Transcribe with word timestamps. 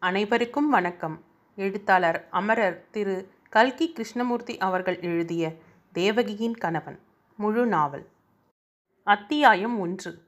அனைவருக்கும் 0.00 0.70
வணக்கம். 0.70 1.24
எழுத்தாளர் 1.56 2.26
அமரர் 2.30 2.86
திரு. 2.90 3.28
கல்கி 3.50 3.92
கிருஷ்ணமூர்த்தி 3.92 4.58
அவர்கள் 4.58 5.00
எழுதிய 5.00 5.52
தேவகியின் 5.92 6.54
கணவன் 6.54 7.00
முழு 7.36 7.66
நாவல். 7.66 8.06
அத்தியாயம் 9.04 9.80
ஒன்று. 9.80 10.22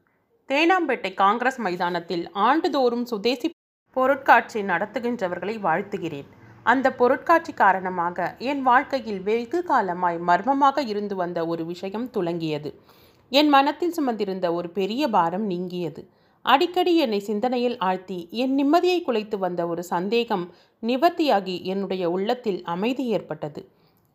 தேனாம்பேட்டை 0.49 1.15
காங்கிரஸ் 1.15 1.59
மைதானத்தில் 1.59 2.31
ஆண்டுதோறும் 2.33 3.07
சுதேசி 3.07 3.51
பொருட்காட்சி 3.93 4.63
நடத்துகின்றவர்களை 4.63 5.61
வாழ்த்துகிறேன். 5.61 6.27
அந்த 6.63 6.93
பொருட்காட்சி 6.93 7.53
காரணமாக 7.53 8.35
என் 8.39 8.63
வாழ்க்கையில் 8.63 9.23
வெகு 9.23 9.65
காலமாய் 9.65 10.19
மர்மமாக 10.19 10.83
இருந்து 10.83 11.17
வந்த 11.17 11.47
ஒரு 11.47 11.65
விஷயம் 11.65 12.11
துலங்கியது. 12.11 12.81
என் 13.29 13.49
மனத்தில் 13.49 13.95
சுமந்திருந்த 14.03 14.53
ஒரு 14.53 14.71
பெரிய 14.71 15.09
பாரம் 15.09 15.47
நீங்கியது. 15.47 16.11
அடிக்கடி 16.45 16.93
என்னை 17.05 17.19
சிந்தனையில் 17.21 17.77
ஆழ்த்தி 17.89 18.19
என் 18.43 18.55
நிம்மதியை 18.59 19.01
குலைத்து 19.07 19.37
வந்த 19.39 19.63
ஒரு 19.67 19.83
சந்தேகம் 19.95 20.45
நிவர்த்தியாகி 20.83 21.57
என்னுடைய 21.73 22.05
உள்ளத்தில் 22.11 22.61
அமைதி 22.75 23.05
ஏற்பட்டது. 23.17 23.61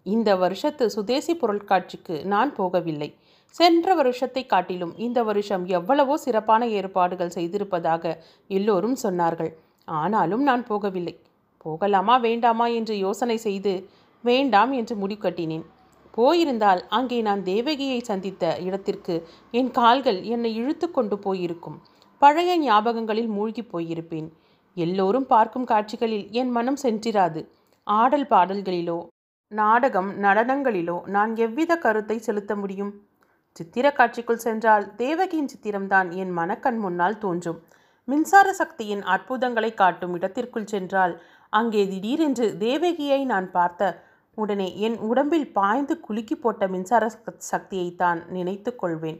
இந்த 0.05 0.29
வருஷத்து 0.35 0.85
சுதேசி 0.95 1.33
பொருட்காட்சிக்கு 1.41 2.15
நான் 2.33 2.51
போகவில்லை. 2.57 3.09
சென்ற 3.55 3.93
வருஷத்தை 3.93 4.43
காட்டிலும் 4.45 4.93
இந்த 5.05 5.19
வருஷம் 5.23 5.63
எவ்வளவோ 5.77 6.15
சிறப்பான 6.17 6.65
ஏற்பாடுகள் 6.79 7.35
செய்திருப்பதாக 7.37 8.03
எல்லோரும் 8.49 8.97
சொன்னார்கள். 9.03 9.51
ஆனாலும் 9.87 10.43
நான் 10.49 10.65
போகவில்லை. 10.71 11.15
போகலாமா 11.65 12.15
வேண்டாமா 12.27 12.67
என்று 12.79 12.95
யோசனை 13.05 13.37
செய்து 13.47 13.73
வேண்டாம் 14.23 14.71
என்று 14.79 14.95
முடிக்கட்டினேன் 15.01 15.65
போயிருந்தால் 16.17 16.81
அங்கே 16.97 17.17
நான் 17.27 17.41
தேவகியை 17.43 17.99
சந்தித்த 18.09 18.43
இடத்திற்கு 18.67 19.15
என் 19.59 19.71
கால்கள் 19.79 20.19
என்னை 20.35 20.51
இழுத்து 20.61 20.87
கொண்டு 20.91 21.15
போயிருக்கும். 21.19 21.77
பழைய 22.25 22.51
ஞாபகங்களில் 22.59 23.31
மூழ்கி 23.37 23.63
போயிருப்பேன். 23.73 24.29
எல்லோரும் 24.77 25.27
பார்க்கும் 25.33 25.67
காட்சிகளில் 25.71 26.25
என் 26.39 26.51
மனம் 26.55 26.79
சென்றிராது. 26.83 27.41
ஆடல் 27.87 28.27
பாடல்களிலோ 28.31 28.99
நாடகம் 29.51 30.09
நடனங்களிலோ 30.23 30.95
நான் 31.15 31.31
எவ்வித 31.45 31.73
கருத்தை 31.83 32.17
செலுத்த 32.27 32.51
முடியும்? 32.61 32.93
சித்திர 33.55 33.85
காட்சிக்குள் 33.97 34.41
சென்றால் 34.45 34.85
தேவகியின் 35.01 35.51
சித்திரம்தான் 35.51 36.09
என் 36.21 36.31
மனக்கண் 36.39 36.79
முன்னால் 36.85 37.19
தோன்றும். 37.23 37.59
மின்சார 38.07 38.47
சக்தியின் 38.61 39.03
அற்புதங்களை 39.13 39.71
காட்டும் 39.81 40.15
இடத்திற்குள் 40.17 40.71
சென்றால் 40.73 41.13
அங்கே 41.53 41.83
திடீரென்று 41.91 42.47
தேவகியை 42.65 43.21
நான் 43.31 43.47
பார்த்த 43.51 43.91
உடனே 44.37 44.67
என் 44.87 44.97
உடம்பில் 45.09 45.47
பாய்ந்து 45.57 45.95
குலுக்கி 46.05 46.35
போட்ட 46.35 46.63
மின்சார 46.73 47.03
சக்தியைத்தான் 47.51 48.19
நினைத்து 48.35 48.73
கொள்வேன். 48.81 49.19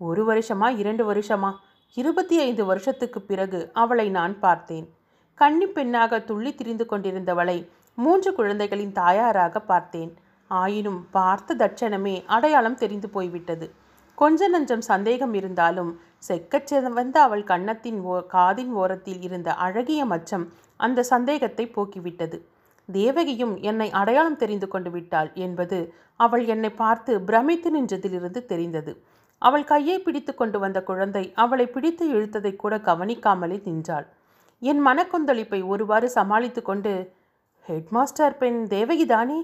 ஒரு 0.00 0.22
வருஷமா 0.30 0.68
இரண்டு 0.82 1.04
வருஷமா 1.10 1.50
இருபத்தி 1.96 2.38
ஐந்து 2.38 2.64
வருஷத்துக்கு 2.64 3.20
பிறகு 3.20 3.70
அவளை 3.72 4.10
நான் 4.10 4.40
பார்த்தேன். 4.40 4.86
கன்னி 5.34 5.66
பெண்ணாக 5.66 6.20
துள்ளி 6.20 6.54
திரிந்து 6.54 6.84
கொண்டிருந்தவளை 6.84 7.68
மூன்று 7.94 8.34
குழந்தைகளின் 8.34 8.92
தாயாராக 8.92 9.60
பார்த்தேன். 9.60 10.14
ஆயினும் 10.48 11.06
பார்த்த 11.10 11.54
தட்சணமே 11.54 12.24
அடையாளம் 12.26 12.74
தெரிந்து 12.74 13.08
போய்விட்டது. 13.08 13.72
கொஞ்ச 14.14 14.50
நஞ்சம் 14.50 14.78
சந்தேகம் 14.78 15.34
இருந்தாலும் 15.34 16.00
செக்கச் 16.18 16.66
சிவந்த 16.66 17.22
அவள் 17.22 17.44
கன்னத்தின் 17.44 18.00
ஓ 18.00 18.20
காதின் 18.32 18.72
ஓரத்தில் 18.72 19.20
இருந்த 19.22 19.54
அழகிய 19.54 20.04
மச்சம் 20.04 20.46
அந்த 20.76 21.02
சந்தேகத்தை 21.02 21.72
போக்கிவிட்டது. 21.76 22.38
தேவகியும் 22.86 23.56
என்னை 23.60 23.90
அடையாளம் 23.90 24.36
தெரிந்து 24.36 24.68
கொண்டு 24.68 24.90
விட்டாள் 24.90 25.30
என்பது 25.34 25.94
அவள் 26.16 26.44
என்னை 26.44 26.70
பார்த்து 26.70 27.20
பிரமித்து 27.20 27.70
நின்றதிலிருந்து 27.76 28.44
தெரிந்தது. 28.44 29.02
அவள் 29.38 29.64
கையை 29.64 29.98
பிடித்து 29.98 30.34
கொண்டு 30.34 30.58
வந்த 30.58 30.82
குழந்தை 30.82 31.32
அவளை 31.34 31.66
பிடித்து 31.66 32.04
இழுத்ததை 32.12 32.56
கூட 32.56 32.76
கவனிக்காமலே 32.76 33.60
நின்றாள். 33.64 34.06
என் 34.60 34.86
மனக்கொந்தளிப்பை 34.86 35.66
ஒருவாறு 35.66 36.10
சமாளித்து 36.10 36.62
கொண்டு 36.62 37.12
ஹெட்மாஸ்டர் 37.68 38.36
பெண் 38.36 38.66
தேவகிதானே? 38.70 39.38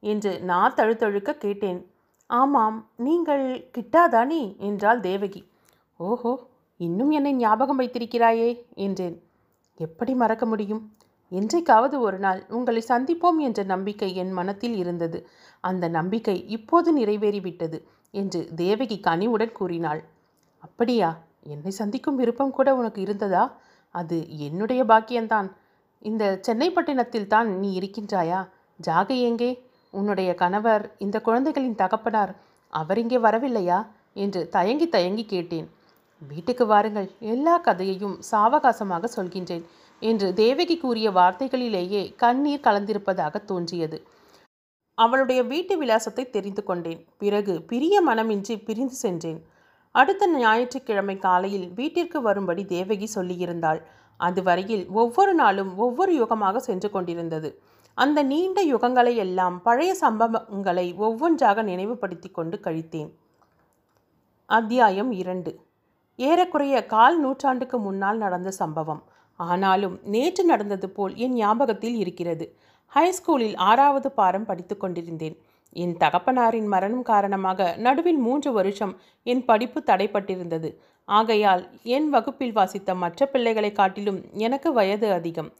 என்று 0.00 0.40
நான் 0.40 0.74
தழுத்தழுக்க 0.74 1.32
கேட்டேன். 1.32 1.90
ஆமாம் 2.26 2.90
நீங்கள் 2.96 3.70
கிட்டாதானே? 3.78 4.56
என்றாள் 4.58 5.00
தேவகி. 5.00 5.50
ஓஹோ 5.96 6.46
இன்னும் 6.76 7.10
என்னை 7.10 7.34
ஞாபகம் 7.34 7.80
வைத்திருக்கிறாயே? 7.80 8.64
என்றேன். 8.74 9.22
எப்படி 9.76 10.14
மறக்க 10.14 10.46
முடியும்? 10.46 10.82
என்றைக்காவது 11.28 12.00
ஒரு 12.00 12.18
நாள் 12.18 12.44
உங்களை 12.48 12.82
சந்திப்போம் 12.88 13.38
என்ற 13.38 13.62
நம்பிக்கை 13.62 14.14
என் 14.14 14.32
மனத்தில் 14.32 14.76
இருந்தது. 14.76 15.28
அந்த 15.60 15.88
நம்பிக்கை 15.88 16.48
இப்போது 16.48 16.98
நிறைவேறிவிட்டது. 16.98 17.78
என்று 18.10 18.48
தேவகி 18.56 19.00
கனிவுடன் 19.00 19.52
கூறினாள். 19.52 20.04
அப்படியா? 20.58 21.18
என்னை 21.42 21.70
சந்திக்கும் 21.70 22.16
விருப்பம் 22.16 22.50
கூட 22.50 22.74
உனக்கு 22.74 23.00
இருந்ததா? 23.02 23.52
அது 23.90 24.38
என்னுடைய 24.38 24.84
பாக்கியம்தான். 24.84 25.52
இந்த 25.98 26.40
சென்னைப்பட்டினத்தில் 26.46 27.26
தான் 27.26 27.58
நீ 27.58 27.78
இருக்கின்றாயா? 27.78 28.48
ஜாகை 28.86 29.20
எங்கே? 29.20 29.62
உன்னுடைய 29.90 30.34
கணவர் 30.34 30.94
இந்த 30.98 31.20
குழந்தைகளின் 31.20 31.74
தகப்பனார் 31.74 32.34
அவர் 32.68 32.98
இங்கே 32.98 33.16
வரவில்லையா? 33.16 33.86
என்று 34.12 34.48
தயங்கி 34.48 34.88
தயங்கி 34.88 35.24
கேட்டேன். 35.24 35.70
வீட்டுக்கு 36.18 36.66
வாருங்கள். 36.66 37.10
எல்லா 37.18 37.58
கதையையும் 37.58 38.20
சாவகாசமாக 38.30 39.08
சொல்கின்றேன் 39.16 39.64
என்று 40.00 40.34
தேவகி 40.34 40.76
கூறிய 40.76 41.10
வார்த்தைகளிலேயே 41.10 42.14
கண்ணீர் 42.16 42.60
கலந்திருப்பதாக 42.60 43.44
தோன்றியது. 43.44 44.06
அவளுடைய 44.98 45.42
வீட்டு 45.42 45.78
விலாசத்தை 45.78 46.30
தெரிந்து 46.30 46.62
கொண்டேன். 46.64 47.00
பிறகு 47.18 47.62
பிரிய 47.62 48.02
மனமின்றி 48.06 48.64
பிரிந்து 48.64 48.94
சென்றேன். 48.94 49.40
அடுத்த 49.90 50.28
ஞாயிற்றுக்கிழமை 50.28 51.16
காலையில் 51.18 51.68
வீட்டிற்கு 51.72 52.20
வரும்படி 52.20 52.64
தேவகி 52.64 53.08
சொல்லியிருந்தாள். 53.14 53.80
அதுவரையில் 54.16 54.88
ஒவ்வொரு 54.90 55.34
நாளும் 55.34 55.78
ஒவ்வொரு 55.78 56.24
யுகமாக 56.24 56.56
சென்று 56.56 56.90
கொண்டிருந்தது. 56.90 57.62
அந்த 57.94 58.22
நீண்ட 58.22 58.62
யுகங்களை 58.62 59.16
எல்லாம் 59.16 59.62
பழைய 59.62 59.96
சம்பவங்களை 60.00 60.94
ஒவ்வொன்றாக 60.96 61.62
நினைவுபடுத்தி 61.62 62.28
கொண்டு 62.28 62.60
கழித்தேன். 62.62 63.10
அத்தியாயம் 64.46 65.12
இரண்டு. 65.12 65.52
ஏறக்குறைய 66.16 66.86
கால் 66.86 67.20
நூற்றாண்டுக்கு 67.20 67.78
முன்னால் 67.78 68.16
நடந்த 68.16 68.50
சம்பவம். 68.50 69.02
ஆனாலும் 69.40 70.00
நேற்று 70.02 70.44
நடந்தது 70.44 70.90
போல் 70.90 71.14
என் 71.14 71.32
ஞாபகத்தில் 71.32 71.96
இருக்கிறது. 71.96 72.46
ஹைஸ்கூலில் 72.92 73.56
ஆறாவது 73.56 74.10
பாரம் 74.10 74.44
படித்து 74.44 74.76
கொண்டிருந்தேன். 74.76 75.36
என் 75.76 75.96
தகப்பனாரின் 75.96 76.68
மரணம் 76.74 77.02
காரணமாக 77.02 77.74
நடுவில் 77.76 78.16
மூன்று 78.16 78.52
வருஷம் 78.52 78.92
என் 79.22 79.44
படிப்பு 79.44 79.82
தடைப்பட்டிருந்தது. 79.86 80.68
ஆகையால் 81.04 81.62
என் 81.82 82.08
வகுப்பில் 82.08 82.52
வாசித்த 82.52 82.94
மற்ற 82.94 83.26
பிள்ளைகளை 83.26 83.72
காட்டிலும் 83.72 84.20
எனக்கு 84.32 84.72
வயது 84.72 85.12
அதிகம். 85.12 85.50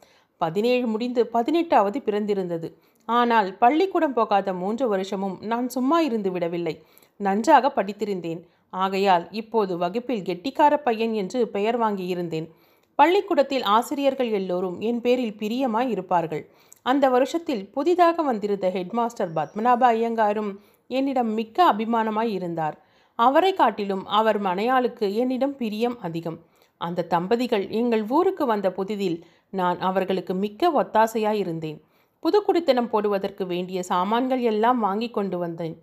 பதினேழு 0.41 0.87
முடிந்து 0.87 1.21
பதினெட்டாவது 1.27 1.99
பிறந்திருந்தது. 1.99 2.67
ஆனால் 3.05 3.57
பள்ளிக்கூடம் 3.57 4.13
போகாத 4.13 4.53
மூன்று 4.53 4.87
வருஷமும் 4.87 5.37
நான் 5.41 5.67
சும்மா 5.69 5.99
இருந்து 5.99 6.31
விடவில்லை. 6.31 6.75
நன்றாக 7.19 7.71
படித்திருந்தேன். 7.75 8.41
ஆகையால் 8.69 9.27
இப்போது 9.31 9.77
வகுப்பில் 9.77 10.21
கெட்டிக்கார 10.21 10.73
பையன் 10.77 11.13
என்று 11.13 11.47
பெயர் 11.47 11.79
வாங்கியிருந்தேன். 11.81 12.47
பள்ளிக்கூடத்தில் 12.95 13.63
ஆசிரியர்கள் 13.63 14.29
எல்லோரும் 14.29 14.77
என் 14.81 15.01
பேரில் 15.01 15.37
பிரியமாய் 15.39 15.89
இருப்பார்கள். 15.89 16.43
அந்த 16.87 17.05
வருஷத்தில் 17.09 17.63
புதிதாக 17.75 18.21
வந்திருந்த 18.21 18.67
ஹெட்மாஸ்டர் 18.75 19.31
பத்மநாப 19.37 19.81
ஐயங்காரும் 19.95 20.51
என்னிடம் 20.89 21.31
மிக்க 21.33 21.57
அபிமானமாய் 21.73 22.31
இருந்தார். 22.37 22.75
அவரை 23.19 23.51
காட்டிலும் 23.53 24.03
அவர் 24.19 24.39
மனையாளுக்கு 24.41 25.05
என்னிடம் 25.13 25.55
பிரியம் 25.55 25.97
அதிகம். 25.99 26.37
அந்த 26.81 27.05
தம்பதிகள் 27.13 27.65
எங்கள் 27.79 28.03
ஊருக்கு 28.09 28.45
வந்த 28.45 28.67
புதிதில் 28.69 29.17
நான் 29.49 29.77
அவர்களுக்கு 29.79 30.33
மிக்க 30.43 30.71
ஒத்தாசையாய் 30.81 31.39
இருந்தேன். 31.43 31.79
புதுக்குடித்தனம் 32.23 32.91
போடுவதற்கு 32.93 33.43
வேண்டிய 33.45 33.79
சாமான்கள் 33.83 34.43
எல்லாம் 34.51 34.79
வாங்கி 34.79 35.09
கொண்டு 35.09 35.37
வந்தேன். 35.37 35.75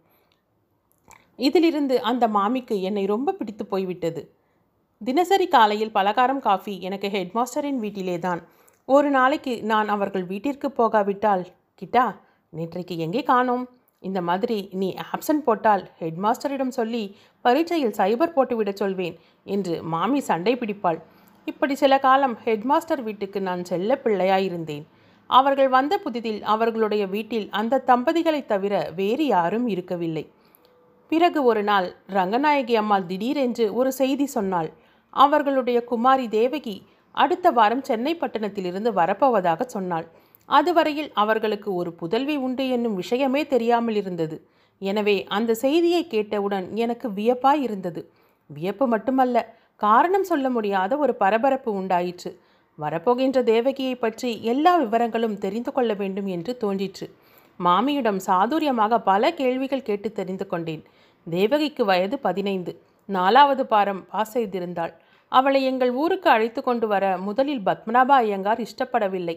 இதிலிருந்து 1.48 1.96
அந்த 2.10 2.24
மாமிக்கு 2.28 2.74
என்னை 2.88 3.04
ரொம்ப 3.06 3.32
பிடித்து 3.32 3.64
போய்விட்டது. 3.66 4.22
தினசரி 5.00 5.46
காலையில் 5.46 5.92
பலகாரம் 5.92 6.40
காஃபி 6.40 6.74
எனக்கு 6.80 7.08
ஹெட்மாஸ்டரின் 7.08 7.80
வீட்டிலே 7.84 8.18
தான் 8.18 8.42
ஒரு 8.88 9.10
நாளைக்கு 9.10 9.52
நான் 9.62 9.88
அவர்கள் 9.88 10.24
வீட்டிற்கு 10.30 10.68
போகாவிட்டால் 10.70 11.44
கிட்டா 11.80 12.02
நேற்றைக்கு 12.52 12.94
எங்கே 13.04 13.22
காணோம்? 13.22 13.62
இந்த 14.00 14.20
மாதிரி 14.22 14.58
நீ 14.80 14.88
ஆப்சன்ட் 15.12 15.44
போட்டால் 15.46 15.84
ஹெட்மாஸ்டரிடம் 16.00 16.74
சொல்லி 16.78 17.16
பரீட்சையில் 17.44 17.94
சைபர் 17.98 18.34
போட்டுவிடச் 18.36 18.80
சொல்வேன் 18.82 19.16
என்று 19.44 19.74
மாமி 19.82 20.20
சண்டை 20.20 20.54
பிடிப்பாள். 20.56 20.98
இப்படி 21.44 21.74
சில 21.74 21.98
காலம் 21.98 22.36
ஹெட்மாஸ்டர் 22.44 23.02
வீட்டுக்கு 23.02 23.40
நான் 23.40 23.64
செல்ல 23.64 23.98
பிள்ளையாயிருந்தேன். 24.04 24.84
அவர்கள் 25.30 25.68
வந்த 25.68 25.94
புதிதில் 26.04 26.40
அவர்களுடைய 26.54 27.04
வீட்டில் 27.06 27.48
அந்த 27.50 27.82
தம்பதிகளை 27.90 28.40
தவிர 28.46 28.74
வேறு 28.96 29.26
யாரும் 29.26 29.66
இருக்கவில்லை. 29.66 30.24
பிறகு 31.12 31.40
ஒரு 31.44 31.62
நாள் 31.62 31.88
ரங்கநாயகி 32.08 32.76
அம்மாள் 32.82 33.06
திடீரென்று 33.06 33.66
ஒரு 33.74 33.92
செய்தி 33.92 34.26
சொன்னாள். 34.26 34.70
அவர்களுடைய 35.10 35.78
குமாரி 35.84 36.28
தேவகி 36.28 36.76
அடுத்த 37.14 37.46
வாரம் 37.50 37.82
சென்னை 37.82 38.12
பட்டணத்திலிருந்து 38.14 38.90
வரப்போவதாக 38.92 39.62
சொன்னாள். 39.66 40.06
அதுவரையில் 40.48 41.10
அவர்களுக்கு 41.14 41.68
ஒரு 41.74 41.90
புதல்வி 41.92 42.36
உண்டு 42.36 42.64
என்னும் 42.68 42.94
விஷயமே 42.94 43.42
தெரியாமல் 43.46 43.94
இருந்தது. 43.94 44.36
எனவே 44.80 45.16
அந்த 45.36 45.54
செய்தியை 45.54 46.02
கேட்டவுடன் 46.06 46.66
எனக்கு 46.76 47.06
வியப்பாய் 47.18 47.62
இருந்தது. 47.66 48.00
வியப்பு 48.50 48.86
மட்டுமல்ல 48.86 49.36
காரணம் 49.80 50.26
சொல்ல 50.30 50.46
முடியாத 50.50 50.92
ஒரு 50.96 51.12
பரபரப்பு 51.14 51.70
உண்டாயிற்று. 51.72 52.30
வரப்போகின்ற 52.78 53.38
தேவகியை 53.52 53.94
பற்றி 53.94 54.30
எல்லா 54.52 54.72
விவரங்களும் 54.82 55.38
தெரிந்து 55.38 55.70
கொள்ள 55.72 55.92
வேண்டும் 55.94 56.28
என்று 56.36 56.52
தோன்றிற்று. 56.56 57.06
மாமியிடம் 57.60 58.20
சாதுரியமாக 58.26 58.98
பல 59.10 59.30
கேள்விகள் 59.40 59.86
கேட்டு 59.88 60.08
தெரிந்து 60.12 60.46
கொண்டேன். 60.46 60.82
தேவகிக்கு 61.26 61.82
வயது 61.84 62.16
பதினைந்து. 62.18 62.72
நாலாவது 63.08 63.64
பாரம் 63.66 64.02
பாஸ் 64.12 64.32
செய்திருந்தாள். 64.34 64.92
அவளை 65.38 65.60
எங்கள் 65.70 65.92
ஊருக்கு 66.02 66.28
அழைத்து 66.34 66.60
கொண்டு 66.62 66.86
வர 66.92 67.04
முதலில் 67.26 67.62
பத்மநாபா 67.68 68.16
ஐயங்கார் 68.24 68.60
இஷ்டப்படவில்லை. 68.66 69.36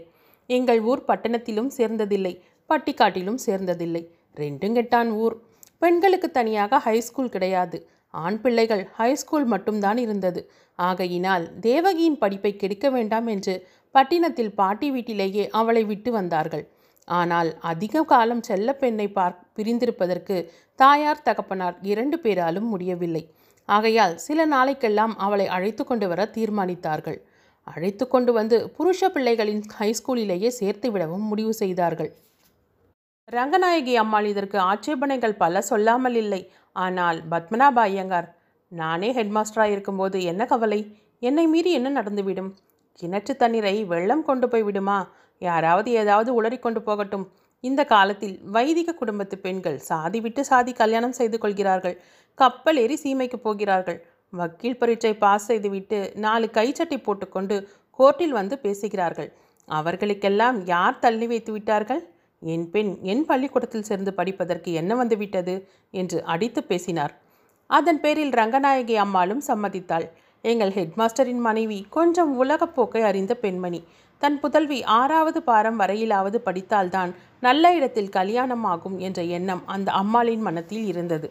எங்கள் 0.49 0.81
ஊர் 0.91 1.01
பட்டணத்திலும் 1.09 1.71
சேர்ந்ததில்லை 1.77 2.33
பட்டிக்காட்டிலும் 2.69 3.39
சேர்ந்ததில்லை. 3.45 4.03
ரெண்டும் 4.41 4.75
கெட்டான் 4.77 5.11
ஊர். 5.23 5.35
பெண்களுக்கு 5.81 6.27
தனியாக 6.38 6.79
ஹைஸ்கூல் 6.85 7.33
கிடையாது. 7.35 7.77
ஆண் 8.23 8.39
பிள்ளைகள் 8.44 8.83
ஹைஸ்கூல் 8.99 9.47
மட்டும்தான் 9.53 9.99
இருந்தது. 10.05 10.41
ஆகையினால் 10.79 11.45
தேவகியின் 11.59 12.19
படிப்பை 12.23 12.51
கெடுக்க 12.55 12.88
வேண்டாம் 12.95 13.27
என்று 13.35 13.55
பட்டினத்தில் 13.95 14.55
பாட்டி 14.59 14.88
வீட்டிலேயே 14.95 15.44
அவளை 15.59 15.83
விட்டு 15.91 16.11
வந்தார்கள். 16.11 16.65
ஆனால் 17.07 17.49
அதிக 17.71 18.03
காலம் 18.11 18.45
செல்ல 18.49 18.73
பெண்ணை 18.81 19.07
பார் 19.17 19.35
பிரிந்திருப்பதற்கு 19.57 20.38
தாயார் 20.79 21.25
தகப்பனார் 21.27 21.77
இரண்டு 21.91 22.17
பேராலும் 22.23 22.67
முடியவில்லை. 22.73 23.23
ஆகையால் 23.69 24.13
சில 24.17 24.39
நாளைக்கெல்லாம் 24.47 25.13
அவளை 25.17 25.47
அழைத்து 25.47 25.83
கொண்டு 25.85 26.07
வர 26.07 26.21
தீர்மானித்தார்கள். 26.25 27.19
அழைத்து 27.67 28.07
கொண்டு 28.07 28.31
வந்து 28.33 28.57
புருஷ 28.77 29.09
பிள்ளைகளின் 29.15 29.63
ஹைஸ்கூலிலேயே 29.79 30.47
சேர்த்து 30.47 30.91
விடவும் 30.91 31.25
முடிவு 31.31 31.53
செய்தார்கள். 31.53 32.11
ரங்கநாயகி 33.31 33.93
அம்மாள் 33.93 34.25
இதற்கு 34.25 34.57
ஆட்சேபனைகள் 34.59 35.35
பல 35.35 35.61
சொல்லாமல் 35.61 36.15
இல்லை. 36.15 36.41
ஆனால் 36.75 37.17
பத்மநாப 37.29 37.79
ஐயங்கார் 37.81 38.29
நானே 38.71 39.09
ஹெட்மாஸ்டராக 39.13 39.73
இருக்கும்போது 39.75 40.23
என்ன 40.23 40.45
கவலை? 40.45 40.79
என்னை 41.19 41.45
மீறி 41.47 41.71
என்ன 41.71 42.01
நடந்துவிடும்? 42.01 42.51
கிணற்று 42.99 43.33
தண்ணீரை 43.35 43.75
வெள்ளம் 43.83 44.23
கொண்டு 44.23 44.47
போய் 44.47 44.63
விடுமா? 44.63 44.99
யாராவது 45.41 45.91
ஏதாவது 45.91 46.29
உளறி 46.37 46.59
கொண்டு 46.59 46.81
போகட்டும். 46.81 47.25
இந்த 47.63 47.81
காலத்தில் 47.85 48.35
வைதிக 48.51 48.93
குடும்பத்து 48.93 49.35
பெண்கள் 49.37 49.77
சாதி 49.79 50.19
விட்டு 50.21 50.41
சாதி 50.45 50.71
கல்யாணம் 50.73 51.11
செய்து 51.11 51.37
கொள்கிறார்கள். 51.39 51.95
கப்பல் 52.37 52.77
ஏறி 52.77 52.95
சீமைக்கு 53.03 53.35
போகிறார்கள். 53.35 53.99
வக்கீல் 54.33 54.77
பரீட்சை 54.77 55.11
பாஸ் 55.15 55.45
செய்துவிட்டு 55.45 55.99
நாலு 56.15 56.49
கைச்சட்டை 56.53 56.97
போட்டுக்கொண்டு 57.03 57.55
கோர்ட்டில் 57.99 58.35
வந்து 58.39 58.55
பேசுகிறார்கள். 58.59 59.29
அவர்களுக்கெல்லாம் 59.67 60.65
யார் 60.65 60.99
தள்ளி 60.99 61.27
வைத்து 61.27 61.51
விட்டார்கள்? 61.51 62.01
என் 62.41 62.69
பெண் 62.69 62.91
என் 63.01 63.25
பள்ளிக்கூடத்தில் 63.25 63.83
சேர்ந்து 63.83 64.13
படிப்பதற்கு 64.13 64.73
என்ன 64.73 64.95
வந்துவிட்டது? 64.95 65.55
என்று 65.91 66.23
அடித்து 66.23 66.63
பேசினார். 66.63 67.13
அதன் 67.69 67.99
பேரில் 67.99 68.29
ரங்கநாயகி 68.29 68.95
அம்மாளும் 68.95 69.43
சம்மதித்தாள். 69.47 70.07
எங்கள் 70.41 70.69
ஹெட்மாஸ்டரின் 70.69 71.41
மனைவி 71.47 71.79
கொஞ்சம் 71.89 72.31
உலகப்போக்கை 72.43 73.01
அறிந்த 73.01 73.33
பெண்மணி. 73.35 73.81
தன் 74.21 74.39
புதல்வி 74.39 74.83
ஆறாவது 74.83 75.39
பாரம் 75.43 75.79
வரையிலாவது 75.79 76.37
படித்தால்தான் 76.45 77.11
நல்ல 77.39 77.73
இடத்தில் 77.73 78.09
கல்யாணம் 78.09 78.63
ஆகும் 78.63 78.97
என்ற 78.99 79.21
எண்ணம் 79.37 79.63
அந்த 79.65 79.91
அம்மாளின் 79.91 80.41
மனத்தில் 80.41 80.85
இருந்தது. 80.85 81.27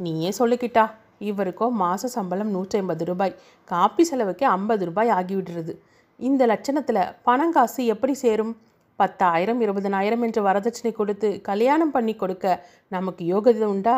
நீயே 0.00 0.30
சொல்லிக்கிட்டா 0.38 0.84
இவருக்கோ 1.30 1.66
மாத 1.80 2.08
சம்பளம் 2.14 2.50
நூற்றி 2.54 2.76
ஐம்பது 2.78 3.04
ரூபாய். 3.10 3.34
காப்பி 3.68 4.04
செலவுக்கு 4.08 4.44
ஐம்பது 4.56 4.84
ரூபாய் 4.88 5.12
ஆகிவிடுறது 5.18 5.74
இந்த 6.20 6.42
லட்சணத்தில் 6.52 7.00
பணம் 7.28 7.54
காசு 7.56 7.80
எப்படி 7.94 8.14
சேரும்? 8.22 8.52
பத்தாயிரம் 8.98 9.60
இருபதனாயிரம் 9.64 10.24
என்று 10.26 10.40
வரதட்சணை 10.48 10.92
கொடுத்து 10.98 11.28
கல்யாணம் 11.48 11.94
பண்ணி 11.94 12.14
கொடுக்க 12.16 12.44
நமக்கு 12.88 13.22
யோகதை 13.32 13.66
உண்டா? 13.74 13.96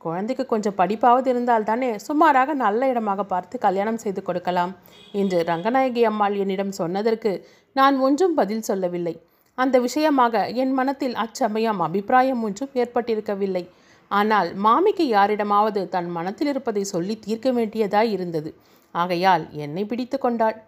குழந்தைக்கு 0.00 0.44
கொஞ்சம் 0.46 0.76
படிப்பாவது 0.80 1.28
இருந்தால் 1.32 1.68
தானே 1.70 1.88
சுமாராக 2.06 2.54
நல்ல 2.64 2.88
இடமாக 2.92 3.22
பார்த்து 3.30 3.58
கல்யாணம் 3.58 4.02
செய்து 4.02 4.20
கொடுக்கலாம் 4.22 4.72
என்று 5.20 5.38
ரங்கநாயகி 5.50 6.02
அம்மாள் 6.10 6.36
என்னிடம் 6.42 6.76
சொன்னதற்கு 6.80 7.32
நான் 7.76 7.96
ஒன்றும் 8.06 8.36
பதில் 8.40 8.68
சொல்லவில்லை. 8.68 9.14
அந்த 9.58 9.76
விஷயமாக 9.86 10.44
என் 10.62 10.74
மனத்தில் 10.78 11.16
அச்சமயம் 11.24 11.80
அபிப்பிராயம் 11.86 12.42
ஒன்றும் 12.48 12.74
ஏற்பட்டிருக்கவில்லை. 12.82 13.64
ஆனால் 14.08 14.54
மாமிக்கு 14.54 15.06
யாரிடமாவது 15.06 15.88
தன் 15.88 16.10
மனத்தில் 16.10 16.48
இருப்பதை 16.48 16.84
சொல்லி 16.84 17.18
தீர்க்க 17.18 17.52
வேண்டியதாய் 17.52 18.10
இருந்தது. 18.10 18.54
ஆகையால் 18.92 19.52
என்னை 19.52 19.84
பிடித்து 19.84 20.18
கொண்டாள். 20.18 20.62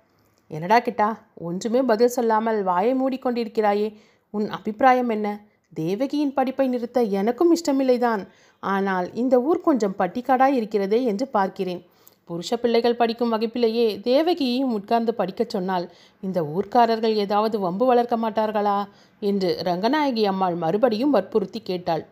என்னடா 0.48 0.80
கிட்டா 0.80 1.18
ஒன்றுமே 1.34 1.82
பதில் 1.82 2.08
சொல்லாமல் 2.08 2.62
வாயை 2.62 2.94
மூடிக்கொண்டிருக்கிறாயே 2.94 3.94
உன் 4.30 4.48
அபிப்பிராயம் 4.48 5.08
என்ன? 5.08 5.46
தேவகியின் 5.74 6.34
படிப்பை 6.34 6.68
நிறுத்த 6.68 7.02
எனக்கும் 7.02 7.56
இஷ்டமில்லைதான். 7.56 8.26
ஆனால் 8.60 9.14
இந்த 9.14 9.40
ஊர் 9.40 9.60
கொஞ்சம் 9.60 9.94
பட்டிக்காடாய் 9.98 10.54
இருக்கிறதே 10.54 11.04
என்று 11.04 11.28
பார்க்கிறேன். 11.28 11.86
புருஷ 12.30 12.56
பிள்ளைகள் 12.56 12.96
படிக்கும் 12.96 13.32
வகுப்பிலேயே 13.32 14.00
தேவகியையும் 14.02 14.72
உட்கார்ந்து 14.72 15.14
படிக்கச் 15.14 15.48
சொன்னால் 15.48 15.92
இந்த 16.20 16.42
ஊர்க்காரர்கள் 16.42 17.14
ஏதாவது 17.14 17.60
வம்பு 17.60 17.86
வளர்க்க 17.86 18.16
மாட்டார்களா? 18.16 18.84
என்று 19.20 19.58
ரங்கநாயகி 19.64 20.24
அம்மாள் 20.24 20.54
மறுபடியும் 20.54 21.10
வற்புறுத்தி 21.10 21.60
கேட்டாள். 21.60 22.06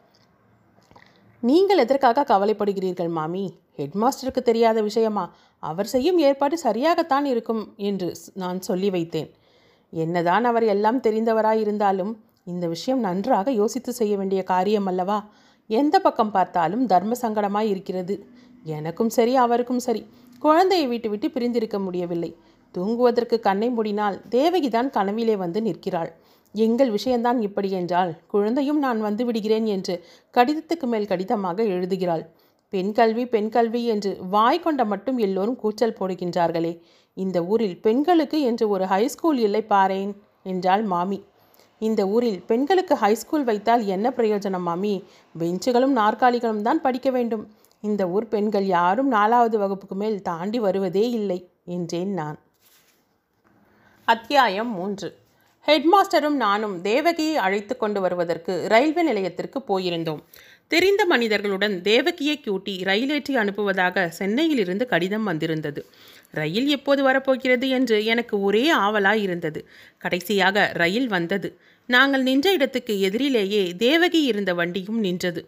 நீங்கள் 1.48 1.78
எதற்காக 1.78 2.25
கவலைப்படுகிறீர்கள் 2.25 3.08
மாமி? 3.08 3.43
ஹெட்மாஸ்டருக்கு 3.76 4.40
தெரியாத 4.43 4.78
விஷயமா? 4.82 5.25
அவர் 5.62 5.87
செய்யும் 5.87 6.19
ஏற்பாடு 6.19 6.56
சரியாகத்தான் 6.64 7.25
இருக்கும் 7.25 7.62
என்று 7.88 8.08
நான் 8.34 8.60
சொல்லி 8.60 8.90
வைத்தேன். 8.90 9.28
என்னதான் 9.93 10.44
அவர் 10.44 10.62
எல்லாம் 10.64 11.00
தெரிந்தவராயிருந்தாலும் 11.00 12.12
இந்த 12.44 12.66
விஷயம் 12.66 13.00
நன்றாக 13.00 13.50
யோசித்து 13.50 13.93
செய்ய 13.93 14.16
வேண்டிய 14.16 14.43
காரியம் 14.43 14.87
அல்லவா? 14.87 15.19
எந்த 15.70 15.96
பக்கம் 16.00 16.31
பார்த்தாலும் 16.31 16.84
தர்ம 16.87 17.16
சங்கடமாய் 17.22 17.70
இருக்கிறது. 17.75 18.16
எனக்கும் 18.76 19.08
சரி 19.08 19.37
அவருக்கும் 19.37 19.84
சரி. 19.88 20.02
குழந்தையை 20.38 20.87
விட்டு 20.87 21.08
விட்டு 21.10 21.28
பிரிந்திருக்க 21.31 21.78
முடியவில்லை. 21.78 22.31
தூங்குவதற்கு 22.75 23.37
கண்ணை 23.40 23.69
மூடினால் 23.70 24.16
தேவகிதான் 24.28 24.90
கனவிலே 24.90 25.37
வந்து 25.37 25.60
நிற்கிறாள். 25.62 26.10
எங்கள் 26.54 26.90
விஷயம்தான் 26.90 27.40
இப்படி 27.40 27.70
என்றால் 27.70 28.12
குழந்தையும் 28.26 28.78
நான் 28.78 29.00
வந்து 29.00 29.25
விடுகிறேன் 29.25 29.66
என்று 29.66 30.04
கடிதத்துக்கு 30.34 30.87
மேல் 30.87 31.06
கடிதமாக 31.06 31.62
எழுதுகிறாள். 31.62 32.25
பெண் 32.70 32.93
கல்வி 32.93 33.26
பெண் 33.26 33.48
கல்வி 33.48 33.84
என்று 33.84 34.16
வாய் 34.31 34.60
கொண்ட 34.60 34.84
மட்டும் 34.84 35.19
எல்லோரும் 35.19 35.56
கூச்சல் 35.56 35.98
போடுகின்றார்களே. 36.00 36.72
இந்த 37.14 37.44
ஊரில் 37.44 37.81
பெண்களுக்கு 37.81 38.40
என்று 38.40 38.69
ஒரு 38.69 38.84
ஹைஸ்கூல் 38.84 39.38
இல்லை 39.38 39.64
பாரேன் 39.69 40.12
என்றாள் 40.43 40.82
மாமி. 40.82 41.25
இந்த 41.78 42.08
ஊரில் 42.08 42.40
பெண்களுக்கு 42.43 42.94
ஹைஸ்கூல் 42.94 43.44
வைத்தால் 43.44 43.84
என்ன 43.84 44.12
பிரயோஜனம் 44.16 44.66
மாமி? 44.69 45.04
பெஞ்சுகளும் 45.38 45.94
நாற்காலிகளும் 45.96 46.62
தான் 46.62 46.81
படிக்க 46.81 47.10
வேண்டும். 47.10 47.44
இந்த 47.81 48.08
ஊர் 48.08 48.28
பெண்கள் 48.28 48.66
யாரும் 48.66 49.08
நாலாவது 49.08 49.58
வகுப்புக்கு 49.58 49.94
மேல் 49.94 50.22
தாண்டி 50.22 50.58
வருவதே 50.58 51.10
இல்லை 51.10 51.38
என்றேன் 51.64 52.12
நான். 52.12 52.38
அத்தியாயம் 54.08 54.70
மூன்று. 54.70 55.08
ஹெட்மாஸ்டரும் 55.68 56.36
நானும் 56.36 56.74
தேவகியை 56.84 57.35
அழைத்து 57.35 57.76
கொண்டு 57.76 58.00
வருவதற்கு 58.00 58.66
ரயில்வே 58.68 59.02
நிலையத்திற்கு 59.02 59.58
போயிருந்தோம். 59.68 60.20
தெரிந்த 60.68 61.06
மனிதர்களுடன் 61.06 61.75
தேவகியை 61.82 62.37
கூட்டி 62.44 62.82
ரயிலேற்றி 62.85 63.32
அனுப்புவதாக 63.37 64.06
சென்னையிலிருந்து 64.08 64.87
கடிதம் 64.87 65.23
வந்திருந்தது. 65.23 65.87
ரயில் 66.30 66.68
எப்போது 66.68 67.02
வரப்போகிறது 67.02 67.68
என்று 67.68 68.04
எனக்கு 68.04 68.40
ஒரே 68.40 68.73
ஆவலாய் 68.73 69.20
இருந்தது. 69.20 69.61
கடைசியாக 69.99 70.70
ரயில் 70.75 71.06
வந்தது. 71.06 71.50
நாங்கள் 71.87 72.23
நின்ற 72.23 72.52
இடத்துக்கு 72.52 73.00
எதிரிலேயே 73.00 73.62
தேவகி 73.76 74.23
இருந்த 74.23 74.54
வண்டியும் 74.54 74.99
நின்றது. 74.99 75.42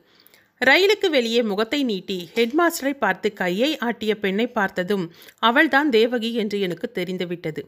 ரயிலுக்கு 0.60 1.08
வெளியே 1.10 1.42
முகத்தை 1.42 1.82
நீட்டி 1.82 2.28
ஹெட்மாஸ்டரை 2.34 2.94
பார்த்து 2.98 3.32
கையை 3.32 3.78
ஆட்டிய 3.84 4.14
பெண்ணை 4.14 4.46
பார்த்ததும் 4.46 5.04
அவள்தான் 5.38 5.90
தேவகி 5.90 6.34
என்று 6.34 6.60
எனக்கு 6.60 6.90
தெரிந்துவிட்டது. 6.90 7.62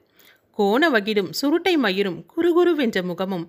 கோண 0.61 0.91
வகிடும் 0.91 1.31
சுருட்டை 1.41 1.75
மயிரும் 1.79 2.19
குறுகுருவென்ற 2.33 3.01
முகமும் 3.03 3.47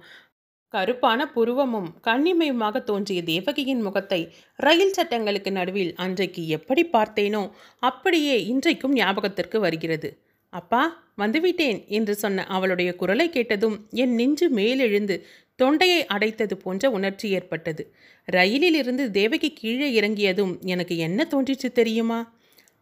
கருப்பான 0.74 1.22
புருவமும் 1.36 1.88
கண்ணிமயமாக 2.01 2.84
தோன்றிய 2.84 3.20
தேவகியின் 3.24 3.82
முகத்தை 3.82 4.20
ரயில் 4.60 4.94
சட்டங்களுக்கு 4.94 5.51
நடுவில் 5.51 5.91
அன்றைக்கு 5.96 6.41
எப்படி 6.48 6.84
பார்த்தேனோ 6.94 7.41
அப்படியே 7.80 8.36
இன்றைக்கும் 8.46 8.94
ஞாபகத்திற்கு 8.94 9.60
வருகிறது. 9.60 10.10
அப்பா 10.53 10.84
வந்துவிட்டேன் 11.18 11.80
என்று 11.88 12.13
சொன்ன 12.15 12.46
அவளுடைய 12.46 12.96
குரலை 12.96 13.30
கேட்டதும் 13.30 13.75
என் 14.03 14.15
நெஞ்சு 14.15 14.48
மேலெழுந்து 14.50 15.18
தொண்டையை 15.56 16.01
அடைத்தது 16.06 16.56
போன்ற 16.58 16.91
உணர்ச்சி 16.91 17.27
ஏற்பட்டது. 17.30 17.84
ரயிலில் 18.27 18.75
இருந்து 18.75 19.12
தேவகி 19.12 19.50
கீழே 19.53 19.89
இறங்கியதும் 19.94 20.53
எனக்கு 20.62 20.98
என்ன 20.98 21.27
தோன்றிச்சு 21.34 21.72
தெரியுமா? 21.72 22.20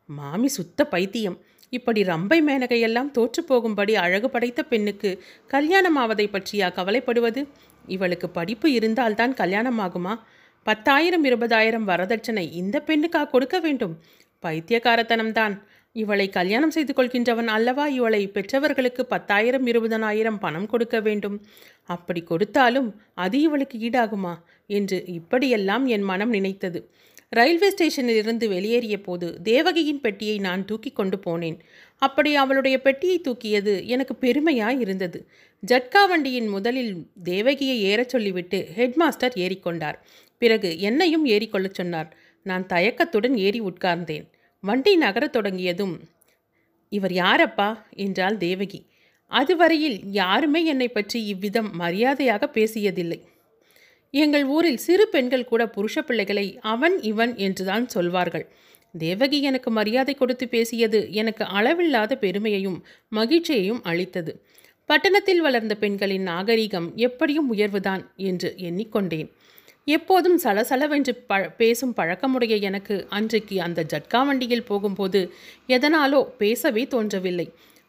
மாமி 0.09 0.47
சுத்த 0.47 0.85
பைத்தியம். 0.85 1.39
இப்படி 1.69 2.01
ரம்பை 2.03 2.37
மேனகையெல்லாம் 2.47 3.11
தோற்று 3.11 3.43
போகும்படி 3.43 3.95
அழகு 3.95 4.29
படைத்த 4.29 4.63
பெண்ணுக்கு 4.63 5.23
கல்யாணம் 5.47 5.95
ஆவதை 5.95 6.29
பற்றியா 6.31 6.67
கவலைப்படுவது? 6.71 7.47
இவளுக்கு 7.87 8.29
படிப்பு 8.29 8.71
இருந்தால்தான் 8.71 9.33
கல்யாணம் 9.33 9.79
ஆகுமா 9.79 10.19
பத்தாயிரம் 10.63 11.25
இருபதாயிரம் 11.25 11.87
வரதட்சணை 11.87 12.51
இந்த 12.51 12.83
பெண்ணுக்கா 12.85 13.29
கொடுக்க 13.29 13.59
வேண்டும்? 13.59 13.99
பைத்தியக்காரத்தனம்தான். 14.41 15.61
இவளை 15.91 16.29
கல்யாணம் 16.29 16.71
செய்து 16.71 16.93
கொள்கின்றவன் 16.93 17.47
அல்லவா? 17.47 17.87
இவளை 17.87 18.27
பெற்றவர்களுக்கு 18.27 19.05
பத்தாயிரம் 19.05 19.67
இருபதனாயிரம் 19.67 20.39
பணம் 20.39 20.67
கொடுக்க 20.67 20.99
வேண்டும். 20.99 21.45
அப்படி 21.83 22.21
கொடுத்தாலும் 22.21 23.01
அது 23.13 23.41
இவளுக்கு 23.41 23.77
ஈடாகுமா? 23.77 24.33
என்று 24.67 25.03
இப்படியெல்லாம் 25.05 25.85
என் 25.85 26.01
மனம் 26.01 26.29
நினைத்தது. 26.29 26.89
ரயில்வே 27.31 27.69
ஸ்டேஷனிலிருந்து 27.69 28.47
வெளியேறிய 28.47 29.01
போது 29.01 29.41
தேவகியின் 29.41 30.01
பெட்டியை 30.01 30.37
நான் 30.37 30.65
தூக்கி 30.65 30.91
கொண்டு 30.91 31.17
போனேன். 31.17 31.57
அப்படி 31.97 32.35
அவளுடைய 32.35 32.81
பெட்டியை 32.81 33.17
தூக்கியது 33.19 33.85
எனக்கு 33.85 34.13
பெருமையாய் 34.21 34.79
இருந்தது 34.79 35.19
ஜட்கா 35.63 36.07
வண்டியின் 36.07 36.47
முதலில் 36.47 36.93
தேவகியை 37.23 37.77
ஏறச் 37.89 38.09
சொல்லிவிட்டு 38.09 38.67
ஹெட்மாஸ்டர் 38.77 39.35
ஏறிக்கொண்டார். 39.35 39.97
பிறகு 40.37 40.79
என்னையும் 40.79 41.25
ஏறிக்கொள்ளச் 41.25 41.73
சொன்னார். 41.73 42.09
நான் 42.45 42.65
தயக்கத்துடன் 42.67 43.37
ஏறி 43.37 43.61
உட்கார்ந்தேன். 43.61 44.25
வண்டி 44.63 44.95
நகரத் 44.95 45.33
தொடங்கியதும் 45.33 45.95
இவர் 46.91 47.11
யாரப்பா? 47.11 47.69
என்றாள் 47.95 48.37
தேவகி. 48.37 48.81
அதுவரையில் 49.31 49.99
யாருமே 50.11 50.65
என்னை 50.65 50.87
பற்றி 50.87 51.25
இவ்விதம் 51.25 51.69
மரியாதையாக 51.73 52.49
பேசியதில்லை. 52.53 53.19
எங்கள் 54.13 54.45
ஊரில் 54.45 54.77
சிறு 54.77 55.05
பெண்கள் 55.07 55.45
கூட 55.45 55.65
புருஷ 55.65 56.01
பிள்ளைகளை 56.01 56.45
அவன் 56.61 56.95
இவன் 57.01 57.35
என்றுதான் 57.35 57.85
சொல்வார்கள். 57.85 58.45
தேவகி 58.95 59.41
எனக்கு 59.41 59.69
மரியாதை 59.71 60.13
கொடுத்து 60.13 60.47
பேசியது 60.47 60.99
எனக்கு 61.11 61.43
அளவில்லாத 61.43 62.15
பெருமையையும் 62.15 62.79
மகிழ்ச்சியையும் 63.09 63.83
அளித்தது. 63.83 64.31
பட்டணத்தில் 64.85 65.41
வளர்ந்த 65.41 65.75
பெண்களின் 65.75 66.23
நாகரிகம் 66.23 66.87
எப்படியும் 66.95 67.49
உயர்வுதான் 67.53 68.03
என்று 68.15 68.49
எண்ணிக்கொண்டேன். 68.57 69.29
எப்போதும் 69.87 70.37
சலசலவென்று 70.43 71.13
ப 71.27 71.37
பேசும் 71.57 71.93
பழக்கமுடைய 71.95 72.55
எனக்கு 72.61 72.95
அன்றைக்கு 73.09 73.55
அந்த 73.61 73.85
ஜட்கா 73.93 74.25
வண்டியில் 74.25 74.63
போகும்போது 74.63 75.21
எதனாலோ 75.67 76.21
பேசவே 76.37 76.83
தோன்றவில்லை. 76.87 77.47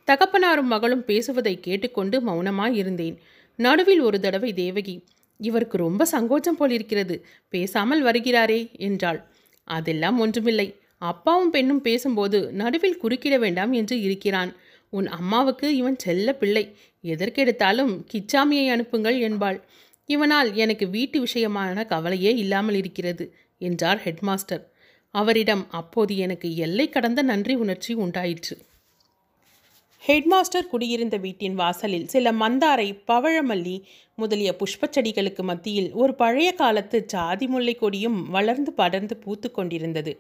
தகப்பனாரும் 0.09 0.71
மகளும் 0.75 1.05
பேசுவதை 1.05 1.55
கேட்டுக்கொண்டு 1.61 2.19
மௌனமாயிருந்தேன். 2.21 3.17
நடுவில் 3.59 4.01
ஒரு 4.01 4.21
தடவை 4.21 4.53
தேவகி 4.53 4.97
இவருக்கு 5.41 5.77
ரொம்ப 5.77 6.07
சங்கோச்சம் 6.13 6.59
போலிருக்கிறது. 6.59 7.17
பேசாமல் 7.49 8.03
வருகிறாரே 8.03 8.61
என்றாள். 8.79 9.21
அதெல்லாம் 9.69 10.19
ஒன்றுமில்லை. 10.19 10.69
அப்பாவும் 11.03 11.51
பெண்ணும் 11.51 11.83
பேசும்போது 11.83 12.53
நடுவில் 12.53 13.01
குறுக்கிட 13.03 13.39
வேண்டாம் 13.39 13.73
என்று 13.73 13.97
இருக்கிறான். 14.01 14.51
உன் 14.93 15.07
அம்மாவுக்கு 15.09 15.77
இவன் 15.77 15.97
செல்ல 15.97 16.35
பிள்ளை. 16.35 16.65
எதற்கெடுத்தாலும் 17.05 17.93
கிச்சாமியை 18.13 18.67
அனுப்புங்கள் 18.71 19.19
என்பாள். 19.21 19.59
இவனால் 20.09 20.55
எனக்கு 20.55 20.87
வீட்டு 20.91 21.19
விஷயமான 21.25 21.87
கவலையே 21.87 22.33
இல்லாமல் 22.35 22.75
இருக்கிறது 22.75 23.25
என்றார் 23.61 24.01
ஹெட்மாஸ்டர். 24.05 24.65
அவரிடம் 25.15 25.65
அப்போது 25.71 26.17
எனக்கு 26.17 26.49
எல்லை 26.57 26.89
கடந்த 26.89 27.23
நன்றி 27.23 27.55
உணர்ச்சி 27.55 27.93
உண்டாயிற்று. 27.95 28.55
ஹெட்மாஸ்டர் 30.03 30.69
குடியிருந்த 30.71 31.17
வீட்டின் 31.17 31.55
வாசலில் 31.55 32.07
சில 32.09 32.33
மந்தாரை 32.33 32.87
பவழமல்லி 33.07 33.75
முதலிய 34.15 34.51
புஷ்பச் 34.59 34.95
செடிகளுக்கு 34.97 35.43
மத்தியில் 35.43 35.93
ஒரு 35.93 36.15
பழைய 36.15 36.53
காலத்து 36.53 36.99
ஜாதி 37.05 37.47
முல்லை 37.47 37.75
கொடியும் 37.75 38.17
வளர்ந்து 38.31 38.73
படர்ந்து 38.73 39.17
பூத்து 39.17 39.51
கொண்டிருந்தது. 39.51 40.13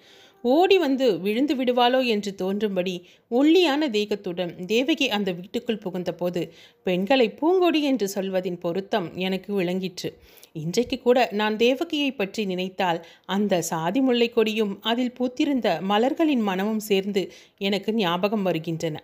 ஓடி 0.44 0.78
வந்து 0.78 1.06
விழுந்து 1.20 1.54
விடுவாளோ 1.54 2.00
என்று 2.06 2.34
தோன்றும்படி 2.34 2.94
ஒல்லியான 3.30 3.88
தேகத்துடன் 3.88 4.52
தேவகி 4.66 5.08
அந்த 5.08 5.32
வீட்டுக்குள் 5.32 5.82
புகுந்தபோது 5.84 6.42
பெண்களை 6.86 7.28
பூங்கொடி 7.40 7.82
என்று 7.82 8.08
சொல்வதின் 8.08 8.58
பொருத்தம் 8.58 9.08
எனக்கு 9.18 9.52
விளங்கிற்று. 9.60 10.10
இன்றைக்கு 10.52 10.98
கூட 10.98 11.28
நான் 11.32 11.56
தேவகியை 11.56 12.10
பற்றி 12.16 12.44
நினைத்தால் 12.44 13.00
அந்த 13.26 13.62
சாதி 13.62 14.00
முல்லை 14.00 14.28
கொடியும் 14.28 14.74
அதில் 14.82 15.16
பூத்திருந்த 15.18 15.68
மலர்களின் 15.82 16.44
மனமும் 16.50 16.84
சேர்ந்து 16.90 17.24
எனக்கு 17.58 17.92
ஞாபகம் 17.94 18.42
வருகின்றன. 18.42 18.98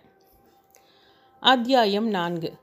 அத்தியாயம் 1.47 2.07
நான்கு. 2.07 2.53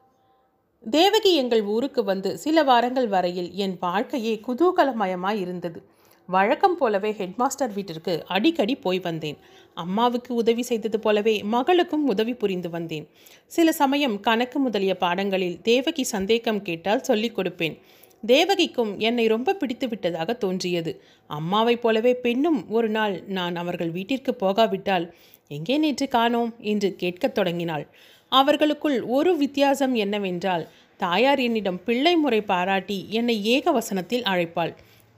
தேவகி 0.91 1.35
எங்கள் 1.35 1.63
ஊருக்கு 1.63 2.05
வந்து 2.05 2.39
சில 2.39 2.63
வாரங்கள் 2.63 3.09
வரையில் 3.09 3.53
என் 3.53 3.77
வாழ்க்கையே 3.81 4.41
குதூகலமயமாய் 4.49 5.41
இருந்தது. 5.41 5.83
வழக்கம் 6.27 6.77
போலவே 6.77 7.11
ஹெட்மாஸ்டர் 7.11 7.73
வீட்டிற்கு 7.75 8.25
அடிக்கடி 8.27 8.75
போய் 8.75 8.99
வந்தேன். 8.99 9.37
அம்மாவுக்கு 9.75 10.35
உதவி 10.35 10.63
செய்தது 10.63 11.01
போலவே 11.01 11.43
மகளுக்கும் 11.43 12.07
உதவி 12.07 12.35
புரிந்து 12.35 12.71
வந்தேன். 12.71 13.09
சில 13.47 13.73
சமயம் 13.73 14.21
கணக்கு 14.21 14.59
முதலிய 14.59 14.97
பாடங்களில் 14.97 15.63
தேவகி 15.63 16.05
சந்தேகம் 16.05 16.63
கேட்டால் 16.63 17.03
சொல்லிக் 17.03 17.39
கொடுப்பேன். 17.39 17.81
தேவகிக்கும் 18.27 18.97
என்னை 18.97 19.27
ரொம்ப 19.27 19.55
பிடித்து 19.55 19.89
விட்டதாக 19.89 20.33
தோன்றியது. 20.33 21.03
அம்மாவைப் 21.27 21.83
போலவே 21.83 22.15
பெண்ணும் 22.15 22.71
ஒரு 22.71 22.89
நாள் 22.89 23.23
நான் 23.23 23.57
அவர்கள் 23.57 23.91
வீட்டிற்கு 23.91 24.35
போகாவிட்டால் 24.35 25.15
எங்கே 25.49 25.79
நேற்று 25.79 26.09
காணோம் 26.09 26.55
என்று 26.59 26.95
கேட்கத் 26.95 27.35
தொடங்கினாள். 27.35 27.95
அவர்களுக்குள் 28.39 28.99
ஒரு 29.17 29.33
வித்தியாசம் 29.37 29.95
என்னவென்றால் 29.95 30.65
தாயார் 31.01 31.41
என்னிடம் 31.41 31.83
பிள்ளை 31.85 32.15
முறை 32.17 32.41
பாராட்டி 32.43 32.99
என்னை 33.11 33.37
ஏக 33.45 33.71
வசனத்தில் 33.71 34.23
அழைப்பாள். 34.23 34.73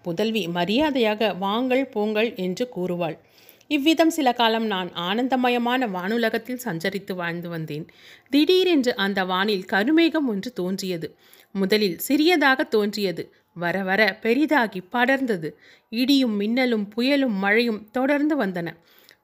புதல்வி 0.04 0.42
மரியாதையாக 0.48 1.30
வாங்கள் 1.34 1.84
போங்கள் 1.86 2.30
என்று 2.36 2.64
கூறுவாள். 2.76 3.16
இவ்விதம் 3.70 4.10
சில 4.10 4.28
காலம் 4.32 4.66
நான் 4.66 4.90
ஆனந்தமயமான 5.00 5.86
வானுலகத்தில் 5.86 6.62
சஞ்சரித்து 6.64 7.12
வாழ்ந்து 7.14 7.48
வந்தேன். 7.48 7.86
திடீரென்று 8.30 8.92
அந்த 8.96 9.20
வானில் 9.24 9.64
கருமேகம் 9.72 10.28
ஒன்று 10.28 10.50
தோன்றியது. 10.52 11.08
முதலில் 11.54 11.98
சிறியதாக 11.98 12.64
தோன்றியது. 12.64 13.24
வர 13.56 13.76
வர 13.82 14.02
பெரிதாகி 14.22 14.80
படர்ந்தது. 14.92 15.48
இடியும் 15.92 16.34
மின்னலும் 16.40 16.86
புயலும் 16.96 17.36
மழையும் 17.38 17.80
தொடர்ந்து 17.90 18.34
வந்தன. 18.42 18.68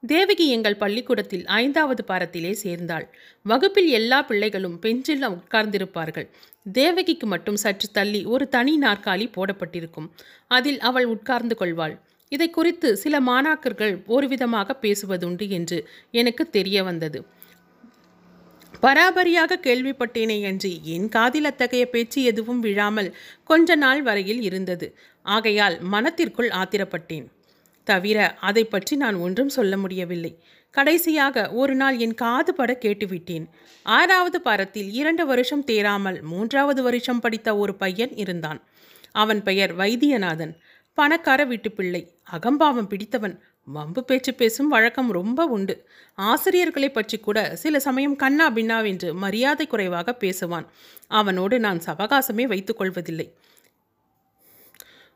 தேவகி 0.03 0.49
எங்கள் 0.49 0.77
பள்ளிக்கூடத்தில் 0.77 1.47
ஐந்தாவது 1.47 2.05
பாரத்திலே 2.09 2.51
சேர்ந்தாள். 2.53 3.09
வகுப்பில் 3.43 3.89
எல்லா 3.89 4.23
பிள்ளைகளும் 4.23 4.79
பெஞ்சில் 4.79 5.23
உட்கார்ந்திருப்பார்கள். 5.23 6.27
தேவகிக்கு 6.73 7.27
மட்டும் 7.27 7.57
சற்று 7.57 7.89
தள்ளி 7.93 8.25
ஒரு 8.25 8.49
தனி 8.49 8.79
நாற்காலி 8.79 9.33
போடப்பட்டிருக்கும். 9.33 10.11
அதில் 10.49 10.81
அவள் 10.81 11.05
உட்கார்ந்து 11.05 11.57
கொள்வாள். 11.57 12.01
இதை 12.29 12.51
குறித்து 12.51 12.97
சில 12.97 13.21
மாணாக்கர்கள் 13.21 13.95
ஒருவிதமாக 14.09 14.77
பேசுவதுண்டு 14.81 15.49
என்று 15.49 15.89
எனக்கு 16.11 16.51
தெரிய 16.51 16.85
வந்தது. 16.85 17.27
பராபரியாக 18.83 19.61
கேள்விப்பட்டேனே 19.63 20.41
என்று 20.41 20.85
என் 20.85 21.09
காதில் 21.09 21.45
அத்தகைய 21.45 21.87
பேச்சு 21.87 22.23
எதுவும் 22.23 22.61
விழாமல் 22.61 23.15
கொஞ்ச 23.45 23.75
நாள் 23.75 24.03
வரையில் 24.03 24.43
இருந்தது. 24.43 24.95
ஆகையால் 25.23 25.81
மனத்திற்குள் 25.81 26.49
ஆத்திரப்பட்டேன். 26.49 27.27
தவிர 27.85 28.19
அதை 28.41 28.65
பற்றி 28.65 28.97
நான் 28.97 29.15
ஒன்றும் 29.15 29.49
சொல்ல 29.49 29.77
முடியவில்லை. 29.77 30.33
கடைசியாக 30.71 31.51
ஒரு 31.53 31.75
நாள் 31.75 31.97
என் 31.97 32.15
காது 32.15 32.55
பட 32.55 32.79
கேட்டுவிட்டேன். 32.81 33.47
ஆறாவது 33.83 34.41
பாரத்தில் 34.41 34.91
இரண்டு 34.93 35.27
வருஷம் 35.27 35.65
தேராமல் 35.65 36.23
மூன்றாவது 36.23 36.83
வருஷம் 36.83 37.21
படித்த 37.21 37.57
ஒரு 37.57 37.75
பையன் 37.75 38.17
இருந்தான். 38.17 38.61
அவன் 39.13 39.43
பெயர் 39.43 39.75
வைத்தியநாதன். 39.77 40.55
பணக்கார 40.99 41.45
வீட்டு 41.45 41.71
பிள்ளை 41.73 42.03
அகம்பாவம் 42.23 42.87
பிடித்தவன். 42.87 43.41
வம்பு 43.65 44.05
பேச்சு 44.05 44.35
பேசும் 44.35 44.69
வழக்கம் 44.69 45.11
ரொம்ப 45.11 45.45
உண்டு. 45.47 45.75
ஆசிரியர்களை 46.19 46.91
பற்றி 46.91 47.19
கூட 47.19 47.57
சில 47.57 47.79
சமயம் 47.79 48.17
கண்ணா 48.17 48.47
பின்னாவென்று 48.51 49.15
மரியாதை 49.15 49.67
குறைவாக 49.67 50.17
பேசுவான். 50.21 50.67
அவனோடு 51.07 51.59
நான் 51.59 51.81
சவகாசமே 51.87 52.47
வைத்துக்கொள்வதில்லை 52.53 53.27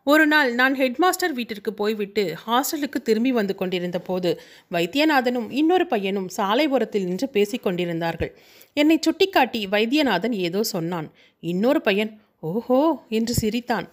ஒரு 0.07 0.25
நாள் 0.33 0.49
நான் 0.59 0.75
ஹெட்மாஸ்டர் 0.81 1.33
வீட்டிற்கு 1.37 1.71
போய்விட்டு 1.79 2.23
ஹாஸ்டலுக்கு 2.43 2.99
திரும்பி 3.07 3.31
வந்து 3.39 3.55
கொண்டிருந்த 3.61 3.99
போது 4.09 4.31
வைத்தியநாதனும் 4.75 5.49
இன்னொரு 5.61 5.87
பையனும் 5.93 6.29
சாலை 6.37 6.67
ஓரத்தில் 6.75 7.07
நின்று 7.09 7.27
பேசிக் 7.37 7.65
கொண்டிருந்தார்கள். 7.65 8.31
என்னை 8.77 8.97
சுட்டிக்காட்டி 9.07 9.61
வைத்தியநாதன் 9.73 10.35
ஏதோ 10.49 10.61
சொன்னான். 10.73 11.09
இன்னொரு 11.43 11.81
பையன் 11.89 12.13
ஓஹோ 12.51 12.81
என்று 13.19 13.35
சிரித்தான். 13.41 13.89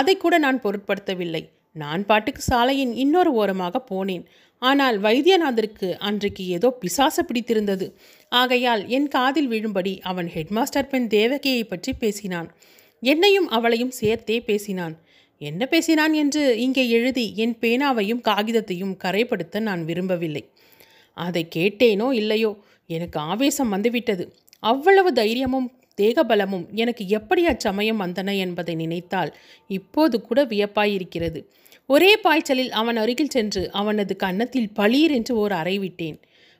அதை 0.00 0.14
கூட 0.16 0.34
நான் 0.44 0.60
பொருட்படுத்தவில்லை. 0.64 1.42
நான் 1.76 2.04
பாட்டுக்கு 2.10 2.44
சாலையின் 2.50 2.92
இன்னொரு 3.04 3.32
ஓரமாக 3.40 3.82
போனேன். 3.92 4.26
ஆனால் 4.62 4.98
வைத்தியநாதருக்கு 5.06 5.88
அன்றைக்கு 6.08 6.44
ஏதோ 6.56 6.68
பிசாசு 6.82 7.24
பிடித்திருந்தது. 7.24 7.88
ஆகையால் 8.32 8.84
என் 8.98 9.08
காதில் 9.16 9.50
விழும்படி 9.54 9.94
அவன் 10.12 10.30
ஹெட்மாஸ்டர் 10.36 10.90
பெண் 10.92 11.08
தேவகியை 11.16 11.64
பற்றி 11.72 11.92
பேசினான். 12.04 12.50
என்னையும் 13.02 13.48
அவளையும் 13.56 13.96
சேர்த்தே 14.00 14.38
பேசினான். 14.50 14.94
என்ன 15.44 15.66
பேசினான் 15.66 16.12
என்று 16.12 16.42
இங்கே 16.58 16.84
எழுதி 16.88 17.24
என் 17.36 17.56
பேனாவையும் 17.60 18.20
காகிதத்தையும் 18.20 18.96
கரைப்படுத்த 18.96 19.60
நான் 19.60 19.82
விரும்பவில்லை. 19.84 20.42
அதை 21.16 21.42
கேட்டேனோ 21.54 22.08
இல்லையோ? 22.12 22.50
எனக்கு 22.86 23.18
ஆவேசம் 23.20 23.68
வந்துவிட்டது. 23.68 24.24
அவ்வளவு 24.62 25.10
தைரியமும் 25.12 25.68
தேகபலமும் 26.00 26.64
எனக்கு 26.74 27.02
எப்படி 27.08 27.42
அச்சமயம் 27.46 28.00
வந்தன 28.00 28.30
என்பதை 28.36 28.74
நினைத்தால் 28.74 29.30
இப்போது 29.68 30.16
கூட 30.22 30.44
வியப்பாயிருக்கிறது. 30.44 31.40
ஒரே 31.90 32.12
பாய்ச்சலில் 32.16 32.72
அவன் 32.72 32.96
அருகில் 32.96 33.34
சென்று 33.36 33.62
அவனது 33.72 34.16
கன்னத்தில் 34.16 34.72
பளீர் 34.76 35.10
என்று 35.10 35.34
ஓர் 35.36 35.52
அறை 35.52 35.76
விட்டேன். 35.78 36.16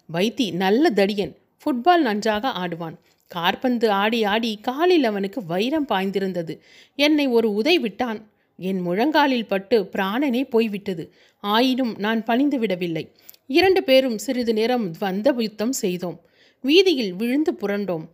வைத்தி 0.09 0.47
நல்ல 0.53 0.91
தடியன் 0.97 1.35
ஃபுட்பால் 1.62 2.05
நன்றாக 2.09 2.49
ஆடுவான். 2.62 2.97
கார்பந்து 3.31 3.87
ஆடி 4.03 4.21
ஆடி 4.25 4.50
காலில் 4.62 5.05
அவனுக்கு 5.05 5.41
வைரம் 5.47 5.88
பாய்ந்திருந்தது. 5.88 6.55
என்னை 6.99 7.26
ஒரு 7.37 7.49
உதை 7.53 7.76
விட்டான். 7.79 8.21
என் 8.57 8.81
முழங்காலில் 8.81 9.47
பட்டு 9.47 9.91
பிராணனே 9.93 10.43
போய்விட்டது. 10.51 11.13
ஆயினும் 11.41 11.95
நான் 11.99 12.25
பணிந்து 12.25 12.59
விடவில்லை. 12.59 13.13
இரண்டு 13.47 13.83
பேரும் 13.83 14.19
சிறிது 14.19 14.53
நேரம் 14.53 14.91
வந்த 14.99 15.35
யுத்தம் 15.39 15.73
செய்தோம். 15.73 16.21
வீதியில் 16.61 17.15
விழுந்து 17.15 17.53
புரண்டோம். 17.53 18.05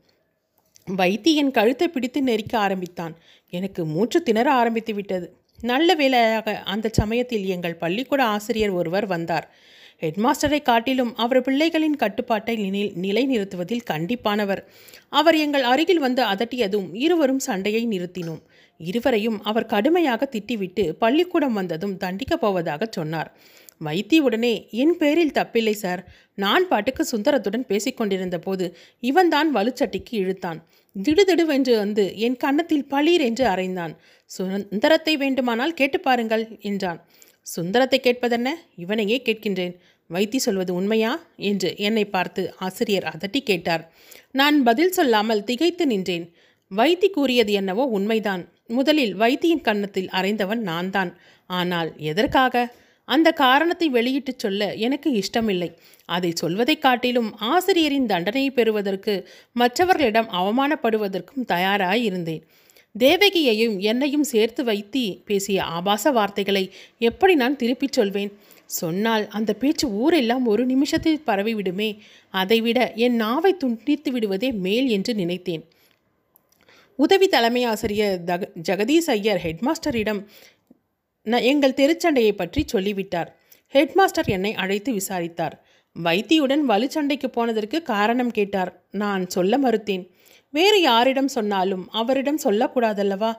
வைத்தியன் 0.96 1.50
கழுத்தை 1.50 1.88
பிடித்து 1.88 2.22
நெரிக்க 2.22 2.58
ஆரம்பித்தான். 2.58 3.16
எனக்கு 3.50 3.84
மூச்சு 3.84 4.22
திணற 4.22 4.52
ஆரம்பித்து 4.52 4.94
விட்டது. 4.94 5.36
நல்ல 5.60 5.94
வேளையாக 5.94 6.58
அந்த 6.58 6.90
சமயத்தில் 6.92 7.44
எங்கள் 7.44 7.76
பள்ளிக்கூட 7.76 8.24
ஆசிரியர் 8.24 8.70
ஒருவர் 8.70 9.06
வந்தார். 9.06 9.54
ஹெட்மாஸ்டரை 10.00 10.62
காட்டிலும் 10.62 11.16
அவர் 11.16 11.40
பிள்ளைகளின் 11.40 11.96
கட்டுப்பாட்டை 11.96 12.70
நிலைநிறுத்துவதில் 13.00 13.86
கண்டிப்பானவர். 13.90 14.62
அவர் 15.08 15.36
எங்கள் 15.36 15.62
அருகில் 15.62 15.98
வந்து 15.98 16.24
அதட்டியதும் 16.24 16.88
இருவரும் 16.92 17.38
சண்டையை 17.38 17.86
நிறுத்தினோம். 17.86 18.42
இருவரையும் 18.80 19.42
அவர் 19.42 19.66
கடுமையாக 19.66 20.28
திட்டிவிட்டு 20.32 20.84
பள்ளிக்கூடம் 20.92 21.52
வந்ததும் 21.52 21.96
தண்டிக்கப் 21.98 22.40
போவதாக 22.40 22.88
சொன்னார். 22.90 23.30
வைத்தி 23.84 24.18
உடனே 24.18 24.68
என் 24.70 24.96
பேரில் 24.96 25.32
தப்பில்லை 25.32 25.72
சார். 25.72 26.02
நான் 26.34 26.68
பாட்டுக்கு 26.68 27.04
சுந்தரத்துடன் 27.04 27.68
பேசிக்கொண்டிருந்த 27.68 28.38
போது 28.38 28.76
இவன்தான் 29.00 29.54
வலுச்சட்டிக்கு 29.54 30.10
இழுத்தான். 30.10 30.58
திடுதிடுவென்று 30.96 31.76
வந்து 31.76 32.04
என் 32.16 32.36
கன்னத்தில் 32.36 32.88
பளீர் 32.90 33.20
என்று 33.20 33.44
அறைந்தான் 33.46 33.94
சுந்தரத்தை 34.30 35.16
வேண்டுமானால் 35.16 35.74
கேட்டு 35.74 36.00
பாருங்கள் 36.00 36.44
என்றான். 36.60 37.00
சுந்தரத்தை 37.46 37.98
கேட்பதென்ன? 38.02 38.48
இவனையே 38.76 39.22
கேட்கின்றேன். 39.24 39.74
வைத்தி 40.10 40.36
சொல்வது 40.36 40.74
உண்மையா? 40.74 41.12
என்று 41.36 41.74
என்னை 41.76 42.04
பார்த்து 42.04 42.42
ஆசிரியர் 42.58 43.08
அதட்டி 43.14 43.40
கேட்டார். 43.40 43.92
நான் 44.32 44.62
பதில் 44.62 44.92
சொல்லாமல் 44.92 45.44
திகைத்து 45.44 45.86
நின்றேன். 45.86 46.26
வைத்தி 46.76 47.08
கூறியது 47.10 47.52
என்னவோ 47.52 47.84
உண்மைதான். 47.84 48.42
முதலில் 48.70 49.16
வைத்தியின் 49.16 49.60
கன்னத்தில் 49.60 50.08
அறைந்தவன் 50.08 50.60
நான் 50.60 50.90
தான் 50.90 51.18
ஆனால் 51.46 51.92
எதற்காக? 51.96 52.74
அந்த 53.04 53.30
காரணத்தை 53.30 53.88
வெளியிட்டுச் 53.88 54.38
சொல்ல 54.38 54.74
எனக்கு 54.74 55.12
இஷ்டமில்லை. 55.12 55.74
அதை 56.04 56.32
சொல்வதைக் 56.34 56.82
காட்டிலும் 56.82 57.36
ஆசிரியரின் 57.38 58.06
தண்டனையை 58.06 58.50
பெறுவதற்கு 58.50 59.28
மற்றவர்களிடம் 59.52 60.28
அவமானப்படுவதற்கும் 60.28 61.46
தயாராயிருந்தேன். 61.48 62.42
தேவகியையும் 62.98 63.78
என்னையும் 63.78 64.24
சேர்த்து 64.24 64.64
வைத்தி 64.64 65.20
பேசிய 65.24 65.62
ஆபாச 65.62 66.10
வார்த்தைகளை 66.10 66.72
எப்படி 66.98 67.34
நான் 67.34 67.56
திருப்பிச் 67.56 67.92
சொல்வேன்? 67.92 68.32
சொன்னால் 68.66 69.28
அந்த 69.28 69.52
பேச்சு 69.52 69.88
ஊரெல்லாம் 69.88 70.46
ஒரு 70.46 70.66
நிமிஷத்தில் 70.66 71.22
பரவிவிடுமே. 71.26 71.98
அதைவிட 72.30 72.92
என் 72.92 73.14
நாவை 73.14 73.56
துண்டித்து 73.56 74.12
விடுவதே 74.12 74.52
மேல் 74.52 74.88
என்று 74.88 75.14
நினைத்தேன். 75.14 75.64
உதவி 77.02 77.26
தலைமை 77.28 77.62
ஆசிரியர் 77.64 78.24
தக 78.24 78.48
ஜெகதீஷ் 78.68 79.10
ஐயர் 79.14 79.40
ஹெட்மாஸ்டரிடம் 79.44 80.20
ந 81.26 81.40
எங்கள் 81.50 81.78
தெருச்சண்டையை 81.80 82.32
பற்றி 82.32 82.62
சொல்லிவிட்டார். 82.66 83.30
ஹெட்மாஸ்டர் 83.74 84.28
என்னை 84.36 84.52
அழைத்து 84.54 84.90
விசாரித்தார். 84.92 85.54
வைத்தியுடன் 85.96 86.62
வலுச்சண்டைக்கு 86.68 87.28
போனதற்கு 87.36 87.78
காரணம் 87.82 88.32
கேட்டார். 88.38 88.70
நான் 89.02 89.24
சொல்ல 89.28 89.58
மறுத்தேன். 89.58 90.04
வேறு 90.54 90.78
யாரிடம் 90.80 91.30
சொன்னாலும் 91.36 91.84
அவரிடம் 92.00 92.42
சொல்லக்கூடாதல்லவா? 92.44 93.32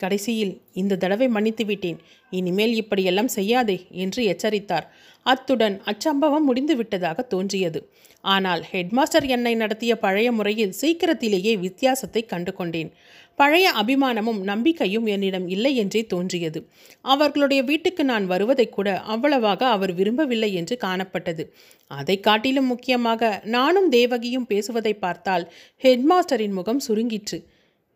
கடைசியில் 0.00 0.54
இந்த 0.72 0.98
தடவை 1.02 1.28
மன்னித்து 1.28 1.64
விட்டேன். 1.64 1.98
இனிமேல் 2.32 2.74
இப்படியெல்லாம் 2.74 3.30
செய்யாதே 3.36 3.78
என்று 4.04 4.22
எச்சரித்தார். 4.24 4.86
அத்துடன் 5.26 5.76
அச்சம்பவம் 5.90 6.46
முடிந்து 6.48 6.74
விட்டதாக 6.76 7.22
தோன்றியது. 7.22 7.80
ஆனால் 8.24 8.62
ஹெட்மாஸ்டர் 8.72 9.26
என்னை 9.26 9.54
நடத்திய 9.54 9.92
பழைய 9.96 10.28
முறையில் 10.32 10.76
சீக்கிரத்திலேயே 10.80 11.52
வித்தியாசத்தை 11.56 12.22
கண்டு 12.24 12.52
கொண்டேன் 12.52 12.90
பழைய 13.38 13.66
அபிமானமும் 13.80 14.40
நம்பிக்கையும் 14.42 15.06
என்னிடம் 15.06 15.46
இல்லை 15.48 15.72
என்றே 15.76 16.00
தோன்றியது. 16.06 16.60
அவர்களுடைய 17.04 17.60
வீட்டுக்கு 17.62 18.04
நான் 18.04 18.26
வருவதை 18.26 18.66
கூட 18.68 18.88
அவ்வளவாக 19.14 19.62
அவர் 19.66 19.92
விரும்பவில்லை 19.94 20.50
என்று 20.52 20.76
காணப்பட்டது. 20.86 21.44
அதை 21.90 22.16
காட்டிலும் 22.20 22.66
முக்கியமாக 22.66 23.30
நானும் 23.56 23.88
தேவகியும் 23.88 24.46
பேசுவதை 24.46 24.94
பார்த்தால் 24.94 25.46
ஹெட்மாஸ்டரின் 25.84 26.56
முகம் 26.60 26.82
சுருங்கிற்று. 26.88 27.40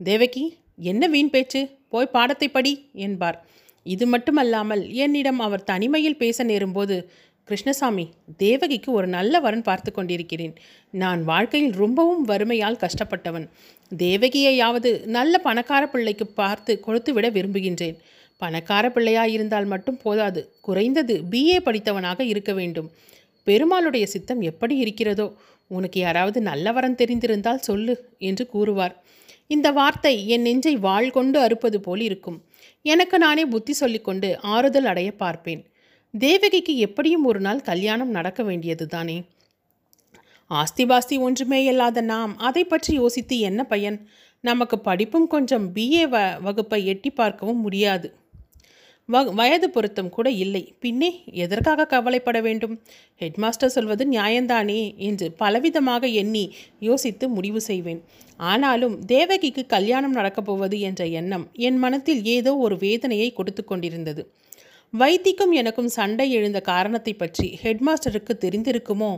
தேவகி 0.01 0.45
என்ன 0.83 1.09
வீண் 1.09 1.31
பேச்சு? 1.31 1.63
போய் 1.93 2.15
பாடத்தை 2.17 2.49
படி 2.57 2.73
என்பார். 3.07 3.39
இது 3.87 4.05
மட்டுமல்லாமல் 4.13 4.83
என்னிடம் 5.05 5.41
அவர் 5.47 5.69
தனிமையில் 5.71 6.21
பேச 6.23 6.45
நேரும்போது 6.51 6.97
கிருஷ்ணசாமி 7.49 8.05
தேவகிக்கு 8.43 8.91
ஒரு 8.99 9.07
நல்ல 9.15 9.35
வரன் 9.45 9.65
பார்த்து 9.69 9.91
கொண்டிருக்கிறேன். 9.93 10.53
நான் 11.03 11.21
வாழ்க்கையில் 11.31 11.73
ரொம்பவும் 11.83 12.23
வறுமையால் 12.31 12.81
கஷ்டப்பட்டவன். 12.83 13.47
தேவகியையாவது 13.93 14.91
நல்ல 15.17 15.39
பணக்கார 15.47 15.83
பிள்ளைக்கு 15.95 16.27
பார்த்து 16.41 16.75
கொடுத்துவிட 16.87 17.29
விரும்புகின்றேன். 17.37 17.97
பணக்கார 18.43 18.85
பிள்ளையாயிருந்தால் 18.95 19.67
மட்டும் 19.73 19.99
போதாது. 20.05 20.41
குறைந்தது 20.67 21.17
பிஏ 21.33 21.59
படித்தவனாக 21.67 22.21
இருக்க 22.33 22.53
வேண்டும். 22.61 22.89
பெருமாளுடைய 23.47 24.05
சித்தம் 24.15 24.43
எப்படி 24.51 24.75
இருக்கிறதோ 24.85 25.27
உனக்கு 25.71 25.99
யாராவது 26.07 26.39
நல்ல 26.51 26.73
வரன் 26.77 26.99
தெரிந்திருந்தால் 27.01 27.65
சொல்லு 27.69 27.95
என்று 28.29 28.45
கூறுவார். 28.55 28.95
இந்த 29.51 29.69
வார்த்தை 29.71 30.15
என் 30.29 30.43
நெஞ்சை 30.43 30.75
வாள் 30.77 31.11
கொண்டு 31.11 31.39
அறுப்பது 31.41 31.79
போல் 31.81 32.01
இருக்கும். 32.01 32.39
எனக்கு 32.85 33.19
நானே 33.19 33.45
புத்தி 33.45 33.73
சொல்லிக்கொண்டு 33.73 34.29
ஆறுதல் 34.41 34.85
அடைய 34.85 35.11
பார்ப்பேன். 35.17 35.63
தேவகிக்கு 36.15 36.77
எப்படியும் 36.77 37.25
ஒரு 37.25 37.41
நாள் 37.41 37.61
கல்யாணம் 37.61 38.11
நடக்க 38.11 38.43
வேண்டியது 38.43 38.87
தானே? 38.87 39.19
ஆஸ்தி 40.51 41.19
ஒன்றுமே 41.19 41.61
இல்லாத 41.65 42.01
நாம் 42.01 42.33
அதை 42.39 42.65
பற்றி 42.65 42.93
யோசித்து 42.95 43.39
என்ன 43.41 43.61
பயன்? 43.65 43.99
நமக்கு 44.45 44.77
படிப்பும் 44.79 45.27
கொஞ்சம் 45.27 45.67
பிஏ 45.75 46.05
வ 46.09 46.17
வகுப்பை 46.41 46.81
எட்டி 46.87 47.11
பார்க்கவும் 47.11 47.61
முடியாது. 47.61 48.09
வ 49.09 49.21
வயது 49.39 49.67
பொருத்தம் 49.71 50.11
கூட 50.11 50.29
இல்லை. 50.43 50.63
பின்னே 50.79 51.09
எதற்காக 51.45 51.87
கவலைப்பட 51.87 52.39
வேண்டும்? 52.41 52.75
ஹெட்மாஸ்டர் 53.21 53.73
சொல்வது 53.75 54.05
நியாயந்தானே 54.07 54.79
என்று 54.99 55.27
பலவிதமாக 55.41 56.05
எண்ணி 56.15 56.45
யோசித்து 56.81 57.29
முடிவு 57.29 57.61
செய்வேன். 57.61 58.01
ஆனாலும் 58.41 58.95
தேவகிக்கு 59.07 59.65
கல்யாணம் 59.67 60.11
நடக்கப் 60.11 60.45
போவது 60.45 60.79
என்ற 60.81 61.03
எண்ணம் 61.21 61.45
என் 61.61 61.79
மனத்தில் 61.79 62.23
ஏதோ 62.37 62.53
ஒரு 62.57 62.77
வேதனையை 62.77 63.29
கொடுத்து 63.33 63.65
கொண்டிருந்தது. 63.65 64.25
வைத்திக்கும் 64.93 65.53
எனக்கும் 65.53 65.91
சண்டை 65.91 66.29
எழுந்த 66.31 66.61
காரணத்தை 66.63 67.15
பற்றி 67.15 67.49
ஹெட்மாஸ்டருக்கு 67.63 68.35
தெரிந்திருக்குமோ? 68.45 69.13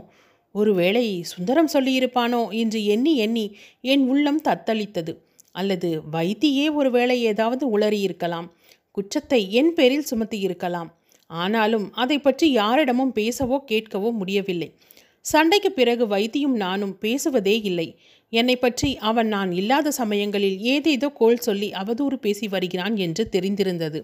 ஒருவேளை 0.55 1.05
சுந்தரம் 1.31 1.73
சொல்லியிருப்பானோ 1.73 2.41
என்று 2.55 2.79
எண்ணி 2.85 3.13
எண்ணி 3.17 3.45
என் 3.93 4.05
உள்ளம் 4.09 4.41
தத்தளித்தது. 4.41 5.13
அல்லது 5.55 5.89
வைத்தியே 6.13 6.67
ஒருவேளை 6.73 7.17
ஏதாவது 7.23 7.63
உளறியிருக்கலாம். 7.77 8.47
குற்றத்தை 8.95 9.39
என் 9.59 9.71
பேரில் 9.77 10.09
சுமத்தி 10.09 10.37
இருக்கலாம். 10.39 10.89
ஆனாலும் 11.29 11.85
அதை 11.93 12.17
பற்றி 12.19 12.47
யாரிடமும் 12.51 13.13
பேசவோ 13.15 13.57
கேட்கவோ 13.71 14.09
முடியவில்லை. 14.19 14.69
சண்டைக்கு 15.25 15.69
பிறகு 15.71 16.03
வைத்தியும் 16.07 16.57
நானும் 16.63 16.95
பேசுவதே 17.03 17.55
இல்லை. 17.69 17.87
என்னை 18.33 18.55
பற்றி 18.55 18.89
அவன் 19.09 19.27
நான் 19.27 19.51
இல்லாத 19.51 19.91
சமயங்களில் 19.99 20.57
ஏதேதோ 20.73 21.07
கோல் 21.19 21.43
சொல்லி 21.47 21.69
அவதூறு 21.81 22.17
பேசி 22.25 22.45
வருகிறான் 22.47 22.95
என்று 23.05 23.23
தெரிந்திருந்தது. 23.31 23.99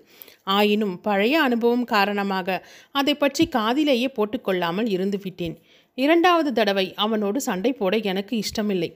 ஆயினும் 0.47 0.95
பழைய 1.01 1.36
அனுபவம் 1.41 1.86
காரணமாக 1.93 2.58
அதை 2.95 3.15
பற்றி 3.15 3.45
காதிலேயே 3.58 4.10
போட்டுக்கொள்ளாமல் 4.17 4.89
இருந்துவிட்டேன். 4.95 5.56
இரண்டாவது 5.97 6.51
தடவை 6.54 6.88
அவனோடு 7.06 7.39
சண்டை 7.41 7.71
போட 7.73 7.95
எனக்கு 8.12 8.34
இஷ்டமில்லை. 8.43 8.91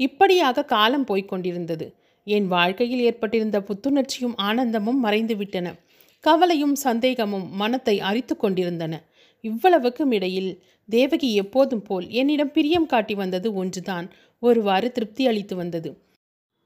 இப்படியாக 0.00 0.66
காலம் 0.74 1.04
போய்க் 1.04 1.30
கொண்டிருந்தது. 1.30 1.86
என் 2.28 2.46
வாழ்க்கையில் 2.46 3.00
ஏற்பட்டிருந்த 3.00 3.60
புத்துணர்ச்சியும் 3.60 4.36
ஆனந்தமும் 4.36 5.04
மறைந்துவிட்டன. 5.04 5.66
கவலையும் 6.20 6.74
சந்தேகமும் 6.74 7.46
மனத்தை 7.52 8.00
அரித்து 8.00 8.36
கொண்டிருந்தன. 8.36 8.94
இவ்வளவுக்கும் 9.40 10.12
இடையில் 10.12 10.62
தேவகி 10.88 11.34
எப்போதும் 11.34 11.82
போல் 11.82 12.08
என்னிடம் 12.10 12.52
பிரியம் 12.52 12.86
காட்டி 12.86 13.14
வந்தது 13.14 13.54
ஒன்றுதான். 13.54 14.10
ஒருவாறு 14.40 14.92
திருப்தி 14.92 15.26
அளித்து 15.26 15.56
வந்தது. 15.56 15.90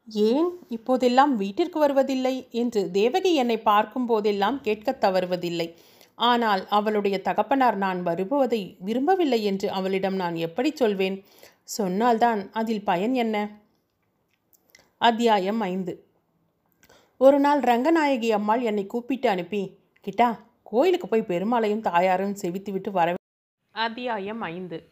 ஏன் 0.08 0.48
இப்போதெல்லாம் 0.68 1.36
வீட்டிற்கு 1.36 1.78
வருவதில்லை 1.78 2.46
என்று 2.50 2.90
தேவகி 2.90 3.34
என்னை 3.34 3.56
பார்க்கும் 3.56 4.06
போதெல்லாம் 4.06 4.60
கேட்கத் 4.60 5.04
தவறுவதில்லை. 5.04 5.68
ஆனால் 6.14 6.66
அவளுடைய 6.68 7.16
தகப்பனார் 7.20 7.76
நான் 7.76 8.02
வருபவதை 8.02 8.76
விரும்பவில்லை 8.78 9.44
என்று 9.44 9.70
அவளிடம் 9.70 10.14
நான் 10.14 10.34
எப்படி 10.34 10.70
சொல்வேன்? 10.74 11.24
சொன்னால்தான் 11.64 12.50
அதில் 12.52 12.84
பயன் 12.84 13.14
என்ன? 13.14 13.36
அத்தியாயம் 15.06 15.60
ஐந்து. 15.60 15.92
ஒரு 17.18 17.38
நாள் 17.38 17.60
ரங்கநாயகி 17.60 18.28
அம்மாள் 18.28 18.60
என்னை 18.60 18.86
கூப்பிட்டு 18.86 19.28
அனுப்பி 19.28 19.78
கிட்டா 20.04 20.38
கோயிலுக்கு 20.62 21.08
போய் 21.08 21.22
பெருமாளையும் 21.22 21.80
தாயாரும் 21.80 22.36
செவித்துவிட்டு 22.42 22.90
வர 22.90 23.14
அத்தியாயம் 23.70 24.40
ஐந்து. 24.40 24.88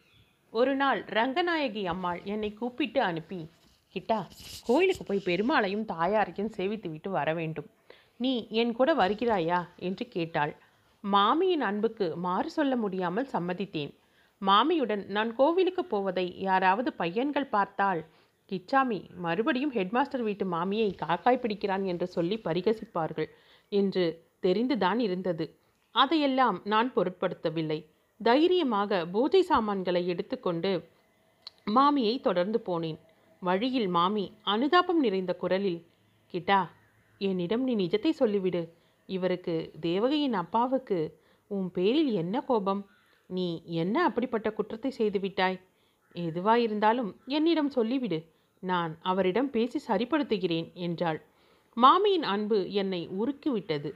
ஒரு 0.51 0.75
நாள் 0.75 1.03
ரங்கநாயகி 1.03 1.83
அம்மாள் 1.85 2.21
என்னை 2.23 2.53
கூப்பிட்டு 2.53 3.01
அனுப்பி 3.01 3.49
கிட்டா 3.93 4.19
கோயிலுக்கு 4.65 5.03
போய் 5.03 5.23
பெருமாளையும் 5.25 5.85
தாயாரையும் 5.85 6.51
சேவித்து 6.57 6.89
விட்டு 6.89 7.09
வர 7.09 7.33
வேண்டும். 7.33 7.69
நீ 8.17 8.47
என் 8.49 8.73
கூட 8.73 8.93
வருகிறாயா? 8.93 9.67
என்று 9.75 10.07
கேட்டாள். 10.07 10.55
மாமியின் 11.01 11.61
அன்புக்கு 11.61 12.15
மாறு 12.17 12.51
சொல்ல 12.51 12.75
முடியாமல் 12.75 13.29
சம்மதித்தேன். 13.33 13.93
மாமியுடன் 14.41 15.05
நான் 15.05 15.35
கோவிலுக்கு 15.35 15.85
போவதை 15.85 16.39
யாராவது 16.39 16.93
பையன்கள் 16.93 17.53
பார்த்தால் 17.57 18.05
கிச்சாமி 18.51 18.99
மறுபடியும் 19.25 19.73
ஹெட்மாஸ்டர் 19.73 20.23
வீட்டு 20.27 20.45
மாமியை 20.45 20.89
காக்காய் 21.01 21.41
பிடிக்கிறான் 21.43 21.83
என்று 21.83 22.07
சொல்லி 22.07 22.37
பரிகசிப்பார்கள் 22.47 23.29
என்று 23.71 24.03
தெரிந்துதான் 24.41 24.99
இருந்தது. 24.99 25.45
அதையெல்லாம் 25.95 26.57
நான் 26.63 26.89
பொருட்படுத்தவில்லை. 26.95 27.79
தைரியமாக 28.19 29.05
பூஜை 29.05 29.41
சாமான்களை 29.41 30.01
எடுத்துக்கொண்டு 30.07 30.71
மாமியை 31.75 32.15
தொடர்ந்து 32.21 32.59
போனேன். 32.67 32.99
வழியில் 33.41 33.87
மாமி 33.87 34.25
அனுதாபம் 34.53 34.99
நிறைந்த 34.99 35.31
குரலில் 35.35 35.81
கிட்டா 36.33 36.59
என்னிடம் 37.21 37.63
நீ 37.63 37.73
நிஜத்தை 37.75 38.11
சொல்லிவிடு. 38.19 38.61
இவருக்கு 39.09 39.55
தேவகையின் 39.81 40.37
அப்பாவுக்கு 40.43 40.99
உன் 41.51 41.71
பேரில் 41.71 42.11
என்ன 42.13 42.35
கோபம்? 42.41 42.83
நீ 43.29 43.47
என்ன 43.65 43.95
அப்படிப்பட்ட 44.03 44.47
குற்றத்தை 44.53 44.91
செய்துவிட்டாய் 44.97 45.57
எதுவாயிருந்தாலும் 46.15 47.11
என்னிடம் 47.25 47.73
சொல்லிவிடு. 47.75 48.19
நான் 48.63 48.97
அவரிடம் 49.01 49.49
பேசி 49.49 49.79
சரிப்படுத்துகிறேன் 49.87 50.73
என்றாள். 50.73 51.19
மாமியின் 51.77 52.23
அன்பு 52.23 52.59
என்னை 52.71 53.01
உருக்கிவிட்டது. 53.19 53.89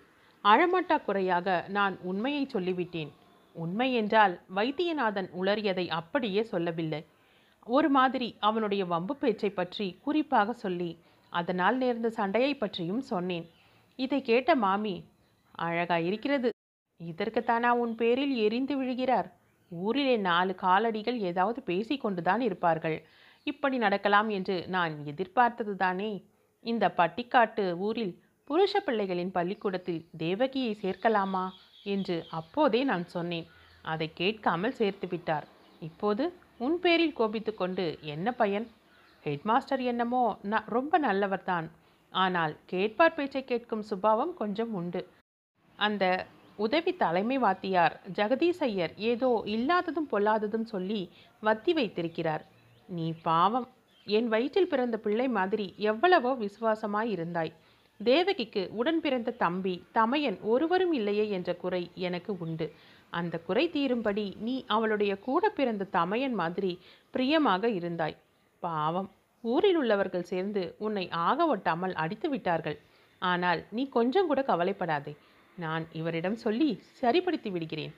அழமாட்டா 0.43 0.97
குறையாக 1.03 1.65
நான் 1.67 1.95
உண்மையை 2.01 2.43
சொல்லிவிட்டேன். 2.53 3.11
உண்மை 3.55 3.89
என்றால் 3.93 4.33
வைத்தியநாதன் 4.55 5.29
உளறியதை 5.41 5.85
அப்படியே 5.89 6.41
சொல்லவில்லை. 6.43 7.01
ஒரு 7.67 7.89
மாதிரி 7.89 8.27
அவனுடைய 8.39 8.85
வம்பு 8.85 9.13
பேச்சை 9.15 9.49
பற்றி 9.49 9.87
குறிப்பாக 10.01 10.53
சொல்லி 10.53 10.91
அதனால் 11.33 11.77
நேர்ந்த 11.77 12.09
சண்டையை 12.09 12.53
பற்றியும் 12.55 13.03
சொன்னேன். 13.11 13.45
இதை 13.99 14.19
கேட்ட 14.21 14.51
மாமி 14.55 14.95
அழகா 15.57 15.97
இருக்கிறது. 15.97 16.49
இதற்குத்தானா 16.99 17.69
உன் 17.83 17.95
பேரில் 17.95 18.35
எரிந்து 18.37 18.73
விழுகிறார்? 18.81 19.27
ஊரிலே 19.71 20.15
நாலு 20.17 20.53
காலடிகள் 20.61 21.17
ஏதாவது 21.19 21.59
பேசிக்கொண்டுதான் 21.65 22.39
இருப்பார்கள். 22.39 22.97
இப்படி 23.47 23.77
நடக்கலாம் 23.77 24.29
என்று 24.29 24.55
நான் 24.67 24.93
எதிர்பார்த்தது 25.05 25.75
தானே 25.75 26.11
இந்த 26.65 26.85
பட்டிக்காட்டு 26.97 27.77
ஊரில் 27.77 28.13
புருஷ 28.47 28.73
பிள்ளைகளின் 28.85 29.31
பள்ளிக்கூடத்தில் 29.31 30.05
தேவகியை 30.17 30.71
சேர்க்கலாமா? 30.83 31.43
என்று 31.83 32.15
அப்போதே 32.29 32.83
நான் 32.83 33.05
சொன்னேன். 33.07 33.47
அதை 33.81 34.07
கேட்காமல் 34.13 34.71
சேர்த்து 34.71 35.07
விட்டார். 35.07 35.45
இப்போது 35.79 36.23
உன் 36.57 36.79
பேரில் 36.79 37.13
கோபித்து 37.13 37.53
கொண்டு 37.55 37.85
என்ன 38.01 38.31
பயன்? 38.31 38.67
ஹெட்மாஸ்டர் 39.23 39.83
என்னமோ 39.83 40.23
நான் 40.41 40.67
ரொம்ப 40.67 40.99
நல்லவர்தான். 40.99 41.67
ஆனால் 42.13 42.55
கேட்பார் 42.65 43.13
பேச்சை 43.13 43.43
கேட்கும் 43.43 43.81
சுபாவம் 43.81 44.33
கொஞ்சம் 44.33 44.73
உண்டு. 44.73 45.01
அந்த 45.79 46.03
உதவி 46.55 46.91
தலைமை 46.95 47.37
வாத்தியார் 47.37 47.95
ஜெகதீசையர் 48.13 48.93
ஏதோ 48.95 49.43
இல்லாததும் 49.45 50.11
பொல்லாததும் 50.11 50.67
சொல்லி 50.73 51.01
வத்தி 51.39 51.73
வைத்திருக்கிறார். 51.73 52.43
நீ 52.87 53.13
பாவம். 53.21 53.67
என் 54.07 54.27
வயிற்றில் 54.27 54.67
பிறந்த 54.67 54.97
பிள்ளை 54.97 55.27
மாதிரி 55.27 55.73
எவ்வளவோ 55.77 56.31
விசுவாசமாய் 56.33 57.09
இருந்தாய். 57.15 57.51
தேவகிக்கு 57.99 58.69
உடன் 58.71 59.01
பிறந்த 59.01 59.31
தம்பி 59.31 59.83
தமையன் 59.91 60.37
ஒருவரும் 60.41 60.91
இல்லையே 60.91 61.29
என்ற 61.29 61.55
குறை 61.55 61.91
எனக்கு 61.95 62.37
உண்டு. 62.37 62.73
அந்த 63.09 63.39
குறை 63.39 63.69
தீரும்படி 63.69 64.37
நீ 64.37 64.63
அவளுடைய 64.67 65.19
கூட 65.19 65.49
பிறந்த 65.49 65.89
தமையன் 65.91 66.33
மாதிரி 66.33 66.79
பிரியமாக 67.11 67.67
இருந்தாய். 67.69 68.15
பாவம். 68.59 69.09
ஊரில் 69.41 69.77
உள்ளவர்கள் 69.77 70.29
சேர்ந்து 70.31 70.75
உன்னை 70.77 71.09
ஆக 71.09 71.55
ஒட்டாமல் 71.55 71.93
அடித்து 71.93 72.29
விட்டார்கள். 72.29 72.77
ஆனால் 73.19 73.65
நீ 73.71 73.89
கொஞ்சம் 73.89 74.27
கூட 74.27 74.41
கவலைப்படாதே. 74.41 75.15
நான் 75.57 75.85
இவரிடம் 75.93 76.35
சொல்லி 76.35 76.81
சரிப்படுத்தி 76.91 77.49
விடுகிறேன். 77.49 77.93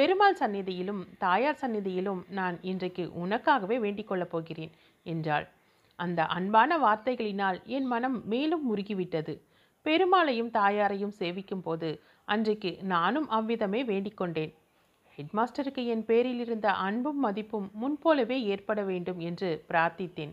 பெருமாள் 0.00 0.36
சந்நிதியிலும் 0.40 1.06
தாயார் 1.18 1.58
சந்நிதியிலும் 1.60 2.20
நான் 2.28 2.58
இன்றைக்கு 2.60 3.10
உனக்காகவே 3.26 3.78
வேண்டிக் 3.78 4.06
கொள்ளப் 4.06 4.30
போகிறேன் 4.30 4.70
என்றாள். 5.02 5.48
அந்த 5.96 6.24
அன்பான 6.26 6.78
வார்த்தைகளினால் 6.78 7.62
என் 7.64 7.84
மனம் 7.84 8.26
மேலும் 8.26 8.62
முருகிவிட்டது 8.66 9.40
பெருமாளையும் 9.86 10.50
தாயாரையும் 10.50 11.12
சேவிக்கும் 11.18 11.62
போது 11.62 12.02
அன்றைக்கு 12.24 12.78
நானும் 12.82 13.28
அவ்விதமே 13.28 13.84
வேண்டிக்கொண்டேன் 13.84 14.54
ஹெட்மாஸ்டருக்கு 15.18 15.84
என் 15.86 16.04
பேரில் 16.04 16.38
இருந்த 16.38 16.72
அன்பும் 16.72 17.18
மதிப்பும் 17.18 17.70
முன்போலவே 17.72 18.42
ஏற்பட 18.42 18.82
வேண்டும் 18.82 19.18
என்று 19.18 19.64
பிரார்த்தித்தேன். 19.68 20.32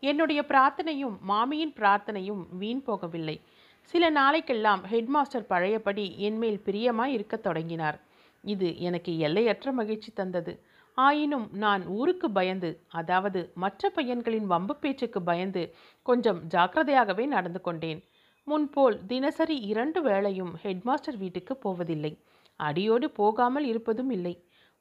என்னுடைய 0.00 0.44
பிரார்த்தனையும் 0.48 1.18
மாமியின் 1.20 1.72
பிரார்த்தனையும் 1.72 2.46
வீண் 2.58 2.82
போகவில்லை. 2.86 3.40
சில 3.80 4.10
நாளைக்கெல்லாம் 4.10 4.82
ஹெட்மாஸ்டர் 4.92 5.48
பழையபடி 5.48 6.14
என்மேல் 6.18 6.62
பிரியமாய் 6.64 7.14
இருக்கத் 7.18 7.42
தொடங்கினார். 7.42 8.00
இது 8.44 8.68
எனக்கு 8.78 9.18
எல்லையற்ற 9.18 9.72
மகிழ்ச்சி 9.72 10.10
தந்தது. 10.14 10.52
ஆயினும் 10.98 11.46
நான் 11.52 11.86
ஊருக்கு 11.86 12.30
பயந்து 12.30 12.70
அதாவது 12.88 13.40
மற்ற 13.54 13.90
பையன்களின் 13.96 14.46
வம்பு 14.46 14.76
பேச்சுக்கு 14.76 15.22
பயந்து 15.22 15.62
கொஞ்சம் 16.02 16.40
ஜாக்கிரதையாகவே 16.48 17.26
நடந்து 17.26 17.60
கொண்டேன். 17.60 18.00
முன்போல் 18.46 18.96
தினசரி 19.06 19.56
இரண்டு 19.72 20.00
வேளையும் 20.02 20.52
ஹெட்மாஸ்டர் 20.64 21.18
வீட்டுக்கு 21.18 21.56
போவதில்லை. 21.56 22.12
அடியோடு 22.60 23.06
போகாமல் 23.10 23.64
இருப்பதும் 23.64 24.10
இல்லை. 24.10 24.34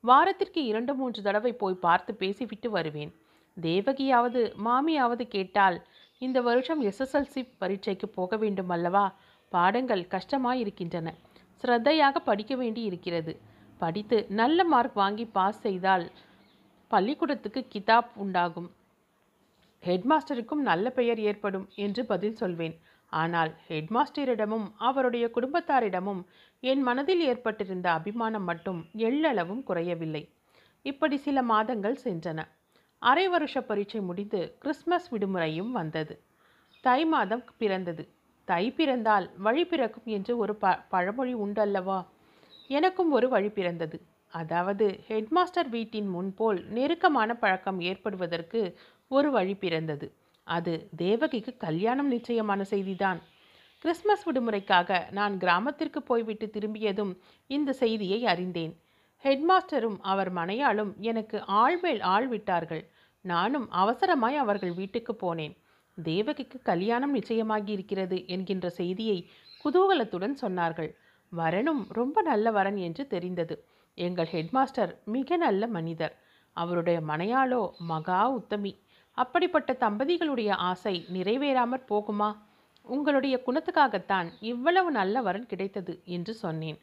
வாரத்திற்கு 0.04 0.62
இரண்டு 0.66 0.94
மூன்று 0.94 1.22
தடவை 1.22 1.54
போய் 1.54 1.84
பார்த்து 1.86 2.12
பேசிவிட்டு 2.16 2.70
வருவேன். 2.70 3.12
தேவகியாவது 3.58 4.42
மாமியாவது 4.66 5.24
கேட்டால் 5.28 5.78
இந்த 6.22 6.42
வருஷம் 6.42 6.82
எஸ்எஸ்எல்சி 6.84 7.42
பரீட்சைக்கு 7.58 8.08
போக 8.10 8.38
வேண்டும் 8.38 8.70
அல்லவா 8.70 9.06
பாடங்கள் 9.52 10.04
கஷ்டமாயிருக்கின்றன. 10.12 11.08
ஸ்ரத்தையாக 11.64 12.16
படிக்க 12.26 12.54
வேண்டி 12.56 12.82
இருக்கிறது 12.82 13.34
படித்து 13.84 14.18
நல்ல 14.40 14.64
மார்க் 14.64 14.98
வாங்கி 15.02 15.26
பாஸ் 15.38 15.62
செய்தால் 15.66 16.06
பள்ளிக்கூடத்துக்கு 16.92 17.62
கிதாப் 17.74 18.12
உண்டாகும். 18.24 18.70
ஹெட்மாஸ்டருக்கும் 19.84 20.64
நல்ல 20.70 20.86
பெயர் 20.90 21.20
ஏற்படும் 21.30 21.68
என்று 21.86 22.02
பதில் 22.06 22.40
சொல்வேன். 22.42 22.76
ஆனால் 23.14 23.52
ஹெட்மாஸ்டரிடமும் 23.70 24.68
அவருடைய 24.90 25.26
குடும்பத்தாரிடமும் 25.36 26.22
என் 26.64 26.82
மனதில் 26.82 27.24
ஏற்பட்டிருந்த 27.30 27.88
அபிமானம் 27.92 28.48
மட்டும் 28.50 28.80
எள்ளளவும் 29.08 29.64
குறையவில்லை. 29.64 30.24
இப்படி 30.86 31.18
சில 31.18 31.42
மாதங்கள் 31.44 31.98
சென்றன. 32.04 32.40
அரை 33.02 33.26
வருஷ 33.28 33.62
பரீட்சை 33.62 34.02
முடிந்து 34.02 34.40
கிறிஸ்மஸ் 34.60 35.10
விடுமுறையும் 35.14 35.72
வந்தது. 35.72 36.16
தை 36.84 37.02
மாதம் 37.06 37.44
பிறந்தது. 37.58 38.04
தை 38.48 38.64
பிறந்தால் 38.72 39.26
வழி 39.38 39.64
பிறக்கும் 39.66 40.10
என்று 40.18 40.34
ஒரு 40.38 40.54
ப 40.56 40.74
பழமொழி 40.90 41.34
உண்டல்லவா? 41.36 42.00
எனக்கும் 42.70 43.12
ஒரு 43.12 43.30
வழி 43.30 43.50
பிறந்தது. 43.50 43.98
அதாவது 44.34 44.86
ஹெட்மாஸ்டர் 45.08 45.70
வீட்டின் 45.70 46.08
முன்போல் 46.08 46.60
நெருக்கமான 46.68 47.36
பழக்கம் 47.36 47.80
ஏற்படுவதற்கு 47.82 48.78
ஒரு 49.08 49.32
வழி 49.32 49.56
பிறந்தது. 49.56 50.08
அது 50.44 50.90
தேவகிக்கு 50.96 51.58
கல்யாணம் 51.58 52.08
நிச்சயமான 52.08 52.62
செய்திதான். 52.70 53.20
கிறிஸ்மஸ் 53.80 54.26
விடுமுறைக்காக 54.30 55.12
நான் 55.12 55.38
கிராமத்திற்கு 55.38 56.02
போய்விட்டு 56.02 56.50
திரும்பியதும் 56.50 57.14
இந்த 57.48 57.74
செய்தியை 57.74 58.26
அறிந்தேன். 58.26 58.74
ஹெட்மாஸ்டரும் 59.24 59.98
அவர் 60.02 60.34
மனையாளும் 60.34 60.92
எனக்கு 61.00 61.38
ஆள்மேல் 61.48 62.02
ஆள் 62.02 62.28
விட்டார்கள். 62.28 62.84
நானும் 63.22 63.68
அவசரமாய் 63.72 64.36
அவர்கள் 64.36 64.74
வீட்டுக்கு 64.74 65.14
போனேன். 65.14 65.56
தேவகிக்கு 65.98 66.62
கல்யாணம் 66.62 67.14
நிச்சயமாகி 67.14 67.72
இருக்கிறது 67.72 68.28
என்கின்ற 68.28 68.70
செய்தியை 68.70 69.30
குதூகலத்துடன் 69.66 70.36
சொன்னார்கள். 70.42 70.92
வரனும் 71.38 71.84
ரொம்ப 71.90 72.22
நல்ல 72.22 72.52
வரன் 72.52 72.78
என்று 72.78 73.08
தெரிந்தது. 73.08 73.56
எங்கள் 73.96 74.30
ஹெட்மாஸ்டர் 74.32 74.92
மிக 75.06 75.38
நல்ல 75.38 75.68
மனிதர். 75.68 76.16
அவருடைய 76.58 77.00
மனையாளோ 77.08 77.62
மகா 77.80 78.32
உத்தமி. 78.36 78.74
அப்படிப்பட்ட 79.18 79.74
தம்பதிகளுடைய 79.80 80.52
ஆசை 80.52 81.06
நிறைவேறாமற் 81.14 81.88
போகுமா? 81.90 82.38
உங்களுடைய 82.82 83.42
குணத்துக்காகத்தான் 83.48 84.30
இவ்வளவு 84.40 84.92
நல்ல 84.92 85.22
வரன் 85.22 85.46
கிடைத்தது 85.46 86.02
என்று 86.06 86.34
சொன்னேன். 86.34 86.80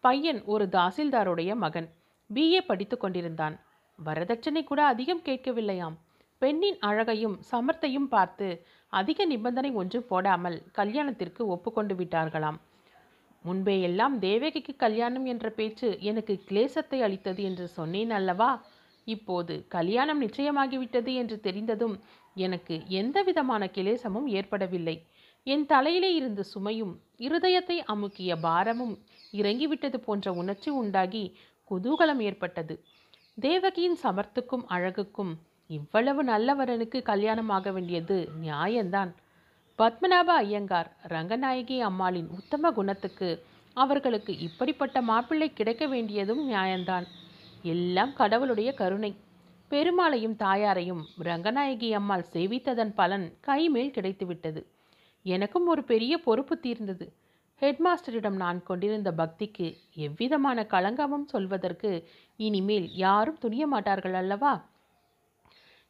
பையன் 0.00 0.44
ஒரு 0.44 0.64
தாசில்தாருடைய 0.72 1.56
மகன். 1.56 1.88
பிஏ 2.34 2.60
படித்து 2.66 2.96
கொண்டிருந்தான். 2.96 3.56
வரதட்சணை 4.04 4.64
கூட 4.64 4.84
அதிகம் 4.84 5.22
கேட்கவில்லையாம். 5.24 5.96
பெண்ணின் 6.38 6.78
அழகையும் 6.78 7.36
சமர்த்தையும் 7.50 8.08
பார்த்து 8.08 8.66
அதிக 8.88 9.24
நிபந்தனை 9.24 9.70
ஒன்று 9.70 10.02
போடாமல் 10.02 10.62
கல்யாணத்திற்கு 10.72 11.46
ஒப்புக்கொண்டு 11.46 11.94
விட்டார்களாம். 11.94 12.58
முன்பே 13.44 13.80
எல்லாம் 13.80 14.18
தேவகிக்கு 14.18 14.76
கல்யாணம் 14.76 15.26
என்ற 15.26 15.50
பேச்சு 15.50 15.88
எனக்கு 16.00 16.34
கிளேசத்தை 16.48 16.98
அளித்தது 17.02 17.42
என்று 17.42 17.68
சொன்னேன் 17.68 18.10
அல்லவா? 18.10 18.50
இப்போது 19.06 19.54
கல்யாணம் 19.68 20.22
நிச்சயமாகிவிட்டது 20.22 21.14
என்று 21.14 21.40
தெரிந்ததும் 21.40 21.96
எனக்கு 22.36 22.74
எந்த 22.88 23.22
விதமான 23.22 23.64
கிளேசமும் 23.66 24.28
ஏற்படவில்லை. 24.28 24.96
என் 25.46 25.66
தலையிலே 25.66 26.14
இருந்த 26.14 26.44
சுமையும் 26.54 26.94
இருதயத்தை 27.18 27.76
அமுக்கிய 27.94 28.40
பாரமும் 28.40 28.94
இறங்கிவிட்டது 29.32 29.98
போன்ற 29.98 30.32
உணர்ச்சி 30.32 30.70
உண்டாகி 30.70 31.24
குதூகலம் 31.70 32.20
ஏற்பட்டது. 32.20 32.74
தேவகியின் 33.38 33.98
சமர்த்துக்கும் 34.02 34.64
அழகுக்கும் 34.68 35.32
இவ்வளவு 35.70 36.22
நல்லவரனுக்கு 36.24 36.98
கல்யாணமாக 37.02 37.72
வேண்டியது 37.72 38.16
நியாயம்தான். 38.40 39.12
பத்மநாப 39.78 40.26
ஐயங்கார் 40.26 40.88
ரங்கநாயகி 41.08 41.80
அம்மாளின் 41.80 42.28
உத்தம 42.28 42.70
குணத்துக்கு 42.72 43.44
அவர்களுக்கு 43.76 44.38
இப்படிப்பட்ட 44.38 45.02
மாப்பிள்ளை 45.02 45.52
கிடைக்க 45.52 45.86
வேண்டியதும் 45.86 46.50
நியாயம்தான். 46.50 47.06
எல்லாம் 47.62 48.12
கடவுளுடைய 48.12 48.74
கருணை. 48.74 49.16
பெருமாளையும் 49.70 50.36
தாயாரையும் 50.36 51.02
ரங்கநாயகி 51.22 51.90
அம்மாள் 51.92 52.24
சேவித்ததன் 52.32 52.92
பலன் 52.94 53.32
கைமேல் 53.46 53.94
கிடைத்துவிட்டது. 53.96 54.62
எனக்கும் 55.22 55.66
ஒரு 55.66 55.84
பெரிய 55.84 56.18
பொறுப்பு 56.18 56.58
தீர்ந்தது. 56.58 57.08
ஹெட்மாஸ்டரிடம் 57.62 58.36
நான் 58.36 58.62
கொண்டிருந்த 58.62 59.12
பக்திக்கு 59.12 59.76
எவ்விதமான 59.94 60.62
களங்கமும் 60.62 61.26
சொல்வதற்கு 61.26 62.08
இனிமேல் 62.36 62.88
யாரும் 62.94 63.38
துணிய 63.38 63.66
மாட்டார்கள் 63.66 64.12
அல்லவா? 64.12 64.72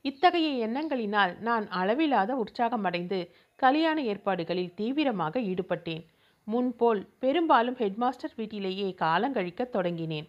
இத்தகைய 0.04 0.66
எண்ணங்களினால் 0.66 1.38
நான் 1.38 1.68
அளவில்லாத 1.68 2.30
உற்சாகமடைந்து 2.34 3.18
கல்யாண 3.58 3.98
ஏற்பாடுகளில் 4.02 4.74
தீவிரமாக 4.74 5.40
ஈடுபட்டேன். 5.50 6.02
முன்போல் 6.46 7.00
பெரும்பாலும் 7.18 7.78
ஹெட்மாஸ்டர் 7.82 8.34
வீட்டிலேயே 8.36 8.88
காலங்கழிக்கத் 9.02 9.74
தொடங்கினேன். 9.76 10.26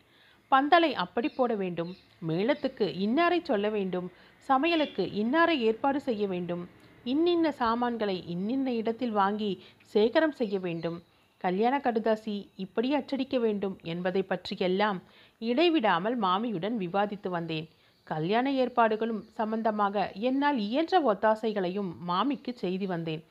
பந்தலை 0.51 0.91
அப்படி 1.03 1.29
போட 1.29 1.51
வேண்டும் 1.55 1.91
மேளத்துக்கு 2.27 2.85
இன்னாரை 3.05 3.39
சொல்ல 3.41 3.69
வேண்டும் 3.69 4.07
சமையலுக்கு 4.49 5.03
இன்னாரை 5.21 5.55
ஏற்பாடு 5.69 5.99
செய்ய 5.99 6.23
வேண்டும் 6.27 6.63
இன்னின்ன 7.05 7.47
சாமான்களை 7.61 8.17
இன்னின்ன 8.33 8.69
இடத்தில் 8.71 9.15
வாங்கி 9.21 9.51
சேகரம் 9.93 10.37
செய்ய 10.39 10.55
வேண்டும் 10.59 10.97
கல்யாண 11.43 11.75
கடுதாசி 11.77 12.35
இப்படி 12.55 12.89
அச்சடிக்க 12.95 13.35
வேண்டும் 13.39 13.75
என்பதை 13.83 14.21
பற்றியெல்லாம் 14.23 14.99
இடைவிடாமல் 15.41 16.15
மாமியுடன் 16.19 16.77
விவாதித்து 16.83 17.29
வந்தேன். 17.29 17.67
கல்யாண 18.07 18.47
ஏற்பாடுகளும் 18.53 19.21
சம்பந்தமாக 19.33 20.05
என்னால் 20.29 20.59
இயன்ற 20.67 20.95
ஒத்தாசைகளையும் 21.11 21.91
மாமிக்கு 22.07 22.51
செய்து 22.53 22.87
வந்தேன். 22.87 23.23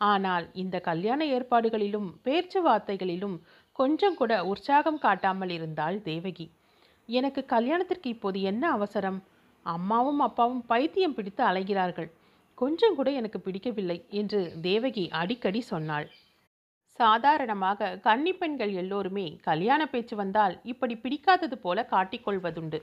ஆனால் 0.00 0.44
இந்த 0.54 0.76
கல்யாண 0.80 1.20
ஏற்பாடுகளிலும் 1.36 2.08
பேச்சுவார்த்தைகளிலும் 2.24 3.36
கொஞ்சம் 3.78 4.14
கூட 4.14 4.32
உற்சாகம் 4.44 4.98
காட்டாமல் 4.98 5.50
இருந்தாள் 5.50 5.96
தேவகி. 6.02 6.46
எனக்கு 7.08 7.40
கல்யாணத்திற்கு 7.46 8.08
இப்போது 8.10 8.38
என்ன 8.42 8.64
அவசரம்? 8.70 9.18
அம்மாவும் 9.66 10.20
அப்பாவும் 10.20 10.62
பைத்தியம் 10.66 11.14
பிடித்து 11.14 11.42
அலைகிறார்கள். 11.44 12.08
கொஞ்சம் 12.58 12.94
கூட 12.94 13.08
எனக்கு 13.10 13.38
பிடிக்கவில்லை 13.40 13.98
என்று 14.10 14.40
தேவகி 14.60 15.04
அடிக்கடி 15.20 15.60
சொன்னாள். 15.72 16.06
சாதாரணமாக 17.00 17.96
கன்னி 17.96 18.32
பெண்கள் 18.32 18.72
எல்லோருமே 18.72 19.26
கல்யாண 19.40 19.82
பேச்சு 19.86 20.14
வந்தால் 20.16 20.54
இப்படி 20.62 20.94
பிடிக்காதது 20.94 21.56
போல 21.64 21.84
காட்டிக்கொள்வதுண்டு 21.90 22.78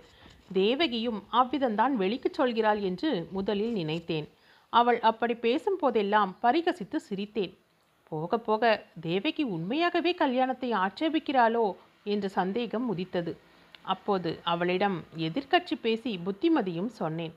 தேவகியும் 0.52 1.24
அவ்விதம்தான் 1.32 1.94
வெளிக்குச் 1.94 2.42
சொல்கிறாள் 2.42 2.80
என்று 2.80 3.28
முதலில் 3.32 3.72
நினைத்தேன். 3.72 4.28
அவள் 4.70 5.00
அப்படி 5.00 5.36
பேசும் 5.36 5.78
போதெல்லாம் 5.80 6.38
பரிகசித்து 6.42 7.00
சிரித்தேன். 7.10 7.54
போக 8.04 8.38
போக 8.38 8.86
தேவகி 9.02 9.44
உண்மையாகவே 9.44 10.14
கல்யாணத்தை 10.14 10.72
ஆட்சேபிக்கிறாளோ 10.72 11.76
என்ற 12.04 12.28
சந்தேகம் 12.28 12.88
உதித்தது. 12.90 13.38
அப்போது 13.82 14.40
அவளிடம் 14.44 15.04
எதிர்க்கட்சி 15.18 15.76
பேசி 15.82 16.20
புத்திமதியும் 16.26 16.92
சொன்னேன். 16.92 17.34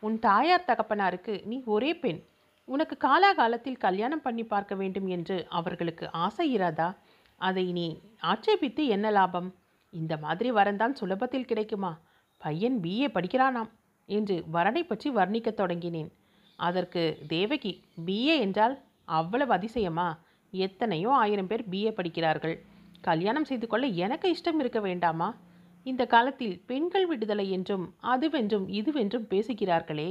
உன் 0.00 0.18
தாயார் 0.18 0.68
தகப்பனாருக்கு 0.68 1.44
நீ 1.44 1.62
ஒரே 1.64 1.94
பெண். 1.94 2.20
உனக்கு 2.64 2.96
காலாகாலத்தில் 3.08 3.78
கல்யாணம் 3.78 4.22
பண்ணி 4.22 4.44
பார்க்க 4.44 4.74
வேண்டும் 4.74 5.06
என்று 5.06 5.46
அவர்களுக்கு 5.48 6.12
ஆசை 6.12 6.58
இராதா? 6.58 6.96
அதை 7.36 7.72
நீ 7.72 8.00
ஆட்சேபித்து 8.22 8.86
என்ன 8.86 9.10
லாபம்? 9.10 9.54
இந்த 9.90 10.16
மாதிரி 10.16 10.52
வரந்தான் 10.52 10.94
சுலபத்தில் 11.00 11.44
கிடைக்குமா? 11.44 12.00
பையன் 12.40 12.76
பிஏ 12.80 13.08
படிக்கிறானாம் 13.14 13.70
என்று 14.08 14.36
வரனை 14.52 14.82
பற்றி 14.82 15.08
வர்ணிக்கத் 15.10 15.60
தொடங்கினேன். 15.60 16.10
அதற்கு 16.58 17.02
தேவகி 17.28 17.72
பிஏ 18.06 18.34
என்றால் 18.38 18.74
அவ்வளவு 19.04 19.52
அதிசயமா? 19.52 20.08
எத்தனையோ 20.52 21.10
ஆயிரம் 21.14 21.46
பேர் 21.46 21.64
பிஏ 21.68 21.90
படிக்கிறார்கள். 21.90 22.56
கல்யாணம் 23.00 23.44
செய்து 23.44 23.66
கொள்ள 23.66 23.86
எனக்கு 24.04 24.26
இஷ்டம் 24.34 24.58
இருக்க 24.58 24.80
வேண்டாமா? 24.80 25.28
இந்த 25.86 26.02
காலத்தில் 26.06 26.56
பெண்கள் 26.66 27.06
விடுதலை 27.06 27.46
என்றும் 27.50 27.84
அதுவென்றும் 28.02 28.66
இதுவென்றும் 28.70 29.28
பேசுகிறார்களே. 29.30 30.10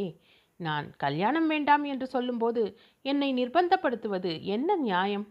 நான் 0.60 0.88
கல்யாணம் 0.98 1.48
வேண்டாம் 1.48 1.84
என்று 1.84 2.08
சொல்லும்போது 2.08 2.64
என்னை 3.06 3.30
நிர்பந்தப்படுத்துவது 3.34 4.32
என்ன 4.42 4.76
நியாயம்? 4.76 5.26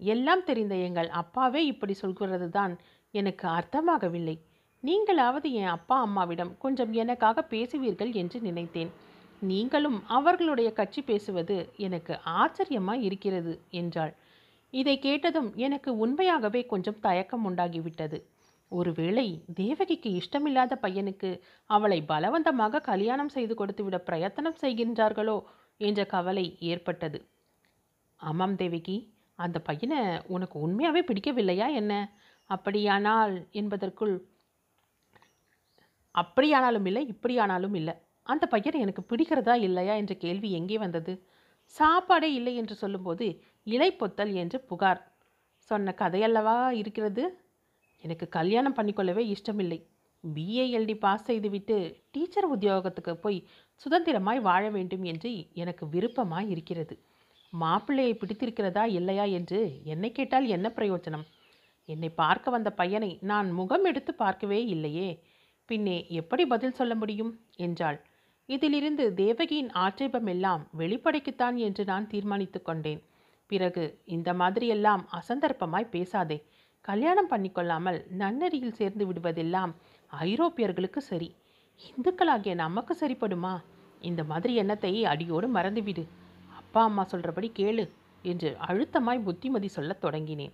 எல்லாம் 0.00 0.42
தெரிந்த 0.44 0.74
எங்கள் 0.86 1.08
அப்பாவே 1.20 1.60
இப்படி 1.66 1.94
சொல்கிறது 1.94 2.48
தான் 2.50 2.74
எனக்கு 3.14 3.46
அர்த்தமாகவில்லை. 3.48 4.36
நீங்களாவது 4.86 5.48
என் 5.60 5.74
அப்பா 5.76 5.96
அம்மாவிடம் 6.00 6.52
கொஞ்சம் 6.58 6.92
எனக்காக 6.92 7.44
பேசுவீர்கள் 7.50 8.12
என்று 8.12 8.38
நினைத்தேன். 8.40 8.90
நீங்களும் 9.42 9.98
அவர்களுடைய 10.06 10.68
கட்சி 10.72 11.00
பேசுவது 11.02 11.56
எனக்கு 11.76 12.14
ஆச்சரியமாக 12.22 13.04
இருக்கிறது 13.08 13.52
என்றாள். 13.70 14.12
இதை 14.72 14.94
கேட்டதும் 14.98 15.50
எனக்கு 15.56 15.90
உண்மையாகவே 15.96 16.62
கொஞ்சம் 16.66 17.00
தயக்கம் 17.00 17.44
உண்டாகிவிட்டது. 17.50 18.18
ஒருவேளை 18.72 19.26
தேவகிக்கு 19.54 20.10
இஷ்டமில்லாத 20.20 20.74
பையனுக்கு 20.82 21.30
அவளை 21.70 21.98
பலவந்தமாக 22.08 22.84
கல்யாணம் 22.90 23.28
செய்து 23.28 23.54
கொடுத்துவிட 23.54 23.96
பிரயத்தனம் 23.98 24.60
செய்கின்றார்களோ 24.62 25.38
என்ற 25.80 26.00
கவலை 26.14 26.46
ஏற்பட்டது. 26.70 27.18
ஆமாம் 28.20 28.56
தேவகி 28.56 28.96
அந்த 29.38 29.58
பையனை 29.60 30.00
உனக்கு 30.26 30.56
உண்மையாகவே 30.58 31.02
பிடிக்கவில்லையா 31.08 31.68
என்ன? 31.80 31.92
அப்படியானால் 32.50 33.34
என்பதற்குள் 33.52 34.14
அப்படியானாலும் 36.16 36.86
இல்லை 36.86 37.02
இப்படியானாலும் 37.12 37.74
இல்லை. 37.74 37.94
அந்த 38.26 38.44
பையனை 38.46 38.80
எனக்கு 38.80 39.02
பிடிக்கிறதா 39.10 39.54
இல்லையா 39.60 39.94
என்ற 39.94 40.14
கேள்வி 40.14 40.52
எங்கே 40.52 40.78
வந்தது? 40.78 41.12
சாப்பாடே 41.74 42.30
இல்லை 42.32 42.56
என்று 42.56 42.74
சொல்லும்போது 42.74 43.26
இலைப்பொத்தல் 43.66 44.32
என்று 44.32 44.60
புகார். 44.60 45.02
சொன்ன 45.70 45.94
கதையல்லவா 45.98 46.56
இருக்கிறது? 46.70 47.22
எனக்கு 48.04 48.28
கல்யாணம் 48.28 48.74
பண்ணிக்கொள்ளவே 48.74 49.22
இஷ்டமில்லை. 49.34 49.78
பிஏஎல்டி 50.24 50.94
பாஸ் 50.98 51.24
செய்துவிட்டு 51.24 51.76
டீச்சர் 52.10 52.48
உத்தியோகத்துக்கு 52.54 53.12
போய் 53.14 53.38
சுதந்திரமாய் 53.80 54.40
வாழ 54.40 54.70
வேண்டும் 54.70 55.04
என்று 55.04 55.30
எனக்கு 55.52 55.84
விருப்பமாய் 55.88 56.48
இருக்கிறது. 56.50 56.94
மாப்பிள்ளையை 57.52 58.14
பிடித்திருக்கிறதா 58.18 58.84
இல்லையா 58.98 59.24
என்று 59.38 59.58
என்னை 59.84 60.10
கேட்டால் 60.12 60.46
என்ன 60.46 60.72
பிரயோஜனம்? 60.76 61.26
என்னை 61.88 62.10
பார்க்க 62.10 62.50
வந்த 62.50 62.70
பையனை 62.72 63.10
நான் 63.22 63.50
முகம் 63.50 63.84
எடுத்து 63.84 64.14
பார்க்கவே 64.14 64.64
இல்லையே. 64.64 65.08
பின்னே 65.66 66.06
எப்படி 66.08 66.46
பதில் 66.46 66.72
சொல்ல 66.72 66.94
முடியும்? 66.94 67.40
என்றாள். 67.56 68.04
இதிலிருந்து 68.46 69.14
தேவகியின் 69.14 69.70
ஆட்சேபம் 69.70 70.26
எல்லாம் 70.26 70.68
வெளிப்படைக்குத்தான் 70.78 71.54
என்று 71.54 71.84
நான் 71.84 72.06
தீர்மானித்து 72.06 72.62
கொண்டேன். 72.62 73.02
பிறகு 73.46 73.98
இந்த 74.04 74.32
மாதிரியெல்லாம் 74.32 75.02
அசந்தர்ப்பமாய் 75.12 75.88
பேசாதே. 75.88 76.44
கல்யாணம் 76.80 77.30
பண்ணிக்கொள்ளாமல் 77.30 78.04
நன்னறியில் 78.18 78.72
சேர்ந்து 78.72 79.06
விடுவதெல்லாம் 79.06 79.74
ஐரோப்பியர்களுக்கு 80.06 81.00
சரி. 81.00 81.34
இந்துக்களாகிய 81.78 82.54
நமக்கு 82.54 82.96
சரிப்படுமா? 83.00 83.62
இந்த 84.00 84.24
மாதிரி 84.24 84.54
எண்ணத்தை 84.54 85.04
அடியோடு 85.04 85.48
மறந்துவிடு. 85.48 86.04
அப்பா 86.56 86.82
அம்மா 86.82 87.04
சொல்கிறபடி 87.04 87.52
கேளு 87.56 87.90
என்று 88.22 88.56
அழுத்தமாய் 88.66 89.22
புத்திமதி 89.22 89.68
சொல்லத் 89.68 90.04
தொடங்கினேன். 90.04 90.52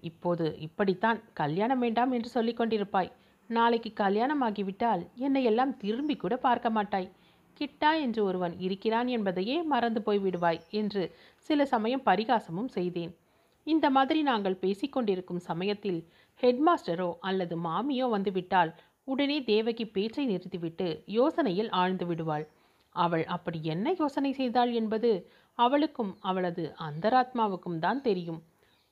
இப்போது 0.00 0.58
இப்படித்தான் 0.58 1.20
கல்யாணம் 1.32 1.78
வேண்டாம் 1.78 2.12
என்று 2.12 2.28
சொல்லிக் 2.28 2.60
கொண்டிருப்பாய். 2.60 3.12
நாளைக்கு 3.50 3.90
கல்யாணம் 3.92 4.40
ஆகிவிட்டால் 4.40 5.02
என்னை 5.16 5.42
எல்லாம் 5.44 5.76
திரும்பி 5.76 6.16
கூட 6.16 6.36
பார்க்க 6.36 6.70
மாட்டாய். 6.70 7.08
கிட்டா 7.56 7.90
என்று 8.00 8.24
ஒருவன் 8.24 8.54
இருக்கிறான் 8.58 9.08
என்பதையே 9.08 9.62
மறந்து 9.62 10.00
போய் 10.02 10.18
விடுவாய் 10.18 10.60
என்று 10.70 11.02
சில 11.48 11.64
சமயம் 11.64 12.04
பரிகாசமும் 12.04 12.68
செய்தேன். 12.68 13.12
இந்த 13.66 13.86
மாதிரி 13.90 14.22
நாங்கள் 14.22 14.60
பேசிக்கொண்டிருக்கும் 14.64 15.40
சமயத்தில் 15.40 16.00
ஹெட்மாஸ்டரோ 16.40 17.08
அல்லது 17.20 17.56
மாமியோ 17.56 18.08
வந்துவிட்டால் 18.08 18.72
உடனே 19.04 19.38
தேவகி 19.44 19.84
பேச்சை 19.86 20.24
நிறுத்திவிட்டு 20.26 20.88
யோசனையில் 21.06 21.70
ஆழ்ந்து 21.70 22.06
விடுவாள். 22.06 22.44
அவள் 22.94 23.24
அப்படி 23.26 23.58
என்ன 23.64 23.94
யோசனை 23.98 24.30
செய்தாள் 24.32 24.72
என்பது 24.72 25.10
அவளுக்கும் 25.58 26.12
அவளது 26.20 26.64
அந்தராத்மாவுக்கும் 26.88 27.78
தான் 27.78 28.00
தெரியும். 28.00 28.40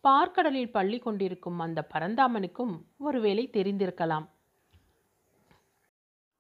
பார்க்கடலில் 0.05 0.71
பள்ளி 0.71 0.99
கொண்டிருக்கும் 0.99 1.59
அந்த 1.59 1.81
பரந்தாமனுக்கும் 1.93 2.75
ஒருவேளை 2.99 3.45
தெரிந்திருக்கலாம். 3.53 4.27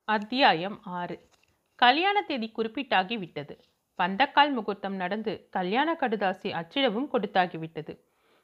அத்தியாயம் 0.09 0.81
ஆறு. 0.85 1.31
கல்யாண 1.75 2.23
தேதி 2.23 2.53
குறிப்பிட்டாகி 2.57 3.19
விட்டது 3.19 3.59
பந்தக்கால் 3.99 4.53
முகூர்த்தம் 4.53 4.95
நடந்து 4.95 5.49
கல்யாண 5.51 5.97
கடுதாசி 6.01 6.49
அச்சிடவும் 6.51 7.09
கொடுத்தாகிவிட்டது. 7.13 7.99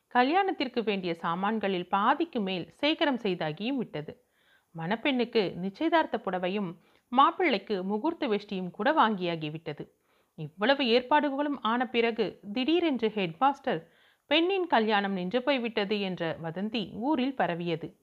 கல்யாணத்திற்கு 0.08 0.82
வேண்டிய 0.82 1.14
சாமான்களில் 1.14 1.88
பாதிக்கு 1.88 2.40
மேல் 2.40 2.74
சேகரம் 2.80 3.20
செய்தாகியும் 3.22 3.76
விட்டது. 3.76 4.24
மணப்பெண்ணுக்கு 4.74 5.54
நிச்சயதார்த்த 5.54 6.18
புடவையும் 6.18 6.70
மாப்பிள்ளைக்கு 7.08 7.84
முகூர்த்த 7.84 8.28
வேஷ்டியும் 8.28 8.70
கூட 8.70 8.92
வாங்கியாகிவிட்டது. 8.92 9.86
இவ்வளவு 10.34 10.86
ஏற்பாடுகளும் 10.86 11.60
ஆன 11.62 11.88
பிறகு 11.88 12.40
திடீரென்று 12.52 13.08
ஹெட்மாஸ்டர் 13.08 13.86
பெண்ணின் 14.26 14.66
கல்யாணம் 14.66 15.12
நின்று 15.12 15.42
போய்விட்டது 15.42 16.00
என்ற 16.00 16.38
வதந்தி 16.42 16.92
ஊரில் 16.92 17.36
பரவியது. 17.36 17.99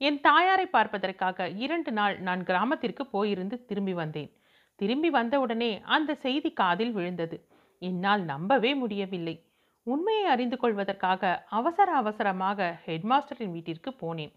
என் 0.00 0.20
தாயாரை 0.20 0.66
பார்ப்பதற்காக 0.66 1.48
இரண்டு 1.48 1.92
நாள் 1.92 2.18
நான் 2.18 2.42
கிராமத்திற்கு 2.42 3.04
போயிருந்து 3.12 3.64
திரும்பி 3.64 3.92
வந்தேன். 3.92 4.30
திரும்பி 4.74 5.10
வந்தவுடனே 5.10 5.80
அந்த 5.82 6.14
செய்தி 6.14 6.52
காதில் 6.52 6.92
விழுந்தது. 6.92 7.48
என்னால் 7.78 8.22
நம்பவே 8.24 8.74
முடியவில்லை. 8.74 9.44
உண்மையை 9.82 10.24
அறிந்து 10.24 10.56
கொள்வதற்காக 10.56 11.44
அவசர 11.48 11.92
அவசரமாக 11.92 12.78
ஹெட்மாஸ்டரின் 12.86 13.52
வீட்டிற்கு 13.52 13.90
போனேன். 13.90 14.32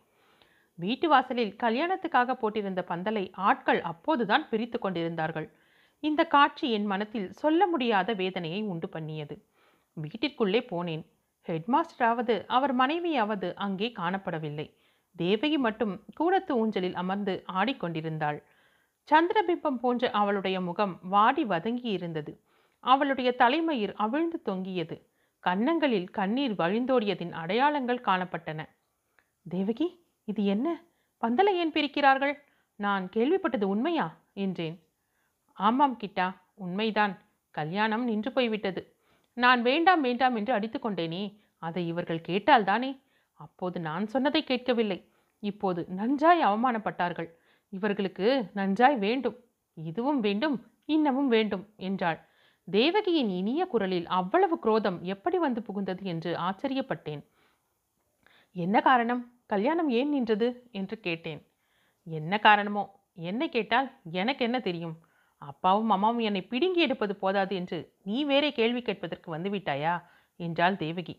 வீட்டு 0.80 1.08
வாசலில் 1.08 1.56
கல்யாணத்துக்காக 1.64 2.36
போட்டிருந்த 2.42 2.82
பந்தலை 2.88 3.32
ஆட்கள் 3.34 3.82
அப்போதுதான் 3.82 4.50
பிரித்து 4.50 4.80
கொண்டிருந்தார்கள். 4.80 5.50
இந்த 6.00 6.26
காட்சி 6.26 6.72
என் 6.72 6.86
மனத்தில் 6.86 7.34
சொல்ல 7.34 7.68
முடியாத 7.68 8.14
வேதனையை 8.14 8.62
உண்டு 8.64 8.90
பண்ணியது. 8.90 9.36
வீட்டிற்குள்ளே 9.98 10.62
போனேன். 10.72 11.04
ஹெட்மாஸ்டராவது 11.48 12.46
அவர் 12.48 12.76
மனைவியாவது 12.76 13.54
அங்கே 13.56 13.92
காணப்படவில்லை. 14.00 14.68
தேவகி 15.16 15.58
மட்டும் 15.58 16.04
கூடத்து 16.16 16.58
ஊஞ்சலில் 16.58 16.96
அமர்ந்து 16.96 17.44
ஆடிக்கொண்டிருந்தாள். 17.54 18.44
சந்திரபிம்பம் 19.12 19.80
போன்ற 19.82 20.12
அவளுடைய 20.12 20.62
முகம் 20.62 21.00
வாடி 21.02 21.44
வதங்கி 21.46 21.90
இருந்தது 21.90 22.42
அவளுடைய 22.80 23.36
தலைமயிர் 23.36 23.94
அவிழ்ந்து 23.94 24.42
தொங்கியது. 24.42 25.10
கன்னங்களில் 25.40 26.10
கண்ணீர் 26.10 26.52
வழிந்தோடியதின் 26.52 27.32
அடையாளங்கள் 27.32 28.02
காணப்பட்டன. 28.02 28.70
தேவகி 29.50 30.06
இது 30.24 30.46
என்ன? 30.46 30.84
பந்தலை 31.22 31.54
ஏன் 31.54 31.72
பிரிக்கிறார்கள்? 31.72 32.34
நான் 32.76 33.10
கேள்விப்பட்டது 33.16 33.64
உண்மையா? 33.64 34.18
என்றேன். 34.34 34.84
ஆமாம் 35.54 35.98
கிட்டா 36.00 36.36
உண்மைதான். 36.54 37.18
கல்யாணம் 37.52 38.04
நின்று 38.04 38.32
போய்விட்டது. 38.32 38.96
நான் 39.34 39.62
வேண்டாம் 39.62 40.02
வேண்டாம் 40.02 40.36
என்று 40.36 40.60
அடித்துக்கொண்டேனே. 40.60 41.40
அதை 41.58 41.88
இவர்கள் 41.88 42.26
கேட்டால்தானே 42.28 43.02
அப்போது 43.34 43.80
நான் 43.80 44.08
சொன்னதை 44.08 44.44
கேட்கவில்லை. 44.44 45.10
இப்போது 45.40 45.86
நன்றாய் 45.90 46.46
அவமானப்பட்டார்கள். 46.46 47.30
இவர்களுக்கு 47.70 48.50
நன்றாய் 48.54 48.96
வேண்டும். 48.96 49.38
இதுவும் 49.74 50.20
வேண்டும் 50.20 50.68
இன்னமும் 50.86 51.28
வேண்டும் 51.28 51.74
என்றாள். 51.76 52.20
தேவகியின் 52.72 53.30
இனிய 53.30 53.66
குரலில் 53.66 54.08
அவ்வளவு 54.08 54.60
குரோதம் 54.60 55.02
எப்படி 55.02 55.38
வந்து 55.38 55.62
புகுந்தது 55.62 56.02
என்று 56.02 56.38
ஆச்சரியப்பட்டேன். 56.38 57.24
என்ன 58.52 58.82
காரணம்? 58.82 59.42
கல்யாணம் 59.46 59.90
ஏன் 59.90 60.10
நின்றது? 60.10 60.70
என்று 60.72 61.00
கேட்டேன். 61.00 61.42
என்ன 62.04 62.38
காரணமோ? 62.38 62.84
என்னை 63.14 63.50
கேட்டால் 63.50 63.92
எனக்கு 64.04 64.46
என்ன 64.46 64.60
தெரியும்? 64.60 64.96
அப்பாவும் 65.38 65.90
அம்மாவும் 65.90 66.20
என்னை 66.20 66.42
பிடுங்கி 66.42 66.80
எடுப்பது 66.80 67.16
போதாது 67.16 67.56
என்று 67.56 67.94
நீ 68.04 68.24
வேறே 68.24 68.52
கேள்வி 68.52 68.82
கேட்பதற்கு 68.82 69.38
வந்துவிட்டாயா 69.38 70.04
என்றாள் 70.36 70.78
தேவகி. 70.78 71.16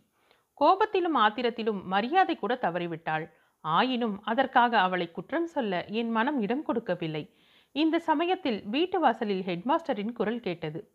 கோபத்திலும் 0.61 1.17
ஆத்திரத்திலும் 1.17 1.83
மரியாதை 1.83 2.37
கூட 2.37 2.59
தவறிவிட்டாள். 2.61 3.31
ஆயினும் 3.61 4.23
அதற்காக 4.23 4.81
அவளை 4.81 5.11
குற்றம் 5.11 5.47
சொல்ல 5.47 5.85
என் 5.85 6.11
மனம் 6.11 6.41
இடம் 6.41 6.63
கொடுக்கவில்லை. 6.63 7.35
இந்த 7.73 7.99
சமயத்தில் 7.99 8.63
வீட்டு 8.65 9.01
வாசலில் 9.01 9.43
ஹெட்மாஸ்டரின் 9.43 10.13
குரல் 10.13 10.41
கேட்டது. 10.41 10.91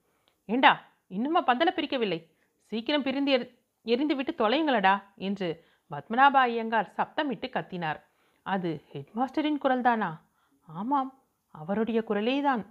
ஏண்டா 0.46 0.86
இன்னுமா 1.08 1.44
பந்தல 1.44 1.74
பிரிக்கவில்லை? 1.76 2.32
சீக்கிரம் 2.66 3.04
பிரிந்து 3.04 3.52
எரிந்துவிட்டு 3.86 4.30
தொலையுங்களடா 4.38 5.04
என்று 5.16 5.66
பத்மநாப 5.92 6.34
ஐயங்கார் 6.34 6.94
சப்தமிட்டு 6.98 7.50
கத்தினார். 7.50 8.00
அது 8.44 8.84
ஹெட்மாஸ்டரின் 8.94 9.58
குரல்தானா? 9.64 10.20
ஆமாம் 10.62 11.20
அவருடைய 11.52 12.04
குரலேதான். 12.08 12.66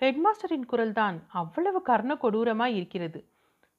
ஹெட்மாஸ்டரின் 0.00 0.66
குரல்தான் 0.72 1.20
அவ்வளவு 1.28 1.82
கர்ண 1.82 2.14
கொடூரமாய் 2.14 2.74
இருக்கிறது. 2.74 3.28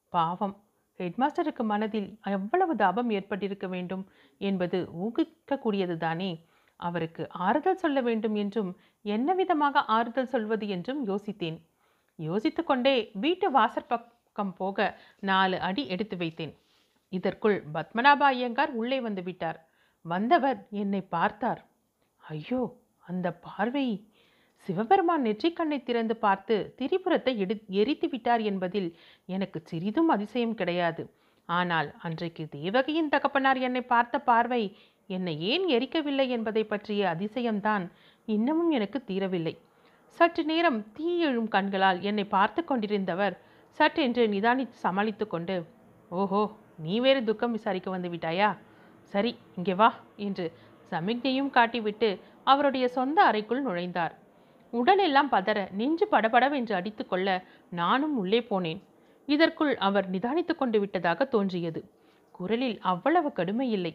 பாவம் 0.10 0.64
ஹெட்மாஸ்டருக்கு 1.00 1.64
மனதில் 1.64 2.08
எவ்வளவு 2.38 2.74
தாபம் 2.76 3.10
ஏற்பட்டிருக்க 3.10 3.68
வேண்டும் 3.68 4.04
என்பது 4.42 4.78
ஊகிக்கக்கூடியதுதானே. 5.04 6.32
அவருக்கு 6.80 7.24
ஆறுதல் 7.46 7.82
சொல்ல 7.84 8.00
வேண்டும் 8.02 8.36
என்றும் 8.36 8.72
என்ன 9.06 9.34
விதமாக 9.34 9.84
ஆறுதல் 9.96 10.32
சொல்வது 10.34 10.66
என்றும் 10.68 11.02
யோசித்தேன். 11.08 11.58
யோசித்து 12.20 12.62
கொண்டே 12.64 12.96
வீட்டு 13.24 13.48
வாசற்பக்கம் 13.52 14.54
போக 14.58 14.88
நாலு 15.30 15.58
அடி 15.60 15.84
எடுத்து 15.88 16.16
வைத்தேன். 16.18 16.54
இதற்குள் 17.12 17.58
பத்மநாப 17.74 18.22
ஐயங்கார் 18.34 18.72
உள்ளே 18.72 19.00
வந்து 19.02 19.24
விட்டார். 19.24 19.60
வந்தவர் 20.06 20.60
என்னை 20.82 21.02
பார்த்தார். 21.16 21.62
ஐயோ 22.24 22.62
அந்த 23.00 23.28
பார்வை 23.46 23.88
சிவபெருமான் 24.68 25.26
நெற்றிக்கண்ணை 25.28 25.78
திறந்து 25.84 26.16
பார்த்து 26.26 26.56
திரிபுரத்தை 26.80 27.34
எடு 27.44 27.56
எரித்து 27.82 28.08
விட்டார் 28.14 28.42
என்பதில் 28.50 28.90
எனக்கு 29.36 29.60
சிறிதும் 29.70 30.10
அதிசயம் 30.16 30.58
கிடையாது. 30.60 31.04
ஆனால் 31.50 31.90
அன்றைக்கு 32.06 32.44
தேவகையின் 32.56 33.12
தகப்பனார் 33.14 33.60
என்னை 33.68 33.84
பார்த்த 33.94 34.16
பார்வை 34.30 34.64
என்னை 35.10 35.34
ஏன் 35.52 35.66
எரிக்கவில்லை 35.76 36.28
என்பதை 36.36 36.64
பற்றிய 36.72 37.02
அதிசயம்தான் 37.14 37.86
இன்னமும் 38.28 38.72
எனக்கு 38.78 39.00
தீரவில்லை. 39.10 39.54
சற்று 40.18 40.44
நேரம் 40.52 40.80
தீ 40.96 41.10
எழும் 41.28 41.50
கண்களால் 41.56 42.00
என்னை 42.10 42.26
பார்த்து 42.36 42.62
கொண்டிருந்தவர் 42.70 43.36
சட்டென்று 43.78 44.24
நிதானித்து 44.34 44.78
சமாளித்து 44.86 45.26
கொண்டு 45.34 45.56
ஓஹோ 46.12 46.42
நீ 46.86 46.96
வேறு 47.06 47.22
துக்கம் 47.30 47.56
விசாரிக்க 47.58 47.90
வந்து 47.96 48.10
விட்டாயா? 48.14 48.50
சரி 49.14 49.32
இங்கே 49.58 49.76
வா 49.82 49.90
என்று 50.28 50.46
சமிக்ஞையும் 50.92 51.52
காட்டிவிட்டு 51.58 52.10
அவருடைய 52.52 52.86
சொந்த 52.98 53.20
அறைக்குள் 53.30 53.66
நுழைந்தார். 53.68 54.14
உடலெல்லாம் 54.74 55.30
பதற 55.32 55.60
நெஞ்சு 55.72 56.06
படபடவென்று 56.08 56.74
அடித்துக்கொள்ள 56.76 57.28
நானும் 57.70 58.18
உள்ளே 58.18 58.40
போனேன். 58.50 58.82
இதற்குள் 59.28 59.74
அவர் 59.88 60.08
நிதானித்து 60.12 60.54
கொண்டு 60.56 60.78
விட்டதாக 60.80 61.26
தோன்றியது. 61.26 61.82
குரலில் 62.32 62.78
அவ்வளவு 62.92 63.30
கடுமை 63.34 63.68
இல்லை 63.72 63.94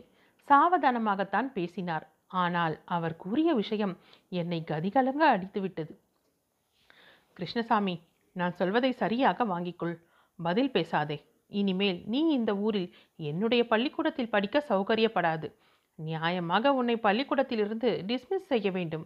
சாவதானமாகத்தான் 0.49 1.49
பேசினார். 1.53 2.07
ஆனால் 2.27 2.75
அவர் 2.85 3.17
கூறிய 3.17 3.51
விஷயம் 3.55 3.95
என்னை 4.29 4.59
கதிகலங்க 4.71 5.25
அடித்துவிட்டது 5.35 5.93
கிருஷ்ணசாமி 7.37 7.95
நான் 8.37 8.57
சொல்வதை 8.59 8.91
சரியாக 8.93 9.45
வாங்கிக்கொள். 9.45 9.95
பதில் 10.39 10.71
பேசாதே. 10.71 11.17
இனிமேல் 11.61 11.99
நீ 12.07 12.21
இந்த 12.31 12.53
ஊரில் 12.57 12.89
என்னுடைய 13.17 13.63
பள்ளிக்கூடத்தில் 13.67 14.31
படிக்க 14.35 14.65
சௌகரியப்படாது. 14.69 15.49
நியாயமாக 15.99 16.73
உன்னை 16.79 16.97
பள்ளிக்கூடத்திலிருந்து 16.97 17.91
டிஸ்மிஸ் 18.07 18.51
செய்ய 18.53 18.71
வேண்டும். 18.71 19.05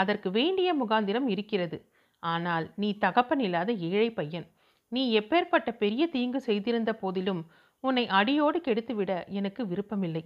அதற்கு 0.00 0.28
வேண்டிய 0.38 0.68
முகாந்திரம் 0.82 1.26
இருக்கிறது. 1.34 1.78
ஆனால் 2.22 2.66
நீ 2.82 2.88
தகப்பன் 3.04 3.42
இல்லாத 3.46 3.70
ஏழை 3.90 4.10
பையன். 4.18 4.46
நீ 4.92 5.02
எப்பேற்பட்ட 5.20 5.70
பெரிய 5.82 6.02
தீங்கு 6.14 6.40
செய்திருந்த 6.48 6.92
போதிலும் 7.02 7.42
உன்னை 7.84 8.04
அடியோடு 8.18 8.58
கெடுத்துவிட 8.66 9.12
எனக்கு 9.38 9.62
விருப்பமில்லை. 9.70 10.22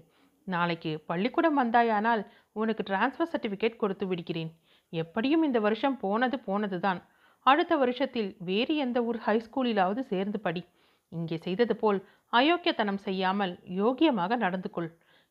நாளைக்கு 0.46 0.90
பள்ளிக்கூடம் 1.10 1.58
வந்தாயானால் 1.60 2.22
உனக்கு 2.60 2.82
டிரான்ஸ்ஃபர் 2.90 3.30
சர்டிஃபிகேட் 3.32 3.80
கொடுத்து 3.82 4.04
விடுகிறேன். 4.10 4.50
எப்படியும் 4.92 5.44
இந்த 5.48 5.58
வருஷம் 5.66 5.96
போனது 6.04 6.36
போனது 6.48 6.78
தான் 6.86 7.00
அடுத்த 7.46 7.72
வருஷத்தில் 7.82 8.30
வேறு 8.48 8.74
எந்த 8.84 8.98
ஊர் 9.08 9.18
ஹைஸ்கூலிலாவது 9.26 10.02
சேர்ந்து 10.12 10.38
படி. 10.46 10.62
இங்கே 11.12 11.36
செய்தது 11.46 11.74
போல் 11.82 11.98
அயோக்கியத்தனம் 12.32 13.02
செய்யாமல் 13.06 13.52
யோகியமாக 13.80 14.36
நடந்து 14.44 14.70
கொள் 14.70 14.90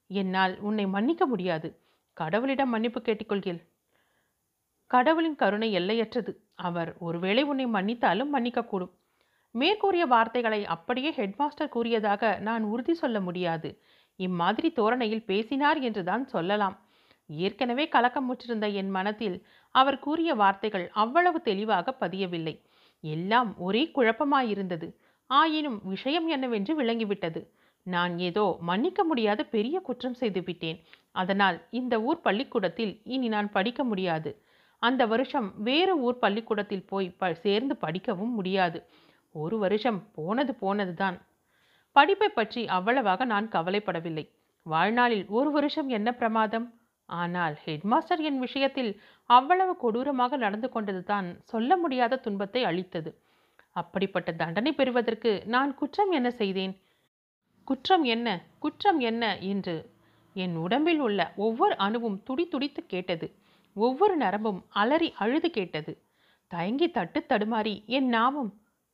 என்னால் 0.09 0.53
உன்னை 0.67 0.85
மன்னிக்க 0.95 1.23
முடியாது. 1.25 1.69
கடவுளிடம் 2.17 2.73
மன்னிப்பு 2.73 2.99
கேட்டுக்கொள்கிறேன். 3.07 3.61
கடவுளின் 4.87 5.35
கருணை 5.35 5.71
எல்லையற்றது. 5.71 6.41
அவர் 6.55 6.97
ஒருவேளை 6.97 7.43
உன்னை 7.43 7.65
மன்னித்தாலும் 7.65 8.33
மன்னிக்கக்கூடும். 8.33 8.91
மேற்கூறிய 9.51 10.05
வார்த்தைகளை 10.05 10.65
அப்படியே 10.65 11.11
ஹெட்மாஸ்டர் 11.11 11.69
கூறியதாக 11.69 12.37
நான் 12.39 12.63
உறுதி 12.63 12.93
சொல்ல 12.93 13.21
முடியாது. 13.21 13.81
இம்மாதிரி 14.15 14.71
தோரணையில் 14.71 15.25
பேசினார் 15.25 15.79
என்றுதான் 15.79 16.27
சொல்லலாம். 16.27 16.85
ஏற்கனவே 17.27 17.87
கலக்கம் 17.87 18.25
முற்றிருந்த 18.25 18.67
என் 18.67 18.89
மனத்தில் 18.89 19.45
அவர் 19.71 19.99
கூறிய 19.99 20.33
வார்த்தைகள் 20.33 20.89
அவ்வளவு 20.93 21.41
தெளிவாக 21.41 21.97
பதியவில்லை. 21.99 22.61
எல்லாம் 23.01 23.57
ஒரே 23.57 23.91
குழப்பமாயிருந்தது. 23.95 24.93
ஆயினும் 25.27 25.81
விஷயம் 25.83 26.27
என்னவென்று 26.27 26.83
விளங்கிவிட்டது. 26.83 27.49
நான் 27.83 28.19
ஏதோ 28.19 28.57
மன்னிக்க 28.61 29.03
முடியாத 29.03 29.45
பெரிய 29.45 29.79
குற்றம் 29.79 30.13
செய்துவிட்டேன். 30.13 30.83
அதனால் 31.11 31.61
இந்த 31.69 32.01
ஊர் 32.01 32.21
பள்ளிக்கூடத்தில் 32.21 33.01
இனி 33.03 33.27
நான் 33.27 33.51
படிக்க 33.51 33.83
முடியாது. 33.83 34.43
அந்த 34.87 35.03
வருஷம் 35.05 35.47
வேறு 35.67 35.93
ஊர் 35.99 36.21
பள்ளிக்கூடத்தில் 36.23 36.87
போய் 36.87 37.07
ப 37.17 37.33
சேர்ந்து 37.43 37.75
படிக்கவும் 37.75 38.33
முடியாது. 38.33 38.79
ஒரு 39.35 39.57
வருஷம் 39.57 39.99
போனது 40.13 40.53
போனது 40.55 40.93
தான் 40.93 41.17
படிப்பை 41.95 42.29
பற்றி 42.29 42.61
அவ்வளவாக 42.67 43.25
நான் 43.25 43.47
கவலைப்படவில்லை. 43.47 44.25
வாழ்நாளில் 44.65 45.25
ஒரு 45.29 45.49
வருஷம் 45.51 45.89
என்ன 45.89 46.09
பிரமாதம்? 46.11 46.67
ஆனால் 47.09 47.55
ஹெட்மாஸ்டர் 47.65 48.21
என் 48.21 48.39
விஷயத்தில் 48.39 48.91
அவ்வளவு 49.29 49.73
கொடூரமாக 49.77 50.37
நடந்து 50.37 50.67
கொண்டதுதான் 50.73 51.27
சொல்ல 51.43 51.77
முடியாத 51.77 52.19
துன்பத்தை 52.25 52.61
அளித்தது. 52.63 53.11
அப்படிப்பட்ட 53.71 54.29
தண்டனை 54.31 54.71
பெறுவதற்கு 54.73 55.31
நான் 55.45 55.71
குற்றம் 55.75 56.11
என்ன 56.11 56.29
செய்தேன்? 56.31 56.73
குற்றம் 57.67 58.05
என்ன? 58.15 58.27
குற்றம் 58.59 58.99
என்ன? 59.09 59.23
என்று 59.51 59.75
என் 60.35 60.55
உடம்பில் 60.55 60.99
உள்ள 60.99 61.21
ஒவ்வொரு 61.35 61.75
அணுவும் 61.77 62.17
துடி 62.23 62.45
துடித்து 62.47 62.81
கேட்டது. 62.85 63.27
ஒவ்வொரு 63.75 64.17
நரம்பும் 64.17 64.59
அலறி 64.69 65.13
அழுது 65.17 65.49
கேட்டது. 65.49 65.93
தயங்கி 66.47 66.91
தட்டு 66.91 67.25
தடுமாறி 67.29 67.85
என் 67.85 68.07
நாமம் 68.07 68.51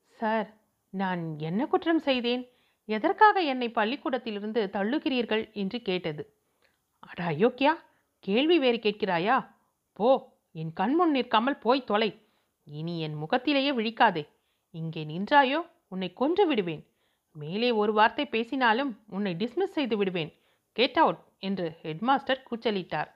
சார் 0.10 0.48
நான் 0.90 1.38
என்ன 1.40 1.68
குற்றம் 1.68 2.00
செய்தேன்? 2.00 2.44
எதற்காக 2.86 3.42
என்னை 3.42 3.70
பள்ளிக்கூடத்திலிருந்து 3.70 4.70
தள்ளுகிறீர்கள்? 4.74 5.44
என்று 5.54 5.82
கேட்டது. 5.82 6.24
அட 7.00 7.24
அயோக்கியா 7.24 7.74
கேள்வி 8.20 8.60
வேறு 8.60 8.78
கேட்கிறாயா? 8.78 9.38
போ 9.94 10.10
என் 10.52 10.74
கண்முன் 10.74 11.12
நிற்காமல் 11.12 11.58
போய் 11.58 11.84
தொலை. 11.84 12.12
இனி 12.68 13.00
என் 13.00 13.14
முகத்திலேயே 13.14 13.72
விழிக்காதே. 13.72 14.24
இங்கே 14.74 15.04
நின்றாயோ? 15.06 15.60
உன்னை 15.88 16.14
கொன்று 16.14 16.48
விடுவேன். 16.48 16.84
மேலே 17.36 17.72
ஒரு 17.72 17.94
வார்த்தை 17.94 18.26
பேசினாலும் 18.26 18.92
உன்னை 19.08 19.34
டிஸ்மிஸ் 19.34 19.78
செய்து 19.78 19.98
விடுவேன். 19.98 20.32
கெட் 20.72 21.00
அவுட் 21.00 21.22
என்று 21.40 21.66
ஹெட்மாஸ்டர் 21.84 22.46
கூச்சலிட்டார். 22.50 23.10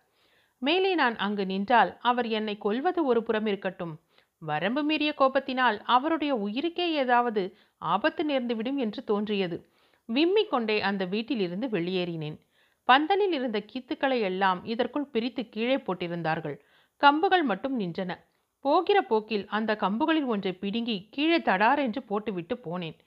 மேலே 0.65 0.91
நான் 0.95 1.15
அங்கு 1.17 1.43
நின்றால் 1.45 1.91
அவர் 2.01 2.27
என்னை 2.27 2.57
கொல்வது 2.57 3.05
ஒரு 3.05 3.23
புறம் 3.23 3.45
இருக்கட்டும். 3.45 3.93
வரம்பு 4.41 4.81
மீறிய 4.83 5.11
கோபத்தினால் 5.17 5.77
அவருடைய 5.85 6.31
உயிருக்கே 6.35 6.87
ஏதாவது 7.01 7.43
ஆபத்து 7.77 8.23
நேர்ந்துவிடும் 8.25 8.75
என்று 8.75 9.01
தோன்றியது. 9.03 9.57
விம்மிக் 10.09 10.49
கொண்டே 10.49 10.77
அந்த 10.81 11.03
வீட்டிலிருந்து 11.05 11.67
வெளியேறினேன். 11.67 12.37
பந்தலில் 12.89 13.33
இருந்த 13.33 13.59
கீத்துக்களை 13.71 14.19
எல்லாம் 14.21 14.59
இதற்குள் 14.65 15.11
பிரித்து 15.13 15.43
கீழே 15.49 15.77
போட்டிருந்தார்கள். 15.77 16.57
கம்புகள் 17.01 17.43
மட்டும் 17.43 17.75
நின்றன. 17.79 18.11
போகிற 18.65 18.99
போக்கில் 19.01 19.45
அந்த 19.57 19.71
கம்புகளில் 19.79 20.25
ஒன்றை 20.25 20.53
பிடுங்கி 20.53 20.97
கீழே 21.11 21.39
தடார் 21.39 21.77
என்று 21.77 22.01
போட்டுவிட்டு 22.03 22.55
போனேன். 22.65 22.97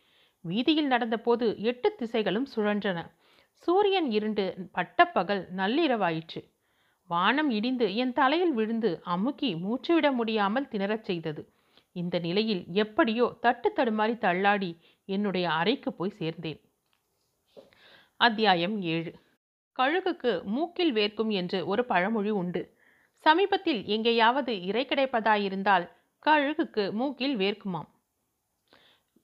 வீதியில் 0.45 0.91
நடந்தபோது 0.91 1.47
எட்டு 1.71 1.89
திசைகளும் 1.99 2.49
சுழன்றன. 2.55 2.99
சூரியன் 3.63 4.11
இருண்டு 4.11 4.45
பட்டப்பகல் 4.73 5.45
நள்ளிரவாயிற்று. 5.57 6.43
வானம் 7.09 7.51
இடிந்து 7.51 7.97
என் 7.97 8.13
தலையில் 8.13 8.53
விழுந்து 8.53 9.01
அமுக்கி 9.03 9.55
மூச்சுவிட 9.55 10.13
முடியாமல் 10.13 10.69
திணறச் 10.69 11.05
செய்தது. 11.05 11.53
இந்த 11.93 12.19
நிலையில் 12.19 12.65
எப்படியோ 12.73 13.37
தட்டு 13.41 13.73
தடுமாறி 13.77 14.19
தள்ளாடி 14.19 14.79
என்னுடைய 15.05 15.51
அறைக்கு 15.51 15.93
போய் 15.93 16.13
சேர்ந்தேன். 16.19 16.61
அத்தியாயம் 18.17 18.81
ஏழு. 18.81 19.15
கழுகுக்கு 19.79 20.43
மூக்கில் 20.43 20.93
வேர்க்கும் 20.93 21.29
என்று 21.29 21.67
ஒரு 21.67 21.85
பழமொழி 21.85 22.31
உண்டு. 22.31 22.77
சமீபத்தில் 23.17 23.85
எங்கேயாவது 23.85 24.65
இறை 24.65 24.87
கிடைப்பதாயிருந்தால் 24.89 25.89
கழுகுக்கு 26.27 26.93
மூக்கில் 26.93 27.37
வேர்க்குமாம். 27.37 27.89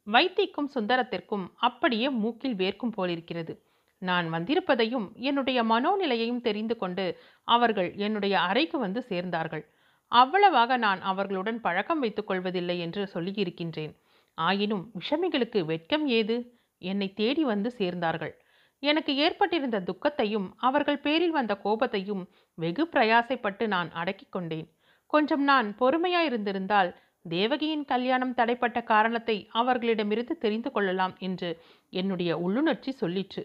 வைத்திக்கும் 0.03 0.71
சுந்தரத்திற்கும் 0.75 1.47
அப்படியே 1.55 2.09
மூக்கில் 2.09 2.55
வேர்க்கும் 2.55 2.93
போலிருக்கிறது. 2.93 3.64
நான் 4.05 4.27
வந்திருப்பதையும் 4.33 5.07
என்னுடைய 5.29 5.59
மனோநிலையையும் 5.65 6.45
தெரிந்து 6.47 6.77
கொண்டு 6.77 7.07
அவர்கள் 7.49 7.91
என்னுடைய 7.97 8.35
அறைக்கு 8.41 8.79
வந்து 8.79 9.01
சேர்ந்தார்கள். 9.09 9.65
அவ்வளவாக 10.13 10.77
நான் 10.77 11.01
அவர்களுடன் 11.03 11.61
பழக்கம் 11.61 12.01
வைத்துக் 12.01 12.27
கொள்வதில்லை 12.27 12.77
என்று 12.79 13.03
சொல்லியிருக்கின்றேன். 13.15 13.93
ஆயினும் 14.39 14.85
விஷமிகளுக்கு 15.01 15.61
வெட்கம் 15.65 16.07
ஏது? 16.19 16.37
என்னை 16.83 17.09
தேடி 17.13 17.43
வந்து 17.45 17.69
சேர்ந்தார்கள். 17.79 18.35
எனக்கு 18.83 19.13
ஏற்பட்டிருந்த 19.17 19.79
துக்கத்தையும் 19.81 20.49
அவர்கள் 20.59 20.99
பேரில் 20.99 21.37
வந்த 21.39 21.53
கோபத்தையும் 21.65 22.23
வெகு 22.59 22.85
பிரயாசைப்பட்டு 22.93 23.67
நான் 23.67 23.91
அடக்கிக் 23.93 24.33
கொண்டேன். 24.33 24.67
கொஞ்சம் 25.13 25.43
நான் 25.43 25.69
பொறுமையாயிருந்திருந்தால் 25.81 26.91
தேவகியின் 27.29 27.85
கல்யாணம் 27.85 28.37
தடைப்பட்ட 28.37 28.79
காரணத்தை 28.85 29.37
அவர்களிடமிருந்து 29.53 30.35
தெரிந்து 30.39 30.71
கொள்ளலாம் 30.71 31.15
என்று 31.19 31.51
என்னுடைய 31.93 32.31
உள்ளுணர்ச்சி 32.39 32.93
சொல்லிற்று. 33.01 33.43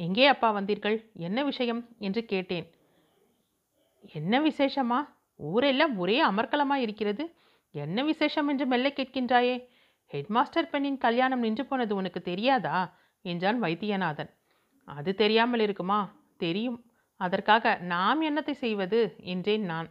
எங்கே 0.00 0.26
அப்பா 0.26 0.48
வந்தீர்கள்? 0.52 1.12
என்ன 1.12 1.44
விஷயம்? 1.44 1.88
என்று 1.98 2.24
கேட்டேன். 2.24 2.74
என்ன 4.12 4.40
விசேஷமா? 4.40 5.08
ஊரெல்லாம் 5.36 5.98
ஒரே 5.98 6.24
அமர்க்கலமாக 6.24 6.74
இருக்கிறது. 6.74 7.34
என்ன 7.70 8.04
விசேஷம் 8.04 8.48
என்று 8.48 8.66
மெல்ல 8.66 8.88
கேட்கின்றாயே? 8.88 9.66
ஹெட்மாஸ்டர் 10.12 10.70
பெண்ணின் 10.70 10.98
கல்யாணம் 10.98 11.40
நின்று 11.40 11.66
போனது 11.66 11.94
உனக்கு 11.94 12.20
தெரியாதா? 12.22 12.96
என்றான் 13.22 13.58
வைத்தியநாதன். 13.58 14.30
அது 14.84 15.14
தெரியாமல் 15.14 15.60
இருக்குமா? 15.60 16.14
தெரியும். 16.36 16.84
அதற்காக 17.16 17.74
நாம் 17.74 18.22
என்னத்தை 18.22 18.50
செய்வது? 18.50 19.16
என்றேன் 19.20 19.62
நான். 19.62 19.88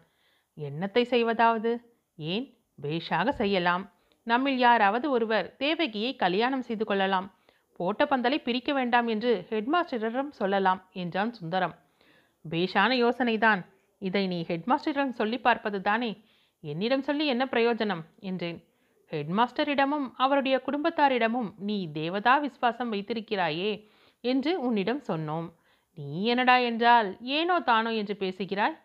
என்னத்தை 0.57 1.01
செய்வதாவது? 1.01 1.97
ஏன்? 2.15 2.57
பேஷாக 2.81 3.29
செய்யலாம். 3.29 3.93
நம்மில் 4.23 4.57
யாராவது 4.57 5.09
ஒருவர் 5.09 5.55
தேவகியை 5.59 6.15
கல்யாணம் 6.15 6.61
செய்து 6.61 6.85
கொள்ளலாம். 6.85 7.38
போட்ட 7.79 8.05
பந்தலை 8.05 8.37
பிரிக்க 8.37 8.73
வேண்டாம் 8.73 9.07
என்று 9.07 9.45
ஹெட்மாஸ்டரிடம் 9.49 10.31
சொல்லலாம் 10.31 10.89
என்றான் 10.93 11.33
சுந்தரம். 11.33 11.75
பேஷான 12.45 12.91
யோசனைதான். 12.95 13.61
இதை 14.01 14.27
நீ 14.27 14.45
ஹெட்மாஸ்டரிடம் 14.47 15.09
சொல்லி 15.09 15.37
பார்ப்பது 15.39 15.81
தானே 15.81 16.11
என்னிடம் 16.63 17.01
சொல்லி 17.01 17.25
என்ன 17.25 17.45
பிரயோஜனம்? 17.45 18.03
என்றேன். 18.19 18.59
ஹெட்மாஸ்டரிடமும் 19.11 20.07
அவருடைய 20.15 20.61
குடும்பத்தாரிடமும் 20.65 21.49
நீ 21.57 21.91
தேவதா 21.91 22.33
விஸ்வாசம் 22.39 22.89
வைத்திருக்கிறாயே? 22.89 23.71
என்று 24.23 24.51
உன்னிடம் 24.61 25.03
சொன்னோம். 25.07 25.47
நீ 25.97 26.23
என்னடா 26.23 26.57
என்றால் 26.57 27.17
ஏனோ 27.21 27.59
தானோ 27.59 27.91
என்று 27.91 28.15
பேசுகிறாய்? 28.15 28.75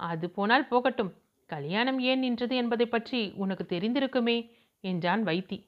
அது 0.00 0.30
போனால் 0.30 0.68
போகட்டும். 0.68 1.12
கல்யாணம் 1.46 1.98
ஏன் 1.98 2.18
நின்றது 2.18 2.56
என்பதை 2.56 2.86
பற்றி 2.86 3.32
உனக்கு 3.36 3.64
தெரிந்திருக்குமே? 3.68 4.38
என்றான் 4.80 5.22
வைத்தி. 5.24 5.58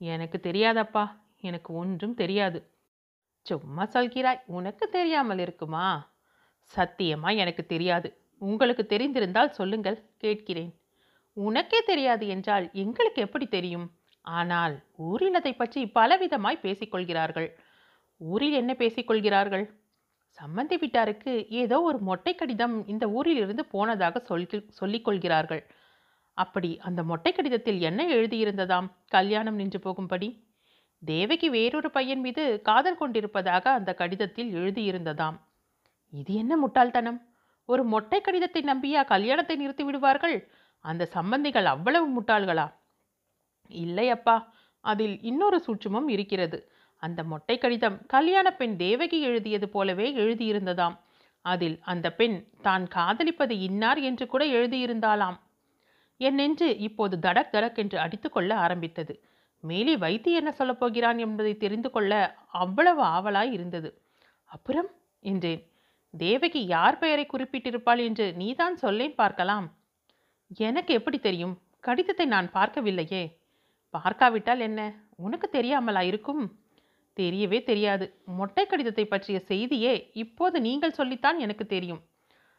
எனக்கு 0.00 0.38
தெரியாதப்பா. 0.42 1.04
எனக்கு 1.42 1.74
ஒன்றும் 1.74 2.14
தெரியாது. 2.14 2.58
சும்மா 3.42 3.84
சொல்கிறாய் 3.86 4.42
உனக்கு 4.46 4.88
தெரியாமல் 4.88 5.38
இருக்குமா? 5.38 5.86
சத்தியமா 6.76 7.36
எனக்கு 7.36 7.66
தெரியாது. 7.66 8.08
உங்களுக்கு 8.38 8.86
தெரிந்திருந்தால் 8.86 9.48
சொல்லுங்கள் 9.48 9.98
கேட்கிறேன். 10.16 10.72
உனக்கே 11.32 11.80
தெரியாது 11.86 12.26
என்றால் 12.26 12.70
எங்களுக்கு 12.72 13.20
எப்படி 13.22 13.46
தெரியும்? 13.48 13.86
ஆனால் 14.24 14.74
ஊரில் 14.96 15.34
அதை 15.34 15.52
பற்றி 15.54 15.80
பலவிதமாய் 15.94 16.62
பேசிக்கொள்கிறார்கள். 16.62 17.48
ஊரில் 18.20 18.52
என்ன 18.52 18.72
பேசிக்கொள்கிறார்கள்? 18.78 19.64
சம்மந்தி 20.38 20.76
வீட்டாருக்கு 20.78 21.32
ஏதோ 21.48 21.80
ஒரு 21.80 21.98
மொட்டை 21.98 22.34
கடிதம் 22.34 22.86
இந்த 22.86 23.04
ஊரிலிருந்து 23.08 23.64
போனதாக 23.64 24.22
சொல்கி 24.28 24.58
சொல்லிக்கொள்கிறார்கள். 24.80 25.62
அப்படி 26.38 26.70
அந்த 26.78 27.02
மொட்டை 27.02 27.32
கடிதத்தில் 27.32 27.80
என்ன 27.80 28.06
எழுதியிருந்ததாம்? 28.08 28.88
கல்யாணம் 29.08 29.54
நின்று 29.54 29.78
போகும்படி? 29.78 30.28
தேவகி 31.04 31.50
வேறொரு 31.50 31.90
பையன் 31.90 32.20
மீது 32.20 32.62
காதல் 32.62 32.96
கொண்டிருப்பதாக 32.96 33.70
அந்த 33.70 33.94
கடிதத்தில் 33.94 34.54
எழுதியிருந்ததாம். 34.54 35.40
இது 36.10 36.34
என்ன 36.34 36.56
முட்டாள்தனம்? 36.56 37.20
ஒரு 37.64 37.84
மொட்டை 37.84 38.20
கடிதத்தை 38.20 38.62
நம்பியா 38.62 39.04
கல்யாணத்தை 39.04 39.56
நிறுத்தி 39.56 39.84
விடுவார்கள்? 39.84 40.50
அந்த 40.78 41.08
சம்பந்திகள் 41.14 41.64
அவ்வளவு 41.64 42.20
முட்டாள்களா? 42.20 42.74
இல்லை 43.68 44.10
அப்பா 44.10 44.54
அதில் 44.80 45.22
இன்னொரு 45.22 45.62
சூட்சமும் 45.66 46.08
இருக்கிறது. 46.08 46.72
அந்த 46.96 47.24
மொட்டை 47.24 47.58
கடிதம் 47.58 48.06
கல்யாண 48.06 48.50
பெண் 48.52 48.76
தேவகி 48.76 49.20
எழுதியது 49.20 49.68
போலவே 49.68 50.14
எழுதியிருந்ததாம். 50.14 50.98
அதில் 51.40 51.78
அந்த 51.82 52.12
பெண் 52.12 52.46
தான் 52.62 52.88
காதலிப்பது 52.88 53.58
இன்னார் 53.58 53.98
என்று 53.98 54.26
கூட 54.26 54.46
எழுதியிருந்தாளாம். 54.46 55.38
என் 56.16 56.34
நெஞ்சு 56.34 56.78
இப்போது 56.78 57.18
தடக் 57.18 57.52
தடக் 57.52 57.76
என்று 57.76 57.98
அடித்துக்கொள்ள 57.98 58.56
ஆரம்பித்தது. 58.56 59.24
மேலே 59.62 59.96
வைத்து 59.96 60.32
என்ன 60.32 60.52
சொல்லப் 60.52 60.80
போகிறான் 60.80 61.18
என்பதை 61.18 61.56
தெரிந்து 61.56 61.90
கொள்ள 61.90 62.36
அவ்வளவு 62.52 63.02
ஆவலாய் 63.02 63.52
இருந்தது. 63.52 64.02
அப்புறம்? 64.44 64.88
என்றேன். 65.20 65.70
தேவகி 66.18 66.66
யார் 66.66 66.98
பெயரை 66.98 67.26
குறிப்பிட்டிருப்பாள் 67.26 67.98
என்று 67.98 68.32
நீதான் 68.32 68.76
சொல்லேன் 68.76 69.14
பார்க்கலாம். 69.14 69.76
எனக்கு 70.56 70.94
எப்படி 70.94 71.18
தெரியும்? 71.18 71.58
கடிதத்தை 71.80 72.26
நான் 72.26 72.50
பார்க்கவில்லையே. 72.54 73.36
பார்க்காவிட்டால் 73.90 74.60
என்ன? 74.60 74.94
உனக்கு 75.16 75.48
தெரியாமலா 75.52 76.00
இருக்கும்? 76.00 76.58
தெரியவே 77.16 77.62
தெரியாது. 77.62 78.22
மொட்டை 78.26 78.66
கடிதத்தை 78.66 79.04
பற்றிய 79.06 79.40
செய்தியே 79.40 80.10
இப்போது 80.14 80.60
நீங்கள் 80.60 80.92
சொல்லித்தான் 80.92 81.38
எனக்கு 81.38 81.66
தெரியும். 81.66 82.02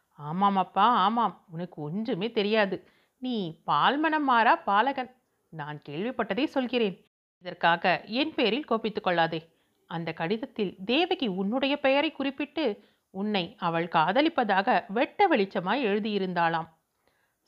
ஆமாம் 0.10 0.58
அப்பா 0.58 0.86
ஆமாம். 0.86 1.46
உனக்கு 1.52 1.82
ஒன்றுமே 1.82 2.32
தெரியாது. 2.32 2.88
நீ 3.18 3.62
பால்மனம் 3.68 4.26
மாறா 4.26 4.56
பாலகன். 4.56 5.16
நான் 5.54 5.82
கேள்விப்பட்டதை 5.90 6.46
சொல்கிறேன். 6.46 6.96
இதற்காக 7.40 8.04
என் 8.06 8.34
பெயரில் 8.34 8.64
கோபித்துக் 8.64 9.04
கொள்ளாதே. 9.04 9.40
அந்த 9.88 10.14
கடிதத்தில் 10.14 10.76
தேவகி 10.86 11.28
உன்னுடைய 11.28 11.80
பெயரை 11.80 12.12
குறிப்பிட்டு 12.12 12.66
உன்னை 13.10 13.56
அவள் 13.60 13.88
காதலிப்பதாக 13.88 14.84
வெட்ட 14.88 15.28
வெளிச்சமாய் 15.28 15.84
எழுதியிருந்தாளாம். 15.84 16.70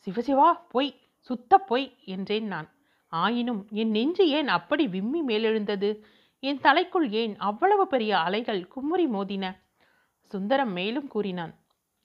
சிவசிவா 0.06 0.50
பொய் 0.70 1.00
சுத்த 1.20 1.58
பொய் 1.58 1.98
என்றேன் 2.06 2.48
நான். 2.48 2.70
ஆயினும் 3.08 3.68
என் 3.72 3.90
நெஞ்சு 3.90 4.30
ஏன் 4.30 4.48
அப்படி 4.48 4.88
விம்மி 4.88 5.22
மேலெழுந்தது? 5.24 5.90
என் 6.40 6.60
தலைக்குள் 6.60 7.10
ஏன் 7.10 7.36
அவ்வளவு 7.38 7.88
பெரிய 7.88 8.20
அலைகள் 8.20 8.68
கும்முறி 8.68 9.06
மோதின? 9.08 9.56
சுந்தரம் 10.26 10.72
மேலும் 10.72 11.08
கூறினான். 11.08 11.54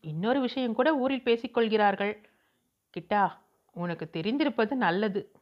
இன்னொரு 0.01 0.41
விஷயம் 0.41 0.75
கூட 0.75 0.95
ஊரில் 0.95 1.23
பேசிக்கொள்கிறார்கள் 1.25 2.15
கிட்டா 2.95 3.31
உனக்கு 3.73 4.11
தெரிந்திருப்பது 4.13 4.75
நல்லது. 4.75 5.33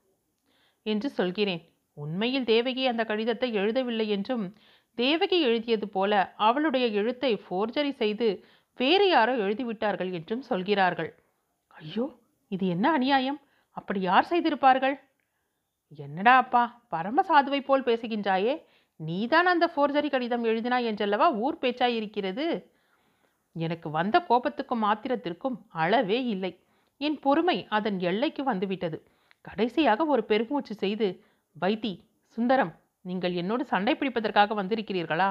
என்று 0.92 1.08
சொல்கிறேன். 1.18 1.62
உண்மையில் 1.96 2.46
தேவகி 2.52 2.82
அந்த 2.90 3.02
கடிதத்தை 3.04 3.48
எழுதவில்லை 3.60 4.06
என்றும் 4.16 4.44
தேவகி 4.98 5.38
எழுதியது 5.48 5.86
போல 5.88 6.12
அவளுடைய 6.46 6.86
எழுத்தை 7.00 7.32
ஃபோர்ஜரி 7.42 7.92
செய்து 8.02 8.28
வேறு 8.78 9.06
யாரோ 9.08 9.34
எழுதிவிட்டார்கள் 9.44 10.10
என்றும் 10.18 10.46
சொல்கிறார்கள். 10.50 11.10
ஐயோ 11.74 12.06
இது 12.50 12.64
என்ன 12.74 12.86
அநியாயம்? 12.90 13.38
அப்படி 13.76 14.00
யார் 14.00 14.30
செய்திருப்பார்கள்? 14.30 14.96
என்னடா 15.98 16.34
அப்பா 16.36 16.62
பரமசாதுவை 16.94 17.60
போல் 17.64 17.86
பேசுகின்றாயே. 17.88 18.54
நீதான் 19.00 19.48
அந்த 19.52 19.66
ஃபோர்ஜரி 19.74 20.08
கடிதம் 20.10 20.44
எழுதினாய் 20.44 20.88
என்றல்லவா 20.90 21.26
ஊர் 21.44 21.60
பேச்சாய் 21.62 21.96
இருக்கிறது? 21.98 22.46
எனக்கு 23.56 23.88
வந்த 23.90 24.16
கோபத்துக்கும் 24.28 24.84
ஆத்திரத்திற்கும் 24.90 25.56
அளவே 25.82 26.18
இல்லை. 26.34 26.52
என் 27.00 27.18
பொறுமை 27.24 27.58
அதன் 27.76 27.98
எல்லைக்கு 28.10 28.42
வந்துவிட்டது. 28.44 28.98
கடைசியாக 29.48 30.06
ஒரு 30.14 30.22
பெருமூச்சு 30.24 30.74
செய்து 30.74 31.08
வைத்தி 31.56 31.92
சுந்தரம் 32.36 32.72
நீங்கள் 33.04 33.34
என்னோடு 33.40 33.64
சண்டை 33.64 33.92
பிடிப்பதற்காக 33.94 34.54
வந்திருக்கிறீர்களா? 34.60 35.28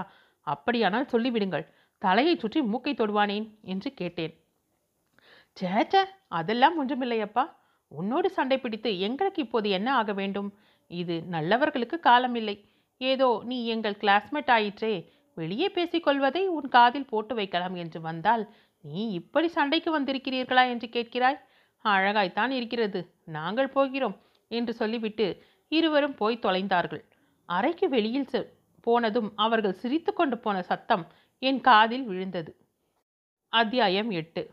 அப்படியானால் 0.48 1.12
சொல்லிவிடுங்கள். 1.12 1.66
தலையை 2.02 2.34
சுற்றி 2.36 2.60
மூக்கை 2.72 2.94
தொடுவானேன்? 2.94 3.46
என்று 3.64 3.90
கேட்டேன். 3.94 4.34
சேச்ச 5.58 5.96
அதெல்லாம் 6.40 6.76
ஒன்றுமில்லையப்பா. 6.82 7.44
உன்னோடு 7.92 8.28
சண்டை 8.30 8.58
பிடித்து 8.60 8.90
எங்களுக்கு 9.00 9.40
இப்போது 9.46 9.68
என்ன 9.78 9.90
ஆக 9.94 10.14
வேண்டும்? 10.14 10.50
இது 10.92 11.16
நல்லவர்களுக்கு 11.36 11.98
காலமில்லை. 12.10 12.56
ஏதோ 13.02 13.28
நீ 13.50 13.58
எங்கள் 13.74 14.00
கிளாஸ்மேட் 14.04 14.52
ஆயிற்றே 14.56 14.94
வெளியே 15.38 15.68
பேசிக்கொள்வதை 15.76 16.44
உன் 16.58 16.70
காதில் 16.70 17.10
போட்டு 17.10 17.34
வைக்கலாம் 17.36 17.76
என்று 17.76 18.00
வந்தால் 18.02 18.44
நீ 18.84 19.04
இப்படி 19.20 19.48
சண்டைக்கு 19.48 19.90
வந்திருக்கிறீர்களா? 19.98 20.64
என்று 20.74 20.88
கேட்கிறாய். 20.96 21.40
அழகாய்த்தான் 21.84 22.50
இருக்கிறது. 22.50 23.14
நாங்கள் 23.24 23.70
போகிறோம் 23.70 24.18
என்று 24.48 24.74
சொல்லிவிட்டு 24.74 25.44
இருவரும் 25.68 26.16
போய் 26.16 26.40
தொலைந்தார்கள். 26.42 27.04
அறைக்கு 27.46 27.90
வெளியில் 27.90 28.28
செ- 28.32 28.48
போனதும் 28.82 29.34
அவர்கள் 29.36 29.74
சிரித்து 29.74 30.14
கொண்டு 30.14 30.38
போன 30.38 30.62
சத்தம் 30.62 31.08
என் 31.40 31.62
காதில் 31.62 32.04
விழுந்தது. 32.04 32.56
அத்தியாயம் 33.50 34.10
எட்டு. 34.10 34.50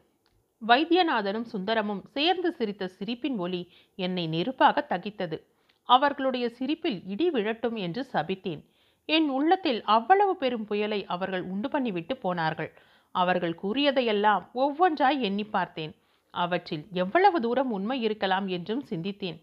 வைத்தியநாதனும் 0.66 1.42
சுந்தரமும் 1.42 2.04
சேர்ந்து 2.04 2.52
சிரித்த 2.52 2.88
சிரிப்பின் 2.88 3.38
ஒலி 3.38 3.72
என்னை 3.96 4.26
நெருப்பாக 4.26 4.86
தகித்தது. 4.88 5.42
அவர்களுடைய 5.82 6.48
சிரிப்பில் 6.48 7.02
இடி 7.06 7.30
விழட்டும் 7.30 7.74
என்று 7.74 8.06
சபித்தேன். 8.12 8.64
என் 9.06 9.28
உள்ளத்தில் 9.28 9.82
அவ்வளவு 9.82 10.36
பெரும் 10.36 10.64
புயலை 10.64 11.06
அவர்கள் 11.06 11.42
உண்டு 11.42 11.68
பண்ணிவிட்டு 11.68 12.14
போனார்கள். 12.14 12.78
அவர்கள் 13.10 13.58
கூறியதையெல்லாம் 13.62 14.50
ஒவ்வொன்றாய் 14.54 15.20
எண்ணி 15.20 15.44
பார்த்தேன். 15.44 15.94
அவற்றில் 16.34 16.86
எவ்வளவு 16.92 17.40
தூரம் 17.40 17.70
உண்மை 17.70 18.02
இருக்கலாம் 18.02 18.46
என்றும் 18.46 18.84
சிந்தித்தேன். 18.90 19.38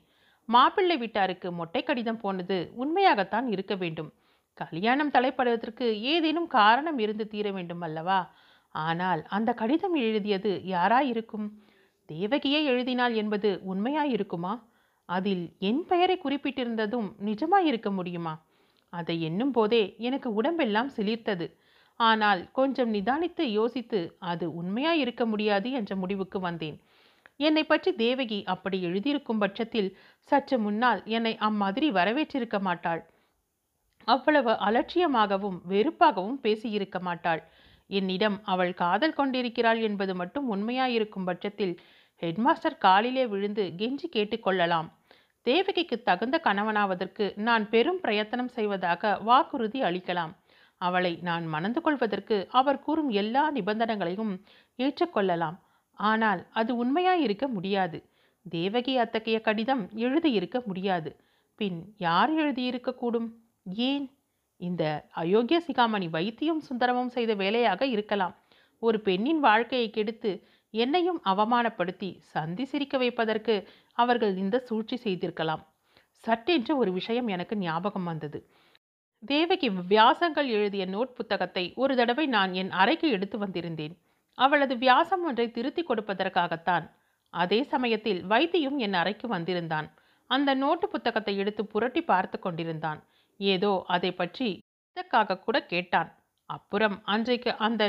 மாப்பிள்ளை 0.45 0.97
வீட்டாருக்கு 0.97 1.51
மொட்டை 1.51 1.83
கடிதம் 1.83 2.17
போனது 2.17 2.71
உண்மையாகத்தான் 2.75 3.47
இருக்க 3.47 3.75
வேண்டும். 3.75 4.13
கல்யாணம் 4.53 5.11
தலைப்படுவதற்கு 5.11 6.01
ஏதேனும் 6.01 6.47
காரணம் 6.47 6.97
இருந்து 6.97 7.27
தீர 7.27 7.51
வேண்டும் 7.51 7.81
அல்லவா? 7.81 8.33
ஆனால் 8.75 9.23
அந்த 9.27 9.53
கடிதம் 9.53 9.93
எழுதியது 9.93 10.61
யாராயிருக்கும்? 10.65 11.47
தேவகியே 12.09 12.59
எழுதினாள் 12.63 13.13
என்பது 13.13 13.61
உண்மையாயிருக்குமா? 13.73 14.53
அதில் 15.05 15.45
என் 15.59 15.85
பெயரை 15.85 16.19
குறிப்பிட்டிருந்ததும் 16.23 17.07
நிஜமாயிருக்க 17.25 17.89
முடியுமா? 17.91 18.33
அதை 18.89 19.21
எண்ணும் 19.21 19.51
போதே 19.51 19.95
எனக்கு 19.97 20.33
உடம்பெல்லாம் 20.33 20.91
சிலிர்த்தது. 20.97 21.45
ஆனால் 22.09 22.41
கொஞ்சம் 22.57 22.91
நிதானித்து 22.95 23.43
யோசித்து 23.51 23.99
அது 24.31 24.45
உண்மையாயிருக்க 24.61 25.23
முடியாது 25.25 25.69
என்ற 25.79 25.91
முடிவுக்கு 25.95 26.39
வந்தேன். 26.39 26.77
என்னை 27.39 27.63
பற்றி 27.63 27.91
தேவகி 27.95 28.39
அப்படி 28.53 28.77
எழுதியிருக்கும் 28.87 29.41
பட்சத்தில் 29.43 29.89
சற்று 30.29 30.57
முன்னால் 30.57 31.01
என்னை 31.17 31.33
அம்மாதிரி 31.47 31.87
வரவேற்றிருக்க 31.91 32.57
மாட்டாள். 32.59 33.01
அவ்வளவு 34.07 34.53
அலட்சியமாகவும் 34.67 35.57
வெறுப்பாகவும் 35.71 36.39
பேசியிருக்க 36.45 36.99
மாட்டாள். 36.99 37.41
என்னிடம் 37.89 38.37
அவள் 38.53 38.73
காதல் 38.73 39.17
கொண்டிருக்கிறாள் 39.19 39.79
என்பது 39.87 40.13
மட்டும் 40.21 40.47
உண்மையாயிருக்கும் 40.55 41.27
பட்சத்தில் 41.29 41.75
ஹெட்மாஸ்டர் 42.21 42.81
காலிலே 42.85 43.23
விழுந்து 43.33 43.63
கெஞ்சி 43.79 44.07
கேட்டுக்கொள்ளலாம் 44.15 44.89
தேவகிக்கு 45.45 45.95
தகுந்த 46.07 46.37
கணவனாவதற்கு 46.47 47.25
நான் 47.47 47.63
பெரும் 47.69 47.99
பிரயத்தனம் 48.03 48.51
செய்வதாக 48.57 49.11
வாக்குறுதி 49.29 49.79
அளிக்கலாம். 49.87 50.33
அவளை 50.81 51.13
நான் 51.21 51.45
மணந்து 51.45 51.81
கொள்வதற்கு 51.81 52.37
அவர் 52.51 52.79
கூறும் 52.79 53.11
எல்லா 53.21 53.43
நிபந்தனைகளையும் 53.53 54.33
ஏற்றுக்கொள்ளலாம். 54.79 55.57
ஆனால் 55.99 56.41
அது 56.51 56.71
உண்மையாயிருக்க 56.75 57.45
முடியாது. 57.47 57.97
தேவகி 58.45 58.93
அத்தகைய 58.97 59.37
கடிதம் 59.41 59.83
எழுதியிருக்க 59.95 60.59
முடியாது. 60.65 61.11
பின் 61.59 61.79
யார் 61.97 62.31
எழுதியிருக்கக்கூடும்? 62.35 63.27
ஏன்? 63.89 64.05
இந்த 64.61 64.83
அயோக்கிய 65.15 65.57
சிகாமணி 65.67 66.07
வைத்தியம் 66.09 66.63
சுந்தரமும் 66.69 67.13
செய்த 67.17 67.31
வேலையாக 67.33 67.85
இருக்கலாம். 67.85 68.33
ஒரு 68.83 68.97
பெண்ணின் 68.99 69.39
வாழ்க்கையை 69.39 69.89
கெடுத்து 69.89 70.31
என்னையும் 70.73 71.19
அவமானப்படுத்தி 71.25 72.09
சந்தி 72.33 72.65
சிரிக்க 72.65 72.95
வைப்பதற்கு 72.97 73.55
அவர்கள் 73.97 74.33
இந்த 74.35 74.57
சூழ்ச்சி 74.59 74.97
செய்திருக்கலாம். 74.97 75.63
சட்டென்று 76.23 76.73
ஒரு 76.77 76.91
விஷயம் 76.91 77.27
எனக்கு 77.27 77.55
ஞாபகம் 77.57 78.03
வந்தது. 78.03 78.39
தேவகி 79.23 79.67
வியாசங்கள் 79.89 80.47
எழுதிய 80.47 80.83
நோட் 80.85 81.11
புத்தகத்தை 81.13 81.63
ஒரு 81.75 81.93
தடவை 81.95 82.23
நான் 82.27 82.51
என் 82.53 82.71
அறைக்கு 82.71 83.07
எடுத்து 83.09 83.37
வந்திருந்தேன். 83.37 83.93
அவளது 84.37 84.75
வியாசம் 84.77 85.23
ஒன்றை 85.23 85.45
திருத்தி 85.51 85.81
கொடுப்பதற்காகத்தான். 85.83 86.85
அதே 87.33 87.59
சமயத்தில் 87.63 88.21
வைத்தியும் 88.23 88.77
என் 88.77 88.93
அறைக்கு 88.93 89.27
வந்திருந்தான். 89.27 89.87
அந்த 90.29 90.49
நோட்டு 90.53 90.87
புத்தகத்தை 90.87 91.37
எடுத்து 91.37 91.65
புரட்டி 91.65 92.01
பார்த்து 92.01 92.39
கொண்டிருந்தான். 92.39 92.99
ஏதோ 93.39 93.71
அதை 93.87 94.11
பற்றி 94.13 94.47
இதற்காக 94.97 95.37
கூட 95.37 95.57
கேட்டான். 95.65 96.09
அப்புறம் 96.49 96.95
அன்றைக்கு 97.05 97.51
அந்த 97.57 97.83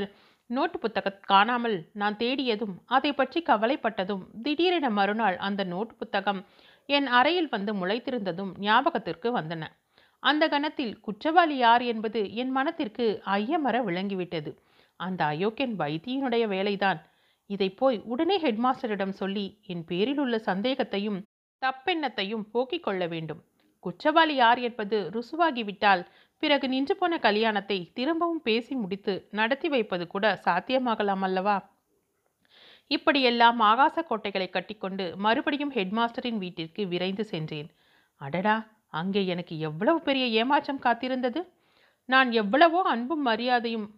நோட்டு 0.50 0.78
புத்தகம் 0.78 1.20
காணாமல் 1.26 1.76
நான் 1.92 2.16
தேடியதும் 2.16 2.74
அதை 2.86 3.12
பற்றி 3.12 3.40
கவலைப்பட்டதும் 3.42 4.24
திடீரென 4.42 4.86
மறுநாள் 4.90 5.36
அந்த 5.36 5.64
நோட்டு 5.64 5.94
புத்தகம் 5.94 6.40
என் 6.88 7.08
அறையில் 7.18 7.48
வந்து 7.48 7.72
முளைத்திருந்ததும் 7.74 8.52
ஞாபகத்திற்கு 8.58 9.30
வந்தன. 9.38 9.64
அந்த 10.22 10.48
கணத்தில் 10.48 11.00
குற்றவாளி 11.00 11.56
யார் 11.56 11.82
என்பது 11.82 12.34
என் 12.34 12.50
மனத்திற்கு 12.50 13.06
ஐயமர 13.26 13.76
விளங்கிவிட்டது. 13.84 14.50
அந்த 15.00 15.24
அயோக்கியன் 15.24 15.76
வைத்தியனுடைய 15.78 16.44
வேலைதான். 16.48 17.00
இதை 17.50 17.70
போய் 17.70 17.98
உடனே 18.04 18.38
ஹெட்மாஸ்டரிடம் 18.40 19.10
சொல்லி 19.12 19.60
என் 19.66 19.84
பேரில் 19.84 20.18
உள்ள 20.18 20.36
சந்தேகத்தையும் 20.46 21.18
தப்பெண்ணத்தையும் 21.62 22.44
போக்கிக் 22.50 22.82
கொள்ள 22.82 23.06
வேண்டும். 23.06 23.40
குற்றவாளி 23.84 24.34
யார் 24.34 24.58
என்பது 24.58 25.10
ருசுவாகிவிட்டால் 25.10 26.02
பிறகு 26.42 26.68
நின்று 26.68 26.96
போன 26.96 27.18
கல்யாணத்தை 27.18 27.92
திரும்பவும் 27.94 28.42
பேசி 28.42 28.74
முடித்து 28.74 29.28
நடத்தி 29.30 29.68
வைப்பது 29.68 30.06
கூட 30.06 30.40
சாத்தியமாகலாம் 30.44 31.22
அல்லவா? 31.22 31.56
இப்படியெல்லாம் 32.90 33.60
ஆகாச 33.60 34.02
கோட்டைகளை 34.02 34.50
கட்டிக்கொண்டு 34.50 35.16
மறுபடியும் 35.16 35.72
ஹெட்மாஸ்டரின் 35.72 36.38
வீட்டிற்கு 36.38 36.86
விரைந்து 36.86 37.24
சென்றேன். 37.24 37.68
அடடா! 38.20 38.56
அங்கே 38.92 39.26
எனக்கு 39.26 39.54
எவ்வளவு 39.58 39.98
பெரிய 40.00 40.26
ஏமாற்றம் 40.40 40.84
காத்திருந்தது? 40.84 41.40
நான் 42.08 42.30
எவ்வளவோ 42.32 42.80
அன்பும் 42.82 43.22
மரியாதையும் 43.22 43.88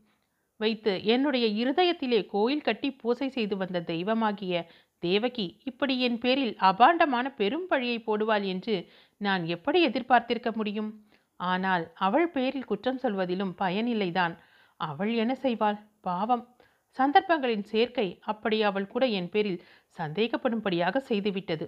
வைத்து 0.60 0.92
என்னுடைய 1.04 1.46
இருதயத்திலே 1.62 2.20
கோயில் 2.26 2.62
கட்டி 2.62 2.88
பூசை 2.92 3.28
செய்து 3.28 3.56
வந்த 3.56 3.78
தெய்வமாகிய 3.82 4.54
தேவகி 5.02 5.46
இப்படி 5.64 5.94
என் 6.00 6.18
பேரில் 6.18 6.54
அபாண்டமான 6.60 7.26
பெரும் 7.34 7.66
பழியை 7.66 7.98
போடுவாள் 7.98 8.44
என்று 8.44 8.76
நான் 9.20 9.42
எப்படி 9.46 9.78
எதிர்பார்த்திருக்க 9.82 10.50
முடியும்? 10.52 10.90
ஆனால் 11.40 11.84
அவள் 11.98 12.28
பேரில் 12.28 12.64
குற்றம் 12.64 12.98
சொல்வதிலும் 12.98 13.54
பயனில்லைதான். 13.58 14.34
அவள் 14.80 15.12
என்ன 15.14 15.32
செய்வாள்? 15.42 15.78
பாவம். 16.00 16.44
சந்தர்ப்பங்களின் 16.96 17.64
சேர்க்கை 17.64 18.08
அப்படி 18.22 18.58
அவள் 18.62 18.86
கூட 18.86 19.04
என் 19.18 19.30
பேரில் 19.30 19.62
சந்தேகப்படும்படியாக 19.96 21.02
செய்துவிட்டது. 21.08 21.66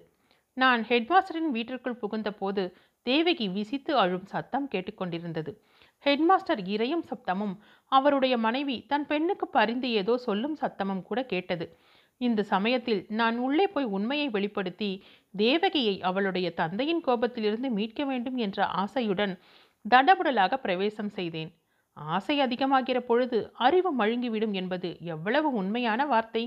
நான் 0.56 0.82
ஹெட்மாஸ்டரின் 0.88 1.50
வீட்டிற்குள் 1.50 2.00
புகுந்த 2.00 2.30
போது 2.32 2.62
தேவகி 3.06 3.46
விசித்து 3.50 3.92
அழும் 3.98 4.26
சத்தம் 4.26 4.68
கேட்டுக்கொண்டிருந்தது. 4.72 5.52
ஹெட்மாஸ்டர் 6.04 6.62
இறையும் 6.68 7.04
சத்தமும் 7.10 7.54
அவருடைய 7.92 8.34
மனைவி 8.38 8.76
தன் 8.88 9.06
பெண்ணுக்கு 9.06 9.46
பரிந்து 9.50 9.88
ஏதோ 10.00 10.14
சொல்லும் 10.24 10.56
சத்தமும் 10.62 11.02
கூட 11.02 11.20
கேட்டது. 11.26 11.66
இந்த 12.20 12.40
சமயத்தில் 12.50 13.02
நான் 13.16 13.36
உள்ளே 13.38 13.66
போய் 13.68 13.88
உண்மையை 13.96 14.28
வெளிப்படுத்தி 14.28 14.90
தேவகியை 15.34 15.94
அவளுடைய 16.08 16.48
தந்தையின் 16.60 17.04
கோபத்திலிருந்து 17.06 17.70
மீட்க 17.70 18.02
வேண்டும் 18.04 18.38
என்ற 18.46 18.58
ஆசையுடன் 18.82 19.34
தடபுடலாக 19.84 20.54
பிரவேசம் 20.60 21.10
செய்தேன். 21.10 21.50
ஆசை 21.96 22.36
அதிகமாகிற 22.40 22.98
பொழுது 23.02 23.38
அறிவு 23.66 23.90
மழுங்கிவிடும் 24.00 24.54
என்பது 24.54 24.88
எவ்வளவு 25.14 25.48
உண்மையான 25.60 26.00
வார்த்தை! 26.06 26.44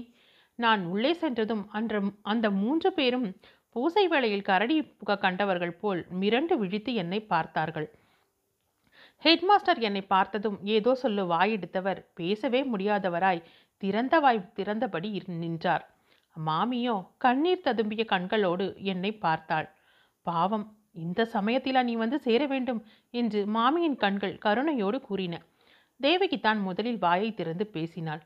நான் 0.60 0.82
உள்ளே 0.86 1.12
சென்றதும் 1.16 1.64
அன்ற 1.78 2.00
அந்த 2.24 2.48
மூன்று 2.62 2.90
பேரும் 2.94 3.28
பூசை 3.76 4.04
வேளையில் 4.12 4.48
கரடி 4.50 4.78
புக 5.00 5.18
கண்டவர்கள் 5.18 5.80
போல் 5.82 6.02
மிரண்டு 6.22 6.56
விழித்து 6.62 6.92
என்னை 6.94 7.20
பார்த்தார்கள். 7.34 7.88
ஹெட்மாஸ்டர் 9.24 9.80
என்னை 9.88 10.04
பார்த்ததும் 10.08 10.58
ஏதோ 10.76 10.92
சொல்ல 10.96 11.24
வாயெடுத்தவர் 11.34 12.00
பேசவே 12.14 12.62
முடியாதவராய் 12.72 13.46
திறந்த 13.84 14.16
வாய் 14.20 14.48
திறந்தபடி 14.58 15.10
நின்றார். 15.42 15.84
மாமியோ 16.36 16.96
கண்ணீர் 17.18 17.66
ததும்பிய 17.66 18.04
கண்களோடு 18.06 18.66
என்னை 18.92 19.12
பார்த்தாள். 19.18 19.68
பாவம் 20.26 20.66
இந்த 21.04 21.26
சமயத்திலா 21.34 21.82
நீ 21.84 21.94
வந்து 21.96 22.18
சேர 22.20 22.42
வேண்டும் 22.48 22.82
என்று 23.14 23.40
மாமியின் 23.58 23.98
கண்கள் 23.98 24.36
கருணையோடு 24.46 24.98
கூறின. 25.02 25.36
தேவகி 26.00 26.38
தான் 26.40 26.60
முதலில் 26.68 27.02
வாயை 27.06 27.30
திறந்து 27.34 27.66
பேசினாள். 27.76 28.22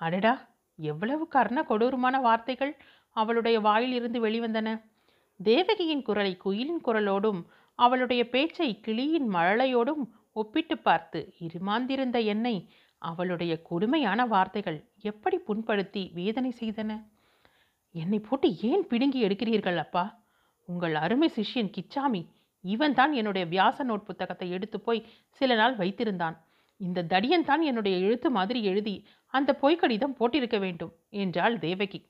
அடடா 0.00 0.34
எவ்வளவு 0.78 1.24
கர்ண 1.28 1.58
கொடூரமான 1.62 2.16
வார்த்தைகள்! 2.26 2.72
அவளுடைய 3.22 3.56
வாயிலிருந்து 3.60 4.18
வெளிவந்தன. 4.26 4.68
தேவகியின் 5.40 6.02
குரலை 6.02 6.32
குயிலின் 6.36 6.82
குரலோடும் 6.86 7.40
அவளுடைய 7.78 8.22
பேச்சை 8.28 8.70
கிளியின் 8.86 9.28
மழலையோடும் 9.34 10.02
ஒப்பிட்டு 10.32 10.76
பார்த்து 10.78 11.20
இருமாந்திருந்த 11.46 12.18
என்னை 12.32 12.56
அவளுடைய 13.02 13.52
கொடுமையான 13.68 14.20
வார்த்தைகள் 14.26 14.78
எப்படி 15.02 15.36
புண்படுத்தி 15.46 16.02
வேதனை 16.18 16.50
செய்தன? 16.60 16.90
என்னை 17.94 18.18
போட்டு 18.20 18.48
ஏன் 18.70 18.84
பிடுங்கி 18.90 19.20
எடுக்கிறீர்கள் 19.26 19.78
அப்பா? 19.84 20.04
உங்கள் 20.68 20.94
அருமை 20.94 21.28
சிஷ்யன் 21.36 21.72
கிச்சாமி 21.76 22.22
இவன் 22.64 22.94
தான் 22.94 23.12
என்னுடைய 23.12 23.44
வியாச 23.54 23.84
நோட் 23.84 24.06
புத்தகத்தை 24.08 24.48
எடுத்து 24.56 24.78
போய் 24.80 25.06
சில 25.40 25.54
நாள் 25.54 25.74
வைத்திருந்தான். 25.76 26.36
இந்த 26.80 27.04
தடியன் 27.12 27.48
தான் 27.48 27.62
என்னுடைய 27.62 27.96
எழுத்து 28.06 28.28
மாதிரி 28.30 28.60
எழுதி 28.62 28.94
அந்த 29.34 29.50
பொய்க்கடிதம் 29.62 30.16
போட்டிருக்க 30.18 30.58
வேண்டும் 30.58 30.92
என்றாள் 31.22 31.56
தேவகி. 31.58 32.00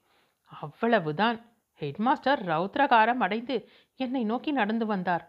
அவ்வளவுதான். 0.50 1.38
ஹெட்மாஸ்டர் 1.80 2.40
ரௌத்ரகாரம் 2.46 3.22
அடைந்து 3.26 3.68
என்னை 3.96 4.24
நோக்கி 4.24 4.50
நடந்து 4.50 4.86
வந்தார். 4.86 5.24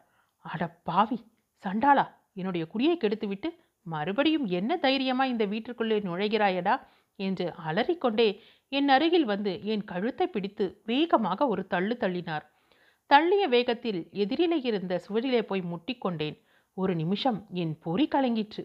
அட 0.45 0.67
பாவி 0.83 1.19
சண்டாளா 1.63 2.05
என்னுடைய 2.33 2.67
குடியை 2.67 2.95
கெடுத்துவிட்டு 2.97 3.49
மறுபடியும் 3.85 4.45
என்ன 4.45 4.77
தைரியமா 4.77 5.25
இந்த 5.25 5.45
வீட்டிற்குள்ளே 5.45 5.97
நுழைகிறாயடா 6.03 6.75
என்று 7.15 7.53
அலறிக்கொண்டே 7.55 8.41
என் 8.69 8.89
அருகில் 8.89 9.25
வந்து 9.25 9.63
என் 9.63 9.83
கழுத்தை 9.83 10.27
பிடித்து 10.27 10.81
வேகமாக 10.85 11.47
ஒரு 11.47 11.67
தள்ளு 11.67 11.97
தள்ளினார். 11.99 12.45
தள்ளிய 13.09 13.43
வேகத்தில் 13.47 14.09
எதிரிலே 14.13 14.65
இருந்த 14.65 14.93
சுவரிலே 15.07 15.41
போய் 15.41 15.61
முட்டிக்கொண்டேன். 15.61 16.37
ஒரு 16.73 16.95
நிமிஷம் 16.95 17.39
என் 17.51 17.73
பொறி 17.79 18.07
கலங்கிற்று. 18.07 18.63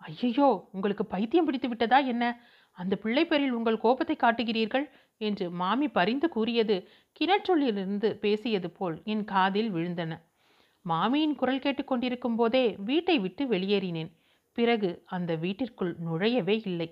ஐயையோ 0.00 0.68
உங்களுக்கு 0.72 1.06
பைத்தியம் 1.06 1.44
பிடித்து 1.44 1.68
விட்டதா 1.68 1.98
என்ன? 2.06 2.24
அந்த 2.72 2.96
பிள்ளை 2.96 3.24
பேரில் 3.26 3.52
உங்கள் 3.52 3.78
கோபத்தை 3.78 4.16
காட்டுகிறீர்கள்? 4.16 4.86
என்று 5.20 5.50
மாமி 5.50 5.88
பரிந்து 5.88 6.28
கூறியது 6.28 6.88
கிணற்றுள்ளிலிருந்து 7.20 8.12
பேசியது 8.14 8.70
போல் 8.70 9.02
என் 9.04 9.24
காதில் 9.24 9.74
விழுந்தன. 9.74 10.12
மாமியின் 10.82 11.34
குரல் 11.34 11.58
கேட்டுக்கொண்டிருக்கும் 11.58 12.36
போதே 12.36 12.76
வீட்டை 12.78 13.18
விட்டு 13.18 13.44
வெளியேறினேன். 13.46 14.10
பிறகு 14.52 15.02
அந்த 15.06 15.34
வீட்டிற்குள் 15.34 15.96
நுழையவே 16.06 16.60
இல்லை. 16.66 16.88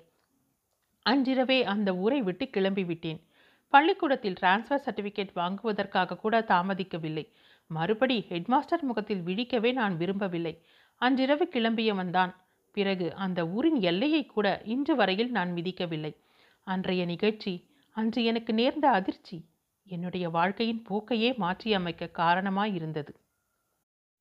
அன்றிரவே 1.02 1.64
அந்த 1.64 1.96
ஊரை 1.96 2.22
விட்டு 2.22 2.44
கிளம்பிவிட்டேன். 2.44 3.20
பள்ளிக்கூடத்தில் 3.68 4.36
டிரான்ஸ்ஃபர் 4.40 4.84
சர்டிஃபிகேட் 4.86 5.32
வாங்குவதற்காக 5.34 6.16
கூட 6.16 6.40
தாமதிக்கவில்லை. 6.40 7.24
மறுபடி 7.66 8.24
ஹெட்மாஸ்டர் 8.28 8.80
முகத்தில் 8.80 9.22
விழிக்கவே 9.22 9.72
நான் 9.72 9.96
விரும்பவில்லை. 9.96 10.54
அன்றிரவு 10.94 11.48
கிளம்பியவன்தான் 11.52 12.34
பிறகு 12.72 13.14
அந்த 13.14 13.48
ஊரின் 13.48 13.80
எல்லையை 13.80 14.26
கூட 14.26 14.62
இன்று 14.64 14.96
வரையில் 14.96 15.30
நான் 15.30 15.54
விதிக்கவில்லை 15.54 16.12
அன்றைய 16.66 17.04
நிகழ்ச்சி 17.04 17.52
அன்று 17.97 18.24
எனக்கு 18.24 18.53
நேர்ந்த 18.53 18.90
அதிர்ச்சி 18.90 19.49
என்னுடைய 19.84 20.28
வாழ்க்கையின் 20.28 20.82
போக்கையே 20.90 21.36
மாற்றியமைக்க 21.36 22.11
காரணமாயிருந்தது. 22.12 23.09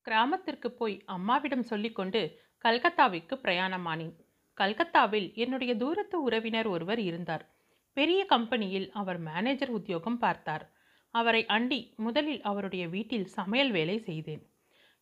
கிராமத்திற்கு 0.01 0.71
போய் 0.71 1.01
அம்மாவிடம் 1.05 1.63
சொல்லிக்கொண்டு 1.63 2.39
கல்கத்தாவிற்கு 2.65 3.36
பிரயாணமானேன். 3.36 4.13
கல்கத்தாவில் 4.53 5.34
என்னுடைய 5.34 5.76
தூரத்து 5.76 6.21
உறவினர் 6.21 6.65
ஒருவர் 6.65 6.99
இருந்தார். 6.99 7.55
பெரிய 7.93 8.26
கம்பெனியில் 8.26 8.91
அவர் 8.91 9.19
மேனேஜர் 9.19 9.69
உத்தியோகம் 9.69 10.17
பார்த்தார். 10.17 10.71
அவரை 11.11 11.45
அண்டி 11.45 11.95
முதலில் 11.95 12.41
அவருடைய 12.41 12.88
வீட்டில் 12.88 13.26
சமையல் 13.26 13.71
வேலை 13.71 13.99
செய்தேன். 13.99 14.49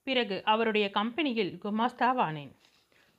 பிறகு 0.03 0.43
அவருடைய 0.43 0.89
கம்பெனியில் 0.89 1.59
குமாஸ்தாவானேன். 1.63 2.51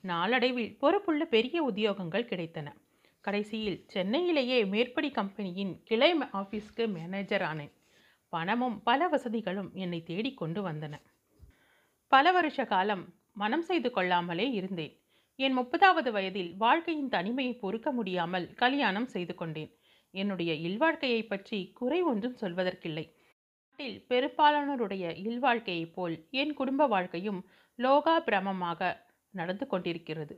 நாளடைவில் 0.01 0.77
பொறுப்புள்ள 0.77 1.25
பெரிய 1.25 1.71
உத்தியோகங்கள் 1.71 2.29
கிடைத்தன. 2.29 2.69
கடைசியில் 3.25 3.83
சென்னையிலேயே 3.87 4.65
மேற்படி 4.65 5.11
கம்பெனியின் 5.11 5.83
கிளை 5.83 6.09
ஆஃபீஸ்க்கு 6.33 6.85
மேனேஜர் 6.87 7.41
ஆனேன். 7.41 7.71
பணமும் 8.29 8.83
பல 8.83 9.07
வசதிகளும் 9.07 9.69
என்னை 9.73 10.03
தேடிக்கொண்டு 10.03 10.61
வந்தன. 10.67 10.95
பல 12.07 12.31
வருஷ 12.31 12.65
காலம் 12.65 13.13
மனம் 13.33 13.61
செய்து 13.61 13.91
கொள்ளாமலே 13.91 14.51
இருந்தேன். 14.51 14.93
என் 15.35 15.57
முப்பதாவது 15.57 16.11
வயதில் 16.11 16.55
வாழ்க்கையின் 16.57 17.09
தனிமையை 17.09 17.53
பொறுக்க 17.53 17.91
முடியாமல் 17.91 18.53
கல்யாணம் 18.53 19.07
செய்து 19.07 19.35
கொண்டேன். 19.35 19.71
என்னுடைய 20.13 20.53
இல்வாழ்க்கையை 20.69 21.27
பற்றி 21.27 21.71
குறை 21.73 22.01
ஒன்றும் 22.01 22.37
சொல்வதற்கில்லை. 22.41 23.05
நாட்டில் 23.79 24.05
பெரும்பாலானோருடைய 24.09 25.05
இல்வாழ்க்கையைப் 25.27 25.93
போல் 25.93 26.15
என் 26.31 26.53
குடும்ப 26.53 26.87
வாழ்க்கையும் 26.87 27.39
லோகா 27.79 28.19
பிரமமாக 28.19 29.07
நடந்து 29.33 29.67
கொண்டிருக்கிறது. 29.67 30.35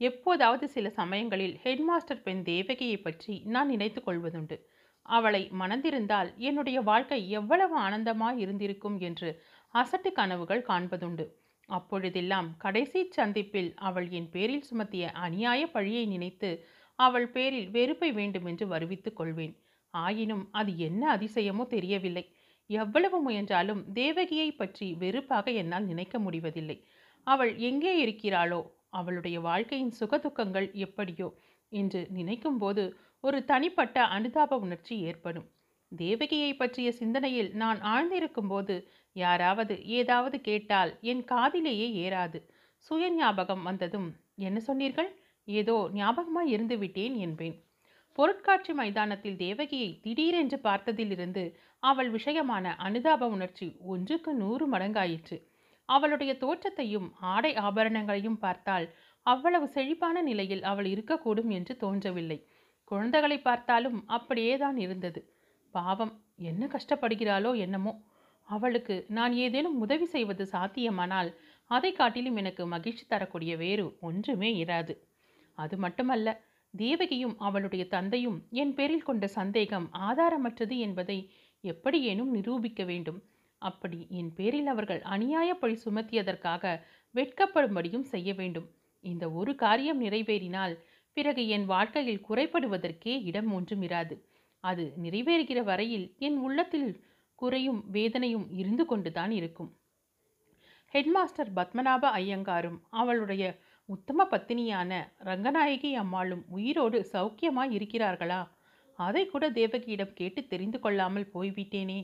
எப்போதாவது 0.00 0.68
சில 0.68 0.90
சமயங்களில் 0.90 1.56
ஹெட்மாஸ்டர் 1.64 2.22
பெண் 2.22 2.42
தேவகியை 2.42 2.98
பற்றி 3.02 3.34
நான் 3.46 3.66
நினைத்து 3.66 4.00
கொள்வதுண்டு. 4.00 4.56
அவளை 5.02 5.42
மணந்திருந்தால் 5.52 6.30
என்னுடைய 6.38 6.78
வாழ்க்கை 6.80 7.18
எவ்வளவு 7.30 7.74
ஆனந்தமாய் 7.80 8.38
இருந்திருக்கும் 8.38 8.98
என்று 9.00 9.30
அசட்டு 9.74 10.10
கனவுகள் 10.12 10.62
காண்பதுண்டு. 10.68 11.26
அப்பொழுதெல்லாம் 11.68 12.48
கடைசி 12.56 13.00
சந்திப்பில் 13.10 13.70
அவள் 13.74 14.08
என் 14.10 14.30
பேரில் 14.30 14.66
சுமத்திய 14.70 15.10
அநியாய 15.20 15.62
பழியை 15.66 16.04
நினைத்து 16.06 16.50
அவள் 16.98 17.28
பேரில் 17.28 17.68
வெறுப்பை 17.70 18.10
வேண்டுமென்று 18.12 18.64
வருவித்துக் 18.66 19.16
கொள்வேன். 19.16 19.54
ஆயினும் 19.94 20.44
அது 20.52 20.72
என்ன 20.78 21.02
அதிசயமோ 21.16 21.64
தெரியவில்லை. 21.66 22.24
எவ்வளவு 22.70 23.18
முயன்றாலும் 23.22 23.84
தேவகியை 23.92 24.50
பற்றி 24.52 24.88
வெறுப்பாக 24.94 25.50
என்னால் 25.50 25.84
நினைக்க 25.84 26.18
முடிவதில்லை. 26.18 26.76
அவள் 27.26 27.52
எங்கே 27.56 27.92
இருக்கிறாளோ 28.04 28.60
அவளுடைய 28.92 29.40
வாழ்க்கையின் 29.40 29.94
சுகதுக்கங்கள் 30.00 30.72
எப்படியோ 30.72 31.28
என்று 31.72 32.08
நினைக்கும்போது 32.14 32.84
ஒரு 33.20 33.44
தனிப்பட்ட 33.44 34.04
அனுதாப 34.06 34.58
உணர்ச்சி 34.58 34.94
ஏற்படும். 35.00 35.46
தேவகியை 35.92 36.56
பற்றிய 36.56 36.92
சிந்தனையில் 36.92 37.50
நான் 37.52 37.80
ஆழ்ந்திருக்கும்போது 37.82 38.74
யாராவது 39.12 39.84
ஏதாவது 39.84 40.40
கேட்டால் 40.40 40.98
என் 41.00 41.24
காதிலேயே 41.24 41.88
ஏறாது. 42.04 42.38
சுய 42.78 43.10
ஞாபகம் 43.10 43.62
வந்ததும் 43.62 44.08
என்ன 44.36 44.60
சொன்னீர்கள்? 44.60 45.10
ஏதோ 45.48 45.90
ஞாபகமாய் 45.92 46.50
இருந்து 46.50 46.78
விட்டேன் 46.78 47.14
என்பேன். 47.14 47.56
பொருட்காட்சி 48.18 48.72
மைதானத்தில் 48.72 49.36
தேவகியை 49.36 50.00
திடீரென்று 50.00 50.58
பார்த்ததிலிருந்து 50.58 51.44
அவள் 51.82 52.10
விஷயமான 52.12 52.76
அனுதாப 52.76 53.28
உணர்ச்சி 53.28 53.76
ஒன்றுக்கு 53.86 54.34
நூறு 54.34 54.66
மடங்காயிற்று. 54.68 55.36
அவளுடைய 55.90 56.32
தோற்றத்தையும் 56.36 57.08
ஆடை 57.34 57.52
ஆபரணங்களையும் 57.58 58.38
பார்த்தால் 58.38 58.86
அவ்வளவு 59.26 59.66
செழிப்பான 59.68 60.16
நிலையில் 60.22 60.62
அவள் 60.62 60.86
இருக்கக்கூடும் 60.86 61.50
என்று 61.50 61.74
தோன்றவில்லை. 61.76 62.38
குழந்தைகளை 62.90 63.38
பார்த்தாலும் 63.40 63.98
அப்படியே 64.06 64.54
தான் 64.56 64.76
இருந்தது. 64.76 65.20
பாவம் 65.74 66.14
என்ன 66.42 66.62
கஷ்டப்படுகிறாளோ 66.66 67.50
என்னமோ. 67.56 67.92
அவளுக்கு 68.48 68.94
நான் 69.08 69.32
ஏதேனும் 69.36 69.76
உதவி 69.78 70.06
செய்வது 70.06 70.44
சாத்தியமானால் 70.52 71.30
அதை 71.70 71.90
காட்டிலும் 71.92 72.36
எனக்கு 72.36 72.62
மகிழ்ச்சி 72.66 73.04
தரக்கூடிய 73.06 73.52
வேறு 73.56 73.84
ஒன்றுமே 74.00 74.50
இராது. 74.64 74.94
அது 75.58 75.76
மட்டுமல்ல 75.76 76.28
தேவகியும் 76.74 77.36
அவளுடைய 77.38 77.84
தந்தையும் 77.86 78.38
என் 78.62 78.74
பேரில் 78.74 79.02
கொண்ட 79.02 79.26
சந்தேகம் 79.38 79.86
ஆதாரமற்றது 80.00 80.76
என்பதை 80.78 81.18
எப்படியேனும் 81.64 82.30
நிரூபிக்க 82.30 82.82
வேண்டும். 82.84 83.20
அப்படி 83.62 84.06
என் 84.10 84.32
பேரில் 84.32 84.66
அவர்கள் 84.66 85.00
அநியாய 85.14 85.50
பழி 85.54 85.76
சுமத்தியதற்காக 85.84 86.64
வெட்கப்படும்படியும் 87.14 88.06
செய்ய 88.12 88.34
வேண்டும். 88.34 88.68
இந்த 89.04 89.24
ஒரு 89.30 89.52
காரியம் 89.54 90.00
நிறைவேறினால் 90.02 90.74
பிறகு 91.16 91.42
என் 91.48 91.66
வாழ்க்கையில் 91.66 92.24
குறைபடுவதற்கே 92.28 93.14
இடம் 93.22 93.50
ஒன்றும் 93.52 93.82
இராது. 93.82 94.16
அது 94.64 94.84
நிறைவேறுகிற 95.02 95.60
வரையில் 95.62 96.06
என் 96.18 96.38
உள்ளத்தில் 96.38 96.90
குறையும் 97.34 97.80
வேதனையும் 97.90 98.46
இருந்து 98.50 98.84
கொண்டுதான் 98.86 99.30
இருக்கும். 99.30 99.70
ஹெட்மாஸ்டர் 100.94 101.50
பத்மநாப 101.56 102.04
ஐயங்காரும் 102.20 102.78
அவளுடைய 102.90 103.44
உத்தம 103.88 104.26
பத்தினியான 104.30 104.92
ரங்கநாயகி 105.24 105.90
அம்மாளும் 105.92 106.44
உயிரோடு 106.48 106.98
சௌக்கியமாய் 107.12 107.74
இருக்கிறார்களா? 107.78 108.40
அதை 108.98 109.22
கூட 109.26 109.44
தேவகியிடம் 109.50 110.12
கேட்டு 110.12 110.40
தெரிந்து 110.46 110.78
கொள்ளாமல் 110.80 111.30
போய்விட்டேனே. 111.34 112.00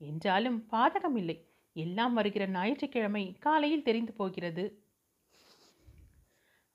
என்றாலும் 0.00 0.58
பாதகமில்லை. 0.72 1.36
எல்லாம் 1.76 2.14
வருகிற 2.14 2.46
ஞாயிற்றுக்கிழமை 2.46 3.24
காலையில் 3.38 3.82
தெரிந்து 3.82 4.12
போகிறது. 4.12 4.64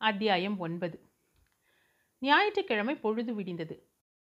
அத்தியாயம் 0.01 0.57
ஒன்பது. 0.59 0.97
ஞாயிற்றுக்கிழமை 2.21 2.95
பொழுது 2.95 3.31
விடிந்தது. 3.33 3.75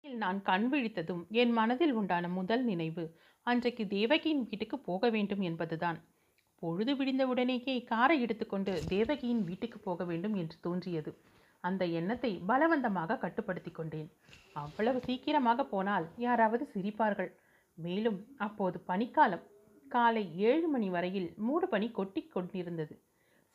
நான் 0.05 0.43
கண் 0.43 0.67
விழித்ததும் 0.73 1.23
என் 1.31 1.51
மனதில் 1.51 1.93
உண்டான 1.93 2.29
முதல் 2.29 2.65
நினைவு 2.65 3.05
அன்றைக்கு 3.47 3.87
தேவகியின் 3.87 4.43
வீட்டுக்கு 4.43 4.79
போக 4.79 5.11
வேண்டும் 5.11 5.41
என்பதுதான். 5.41 5.99
பொழுது 6.63 6.93
விடிந்தவுடனேயே 6.95 7.85
காரை 7.85 8.17
எடுத்துக்கொண்டு 8.23 8.73
தேவகியின் 8.87 9.43
வீட்டுக்கு 9.45 9.79
போக 9.79 10.05
வேண்டும் 10.05 10.35
என்று 10.35 10.57
தோன்றியது. 10.61 11.13
அந்த 11.65 11.87
எண்ணத்தை 11.87 12.33
பலவந்தமாக 12.49 13.19
கட்டுப்படுத்தி 13.19 13.71
கொண்டேன். 13.71 14.11
அவ்வளவு 14.57 15.01
சீக்கிரமாக 15.01 15.65
போனால் 15.65 16.07
யாராவது 16.17 16.71
சிரிப்பார்கள். 16.75 17.31
மேலும் 17.87 18.19
அப்போது 18.47 18.79
பனிக்காலம் 18.89 19.45
காலை 19.89 20.25
ஏழு 20.49 20.67
மணி 20.69 20.89
வரையில் 20.91 21.29
மூடு 21.47 21.67
பனி 21.69 21.89
கொட்டி 21.91 22.23
கொண்டிருந்தது. 22.27 22.95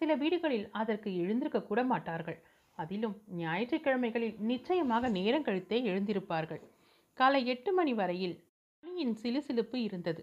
சில 0.01 0.15
வீடுகளில் 0.21 0.67
அதற்கு 0.81 1.09
எழுந்திருக்க 1.17 1.59
கூட 1.63 1.81
மாட்டார்கள். 1.83 2.39
அதிலும் 2.77 3.15
ஞாயிற்றுக்கிழமைகளில் 3.37 4.35
நிச்சயமாக 4.51 5.09
நேரம் 5.17 5.45
கழித்தே 5.47 5.77
எழுந்திருப்பார்கள். 5.91 6.61
காலை 7.17 7.41
எட்டு 7.45 7.71
மணி 7.73 7.93
வரையில் 7.93 8.35
பனியின் 8.83 9.15
சிலுசிலுப்பு 9.21 9.77
இருந்தது. 9.87 10.21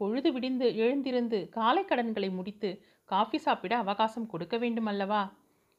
பொழுது 0.00 0.28
விடிந்து 0.32 0.66
எழுந்திருந்து 0.76 1.38
காலை 1.48 1.82
கடன்களை 1.84 2.28
முடித்து 2.30 2.70
காஃபி 3.08 3.38
சாப்பிட 3.38 3.74
அவகாசம் 3.76 4.30
கொடுக்க 4.32 4.54
வேண்டுமல்லவா? 4.58 5.22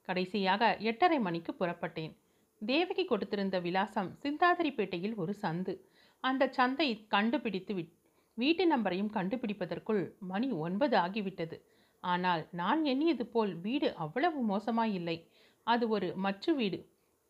கடைசியாக 0.08 0.64
எட்டரை 0.90 1.20
மணிக்கு 1.20 1.52
புறப்பட்டேன். 1.60 2.14
தேவகி 2.62 3.04
கொடுத்திருந்த 3.06 3.58
விலாசம் 3.62 4.10
சிந்தாதிரிப்பேட்டையில் 4.24 5.16
ஒரு 5.16 5.34
சந்து. 5.42 5.74
அந்த 6.26 6.44
சந்தை 6.58 6.90
கண்டுபிடித்து 7.08 7.74
விட் 7.74 7.94
வீட்டு 8.38 8.64
நம்பரையும் 8.68 9.12
கண்டுபிடிப்பதற்குள் 9.14 10.02
மணி 10.22 10.48
ஒன்பது 10.66 10.96
ஆகிவிட்டது. 10.98 11.58
ஆனால் 12.04 12.44
நான் 12.52 12.82
எண்ணியது 12.86 13.26
போல் 13.26 13.54
வீடு 13.58 13.88
அவ்வளவு 13.96 14.40
மோசமாயில்லை. 14.48 15.18
அது 15.68 15.86
ஒரு 15.90 16.08
மச்சு 16.16 16.52
வீடு. 16.54 16.80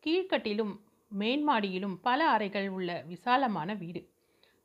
கீழ்க்கட்டிலும் 0.06 0.74
மேன்மாடியிலும் 1.10 1.96
பல 2.00 2.20
அறைகள் 2.28 2.68
உள்ள 2.68 2.90
விசாலமான 3.06 3.74
வீடு. 3.74 4.00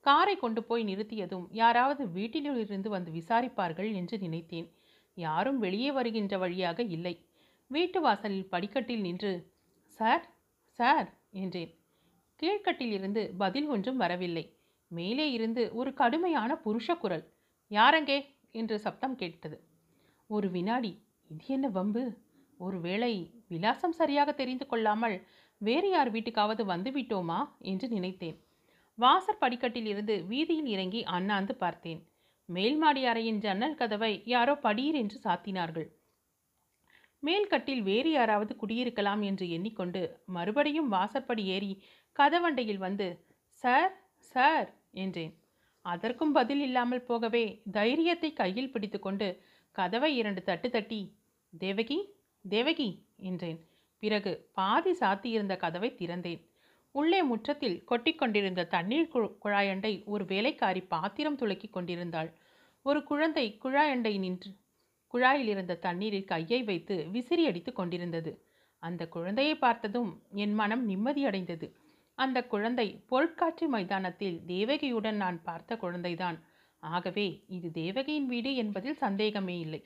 காரை 0.06 0.36
கொண்டு 0.36 0.62
போய் 0.64 0.84
நிறுத்தியதும் 0.84 1.46
யாராவது 1.52 2.04
வீட்டிலிருந்து 2.10 2.90
வந்து 2.90 3.12
விசாரிப்பார்கள் 3.12 3.90
என்று 3.94 4.18
நினைத்தேன். 4.18 4.68
யாரும் 5.18 5.60
வெளியே 5.60 5.92
வருகின்ற 5.92 6.38
வழியாக 6.38 6.82
இல்லை. 6.84 7.16
வீட்டு 7.72 8.00
வாசலில் 8.02 8.50
படிக்கட்டில் 8.50 9.02
நின்று 9.02 9.34
சார் 10.00 10.26
சார் 10.80 11.10
என்றேன். 11.44 11.72
கீழ்க்கட்டில் 12.42 12.92
இருந்து 12.92 13.34
பதில் 13.38 13.68
ஒன்றும் 13.68 13.98
வரவில்லை. 13.98 14.58
மேலே 14.88 15.32
இருந்து 15.32 15.74
ஒரு 15.74 15.94
கடுமையான 15.94 16.56
புருஷ 16.56 16.98
குரல். 16.98 17.34
யாரங்கே? 17.72 18.26
என்று 18.52 18.80
சப்தம் 18.80 19.16
கேட்டது. 19.16 19.64
ஒரு 20.28 20.50
வினாடி. 20.50 21.06
இது 21.28 21.44
என்ன 21.48 21.68
வம்பு? 21.68 22.18
ஒருவேளை 22.58 23.44
விலாசம் 23.48 23.92
சரியாக 23.92 24.32
தெரிந்து 24.32 24.66
கொள்ளாமல் 24.68 25.26
வேறு 25.58 25.90
யார் 25.90 26.12
வீட்டுக்காவது 26.12 26.64
வந்துவிட்டோமா 26.66 27.50
என்று 27.60 27.88
நினைத்தேன். 27.88 28.38
வாசற் 28.96 29.40
படிக்கட்டில் 29.40 29.86
இருந்து 29.86 30.26
வீதியில் 30.26 30.66
இறங்கி 30.66 31.04
அண்ணாந்து 31.04 31.56
பார்த்தேன். 31.56 32.08
மேல்மாடி 32.54 33.02
அறையின் 33.06 33.38
ஜன்னல் 33.38 33.76
கதவை 33.76 34.22
யாரோ 34.26 34.54
படீர் 34.54 34.94
என்று 34.94 35.20
சாத்தினார்கள். 35.24 35.88
மேல்கட்டில் 37.24 37.84
வேறு 37.84 38.12
யாராவது 38.12 38.54
குடியிருக்கலாம் 38.56 39.22
என்று 39.22 39.46
எண்ணிக்கொண்டு 39.50 40.02
மறுபடியும் 40.26 40.88
வாசற்படி 40.88 41.44
ஏறி 41.46 41.72
கதவண்டையில் 42.20 42.84
வந்து 42.86 43.08
சார் 43.64 43.92
சார் 44.32 44.70
என்றேன். 45.04 45.34
அதற்கும் 45.86 46.32
பதில் 46.32 46.62
இல்லாமல் 46.62 47.06
போகவே 47.06 47.44
தைரியத்தை 47.72 48.30
கையில் 48.34 48.72
பிடித்துக்கொண்டு 48.72 49.28
கதவை 49.76 50.12
இரண்டு 50.16 50.42
தட்டு 50.44 50.70
தட்டி 50.70 51.02
தேவகி 51.54 52.00
தேவகி 52.46 52.90
என்றேன். 53.30 53.60
பிறகு 54.04 54.32
பாதி 54.54 54.94
சாத்தியிருந்த 54.94 55.56
கதவை 55.58 55.90
திறந்தேன். 56.00 56.42
உள்ளே 56.96 57.20
முற்றத்தில் 57.24 57.78
கொட்டிக்கொண்டிருந்த 57.90 58.68
தண்ணீர் 58.68 59.12
கு 59.14 59.20
குழாயண்டை 59.44 59.94
ஒரு 60.06 60.24
வேலைக்காரி 60.26 60.82
பாத்திரம் 60.94 61.36
துளக்கி 61.36 61.70
கொண்டிருந்தாள். 61.70 62.30
ஒரு 62.86 63.00
குழந்தை 63.04 63.46
குழாயண்டை 63.64 64.14
நின்று 64.20 64.52
குழாயில் 65.14 65.48
இருந்த 65.48 65.76
தண்ணீரில் 65.76 66.24
கையை 66.24 66.64
வைத்து 66.64 66.96
விசிறி 67.12 67.46
அடித்து 67.46 67.74
கொண்டிருந்தது. 67.74 68.32
அந்த 68.80 69.08
குழந்தையை 69.08 69.56
பார்த்ததும் 69.56 70.12
என் 70.34 70.54
மனம் 70.54 70.84
நிம்மதியடைந்தது 70.90 71.68
அந்த 72.16 72.44
குழந்தை 72.44 73.04
பொருட்காட்சி 73.08 73.66
மைதானத்தில் 73.68 74.42
தேவகியுடன் 74.46 75.16
நான் 75.16 75.44
பார்த்த 75.44 75.76
குழந்தைதான். 75.76 76.38
ஆகவே 76.80 77.44
இது 77.48 77.72
தேவகியின் 77.72 78.26
வீடு 78.26 78.56
என்பதில் 78.56 78.94
சந்தேகமே 78.94 79.60
இல்லை. 79.60 79.82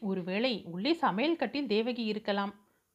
ஒருவேளை 0.00 0.64
உள்ளே 0.64 0.92
சமையல் 0.94 1.36
கட்டில் 1.36 1.66
தேவகி 1.66 2.04
இருக்கலாம். 2.04 2.52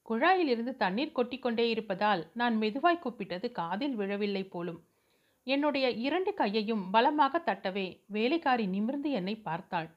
குழாயிலிருந்து 0.10 0.74
தண்ணீர் 0.76 1.16
கொட்டிக்கொண்டே 1.16 1.66
இருப்பதால் 1.70 2.32
நான் 2.34 2.55
மெதுவாய் 2.62 3.03
கூப்பிட்டது 3.03 3.51
காதில் 3.51 3.95
விழவில்லை 3.95 4.43
போலும். 4.43 4.80
என்னுடைய 5.43 5.89
இரண்டு 5.89 6.34
கையையும் 6.34 6.91
பலமாக 6.91 7.41
தட்டவே 7.45 7.88
வேலைக்காரி 8.05 8.66
நிமிர்ந்து 8.66 9.12
என்னை 9.12 9.36
பார்த்தாள். 9.36 9.89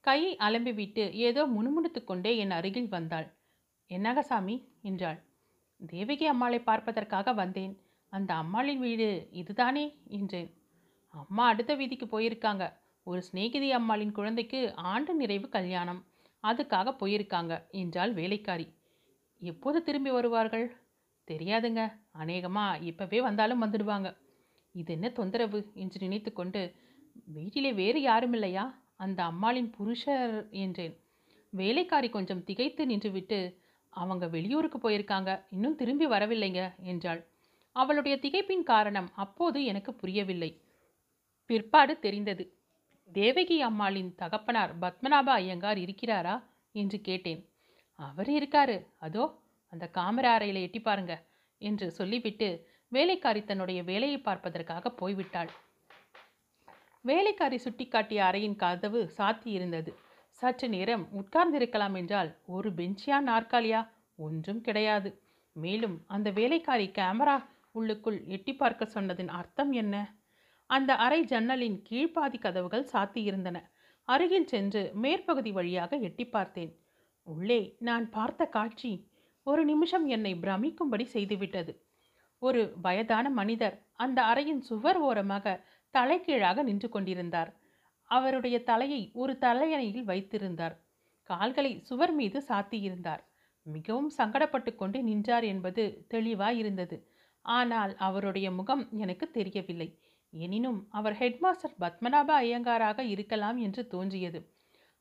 கையை 0.00 0.36
அலம்பிவிட்டு 0.36 1.12
ஏதோ 1.12 1.46
முணுமுணுத்து 1.46 2.04
கொண்டே 2.04 2.36
என் 2.36 2.50
அருகில் 2.50 2.88
வந்தாள். 2.88 3.36
என்னாக 3.90 4.20
சாமி 4.20 4.78
என்றாள். 4.82 5.18
தேவகி 5.86 6.26
அம்மாளை 6.26 6.60
பார்ப்பதற்காக 6.60 7.32
வந்தேன். 7.32 7.80
அந்த 8.08 8.34
அம்மாளின் 8.34 8.78
வீடு 8.78 9.28
இதுதானே? 9.30 10.02
என்றேன். 10.04 10.50
அம்மா 11.08 11.46
அடுத்த 11.46 11.74
வீதிக்கு 11.74 12.06
போயிருக்காங்க. 12.06 12.72
ஒரு 13.02 13.22
சிநேகிதி 13.22 13.72
அம்மாளின் 13.72 14.12
குழந்தைக்கு 14.12 14.74
ஆண்டு 14.74 15.14
நிறைவு 15.14 15.48
கல்யாணம். 15.48 16.06
அதுக்காக 16.44 16.94
போயிருக்காங்க 17.00 17.68
என்றாள் 17.70 18.12
வேலைக்காரி. 18.12 18.66
எப்போது 19.40 19.82
திரும்பி 19.82 20.10
வருவார்கள்? 20.10 20.66
தெரியாதுங்க. 21.28 21.92
அநேகமாக 22.12 22.78
இப்போவே 22.78 23.20
வந்தாலும் 23.22 23.62
வந்துடுவாங்க. 23.62 24.16
இது 24.74 24.92
என்ன 24.92 25.08
தொந்தரவு? 25.08 25.70
என்று 25.74 25.98
நினைத்து 26.00 26.32
கொண்டு 26.32 26.74
வீட்டிலே 27.26 27.72
வேறு 27.72 28.02
யாரும் 28.02 28.32
இல்லையா? 28.32 28.64
அந்த 29.00 29.24
அம்மாளின் 29.24 29.70
புருஷர் 29.70 30.48
என்றேன். 30.50 30.94
வேலைக்காரி 31.52 32.08
கொஞ்சம் 32.10 32.44
திகைத்து 32.44 32.86
நின்றுவிட்டு 32.86 33.38
அவங்க 33.92 34.26
வெளியூருக்கு 34.26 34.78
போயிருக்காங்க 34.78 35.30
இன்னும் 35.50 35.74
திரும்பி 35.74 36.06
வரவில்லைங்க 36.06 36.62
என்றாள். 36.82 37.20
அவளுடைய 37.76 38.14
திகைப்பின் 38.22 38.62
காரணம் 38.62 39.08
அப்போது 39.14 39.64
எனக்கு 39.64 39.94
புரியவில்லை. 39.94 40.50
பிற்பாடு 41.50 41.98
தெரிந்தது. 41.98 42.44
தேவகி 43.12 43.62
அம்மாளின் 43.62 44.14
தகப்பனார் 44.14 44.72
பத்மநாப 44.78 45.28
ஐயங்கார் 45.32 45.78
இருக்கிறாரா? 45.78 46.34
என்று 46.74 47.00
கேட்டேன். 47.00 47.40
அவர் 47.98 48.28
இருக்காரு. 48.28 48.76
அதோ 48.98 49.24
அந்த 49.72 49.84
காமர 49.94 50.26
அறையில் 50.30 50.60
எட்டி 50.60 50.80
பாருங்க 50.80 51.14
என்று 51.60 51.86
சொல்லிவிட்டு 51.90 52.48
வேலைக்காரி 52.92 53.40
தன்னுடைய 53.44 53.82
வேலையை 53.82 54.18
பார்ப்பதற்காக 54.18 54.92
போய்விட்டாள். 55.00 55.50
வேலைக்காரி 57.04 57.58
சுட்டிக்காட்டிய 57.64 58.20
அறையின் 58.20 58.56
கதவு 58.56 59.00
சாத்தியிருந்தது. 59.18 59.90
சற்று 60.28 60.68
நேரம் 60.68 61.04
உட்கார்ந்திருக்கலாம் 61.12 61.96
என்றால் 61.96 62.30
ஒரு 62.46 62.70
பெஞ்சியா 62.70 63.18
நாற்காலியா? 63.26 63.80
ஒன்றும் 64.16 64.60
கிடையாது. 64.60 65.10
மேலும் 65.56 65.96
அந்த 66.06 66.30
வேலைக்காரி 66.30 66.86
கேமரா 66.98 67.36
உள்ளுக்குள் 67.70 68.18
எட்டி 68.26 68.52
பார்க்க 68.54 68.90
சொன்னதின் 68.94 69.28
அர்த்தம் 69.28 69.72
என்ன? 69.72 69.94
அந்த 70.66 70.90
அறை 70.96 71.20
ஜன்னலின் 71.24 71.78
கீழ்ப்பாதி 71.82 72.38
கதவுகள் 72.38 72.88
சாத்தியிருந்தன. 72.92 73.58
அருகில் 74.08 74.46
சென்று 74.46 74.90
மேற்பகுதி 74.94 75.52
வழியாக 75.52 75.96
எட்டி 75.96 76.24
பார்த்தேன். 76.26 76.72
உள்ளே 77.26 77.60
நான் 77.78 78.10
பார்த்த 78.10 78.46
காட்சி 78.46 78.92
ஒரு 79.42 79.64
நிமிஷம் 79.64 80.06
என்னை 80.06 80.32
பிரமிக்கும்படி 80.34 81.04
செய்துவிட்டது. 81.12 81.72
ஒரு 82.42 82.74
வயதான 82.82 83.30
மனிதர் 83.30 83.76
அந்த 83.94 84.22
அறையின் 84.22 84.60
சுவர் 84.60 84.98
ஓரமாக 84.98 85.46
தலைகீழாக 85.90 86.62
நின்று 86.62 86.88
கொண்டிருந்தார். 86.88 87.56
அவருடைய 88.04 88.62
தலையை 88.62 89.10
ஒரு 89.12 89.38
தலையணையில் 89.38 90.04
வைத்திருந்தார். 90.04 90.84
கால்களை 91.22 91.80
சுவர் 91.82 92.12
மீது 92.12 92.44
சாத்தியிருந்தார். 92.48 93.22
மிகவும் 93.62 94.10
சங்கடப்பட்டு 94.18 94.74
கொண்டு 94.74 95.02
நின்றார் 95.02 95.44
என்பது 95.44 96.06
தெளிவாயிருந்தது. 96.14 97.02
ஆனால் 97.42 97.96
அவருடைய 97.96 98.50
முகம் 98.50 98.88
எனக்கு 98.90 99.30
தெரியவில்லை. 99.30 99.98
எனினும் 100.30 100.88
அவர் 100.90 101.12
ஹெட்மாஸ்டர் 101.12 101.76
பத்மநாப 101.80 102.30
ஐயங்காராக 102.32 103.02
இருக்கலாம் 103.02 103.56
என்று 103.56 103.86
தோன்றியது. 103.86 104.52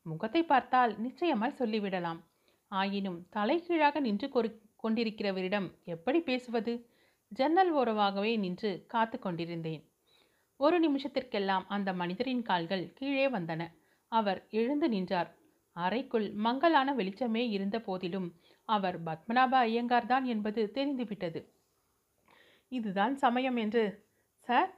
முகத்தை 0.02 0.44
பார்த்தால் 0.44 0.98
நிச்சயமாய் 0.98 1.60
சொல்லிவிடலாம். 1.60 2.20
ஆயினும் 2.68 3.28
தலைகீழாக 3.30 4.00
நின்று 4.00 4.28
கொரு 4.28 4.64
கொண்டிருக்கிறவரிடம் 4.84 5.72
எப்படி 5.84 6.20
பேசுவது? 6.22 6.90
ஜன்னல் 7.28 7.76
ஓரமாகவே 7.76 8.38
நின்று 8.38 8.86
காத்து 8.88 9.20
கொண்டிருந்தேன். 9.20 9.87
ஒரு 10.60 10.90
நிமிஷத்திற்கெல்லாம் 10.90 11.66
அந்த 11.68 11.94
மனிதரின் 11.94 12.42
கால்கள் 12.42 12.94
கீழே 12.94 13.30
வந்தன. 13.30 13.62
அவர் 14.08 14.48
எழுந்து 14.50 14.90
நின்றார். 14.90 15.38
அறைக்குள் 15.74 16.34
மங்கலான 16.34 16.96
வெளிச்சமே 16.96 17.50
இருந்த 17.50 17.80
போதிலும் 17.82 18.36
அவர் 18.66 19.04
பத்மநாப 19.04 19.54
ஐயங்கார்தான் 19.68 20.24
என்பது 20.24 20.72
தெரிந்துவிட்டது. 20.72 21.54
இதுதான் 22.68 23.16
சமயம் 23.16 23.56
என்று 23.56 23.84
சார் 24.40 24.72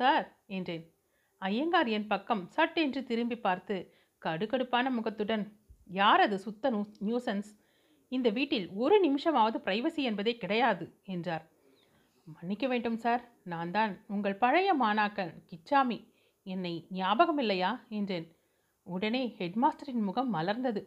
சார் 0.00 0.40
என்றேன். 0.46 0.94
ஐயங்கார் 1.38 1.86
என் 1.86 2.06
பக்கம் 2.06 2.48
சட் 2.48 2.78
என்று 2.78 3.04
திரும்பி 3.04 3.36
பார்த்து 3.36 3.76
கடுகடுப்பான 4.22 4.90
முகத்துடன் 4.90 5.44
யார் 5.84 6.20
அது 6.20 6.38
சுத்த 6.38 6.70
நூ 6.70 6.80
நியூசன்ஸ்? 7.00 7.50
இந்த 8.08 8.30
வீட்டில் 8.30 8.70
ஒரு 8.74 8.96
நிமிஷமாவது 9.06 9.58
பிரைவசி 9.64 10.02
என்பதே 10.02 10.36
கிடையாது 10.36 11.00
என்றார். 11.04 11.44
மன்னிக்க 12.26 12.66
வேண்டும் 12.66 12.96
சார். 12.96 13.35
நான் 13.46 13.70
தான் 13.70 14.04
உங்கள் 14.06 14.38
பழைய 14.38 14.74
மாணாக்கன் 14.74 15.32
கிச்சாமி. 15.50 15.98
என்னை 16.46 16.86
ஞாபகம் 16.90 17.38
இல்லையா 17.38 17.70
என்றேன். 17.88 18.26
உடனே 18.86 19.36
ஹெட்மாஸ்டரின் 19.38 20.02
முகம் 20.02 20.34
மலர்ந்தது. 20.34 20.82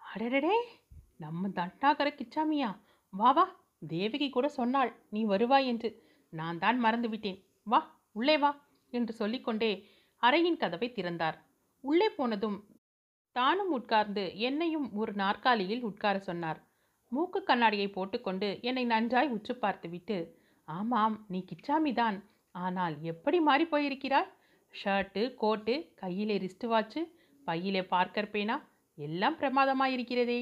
அடடடே! 0.00 0.56
நம்ம 1.16 1.48
தண்டாகர 1.48 2.08
கிச்சாமியா. 2.10 2.70
வா 3.12 3.30
வா. 3.30 3.44
தேவகி 3.88 4.28
கூட 4.30 4.48
சொன்னாள் 4.48 4.90
நீ 5.10 5.24
வருவாய் 5.24 5.66
என்று. 5.66 5.88
நான் 6.32 6.58
தான் 6.58 6.84
மறந்துவிட்டேன். 6.84 7.38
வா 7.66 7.80
உள்ளே 8.12 8.38
வா 8.38 8.50
என்று 8.92 9.12
சொல்லிக்கொண்டே 9.12 9.72
அறையின் 10.22 10.56
கதவை 10.56 10.92
திறந்தார். 10.92 11.36
உள்ளே 11.84 12.08
போனதும் 12.10 12.58
தானும் 13.36 13.72
உட்கார்ந்து 13.72 14.36
என்னையும் 14.38 14.92
ஒரு 14.92 15.12
நாற்காலியில் 15.14 15.82
உட்கார 15.82 16.18
சொன்னார். 16.18 16.60
மூக்கு 17.12 17.42
கண்ணாடியை 17.42 17.88
போட்டுக்கொண்டு 17.90 18.58
என்னை 18.62 18.84
நன்றாய் 18.84 19.28
உற்று 19.28 19.54
பார்த்துவிட்டு 19.56 20.18
ஆமாம் 20.76 21.16
நீ 21.28 21.38
கிச்சாமி 21.50 21.92
தான் 21.94 22.18
ஆனால் 22.54 22.94
எப்படி 23.02 23.38
மாறி 23.40 23.64
போயிருக்கிறாய்? 23.64 24.30
ஷர்ட்டு 24.74 25.22
கோட்டு 25.34 25.74
கையிலே 26.00 26.36
ரிஸ்ட் 26.38 26.66
வாட்சு 26.72 27.00
பையிலே 27.44 27.82
பார்க்கர் 27.94 28.30
பேனா 28.30 28.56
எல்லாம் 28.98 29.38
பிரமாதமாயிருக்கிறதே. 29.38 30.40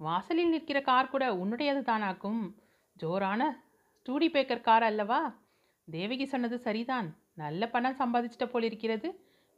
வாசலில் 0.00 0.52
நிற்கிற 0.54 0.78
கார் 0.80 1.10
கூட 1.10 1.24
உன்னுடையது 1.34 1.82
தானாக்கும் 1.82 2.42
ஜோரான 2.96 3.42
ஸ்டூடி 3.98 4.28
பேக்கர் 4.28 4.66
கார் 4.68 4.82
அல்லவா? 4.82 5.20
தேவகி 5.88 6.26
சொன்னது 6.26 6.56
சரிதான். 6.58 7.08
நல்ல 7.34 7.68
பணம் 7.68 7.98
சம்பாதிச்சிட்ட 8.00 8.46
போல் 8.50 8.62
இருக்கிறது 8.62 9.08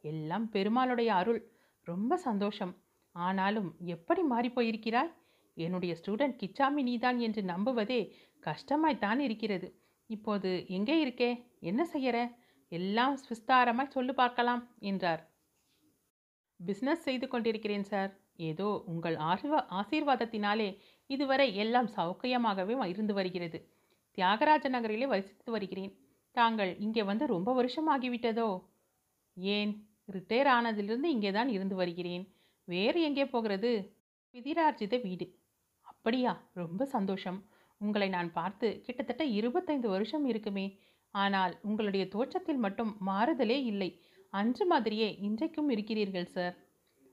எல்லாம் 0.05 0.47
பெருமாளுடைய 0.53 1.11
அருள். 1.21 1.41
ரொம்ப 1.87 2.17
சந்தோஷம். 2.17 2.75
ஆனாலும் 3.15 3.69
எப்படி 3.95 4.23
மாறி 4.23 4.49
போயிருக்கிறாய்? 4.49 5.13
என்னுடைய 5.57 5.93
ஸ்டூடெண்ட் 6.01 6.39
கிச்சாமி 6.43 6.83
நீதான் 6.89 7.19
என்று 7.19 7.43
நம்புவதே 7.43 8.01
கஷ்டமாய்த்தான் 8.43 9.19
இருக்கிறது. 9.19 9.69
இப்போது 10.07 10.65
எங்கே 10.69 11.07
இருக்கே? 11.07 11.43
என்ன 11.61 11.85
செய்கிற 11.85 12.39
எல்லாம் 12.69 13.19
விஸ்தாரமாய் 13.29 13.87
சொல்லு 13.87 14.15
பார்க்கலாம் 14.15 14.75
என்றார். 14.79 15.31
பிஸ்னஸ் 16.67 16.95
செய்து 16.95 17.29
கொண்டிருக்கிறேன் 17.29 17.83
சார். 17.83 18.21
ஏதோ 18.37 18.83
உங்கள் 18.87 19.17
ஆசிர்வா 19.17 19.61
ஆசீர்வாதத்தினாலே 19.71 20.81
இதுவரை 21.07 21.57
எல்லாம் 21.57 21.89
சௌக்கியமாகவே 21.97 22.87
இருந்து 22.87 23.15
வருகிறது. 23.15 23.71
தியாகராஜ 24.13 24.69
நகரிலே 24.69 25.07
வசித்து 25.07 25.53
வருகிறேன். 25.53 25.99
தாங்கள் 26.31 26.77
இங்கே 26.79 27.03
வந்து 27.03 27.27
ரொம்ப 27.27 27.53
வருஷம் 27.55 27.89
ஆகிவிட்டதோ 27.91 28.69
ஏன்? 29.37 29.87
ரிட்டையர் 30.13 30.47
ஆனதிலிருந்து 30.47 31.05
இங்கே 31.05 31.33
தான் 31.33 31.49
இருந்து 31.49 31.75
வருகிறேன். 31.75 32.35
வேறு 32.65 33.03
எங்கே 33.03 33.27
போகிறது? 33.27 33.95
பிதிரார்ஜித 34.35 35.03
வீடு. 35.03 35.39
அப்படியா? 35.83 36.49
ரொம்ப 36.53 36.85
சந்தோஷம். 36.85 37.51
உங்களை 37.79 38.09
நான் 38.09 38.33
பார்த்து 38.33 38.83
கிட்டத்தட்ட 38.85 39.25
இருபத்தைந்து 39.25 39.89
வருஷம் 39.89 40.25
இருக்குமே. 40.25 40.79
ஆனால் 41.11 41.59
உங்களுடைய 41.63 42.09
தோற்றத்தில் 42.09 42.57
மட்டும் 42.57 42.97
மாறுதலே 43.07 43.65
இல்லை. 43.65 44.01
அன்று 44.31 44.67
மாதிரியே 44.67 45.17
இன்றைக்கும் 45.19 45.69
இருக்கிறீர்கள் 45.69 46.25
சார். 46.25 46.57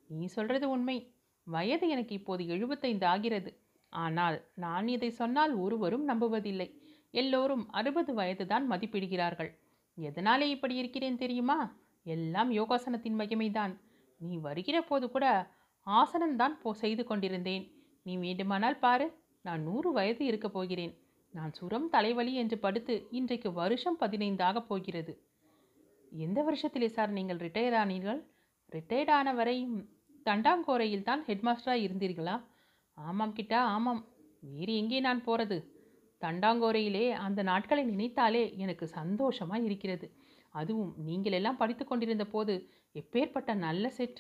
நீ 0.07 0.25
சொல்றது 0.25 0.69
உண்மை. 0.69 1.13
வயது 1.43 1.89
எனக்கு 1.89 2.15
இப்போது 2.15 2.47
எழுபத்தைந்து 2.47 3.05
ஆகிறது. 3.05 3.51
ஆனால் 3.89 4.47
நான் 4.53 4.87
இதை 4.87 5.09
சொன்னால் 5.09 5.53
ஒருவரும் 5.55 6.07
நம்புவதில்லை. 6.07 6.73
எல்லோரும் 7.11 7.69
அறுபது 7.69 8.13
வயதுதான் 8.13 8.71
மதிப்பிடுகிறார்கள். 8.71 9.51
எதனாலே 9.97 10.41
இப்படி 10.41 10.75
இருக்கிறேன் 10.75 11.17
தெரியுமா? 11.17 11.57
எல்லாம் 12.03 12.51
யோகாசனத்தின் 12.51 13.19
மகிமைதான். 13.19 13.73
நீ 14.17 14.37
வருகிற 14.37 14.81
போது 14.81 15.09
கூட 15.09 15.47
ஆசனம்தான் 15.87 16.55
போ 16.61 16.73
செய்து 16.73 17.03
கொண்டிருந்தேன். 17.05 17.71
நீ 18.03 18.15
வேண்டுமானால் 18.17 18.79
பாரு. 18.79 19.22
நான் 19.45 19.61
நூறு 19.61 19.89
வயது 19.91 20.23
இருக்கப் 20.25 20.53
போகிறேன். 20.53 20.93
நான் 21.33 21.53
சுரம் 21.53 21.87
தலைவலி 21.89 22.33
என்று 22.33 22.57
படுத்து 22.57 22.95
இன்றைக்கு 23.09 23.49
வருஷம் 23.51 23.97
பதினைந்தாக 23.99 24.57
போகிறது. 24.69 25.13
எந்த 26.11 26.39
வருஷத்திலே 26.47 26.89
சார் 26.95 27.11
நீங்கள் 27.17 27.39
ரிட்டையர் 27.45 27.77
ஆனீர்கள்? 27.81 28.21
ரிட்டையர்ட் 28.71 29.13
ஆன 29.17 29.33
வரையும் 29.33 29.77
தண்டாங்கோரையில் 30.25 31.07
தான் 31.09 31.23
ஹெட்மாஸ்டராக 31.29 31.85
இருந்தீர்களா? 31.85 32.35
ஆமாம் 32.97 33.35
கிட்டா 33.39 33.59
ஆமாம். 33.75 34.01
வேறு 34.39 34.73
எங்கே 34.81 34.99
நான் 34.99 35.23
போகிறது 35.23 35.57
தண்டாங்கோரையிலே 36.21 37.05
அந்த 37.25 37.39
நாட்களை 37.43 37.83
நினைத்தாலே 37.83 38.43
எனக்கு 38.63 38.85
சந்தோஷமாக 38.99 39.67
இருக்கிறது. 39.69 40.07
அதுவும் 40.55 40.91
நீங்கள் 41.07 41.35
எல்லாம் 41.39 41.59
படித்து 41.61 41.83
கொண்டிருந்த 41.85 42.25
போது 42.25 42.53
எப்பேற்பட்ட 42.95 43.51
நல்ல 43.65 43.89
செட் 43.97 44.19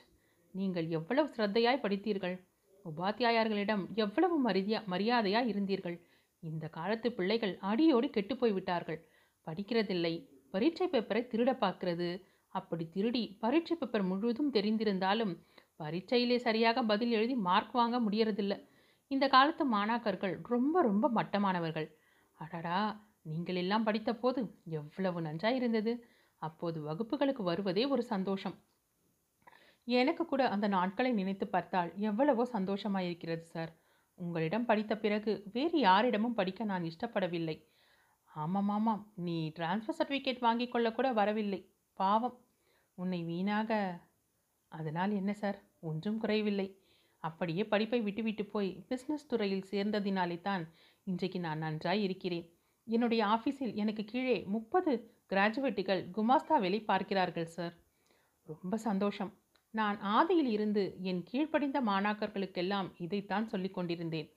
நீங்கள் 0.53 0.87
எவ்வளவு 0.97 1.27
சிரத்தையாய் 1.35 1.83
படித்தீர்கள்? 1.83 2.35
உபாத்தியாயர்களிடம் 2.85 3.83
எவ்வளவு 3.95 4.35
மரியா 4.39 4.79
மரியாதையாக 4.85 5.51
இருந்தீர்கள்? 5.51 5.97
இந்த 6.43 6.65
காலத்து 6.69 7.07
பிள்ளைகள் 7.11 7.53
அடியோடு 7.61 8.07
கெட்டுப்போய் 8.09 8.53
விட்டார்கள் 8.53 8.99
படிக்கிறதில்லை. 9.47 10.13
பரீட்சை 10.51 10.87
பேப்பரை 10.87 11.21
திருட 11.27 11.51
பார்க்கிறது. 11.59 12.09
அப்படி 12.55 12.85
திருடி 12.89 13.23
பரீட்சை 13.39 13.75
பேப்பர் 13.77 14.03
முழுவதும் 14.03 14.51
தெரிந்திருந்தாலும் 14.53 15.33
பரீட்சையிலே 15.79 16.37
சரியாக 16.39 16.83
பதில் 16.83 17.11
எழுதி 17.11 17.35
மார்க் 17.47 17.73
வாங்க 17.73 17.97
முடியறதில்ல. 17.99 18.53
இந்த 19.11 19.25
காலத்து 19.27 19.63
மாணாக்கர்கள் 19.67 20.35
ரொம்ப 20.47 20.75
ரொம்ப 20.81 21.05
மட்டமானவர்கள். 21.15 21.87
அடடா! 22.39 22.79
நீங்கள் 23.25 23.55
எல்லாம் 23.55 23.83
படித்த 23.83 24.11
போது 24.15 24.41
எவ்வளவு 24.77 25.19
நன்றாய் 25.21 25.55
இருந்தது 25.55 25.91
அப்போது 26.41 26.77
வகுப்புகளுக்கு 26.83 27.43
வருவதே 27.43 27.83
ஒரு 27.85 28.03
சந்தோஷம். 28.05 28.55
எனக்கு 29.85 30.25
கூட 30.25 30.49
அந்த 30.49 30.67
நாட்களை 30.67 31.11
நினைத்து 31.11 31.47
பார்த்தால் 31.47 31.93
எவ்வளவோ 31.97 32.45
சந்தோஷமாக 32.45 33.05
இருக்கிறது 33.05 33.45
சார். 33.45 33.81
உங்களிடம் 34.15 34.65
படித்த 34.65 34.97
பிறகு 34.97 35.43
வேறு 35.53 35.79
யாரிடமும் 35.79 36.33
படிக்க 36.33 36.63
நான் 36.63 36.83
இஷ்டப்படவில்லை. 36.83 37.67
ஆமாம் 38.25 38.69
ஆமாம். 38.69 39.13
நீ 39.15 39.51
டிரான்ஸ்ஃபர் 39.55 39.99
சர்டிஃபிகேட் 39.99 40.39
வாங்கி 40.39 40.65
கொள்ளக்கூட 40.65 40.93
கூட 40.93 41.11
வரவில்லை. 41.11 41.69
பாவம். 41.93 42.45
உன்னை 42.95 43.23
வீணாக. 43.23 44.01
அதனால் 44.67 45.11
என்ன 45.11 45.33
சார்? 45.33 45.63
ஒன்றும் 45.79 46.17
குறைவில்லை 46.17 46.77
அப்படியே 47.19 47.65
படிப்பை 47.65 48.01
விட்டுவிட்டு 48.01 48.45
போய் 48.45 48.85
பிஸ்னஸ் 48.89 49.27
துறையில் 49.27 49.65
சேர்ந்ததினாலே 49.71 50.41
தான் 50.41 50.73
இன்றைக்கு 51.03 51.39
நான் 51.39 51.57
நன்றாய் 51.57 52.03
இருக்கிறேன். 52.03 52.49
என்னுடைய 52.83 53.25
ஆஃபீஸில் 53.25 53.73
எனக்கு 53.73 54.03
கீழே 54.03 54.43
முப்பது 54.45 55.11
கிராஜுவேட்டுகள் 55.29 56.09
குமாஸ்தா 56.11 56.59
வேலை 56.59 56.81
பார்க்கிறார்கள் 56.81 57.45
சார். 57.45 57.73
ரொம்ப 58.43 58.77
சந்தோஷம். 58.77 59.42
நான் 59.73 59.97
ஆதியில் 60.17 60.49
இருந்து 60.49 60.83
என் 61.01 61.21
கீழ்ப்படிந்த 61.23 61.79
மாணாக்கர்களுக்கெல்லாம் 61.81 62.89
இதைத்தான் 62.97 63.47
சொல்லிக் 63.47 63.73
கொண்டிருந்தேன். 63.73 64.27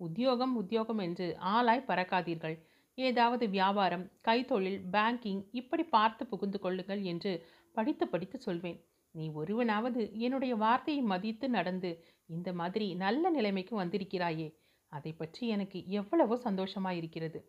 உத்தியோகம் 0.00 0.54
உத்தியோகம் 0.56 0.98
என்று 0.98 1.26
ஆளாய் 1.54 1.88
பறக்காதீர்கள். 1.88 2.56
ஏதாவது 2.98 3.44
வியாபாரம் 3.48 4.04
கைத்தொழில் 4.24 4.80
பேங்கிங் 4.92 5.40
இப்படி 5.50 5.84
பார்த்து 5.86 6.22
புகுந்து 6.26 6.58
கொள்ளுங்கள் 6.60 7.02
என்று 7.02 7.32
படித்து 7.72 8.04
படித்து 8.08 8.38
சொல்வேன். 8.38 8.78
நீ 9.14 9.24
ஒருவனாவது 9.30 10.02
என்னுடைய 10.18 10.54
வார்த்தையை 10.56 11.02
மதித்து 11.02 11.48
நடந்து 11.48 11.90
இந்த 12.26 12.52
மாதிரி 12.52 12.86
நல்ல 12.94 13.30
நிலைமைக்கு 13.30 13.74
வந்திருக்கிறாயே. 13.82 14.48
அதை 14.92 15.12
பற்றி 15.12 15.44
எனக்கு 15.48 15.78
எவ்வளவோ 15.88 16.36
சந்தோஷமாயிருக்கிறது. 16.44 17.40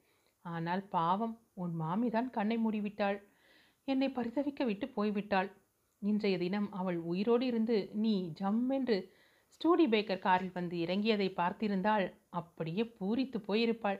ஆனால் 0.46 0.84
பாவம் 0.88 1.36
உன் 1.54 1.76
மாமிதான் 1.82 2.30
கண்ணை 2.30 2.58
மூடிவிட்டாள். 2.58 3.20
என்னை 3.88 4.10
பரிதவிக்க 4.10 4.64
விட்டு 4.66 4.88
போய்விட்டாள். 4.88 5.50
இன்றைய 6.06 6.38
தினம் 6.38 6.72
அவள் 6.72 6.97
உயிரோடு 7.03 7.45
இருந்து 7.45 7.89
நீ 7.95 8.14
ஜம்மென்று 8.39 8.97
ஸ்டூடி 9.53 9.86
பேக்கர் 9.86 10.20
காரில் 10.20 10.53
வந்து 10.53 10.78
இறங்கியதை 10.78 11.28
பார்த்திருந்தால் 11.32 12.06
அப்படியே 12.32 12.84
பூரித்து 12.99 13.38
போயிருப்பாள். 13.47 13.99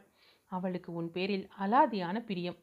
அவளுக்கு 0.52 0.90
உன் 0.94 1.12
பேரில் 1.12 1.46
அலாதியான 1.60 2.18
பிரியம். 2.26 2.58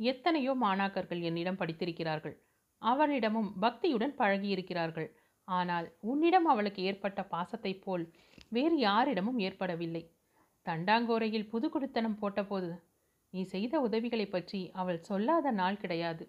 எத்தனையோ 0.00 0.52
மாணாக்கர்கள் 0.62 1.20
என்னிடம் 1.20 1.58
படித்திருக்கிறார்கள். 1.58 2.36
அவளிடமும் 2.82 3.50
பக்தியுடன் 3.62 4.14
பழகியிருக்கிறார்கள். 4.18 5.08
ஆனால் 5.48 5.86
உன்னிடம் 6.02 6.44
அவளுக்கு 6.44 6.82
ஏற்பட்ட 6.82 7.20
பாசத்தைப் 7.30 7.82
போல் 7.82 8.04
வேறு 8.48 8.78
யாரிடமும் 8.78 9.38
ஏற்படவில்லை. 9.38 10.02
தண்டாங்கோரையில் 10.66 11.48
புது 11.48 11.68
குடித்தனம் 11.68 12.18
போட்டபோது 12.18 12.70
நீ 13.34 13.42
செய்த 13.44 13.80
உதவிகளைப் 13.80 14.30
பற்றி 14.30 14.70
அவள் 14.72 15.00
சொல்லாத 15.02 15.50
நாள் 15.52 15.76
கிடையாது. 15.76 16.24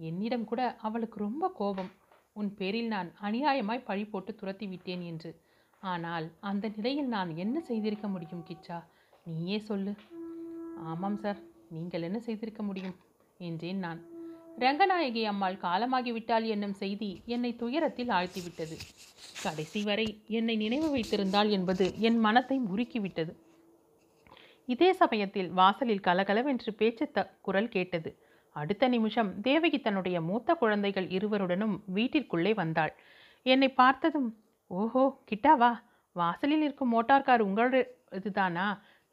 என்னிடம் 0.00 0.44
கூட 0.44 0.60
அவளுக்கு 0.80 1.18
ரொம்ப 1.18 1.50
கோபம். 1.54 1.90
உன் 2.32 2.54
பேரில் 2.54 2.86
நான் 2.86 3.14
அநியாயமாய் 3.22 3.84
பழி 3.84 4.04
போட்டு 4.04 4.34
துரத்தி 4.34 4.66
விட்டேன் 4.66 5.00
என்று. 5.00 5.40
ஆனால் 5.80 6.32
அந்த 6.40 6.68
நிலையில் 6.68 7.06
நான் 7.06 7.36
என்ன 7.36 7.60
செய்திருக்க 7.60 8.08
முடியும் 8.08 8.46
கிச்சா? 8.50 8.82
நீயே 9.24 9.58
சொல்லு. 9.58 9.94
ஆமாம் 10.76 11.16
சார் 11.16 11.40
நீங்கள் 11.68 12.02
என்ன 12.02 12.18
செய்திருக்க 12.18 12.62
முடியும்? 12.62 12.96
என்றேன் 13.38 13.76
நான். 13.76 14.10
ரங்கநாயகி 14.58 15.24
அம்மாள் 15.24 15.62
காலமாகிவிட்டாள் 15.62 16.46
என்னும் 16.46 16.72
செய்தி 16.72 17.22
என்னை 17.26 17.56
துயரத்தில் 17.56 18.08
ஆழ்த்திவிட்டது. 18.08 18.76
கடைசி 19.42 19.82
வரை 19.82 20.22
என்னை 20.28 20.56
நினைவு 20.56 20.96
வைத்திருந்தாள் 20.96 21.50
என்பது 21.50 21.98
என் 21.98 22.18
மனத்தை 22.18 22.60
முறுக்கிவிட்டது 22.60 23.34
இதே 24.68 24.92
சமயத்தில் 24.92 25.50
வாசலில் 25.50 26.00
கலகலவென்று 26.00 26.74
பேச்சு 26.74 27.10
த 27.10 27.36
குரல் 27.40 27.68
கேட்டது. 27.68 28.10
அடுத்த 28.56 28.88
நிமிஷம் 28.88 29.30
தேவகி 29.40 29.78
தன்னுடைய 29.80 30.16
மூத்த 30.20 30.54
குழந்தைகள் 30.54 31.06
இருவருடனும் 31.08 31.76
வீட்டிற்குள்ளே 31.96 32.52
வந்தாள். 32.54 32.92
என்னை 33.46 33.68
பார்த்ததும் 33.72 34.28
ஓஹோ 34.70 35.04
கிட்டாவா 35.30 35.72
வாசலில் 36.16 36.62
இருக்கும் 36.62 36.92
மோட்டார் 36.94 37.26
கார் 37.28 37.42
உங்களோட 37.42 37.76
இதுதானா 38.12 38.66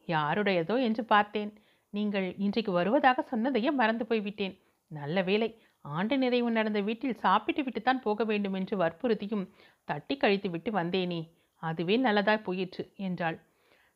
யாருடையதோ 0.07 0.75
என்று 0.81 1.03
பார்த்தேன். 1.05 1.51
நீங்கள் 1.93 2.27
இன்றைக்கு 2.37 2.71
வருவதாக 2.71 3.21
சொன்னதையே 3.21 3.71
மறந்து 3.71 4.05
போய்விட்டேன். 4.05 4.55
நல்ல 4.91 5.21
வேலை 5.21 5.49
ஆண்டு 5.85 6.15
நிறைவு 6.17 6.49
நடந்த 6.51 6.79
வீட்டில் 6.79 7.21
சாப்பிட்டு 7.25 7.61
விட்டுத்தான் 7.63 8.01
போக 8.01 8.23
வேண்டும் 8.23 8.53
என்று 8.53 8.75
வற்புறுத்தியும் 8.77 9.45
தட்டி 9.87 10.15
கழித்து 10.17 10.49
விட்டு 10.49 10.71
வந்தேனே. 10.71 11.21
அதுவே 11.63 11.95
நல்லதாய் 11.97 12.45
போயிற்று 12.47 12.83
என்றாள். 13.07 13.37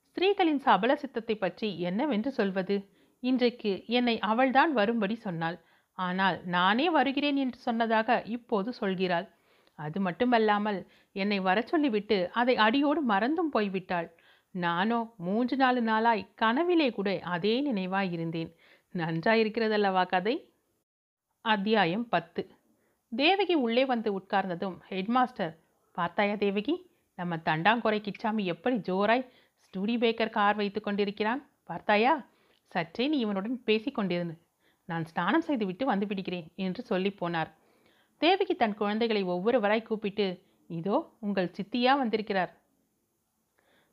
ஸ்திரீகளின் 0.07 0.61
சபல 0.65 0.95
சித்தத்தை 0.95 1.35
பற்றி 1.35 1.67
என்னவென்று 1.79 2.31
சொல்வது? 2.31 2.75
இன்றைக்கு 3.24 3.71
என்னை 3.88 4.15
அவள்தான் 4.19 4.71
வரும்படி 4.74 5.15
சொன்னாள். 5.15 5.57
ஆனால் 5.97 6.38
நானே 6.45 6.89
வருகிறேன் 6.89 7.36
என்று 7.36 7.59
சொன்னதாக 7.59 8.09
இப்போது 8.26 8.69
சொல்கிறாள். 8.82 9.28
அது 9.80 9.99
மட்டுமல்லாமல் 9.99 10.80
என்னை 11.15 11.39
வர 11.39 11.57
சொல்லிவிட்டு 11.61 12.17
அதை 12.32 12.55
அடியோடு 12.55 13.01
மறந்தும் 13.01 13.51
போய்விட்டாள். 13.53 14.07
நானோ 14.55 14.99
மூன்று 15.17 15.55
நாலு 15.57 15.82
நாளாய் 15.82 16.28
கனவிலே 16.41 16.89
கூட 16.91 17.09
அதே 17.36 17.53
நினைவாய் 17.69 18.11
இருந்தேன் 18.11 18.51
நன்றாயிருக்கிறதல்லவா 18.95 20.03
கதை? 20.07 20.36
அத்தியாயம் 21.45 22.05
பத்து. 22.07 22.43
தேவகி 23.11 23.55
உள்ளே 23.65 23.86
வந்து 23.86 24.09
உட்கார்ந்ததும் 24.19 24.78
ஹெட்மாஸ்டர் 24.89 25.55
பார்த்தாயா 25.97 26.36
தேவகி 26.36 26.76
நம்ம 27.17 27.38
தண்டாங்குறை 27.49 27.99
கிச்சாமி 28.01 28.43
எப்படி 28.53 28.78
ஜோராய் 28.89 29.28
ஸ்டூடி 29.65 29.97
பேக்கர் 29.97 30.36
கார் 30.38 30.55
வைத்து 30.55 30.80
கொண்டிருக்கிறான்? 30.82 31.41
பார்த்தாயா? 31.63 32.13
சற்றே 32.74 33.07
நீ 33.07 33.17
இவனுடன் 33.17 33.63
பேசிக்கொண்டிருந்து 33.65 34.36
நான் 34.86 35.05
ஸ்நானம் 35.05 35.41
செய்துவிட்டு 35.41 35.86
வந்து 35.86 36.05
விடுகிறேன் 36.05 36.47
என்று 36.55 36.82
சொல்லி 36.82 37.09
போனார். 37.09 37.47
தேவகி 38.17 38.55
தன் 38.55 38.76
குழந்தைகளை 38.76 39.24
ஒவ்வொருவராய் 39.24 39.82
கூப்பிட்டு 39.82 40.43
இதோ 40.67 41.15
உங்கள் 41.19 41.53
சித்தியா 41.57 41.97
வந்திருக்கிறார். 41.97 42.61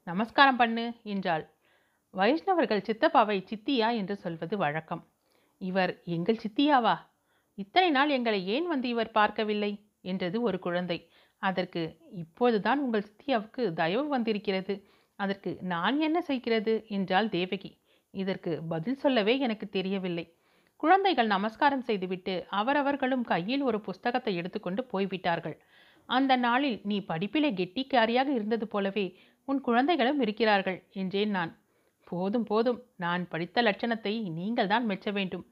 நமஸ்காரம் 0.03 0.57
பண்ணு 0.57 0.93
என்றாள். 1.03 1.45
வைஷ்ணவர்கள் 2.11 2.87
சித்தப்பாவை 2.87 3.39
சித்தியா 3.51 3.97
என்று 3.97 4.17
சொல்வது 4.17 4.57
வழக்கம். 4.57 5.09
இவர் 5.59 6.03
எங்கள் 6.05 6.37
சித்தியாவா? 6.37 6.97
இத்தனை 7.55 7.91
நாள் 7.91 8.09
எங்களை 8.09 8.47
ஏன் 8.47 8.67
வந்து 8.67 8.89
இவர் 8.89 9.11
பார்க்கவில்லை? 9.11 9.73
என்றது 10.01 10.43
ஒரு 10.43 10.59
குழந்தை. 10.59 11.11
அதற்கு 11.39 11.99
இப்போதுதான் 12.11 12.81
உங்கள் 12.81 13.07
சித்தியாவுக்கு 13.09 13.73
தயவு 13.73 14.09
வந்திருக்கிறது. 14.09 14.75
அதற்கு 15.17 15.59
நான் 15.61 16.01
என்ன 16.01 16.21
செய்கிறது? 16.21 16.85
என்றாள் 16.89 17.29
தேவகி. 17.29 17.80
இதற்கு 18.15 18.53
பதில் 18.69 18.97
சொல்லவே 18.97 19.39
எனக்கு 19.39 19.69
தெரியவில்லை. 19.69 20.25
குழந்தைகள் 20.77 21.27
நமஸ்காரம் 21.27 21.87
செய்துவிட்டு 21.89 22.35
அவரவர்களும் 22.51 23.25
கையில் 23.25 23.63
ஒரு 23.63 23.81
புஸ்தகத்தை 23.81 24.33
எடுத்துக்கொண்டு 24.37 24.83
போய்விட்டார்கள். 24.85 25.57
அந்த 26.09 26.33
நாளில் 26.37 26.79
நீ 26.85 26.97
படிப்பிலே 27.09 27.51
கெட்டிக்காரியாக 27.55 28.29
இருந்தது 28.29 28.67
போலவே 28.69 29.07
உன் 29.49 29.61
குழந்தைகளும் 29.61 30.21
இருக்கிறார்கள் 30.21 30.79
என்றேன் 30.93 31.31
நான். 31.31 31.53
போதும் 32.05 32.45
போதும். 32.45 32.81
நான் 32.97 33.29
படித்த 33.29 33.63
லட்சணத்தை 33.63 34.15
நீங்கள் 34.39 34.67
தான் 34.67 34.89
மெச்ச 34.91 35.13
வேண்டும். 35.13 35.45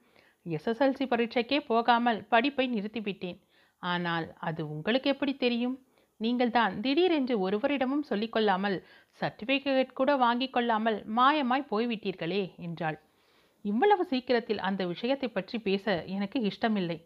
எஸ்எஸ்எல்சி 0.47 1.05
பரீட்சைக்கே 1.13 1.59
போகாமல் 1.67 2.19
படிப்பை 2.29 2.67
நிறுத்திவிட்டேன். 2.75 3.39
ஆனால் 3.83 4.27
அது 4.39 4.63
உங்களுக்கு 4.69 5.09
எப்படி 5.11 5.33
தெரியும்? 5.37 5.77
நீங்கள் 6.21 6.51
தான் 6.51 6.73
திடீரென்று 6.81 7.35
ஒருவரிடமும் 7.41 8.07
சொல்லிக்கொள்ளாமல் 8.11 8.77
சர்டிஃபிகேட் 9.21 9.93
கூட 9.93 10.11
வாங்கிக் 10.17 10.53
கொள்ளாமல் 10.53 10.99
மாயமாய் 11.09 11.71
போய்விட்டீர்களே 11.71 12.43
என்றாள். 12.57 12.99
இவ்வளவு 13.65 14.03
சீக்கிரத்தில் 14.05 14.61
அந்த 14.61 14.83
விஷயத்தை 14.87 15.29
பற்றி 15.29 15.57
பேச 15.59 16.05
எனக்கு 16.07 16.39
இஷ்டமில்லை. 16.41 16.99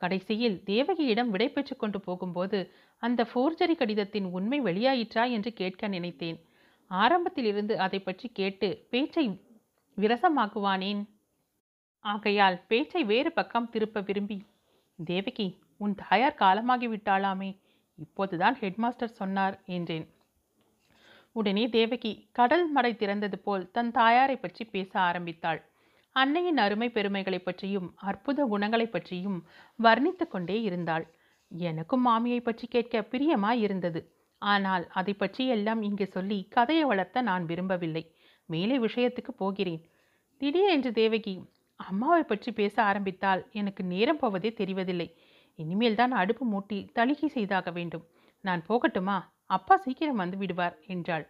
கடைசியில் 0.00 0.56
தேவகியிடம் 0.64 1.30
விடை 1.30 1.48
பெற்று 1.48 1.74
கொண்டு 1.76 1.98
போகும்போது 2.00 2.58
அந்த 3.02 3.20
ஃபோர்ஜரி 3.24 3.74
கடிதத்தின் 3.74 4.28
உண்மை 4.30 4.58
வெளியாயிற்றா 4.60 5.24
என்று 5.30 5.50
கேட்க 5.52 5.88
நினைத்தேன். 5.88 6.38
ஆரம்பத்திலிருந்து 6.90 7.74
அதை 7.78 7.98
பற்றி 8.00 8.28
கேட்டு 8.32 8.68
பேச்சை 8.90 9.24
விரசமாக்குவானேன்? 9.98 11.02
ஆகையால் 12.04 12.56
பேச்சை 12.66 13.02
வேறு 13.04 13.30
பக்கம் 13.32 13.70
திருப்ப 13.70 14.00
விரும்பி 14.00 14.38
தேவகி 14.98 15.48
உன் 15.76 15.94
தாயார் 15.94 16.40
காலமாகிவிட்டாளாமே 16.40 17.50
இப்போதுதான் 18.00 18.56
ஹெட்மாஸ்டர் 18.60 19.18
சொன்னார் 19.20 19.56
என்றேன். 19.76 20.06
உடனே 21.36 21.64
தேவகி 21.68 22.12
கடல் 22.32 22.64
மடை 22.72 22.92
திறந்தது 22.94 23.36
போல் 23.44 23.64
தன் 23.70 23.90
தாயாரை 23.90 24.36
பற்றி 24.36 24.64
பேச 24.64 24.92
ஆரம்பித்தாள். 25.00 25.60
அன்னையின் 26.16 26.56
அருமை 26.56 26.88
பெருமைகளை 26.90 27.40
பற்றியும் 27.40 27.88
அற்புத 28.02 28.46
குணங்களை 28.46 28.86
பற்றியும் 28.86 29.38
வர்ணித்து 29.78 30.24
கொண்டே 30.28 30.56
இருந்தாள். 30.62 31.04
எனக்கும் 31.52 32.04
மாமியை 32.06 32.40
பற்றி 32.40 32.66
கேட்க 32.66 33.02
பிரியமாய் 33.12 33.60
இருந்தது. 33.60 34.00
ஆனால் 34.42 34.84
அதை 34.90 35.14
பற்றி 35.14 35.44
எல்லாம் 35.46 35.80
இங்கே 35.82 36.06
சொல்லி 36.06 36.38
கதையை 36.48 36.84
வளர்த்த 36.84 37.22
நான் 37.22 37.44
விரும்பவில்லை. 37.44 38.04
மேலே 38.48 38.76
விஷயத்துக்கு 38.78 39.32
போகிறேன். 39.36 39.82
திடீரென்று 40.40 40.90
தேவகி 40.92 41.34
அம்மாவை 41.80 42.22
பற்றி 42.22 42.50
பேச 42.52 42.74
ஆரம்பித்தால் 42.82 43.42
எனக்கு 43.52 43.82
நேரம் 43.84 44.18
போவதே 44.18 44.50
தெரிவதில்லை. 44.58 45.08
இனிமேல் 45.54 45.94
தான் 45.94 46.12
அடுப்பு 46.12 46.44
மூட்டி 46.46 46.90
தளிகை 46.92 47.28
செய்தாக 47.28 47.70
வேண்டும். 47.70 48.06
நான் 48.40 48.62
போகட்டுமா? 48.68 49.22
அப்பா 49.46 49.76
சீக்கிரம் 49.76 50.16
வந்து 50.16 50.36
விடுவார் 50.36 50.78
என்றாள். 50.86 51.26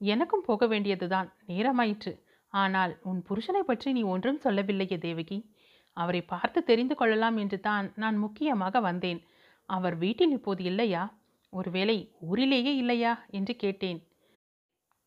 எனக்கும் 0.00 0.42
போக 0.46 0.66
வேண்டியதுதான். 0.66 1.32
நேரமாயிற்று. 1.46 2.12
ஆனால் 2.48 3.00
உன் 3.02 3.22
புருஷனை 3.28 3.60
பற்றி 3.60 3.92
நீ 3.92 4.02
ஒன்றும் 4.02 4.38
சொல்லவில்லையே 4.38 4.98
தேவகி. 4.98 5.50
அவரை 5.92 6.22
பார்த்து 6.22 6.62
தெரிந்து 6.62 6.94
கொள்ளலாம் 6.94 7.36
என்று 7.36 7.60
தான் 7.60 7.92
நான் 7.94 8.16
முக்கியமாக 8.16 8.80
வந்தேன். 8.80 9.20
அவர் 9.68 9.96
வீட்டில் 9.96 10.30
இப்போது 10.30 10.64
இல்லையா? 10.64 11.18
ஒருவேளை 11.50 12.12
ஊரிலேயே 12.20 12.76
இல்லையா? 12.76 13.26
என்று 13.30 13.56
கேட்டேன். 13.56 14.08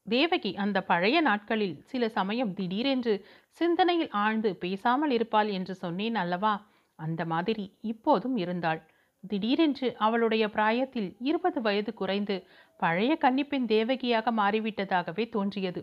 தேவகி 0.07 0.55
அந்த 0.55 0.81
பழைய 0.81 1.21
நாட்களில் 1.21 1.81
சில 1.83 2.09
சமயம் 2.09 2.53
திடீரென்று 2.53 3.25
சிந்தனையில் 3.51 4.09
ஆழ்ந்து 4.09 4.55
பேசாமல் 4.55 5.11
இருப்பாள் 5.11 5.47
என்று 5.47 5.75
சொன்னேன் 5.75 6.15
அல்லவா? 6.15 6.53
அந்த 6.99 7.25
மாதிரி 7.25 7.65
இப்போதும் 7.81 8.37
இருந்தாள். 8.37 8.81
திடீரென்று 9.23 9.87
அவளுடைய 9.97 10.49
பிராயத்தில் 10.49 11.15
இருபது 11.19 11.61
வயது 11.61 11.93
குறைந்து 11.93 12.35
பழைய 12.75 13.17
கன்னிப்பெண் 13.21 13.65
தேவகியாக 13.65 14.31
மாறிவிட்டதாகவே 14.31 15.29
தோன்றியது. 15.29 15.81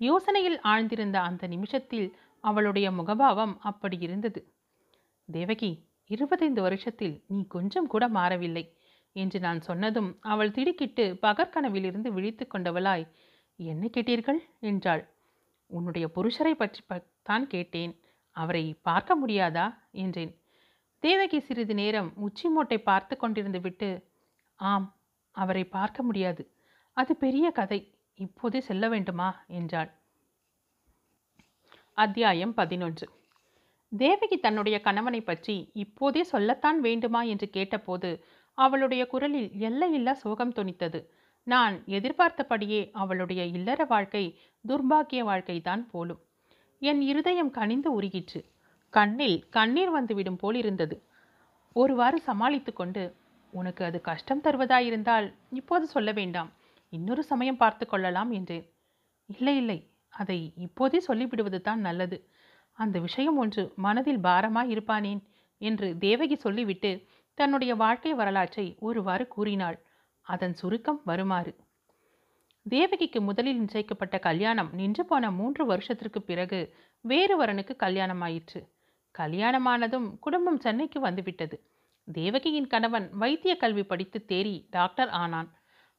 யோசனையில் 0.00 0.58
ஆழ்ந்திருந்த 0.62 1.16
அந்த 1.20 1.46
நிமிஷத்தில் 1.46 2.08
அவளுடைய 2.40 2.90
முகபாவம் 2.90 3.54
அப்படி 3.60 3.96
இருந்தது. 3.98 4.40
தேவகி 5.28 5.70
இருபத்தைந்து 6.10 6.62
வருஷத்தில் 6.62 7.16
நீ 7.26 7.40
கொஞ்சம் 7.46 7.86
கூட 7.86 8.04
மாறவில்லை 8.08 8.64
என்று 9.16 9.38
நான் 9.40 9.60
சொன்னதும் 9.60 10.10
அவள் 10.20 10.50
திடுக்கிட்டு 10.50 11.04
பகற்கனவிலிருந்து 11.22 12.08
விழித்து 12.08 12.46
கொண்டவளாய் 12.46 13.04
என்ன 13.58 13.84
கேட்டீர்கள்? 13.96 14.40
என்றாள். 14.60 15.02
உன்னுடைய 15.70 16.06
புருஷரை 16.14 16.52
பற்றி 16.52 16.80
தான் 17.22 17.46
கேட்டேன். 17.46 17.92
அவரை 18.36 18.64
பார்க்க 18.82 19.16
முடியாதா? 19.16 19.66
என்றேன். 19.90 20.32
தேவகி 21.02 21.40
சிறிது 21.40 21.74
நேரம் 21.74 22.12
உச்சி 22.16 22.48
மூட்டை 22.48 22.78
பார்த்து 22.78 23.16
கொண்டிருந்து 23.20 23.60
விட்டு 23.60 24.08
ஆம் 24.54 24.96
அவரை 25.30 25.64
பார்க்க 25.64 26.02
முடியாது. 26.02 26.42
அது 26.92 27.16
பெரிய 27.16 27.50
கதை. 27.50 27.94
இப்போதே 28.14 28.60
செல்ல 28.60 28.88
வேண்டுமா? 28.88 29.44
என்றாள். 29.46 29.90
அத்தியாயம் 31.94 32.54
பதினொன்று. 32.54 33.08
தேவகி 33.92 34.36
தன்னுடைய 34.38 34.80
கணவனை 34.80 35.20
பற்றி 35.20 35.70
இப்போதே 35.74 36.22
சொல்லத்தான் 36.22 36.80
வேண்டுமா 36.80 37.22
என்று 37.22 37.50
கேட்டபோது 37.50 38.24
அவளுடைய 38.54 39.06
குரலில் 39.06 39.50
எல்லையில்லா 39.50 40.12
சோகம் 40.12 40.52
துணித்தது 40.52 41.00
நான் 41.46 41.82
எதிர்பார்த்தபடியே 41.86 42.90
அவளுடைய 42.92 43.44
இல்லற 43.44 43.84
வாழ்க்கை 43.84 44.38
துர்பாக்கிய 44.68 45.18
வாழ்க்கைதான் 45.18 45.90
போலும். 45.90 46.20
என் 46.78 47.00
இருதயம் 47.00 47.50
கனிந்து 47.50 48.00
உருகிற்று. 48.00 48.40
கண்ணில் 48.90 49.48
கண்ணீர் 49.48 49.90
வந்துவிடும் 49.90 50.36
போல் 50.36 50.54
இருந்தது. 50.54 50.96
ஒருவாறு 51.72 52.20
சமாளித்து 52.20 52.72
கொண்டு 52.72 53.02
உனக்கு 53.52 53.84
அது 53.84 54.00
கஷ்டம் 54.00 54.42
தருவதாயிருந்தால் 54.42 55.34
இப்போது 55.50 55.86
சொல்ல 55.86 56.12
வேண்டாம். 56.12 56.50
இன்னொரு 56.88 57.22
சமயம் 57.22 57.56
பார்த்து 57.56 57.86
கொள்ளலாம் 57.86 58.30
என்றேன். 58.30 58.66
இல்லை 59.26 59.56
இல்லை. 59.56 59.78
அதை 60.08 60.52
இப்போதே 60.56 60.98
சொல்லிவிடுவது 61.08 61.60
தான் 61.60 61.80
நல்லது. 61.80 62.28
அந்த 62.72 62.98
விஷயம் 62.98 63.36
ஒன்று 63.36 63.72
மனதில் 63.76 64.18
பாரமாய் 64.18 64.72
இருப்பானேன் 64.76 65.20
என்று 65.60 65.98
தேவகி 65.98 66.36
சொல்லிவிட்டு 66.36 67.06
தன்னுடைய 67.34 67.74
வாழ்க்கை 67.74 68.14
வரலாற்றை 68.14 68.76
ஒருவாறு 68.80 69.28
கூறினாள். 69.28 69.78
அதன் 70.26 70.54
சுருக்கம் 70.54 71.00
வருமாறு. 71.04 71.52
தேவகிக்கு 72.66 73.20
முதலில் 73.20 73.60
நிச்சயிக்கப்பட்ட 73.60 74.18
கல்யாணம் 74.18 74.70
நின்று 74.72 75.04
போன 75.04 75.30
மூன்று 75.30 75.66
வருஷத்திற்கு 75.66 76.22
பிறகு 76.22 76.74
வேறு 77.04 77.44
வரனுக்கு 77.44 77.74
கல்யாணமாயிற்று. 77.78 78.60
கல்யாணமானதும் 79.18 80.18
குடும்பம் 80.18 80.60
சென்னைக்கு 80.60 81.00
வந்துவிட்டது. 81.00 81.66
தேவகியின் 82.08 82.66
கணவன் 82.66 83.10
வைத்திய 83.12 83.56
கல்வி 83.56 83.84
படித்து 83.84 84.24
தேறி 84.28 84.66
டாக்டர் 84.70 85.08
ஆனான். 85.08 85.52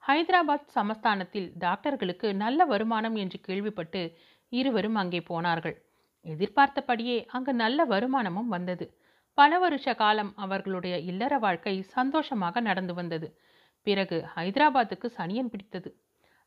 ஹைதராபாத் 0.07 0.71
சமஸ்தானத்தில் 0.75 1.51
டாக்டர்களுக்கு 1.57 2.35
நல்ல 2.35 2.65
வருமானம் 2.65 3.15
என்று 3.15 3.39
கேள்விப்பட்டு 3.39 4.17
இருவரும் 4.49 4.95
அங்கே 4.95 5.21
போனார்கள். 5.21 5.85
எதிர்பார்த்தபடியே 6.21 7.25
அங்கு 7.25 7.53
நல்ல 7.53 7.85
வருமானமும் 7.85 8.47
வந்தது. 8.47 8.97
பல 9.33 9.59
வருஷ 9.59 9.93
காலம் 9.93 10.33
அவர்களுடைய 10.35 10.99
இல்லற 10.99 11.37
வாழ்க்கை 11.37 11.81
சந்தோஷமாக 11.81 12.59
நடந்து 12.59 12.93
வந்தது. 12.93 13.39
பிறகு 13.81 14.27
ஹைதராபாத்துக்கு 14.35 15.07
சனியன் 15.17 15.49
பிடித்தது. 15.49 15.89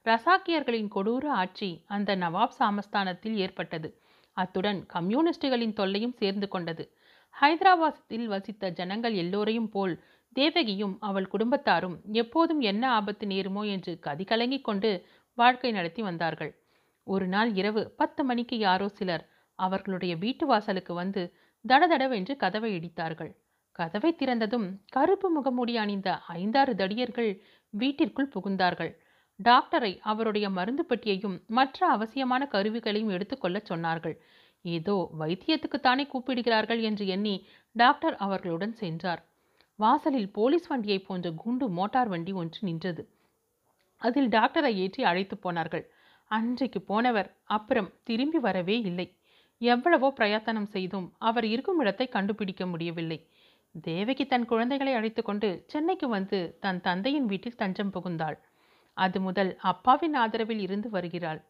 ரசாக்கியர்களின் 0.06 0.90
கொடூர 0.94 1.26
ஆட்சி 1.26 1.84
அந்த 1.86 2.16
நவாப் 2.16 2.56
சாமஸ்தானத்தில் 2.58 3.34
ஏற்பட்டது. 3.34 4.02
அத்துடன் 4.36 4.80
கம்யூனிஸ்டுகளின் 4.86 5.72
தொல்லையும் 5.72 6.16
சேர்ந்து 6.16 6.48
கொண்டது. 6.48 6.84
ஹைதராபாத்தில் 7.34 8.26
வசித்த 8.26 8.70
ஜனங்கள் 8.70 9.14
எல்லோரையும் 9.14 9.68
போல் 9.68 9.94
தேவகியும் 10.36 10.94
அவள் 11.00 11.32
குடும்பத்தாரும் 11.32 11.96
எப்போதும் 12.12 12.60
என்ன 12.60 12.84
ஆபத்து 12.90 13.26
நேருமோ 13.26 13.62
என்று 13.68 13.92
கதிகலங்கிக் 14.02 14.64
கொண்டு 14.64 14.90
வாழ்க்கை 15.38 15.70
நடத்தி 15.72 16.02
வந்தார்கள். 16.02 16.52
ஒரு 17.06 17.26
நாள் 17.26 17.50
இரவு 17.54 17.82
பத்து 17.96 18.24
மணிக்கு 18.24 18.58
யாரோ 18.58 18.88
சிலர் 18.88 19.24
அவர்களுடைய 19.58 20.16
வீட்டு 20.16 20.46
வாசலுக்கு 20.46 20.94
வந்து 20.94 21.22
தடதடவென்று 21.64 22.36
கதவை 22.36 22.70
இடித்தார்கள். 22.78 23.32
கதவை 23.72 24.10
திறந்ததும் 24.18 24.66
கருப்பு 24.86 25.28
முகமூடி 25.30 25.76
அணிந்த 25.76 26.18
ஐந்தாறு 26.18 26.72
தடியர்கள் 26.74 27.30
வீட்டிற்குள் 27.74 28.32
புகுந்தார்கள். 28.34 28.92
டாக்டரை 29.40 30.00
அவருடைய 30.02 30.50
மருந்து 30.50 30.84
பெட்டியையும் 30.84 31.36
மற்ற 31.48 31.86
அவசியமான 31.88 32.42
கருவிகளையும் 32.46 33.10
எடுத்துக்கொள்ளச் 33.10 33.70
சொன்னார்கள். 33.70 34.16
ஏதோ 34.64 35.10
வைத்தியத்துக்குத்தானே 35.18 36.04
கூப்பிடுகிறார்கள் 36.06 36.80
என்று 36.80 37.06
எண்ணி 37.06 37.34
டாக்டர் 37.76 38.16
அவர்களுடன் 38.16 38.72
சென்றார். 38.72 39.22
வாசலில் 39.78 40.30
போலீஸ் 40.30 40.66
வண்டியைப் 40.66 41.06
போன்ற 41.06 41.30
குண்டு 41.32 41.66
மோட்டார் 41.68 42.08
வண்டி 42.08 42.32
ஒன்று 42.32 42.60
நின்றது. 42.60 43.02
அதில் 44.02 44.28
டாக்டரை 44.28 44.72
ஏற்றி 44.74 45.02
அழைத்து 45.04 45.36
போனார்கள். 45.38 45.84
அன்றைக்கு 46.30 46.80
போனவர் 46.82 47.28
அப்புறம் 47.44 47.92
திரும்பி 48.02 48.38
வரவே 48.38 48.76
இல்லை. 48.80 49.06
எவ்வளவோ 49.60 50.08
பிரயத்தனம் 50.10 50.66
செய்தும் 50.66 51.06
அவர் 51.18 51.44
இருக்கும் 51.44 51.80
இடத்தை 51.80 52.06
கண்டுபிடிக்க 52.08 52.66
முடியவில்லை. 52.66 53.18
தேவகி 53.84 54.24
தன் 54.26 54.44
குழந்தைகளை 54.44 54.94
அழைத்துக்கொண்டு 54.94 55.48
சென்னைக்கு 55.66 56.08
வந்து 56.08 56.38
தன் 56.60 56.80
தந்தையின் 56.80 57.26
வீட்டில் 57.26 57.56
தஞ்சம் 57.56 57.92
புகுந்தாள். 57.92 58.36
அது 58.96 59.18
முதல் 59.20 59.50
அப்பாவின் 59.62 60.16
ஆதரவில் 60.16 60.62
இருந்து 60.66 60.88
வருகிறாள். 60.90 61.40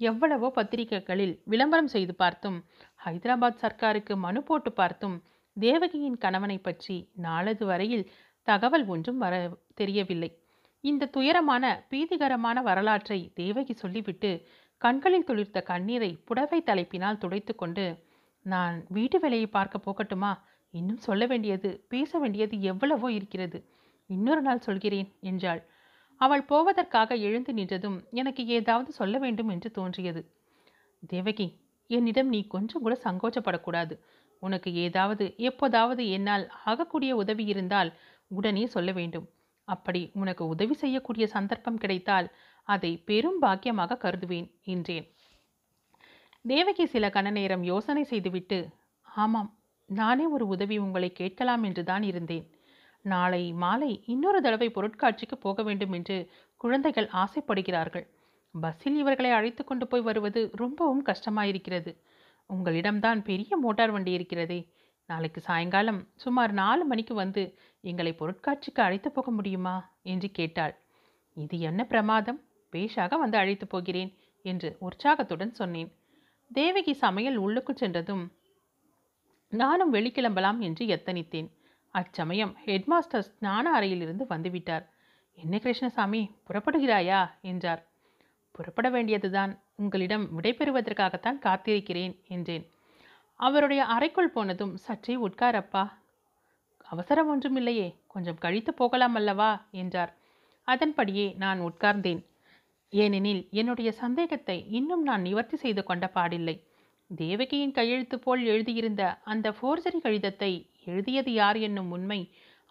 எவ்வளவோ 0.00 0.48
பத்திரிகைகளில் 0.50 1.34
விளம்பரம் 1.44 1.90
செய்து 1.94 2.14
பார்த்தும் 2.14 2.58
ஹைதராபாத் 3.00 3.60
சர்க்காருக்கு 3.62 4.14
மனு 4.16 4.40
போட்டு 4.42 4.70
பார்த்தும் 4.72 5.16
தேவகியின் 5.56 6.18
கணவனை 6.18 6.58
பற்றி 6.58 6.96
நாளது 7.16 7.64
வரையில் 7.66 8.04
தகவல் 8.48 8.84
ஒன்றும் 8.86 9.18
வர 9.18 9.34
தெரியவில்லை. 9.74 10.30
இந்த 10.84 11.10
துயரமான 11.16 11.64
பீதிகரமான 11.90 12.58
வரலாற்றை 12.62 13.18
தேவகி 13.34 13.74
சொல்லிவிட்டு 13.74 14.30
கண்களில் 14.82 15.26
துளிர்த்த 15.28 15.58
கண்ணீரை 15.62 16.10
புடவை 16.28 16.60
தலைப்பினால் 16.60 17.18
துடைத்து 17.18 17.52
கொண்டு 17.54 17.84
நான் 18.46 18.76
வீட்டு 18.88 19.18
வேலையை 19.18 19.48
பார்க்க 19.48 19.86
போகட்டுமா? 19.86 20.30
இன்னும் 20.74 21.02
சொல்ல 21.06 21.22
வேண்டியது 21.26 21.70
பேச 21.88 22.18
வேண்டியது 22.18 22.56
எவ்வளவோ 22.62 23.08
இருக்கிறது. 23.10 23.58
இன்னொரு 24.10 24.42
நாள் 24.42 24.66
சொல்கிறேன் 24.68 25.10
என்றாள். 25.20 25.60
அவள் 26.20 26.44
போவதற்காக 26.44 27.16
எழுந்து 27.18 27.52
நின்றதும் 27.52 27.98
எனக்கு 28.12 28.42
ஏதாவது 28.58 28.90
சொல்ல 28.92 29.18
வேண்டும் 29.18 29.48
என்று 29.48 29.68
தோன்றியது. 29.70 30.22
தேவகி 31.02 31.46
என்னிடம் 31.90 32.28
நீ 32.28 32.40
கொஞ்சம் 32.46 32.82
கூட 32.82 32.94
சங்கோச்சப்படக்கூடாது 33.04 33.94
உனக்கு 34.42 34.70
ஏதாவது 34.84 35.24
எப்போதாவது 35.48 36.02
என்னால் 36.08 36.44
ஆகக்கூடிய 36.64 37.12
உதவி 37.16 37.44
இருந்தால் 37.44 37.90
உடனே 38.30 38.64
சொல்ல 38.66 38.90
வேண்டும். 38.92 39.26
அப்படி 39.68 40.02
உனக்கு 40.14 40.44
உதவி 40.46 40.74
செய்யக்கூடிய 40.74 41.24
சந்தர்ப்பம் 41.26 41.78
கிடைத்தால் 41.78 42.28
அதை 42.68 42.92
பெரும் 43.08 43.40
பாக்கியமாக 43.42 43.98
கருதுவேன் 44.04 44.48
என்றேன். 44.64 45.06
தேவகி 46.44 46.84
சில 46.86 47.06
கண 47.08 47.30
நேரம் 47.30 47.64
யோசனை 47.64 48.04
செய்துவிட்டு 48.04 48.58
ஆமாம் 49.08 49.50
நானே 49.88 50.26
ஒரு 50.26 50.44
உதவி 50.46 50.76
உங்களை 50.78 51.10
கேட்கலாம் 51.12 51.62
என்று 51.62 51.82
தான் 51.84 52.02
இருந்தேன். 52.02 52.46
நாளை 53.02 53.52
மாலை 53.52 54.02
இன்னொரு 54.06 54.42
தடவை 54.42 54.68
பொருட்காட்சிக்கு 54.68 55.36
போக 55.40 55.62
வேண்டும் 55.62 55.92
என்று 55.92 56.30
குழந்தைகள் 56.56 57.08
ஆசைப்படுகிறார்கள். 57.12 58.06
பஸ்ஸில் 58.60 58.96
இவர்களை 58.96 59.30
அழைத்து 59.30 59.64
கொண்டு 59.64 59.86
போய் 59.86 60.00
வருவது 60.00 60.50
ரொம்பவும் 60.52 61.04
கஷ்டமாயிருக்கிறது. 61.04 61.96
உங்களிடம்தான் 62.50 63.22
பெரிய 63.22 63.56
மோட்டார் 63.56 63.90
வண்டி 63.90 64.12
இருக்கிறதே. 64.12 64.72
நாளைக்கு 65.06 65.40
சாயங்காலம் 65.40 66.08
சுமார் 66.14 66.52
நாலு 66.52 66.84
மணிக்கு 66.84 67.14
வந்து 67.14 67.58
எங்களை 67.80 68.16
பொருட்காட்சிக்கு 68.18 68.80
அழைத்து 68.80 69.10
போக 69.10 69.30
முடியுமா? 69.30 69.92
என்று 70.02 70.30
கேட்டாள். 70.30 70.78
இது 71.34 71.60
என்ன 71.60 71.84
பிரமாதம்? 71.84 72.40
பேஷாக 72.72 73.18
வந்து 73.18 73.38
அழைத்து 73.38 73.66
போகிறேன் 73.66 74.16
என்று 74.42 74.76
உற்சாகத்துடன் 74.78 75.54
சொன்னேன். 75.54 75.94
தேவகி 76.52 76.92
சமையல் 76.92 77.36
உள்ளுக்கு 77.36 77.76
சென்றதும் 77.76 78.32
நானும் 79.48 79.94
வெளிக்கிளம்பலாம் 79.94 80.58
என்று 80.58 80.86
எத்தனித்தேன். 80.86 81.48
அச்சமயம் 81.90 82.56
ஹெட்மாஸ்டர் 82.66 83.24
ஸ்நான 83.30 83.62
அறையிலிருந்து 83.62 84.24
வந்துவிட்டார். 84.24 84.84
என்ன 85.34 85.58
கிருஷ்ணசாமி 85.58 86.30
புறப்படுகிறாயா? 86.48 87.30
என்றார். 87.40 87.86
புறப்பட 88.50 88.90
வேண்டியதுதான். 88.90 89.62
உங்களிடம் 89.76 90.40
விடைபெறுவதற்காகத்தான் 90.40 91.38
காத்திருக்கிறேன் 91.42 92.24
என்றேன். 92.28 92.70
அவருடைய 93.34 93.84
அறைக்குள் 93.84 94.28
போனதும் 94.28 94.76
சற்றே 94.76 95.16
உட்காரப்பா. 95.16 95.92
அவசரம் 96.78 97.40
ஒன்றுமில்லையே. 97.40 97.94
கொஞ்சம் 98.06 98.38
கழித்து 98.38 98.74
போகலாம் 98.74 99.14
அல்லவா? 99.14 99.66
என்றார். 99.70 100.16
அதன்படியே 100.62 101.34
நான் 101.38 101.60
உட்கார்ந்தேன். 101.60 102.26
ஏனெனில் 102.88 103.48
என்னுடைய 103.50 103.92
சந்தேகத்தை 103.92 104.66
இன்னும் 104.70 105.02
நான் 105.02 105.20
நிவர்த்தி 105.20 105.56
செய்து 105.56 105.84
கொண்ட 105.84 106.10
பாடில்லை. 106.14 106.68
தேவகியின் 107.16 107.72
கையெழுத்து 107.72 108.18
போல் 108.18 108.44
எழுதியிருந்த 108.44 109.18
அந்த 109.24 109.50
ஃபோர்ஜரி 109.50 109.98
கடிதத்தை 110.00 110.69
எழுதியது 110.84 111.32
யார் 111.32 111.56
என்னும் 111.56 111.90
உண்மை 111.90 112.20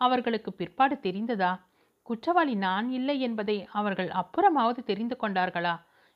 அவர்களுக்கு 0.01 0.53
பிற்பாடு 0.53 0.95
தெரிந்ததா? 0.95 1.59
குற்றவாளி 2.01 2.55
நான் 2.55 2.89
இல்லை 2.89 3.19
என்பதை 3.19 3.67
அவர்கள் 3.71 4.09
அப்புறமாவது 4.09 4.83
தெரிந்து 4.83 5.15
கொண்டார்களா? 5.21 5.75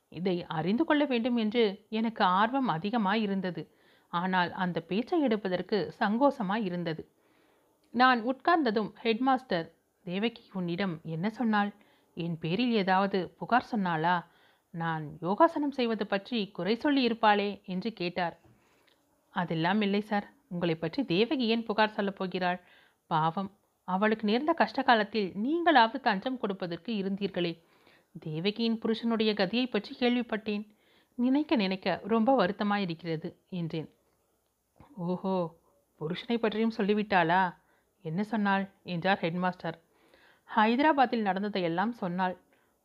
இதை 0.10 0.46
அறிந்து 0.48 0.86
கொள்ள 0.86 1.06
வேண்டும் 1.06 1.38
என்று 1.38 1.86
எனக்கு 1.90 2.24
ஆர்வம் 2.24 2.70
அதிகமாயிருந்தது. 2.70 3.64
ஆனால் 4.08 4.52
அந்த 4.52 4.80
பேச்சை 4.80 5.22
எடுப்பதற்கு 5.22 5.94
சங்கோசமாய் 6.00 6.64
இருந்தது. 6.64 7.04
நான் 7.94 8.20
உட்கார்ந்ததும் 8.22 8.92
ஹெட்மாஸ்டர் 9.04 9.68
தேவகி 10.06 10.50
உன்னிடம் 10.54 11.02
என்ன 11.04 11.30
சொன்னாள்? 11.30 11.72
என் 12.14 12.38
பேரில் 12.40 12.72
ஏதாவது 12.72 13.36
புகார் 13.38 13.72
சொன்னாளா? 13.72 14.16
நான் 14.74 15.18
யோகாசனம் 15.20 15.72
செய்வது 15.72 16.08
பற்றி 16.08 16.52
குறை 16.52 16.76
சொல்லி 16.76 17.08
இருப்பாளே 17.08 17.62
என்று 17.66 17.94
கேட்டார். 17.94 18.40
அதெல்லாம் 19.30 19.82
இல்லை 19.82 20.02
சார். 20.02 20.28
உங்களை 20.54 20.76
பற்றி 20.76 21.02
தேவகி 21.06 21.46
ஏன் 21.48 21.66
புகார் 21.66 21.96
சொல்லப் 21.98 22.20
போகிறாள்? 22.20 22.60
பாவம் 23.12 23.50
அவளுக்கு 23.88 24.26
நேர்ந்த 24.28 24.52
கஷ்ட 24.54 24.80
காலத்தில் 24.84 25.30
நீங்களாவது 25.44 25.98
தஞ்சம் 26.00 26.38
கொடுப்பதற்கு 26.38 26.92
இருந்தீர்களே. 26.94 27.54
தேவகியின் 28.20 28.80
புருஷனுடைய 28.80 29.32
கதியை 29.34 29.66
பற்றி 29.70 29.94
கேள்விப்பட்டேன். 30.00 30.64
நினைக்க 31.18 31.56
நினைக்க 31.56 31.96
ரொம்ப 32.04 32.30
வருத்தமாயிருக்கிறது 32.42 33.30
என்றேன். 33.50 33.90
ஓஹோ 35.06 35.36
புருஷனை 36.02 36.38
பற்றியும் 36.38 36.78
சொல்லிவிட்டாளா? 36.78 37.42
என்ன 38.06 38.22
சொன்னாள்? 38.24 38.64
என்றார் 38.84 39.22
ஹெட்மாஸ்டர். 39.22 39.78
ஹைதராபாத்தில் 40.50 41.28
நடந்ததையெல்லாம் 41.28 41.94
சொன்னாள். 42.02 42.36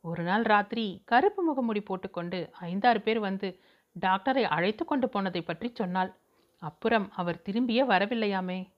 ஒரு 0.04 0.22
நாள் 0.22 0.44
ராத்திரி 0.44 0.84
கருப்பு 1.04 1.40
முகமுடி 1.46 1.80
போட்டுக்கொண்டு 1.80 2.38
ஐந்தாறு 2.68 3.00
பேர் 3.00 3.20
வந்து 3.20 3.48
டாக்டரை 3.96 4.44
அழைத்து 4.56 4.82
கொண்டு 4.84 5.06
போனதை 5.08 5.42
பற்றி 5.42 5.68
சொன்னாள். 5.74 6.10
அப்புறம் 6.58 7.12
அவர் 7.12 7.42
திரும்பியே 7.44 7.82
வரவில்லையாமே? 7.84 8.72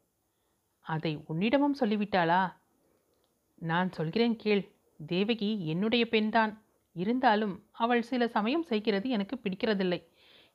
அதை 0.80 1.24
உன்னிடமும் 1.26 1.78
சொல்லிவிட்டாளா? 1.80 2.52
நான் 3.54 3.92
சொல்கிறேன் 3.92 4.36
கேள் 4.36 4.72
தேவகி 5.06 5.66
என்னுடைய 5.66 6.08
பெண்தான். 6.08 6.64
இருந்தாலும் 6.92 7.64
அவள் 7.70 8.02
சில 8.02 8.28
சமயம் 8.28 8.62
செய்கிறது 8.62 9.08
எனக்கு 9.08 9.40
பிடிக்கிறதில்லை. 9.42 10.02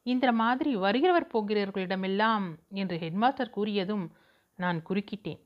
இந்த 0.03 0.31
மாதிரி 0.31 0.75
வருகிறவர் 0.75 1.31
போகிறவர்களிடமெல்லாம் 1.33 2.55
என்று 2.69 2.97
ஹெட்மாஸ்டர் 2.97 3.55
கூறியதும் 3.55 4.09
நான் 4.55 4.83
குறுக்கிட்டேன். 4.89 5.39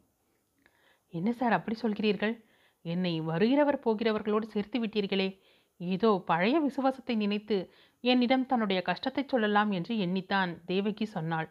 என்ன 1.10 1.32
சார் 1.32 1.52
அப்படி 1.52 1.80
சொல்கிறீர்கள்? 1.82 2.44
என்னை 2.82 3.22
வருகிறவர் 3.22 3.84
போகிறவர்களோடு 3.86 4.44
சேர்த்து 4.44 4.80
விட்டீர்களே. 4.80 5.40
ஏதோ 5.78 6.24
பழைய 6.26 6.60
விசுவாசத்தை 6.60 7.16
நினைத்து 7.16 7.74
என்னிடம் 8.02 8.46
தன்னுடைய 8.46 8.82
கஷ்டத்தை 8.82 9.24
சொல்லலாம் 9.28 9.72
என்று 9.72 9.96
எண்ணித்தான் 9.96 10.66
தேவகி 10.66 11.06
சொன்னாள். 11.06 11.50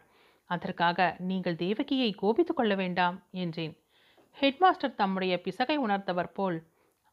அதற்காக 0.49 1.16
நீங்கள் 1.18 1.61
தேவகியை 1.64 2.11
கோபித்துக் 2.16 2.57
கொள்ள 2.57 2.74
வேண்டாம் 2.74 3.16
என்றேன். 3.30 3.74
ஹெட்மாஸ்டர் 4.36 4.99
தம்முடைய 5.01 5.34
பிசகை 5.44 5.76
உணர்ந்தவர் 5.76 6.32
போல் 6.32 6.59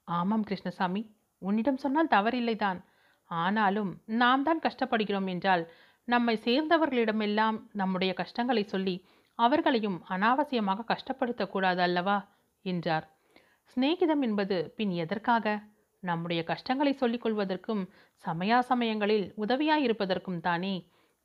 ஆமாம் 0.07 0.43
கிருஷ்ணசாமி 0.43 1.01
உன்னிடம் 1.41 1.77
சொன்னால் 1.77 2.13
தவறில்லைதான். 2.15 2.79
ஆனாலும் 3.31 3.91
நாம் 4.05 4.43
தான் 4.43 4.59
கஷ்டப்படுகிறோம் 4.59 5.29
என்றால் 5.29 5.63
நம்மை 6.07 6.35
சேர்ந்தவர்களிடமெல்லாம் 6.43 7.57
நம்முடைய 7.71 8.13
கஷ்டங்களை 8.13 8.63
சொல்லி 8.63 8.95
அவர்களையும் 9.39 9.97
அனாவசியமாக 10.09 10.85
கஷ்டப்படுத்தக்கூடாது 10.87 11.77
அல்லவா? 11.77 12.17
என்றார். 12.65 13.05
சிநேகிதம் 13.71 14.21
என்பது 14.21 14.57
பின் 14.75 14.93
எதற்காக? 15.03 15.55
நம்முடைய 16.03 16.43
கஷ்டங்களை 16.43 16.93
சொல்லிக் 16.93 17.25
கொள்வதற்கும் 17.25 17.83
சமயாசமயங்களில் 18.25 19.25
உதவியாயிருப்பதற்கும் 19.37 20.39
தானே. 20.39 20.75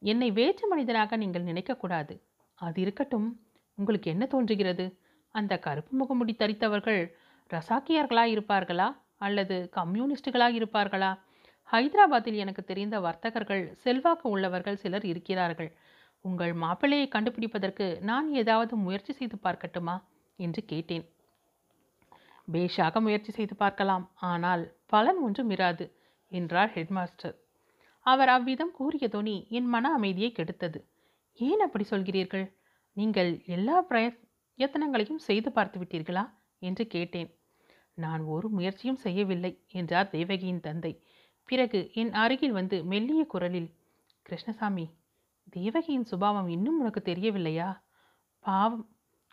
என்னை 0.02 0.30
வேற்று 0.30 0.68
மனிதனாக 0.68 1.16
நீங்கள் 1.16 1.42
நினைக்கக்கூடாது. 1.42 2.20
அது 2.54 2.80
இருக்கட்டும் 2.80 3.40
உங்களுக்கு 3.74 4.10
என்ன 4.10 4.26
தோன்றுகிறது? 4.26 4.98
அந்த 5.28 5.58
கருப்பு 5.58 5.92
முகமுடி 6.00 6.34
தரித்தவர்கள் 6.36 7.14
ரசாக்கியார்களாக 7.50 8.34
இருப்பார்களா? 8.34 8.96
அல்லது 9.16 9.70
கம்யூனிஸ்டுகளாக 9.76 10.58
இருப்பார்களா? 10.60 11.18
ஹைதராபாத்தில் 11.72 12.34
எனக்கு 12.34 12.64
தெரிந்த 12.64 13.00
வர்த்தகர்கள் 13.00 13.74
செல்வாக்கு 13.74 14.28
உள்ளவர்கள் 14.28 14.76
சிலர் 14.76 15.04
இருக்கிறார்கள். 15.04 15.76
உங்கள் 16.20 16.52
மாப்பிள்ளையை 16.52 17.08
கண்டுபிடிப்பதற்கு 17.08 18.00
நான் 18.00 18.32
ஏதாவது 18.32 18.76
முயற்சி 18.76 19.12
செய்து 19.12 19.36
பார்க்கட்டுமா? 19.42 20.02
என்று 20.36 20.64
கேட்டேன். 20.64 21.04
பேஷாக 22.52 23.00
முயற்சி 23.00 23.32
செய்து 23.32 23.54
பார்க்கலாம். 23.56 24.10
ஆனால் 24.14 24.74
பலன் 24.86 25.16
ஒன்றும் 25.16 25.50
இராது 25.50 25.92
என்றார் 26.28 26.70
ஹெட்மாஸ்டர். 26.74 27.36
அவர் 28.10 28.28
அவ்விதம் 28.28 28.72
கூறிய 28.72 29.04
துணி 29.08 29.36
என் 29.50 29.68
மன 29.74 29.92
அமைதியை 29.92 30.30
கெடுத்தது. 30.32 30.78
ஏன் 31.38 31.62
அப்படி 31.66 31.84
சொல்கிறீர்கள்? 31.84 32.46
நீங்கள் 32.96 33.30
எல்லா 33.46 33.76
பிரயத்தனங்களையும் 33.90 35.24
செய்து 35.28 35.48
பார்த்து 35.52 35.78
விட்டீர்களா? 35.80 36.24
என்று 36.62 36.84
கேட்டேன். 36.86 37.30
நான் 37.98 38.22
ஒரு 38.24 38.48
முயற்சியும் 38.48 39.02
செய்யவில்லை 39.04 39.52
என்றார் 39.72 40.10
தேவகியின் 40.10 40.64
தந்தை. 40.66 40.92
பிறகு 41.48 41.78
என் 41.94 42.12
அருகில் 42.14 42.52
வந்து 42.52 42.76
மெல்லிய 42.84 43.22
குரலில் 43.26 43.70
கிருஷ்ணசாமி 44.26 44.86
தேவகியின் 45.50 46.08
சுபாவம் 46.10 46.48
இன்னும் 46.48 46.78
உனக்கு 46.80 47.00
தெரியவில்லையா? 47.02 47.68
பாவம் 48.44 48.84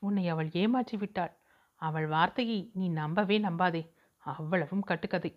உன்னை 0.02 0.24
அவள் 0.28 0.50
ஏமாற்றி 0.54 0.96
விட்டாள் 0.98 1.34
அவள் 1.82 2.08
வார்த்தையை 2.08 2.60
நீ 2.74 2.86
நம்பவே 3.00 3.38
நம்பாதே. 3.40 3.84
அவ்வளவும் 4.26 4.88
கட்டுக்கதை. 4.90 5.32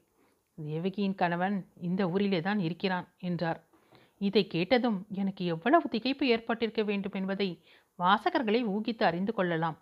தேவகியின் 0.65 1.15
கணவன் 1.15 1.69
இந்த 1.75 2.11
ஊரிலே 2.11 2.41
தான் 2.41 2.59
இருக்கிறான் 2.59 3.09
என்றார். 3.19 3.69
இதை 4.19 4.47
கேட்டதும் 4.47 5.07
எனக்கு 5.11 5.45
எவ்வளவு 5.45 5.89
திகைப்பு 5.91 6.25
ஏற்பட்டிருக்க 6.25 6.83
வேண்டும் 6.83 7.13
என்பதை 7.13 7.65
வாசகர்களை 7.99 8.65
ஊகித்து 8.65 9.03
அறிந்து 9.03 9.33
கொள்ளலாம். 9.33 9.79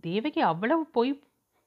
தேவகி 0.00 0.40
அவ்வளவு 0.40 0.86
பொய் 0.86 1.22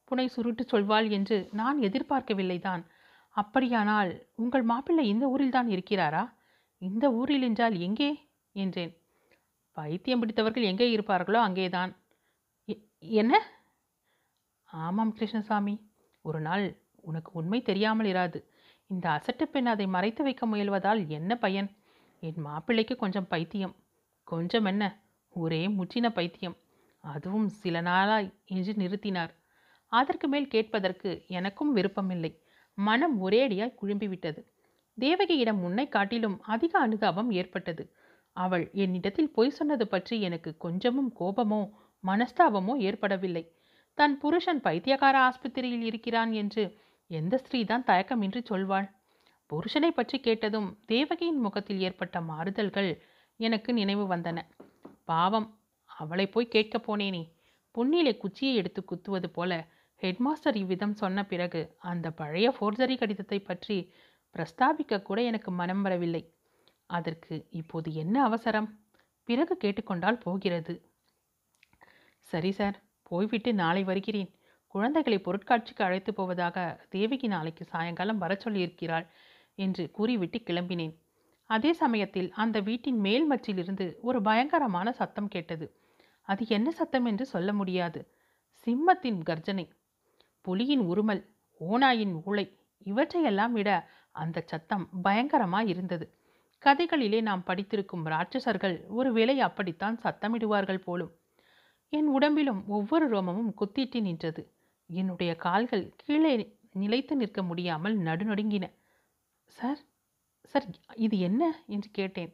புனை 0.06 0.26
சுருட்டு 0.26 0.66
சொல்வாள் 0.72 1.10
என்று 1.10 1.50
நான் 1.52 1.80
எதிர்பார்க்கவில்லைதான் 1.80 2.86
அப்படியானால் 3.30 4.28
உங்கள் 4.36 4.62
மாப்பிள்ளை 4.62 5.08
இந்த 5.08 5.36
ஊரில்தான் 5.38 5.68
இருக்கிறாரா? 5.68 6.34
இந்த 6.78 7.12
ஊரில் 7.12 7.42
என்றால் 7.42 7.78
எங்கே? 7.78 8.30
என்றேன். 8.52 8.98
பைத்தியம் 9.72 10.20
பிடித்தவர்கள் 10.20 10.64
எங்கே 10.64 10.96
இருப்பார்களோ 10.98 11.34
அங்கேதான் 11.34 11.98
எ- 12.70 12.80
என்ன? 13.00 13.48
ஆமாம் 14.64 15.14
கிருஷ்ணசாமி. 15.14 15.92
ஒரு 16.22 16.42
நாள் 16.42 16.78
உனக்கு 17.10 17.32
உண்மை 17.32 17.60
தெரியாமல் 17.62 18.10
இராது. 18.14 18.40
இந்த 18.90 19.06
அசட்டு 19.10 19.46
பெண் 19.46 19.70
அதை 19.74 19.86
மறைத்து 19.88 20.22
வைக்க 20.24 20.44
முயல்வதால் 20.46 21.02
என்ன 21.08 21.32
பயன்? 21.36 21.70
என் 22.24 22.40
மாப்பிள்ளைக்கு 22.46 22.96
கொஞ்சம் 22.96 23.28
பைத்தியம். 23.28 23.76
கொஞ்சம் 24.28 24.66
என்ன? 24.66 24.84
ஒரே 25.36 25.62
முற்றின 25.68 26.08
பைத்தியம். 26.10 26.58
அதுவும் 27.04 27.50
சில 27.62 27.82
நாளாய் 27.82 28.30
என்று 28.56 28.74
நிறுத்தினார். 28.74 29.34
அதற்கு 29.92 30.28
மேல் 30.28 30.48
கேட்பதற்கு 30.48 31.12
எனக்கும் 31.28 31.72
விருப்பமில்லை. 31.74 32.32
மனம் 32.78 33.16
ஒரேடியாய் 33.22 33.78
குழும்பிவிட்டது. 33.80 34.42
தேவகியிடம் 34.98 35.62
முன்னை 35.64 35.86
காட்டிலும் 35.90 36.38
அதிக 36.54 36.74
அனுதாபம் 36.80 37.30
ஏற்பட்டது. 37.32 37.84
அவள் 38.36 38.66
என்னிடத்தில் 38.84 39.32
பொய் 39.32 39.56
சொன்னது 39.58 39.86
பற்றி 39.88 40.16
எனக்கு 40.22 40.52
கொஞ்சமும் 40.58 41.12
கோபமோ 41.20 41.62
மனஸ்தாபமோ 42.04 42.74
ஏற்படவில்லை. 42.88 43.44
தன் 43.98 44.16
புருஷன் 44.18 44.62
பைத்தியக்கார 44.62 45.16
ஆஸ்பத்திரியில் 45.28 45.86
இருக்கிறான் 45.90 46.32
என்று 46.42 46.64
எந்த 47.10 47.42
ஸ்திரீதான் 47.44 47.86
தயக்கமின்றி 47.88 48.42
சொல்வாள்? 48.50 48.88
புருஷனை 49.50 49.90
பற்றி 49.90 50.20
கேட்டதும் 50.20 50.80
தேவகியின் 50.86 51.40
முகத்தில் 51.40 51.80
ஏற்பட்ட 51.80 52.22
மாறுதல்கள் 52.22 53.04
எனக்கு 53.36 53.74
நினைவு 53.74 54.16
வந்தன. 54.16 54.40
பாவம் 55.04 55.48
அவளை 55.86 56.28
போய் 56.28 56.48
கேட்கப் 56.48 56.86
போனேனே. 56.88 57.24
புண்ணிலே 57.72 58.18
குச்சியை 58.18 58.56
எடுத்து 58.56 58.86
குத்துவது 58.86 59.30
போல 59.30 59.68
ஹெட்மாஸ்டர் 60.02 60.56
இவ்விதம் 60.56 60.94
சொன்ன 60.94 61.26
பிறகு 61.26 61.76
அந்த 61.78 62.12
பழைய 62.12 62.50
ஃபோர்ஜரி 62.50 62.98
கடிதத்தை 62.98 63.40
பற்றி 63.40 63.94
பிரஸ்தாபிக்க 64.36 65.02
கூட 65.02 65.22
எனக்கு 65.22 65.52
மனம் 65.52 65.82
வரவில்லை. 65.82 66.34
அதற்கு 66.86 67.48
இப்போது 67.50 67.94
என்ன 67.94 68.24
அவசரம்? 68.24 68.70
பிறகு 69.24 69.58
கேட்டுக்கொண்டால் 69.64 70.20
போகிறது. 70.20 70.92
சரி 72.20 72.52
சார் 72.52 72.78
போய்விட்டு 73.04 73.54
நாளை 73.54 73.84
வருகிறேன். 73.84 74.30
குழந்தைகளை 74.72 75.18
பொருட்காட்சிக்கு 75.20 75.82
அழைத்து 75.82 76.14
போவதாக 76.14 76.86
தேவகி 76.90 77.28
நாளைக்கு 77.28 77.66
சாயங்காலம் 77.66 78.18
வர 78.18 78.38
சொல்லியிருக்கிறாள் 78.44 79.08
என்று 79.56 79.92
கூறிவிட்டு 79.92 80.40
கிளம்பினேன். 80.40 80.96
அதே 81.44 81.74
சமயத்தில் 81.74 82.32
அந்த 82.34 82.60
வீட்டின் 82.60 83.00
மேல் 83.00 83.32
மச்சிலிருந்து 83.32 84.00
ஒரு 84.00 84.22
பயங்கரமான 84.22 84.92
சத்தம் 84.92 85.28
கேட்டது. 85.28 85.78
அது 86.22 86.46
என்ன 86.48 86.72
சத்தம் 86.72 87.06
என்று 87.06 87.26
சொல்ல 87.26 87.54
முடியாது. 87.54 88.14
சிம்மத்தின் 88.68 89.20
கர்ஜனை. 89.24 89.66
புலியின் 90.48 90.84
உருமல் 90.92 91.24
ஓனாயின் 91.60 92.14
ஊளை 92.26 92.46
இவற்றையெல்லாம் 92.78 93.52
விட 93.52 93.90
அந்த 94.12 94.44
சத்தம் 94.46 94.90
பயங்கரமாக 95.02 95.66
இருந்தது. 95.66 96.06
கதைகளிலே 96.66 97.22
நாம் 97.22 97.44
படித்திருக்கும் 97.48 98.06
ராட்சசர்கள் 98.06 98.88
ஒருவேளை 98.88 99.40
அப்படித்தான் 99.40 100.00
சத்தமிடுவார்கள் 100.04 100.84
போலும். 100.84 101.12
என் 101.90 102.08
உடம்பிலும் 102.08 102.68
ஒவ்வொரு 102.68 103.06
ரோமமும் 103.10 103.54
குத்திட்டு 103.62 104.02
நின்றது. 104.02 104.42
என்னுடைய 104.90 105.36
கால்கள் 105.36 105.94
கீழே 105.98 106.34
நிலைத்து 106.74 107.16
நிற்க 107.16 107.44
முடியாமல் 107.44 108.00
நடுநடுங்கின. 108.00 108.66
சார் 109.44 109.80
சார் 110.44 110.66
இது 110.96 111.20
என்ன? 111.20 111.64
என்று 111.68 111.90
கேட்டேன். 111.92 112.32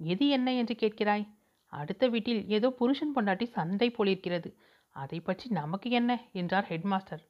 எது 0.00 0.28
என்ன? 0.28 0.54
என்று 0.54 0.74
கேட்கிறாய். 0.74 1.26
அடுத்த 1.72 2.08
வீட்டில் 2.08 2.48
ஏதோ 2.48 2.70
புருஷன் 2.70 3.14
பொண்டாட்டி 3.16 3.42
சண்டை 3.42 3.90
போலிருக்கிறது. 3.90 4.50
அதை 4.96 5.20
பற்றி 5.20 5.50
நமக்கு 5.50 5.90
என்ன? 5.90 6.24
என்றார் 6.32 6.66
ஹெட்மாஸ்டர். 6.68 7.22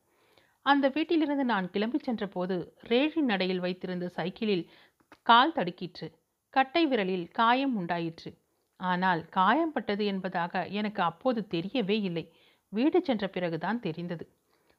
அந்த 0.66 0.88
வீட்டிலிருந்து 0.88 1.44
நான் 1.44 1.70
கிளம்பிச் 1.72 2.02
சென்றபோது 2.02 2.74
ரேழி 2.88 3.20
நடையில் 3.20 3.60
வைத்திருந்த 3.60 4.09
சைக்கிளில் 4.09 4.70
கால் 5.22 5.52
தடுக்கிற்று. 5.52 6.09
கட்டை 6.51 6.86
விரலில் 6.86 7.30
காயம் 7.30 7.76
உண்டாயிற்று. 7.76 8.30
ஆனால் 8.80 9.28
காயம் 9.28 9.72
பட்டது 9.72 10.05
என்பதாக 10.06 10.66
எனக்கு 10.68 11.02
அப்போது 11.02 11.47
தெரியவே 11.51 11.97
இல்லை. 12.01 12.32
வீடு 12.72 13.02
சென்ற 13.02 13.28
பிறகுதான் 13.28 13.80
தெரிந்தது. 13.80 14.24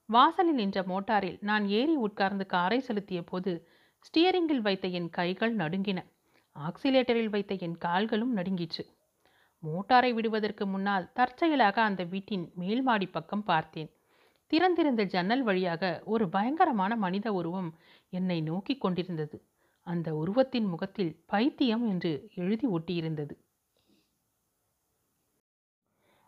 வாசலில் 0.09 0.53
நின்ற 0.53 0.83
மோட்டாரில் 0.83 1.37
நான் 1.41 1.67
ஏறி 1.67 1.95
உட்கார்ந்து 1.95 2.45
காரை 2.45 2.79
செலுத்திய 2.79 3.23
போது 3.23 3.67
ஸ்டியரிங்கில் 4.07 4.61
வைத்த 4.61 4.87
என் 4.87 5.09
கைகள் 5.09 5.55
நடுங்கின. 5.55 6.05
ஆக்சிலேட்டரில் 6.55 7.29
வைத்த 7.29 7.55
என் 7.55 7.77
கால்களும் 7.77 8.33
நடுங்கிற்று. 8.33 8.85
மோட்டாரை 9.63 10.13
விடுவதற்கு 10.13 10.65
முன்னால் 10.65 11.11
தற்செயலாக 11.13 11.81
அந்த 11.81 12.03
வீட்டின் 12.03 12.51
மேல்மாடி 12.59 13.11
பக்கம் 13.11 13.43
பார்த்தேன். 13.43 13.89
திறந்திருந்த 14.47 15.03
ஜன்னல் 15.03 15.43
வழியாக 15.43 16.01
ஒரு 16.05 16.29
பயங்கரமான 16.29 16.95
மனித 16.95 17.33
உருவம் 17.33 17.77
என்னை 18.09 18.41
நோக்கி 18.41 18.77
கொண்டிருந்தது. 18.77 19.45
அந்த 19.81 20.15
உருவத்தின் 20.15 20.65
முகத்தில் 20.65 21.23
பைத்தியம் 21.25 21.87
என்று 21.87 22.29
எழுதி 22.35 22.67
ஒட்டியிருந்தது. 22.67 23.31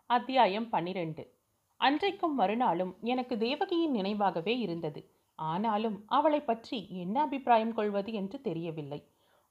அத்தியாயம் 0.06 0.68
பன்னிரண்டு. 0.68 1.39
அன்றைக்கும் 1.80 2.34
மறுநாளும் 2.34 2.90
எனக்கு 3.02 3.38
தேவகியின் 3.38 3.94
நினைவாகவே 3.94 4.54
இருந்தது. 4.58 5.00
ஆனாலும் 5.38 6.04
அவளை 6.06 6.40
பற்றி 6.40 6.78
என்ன 6.90 7.16
அபிப்பிராயம் 7.20 7.74
கொள்வது 7.74 8.12
என்று 8.12 8.40
தெரியவில்லை. 8.40 8.98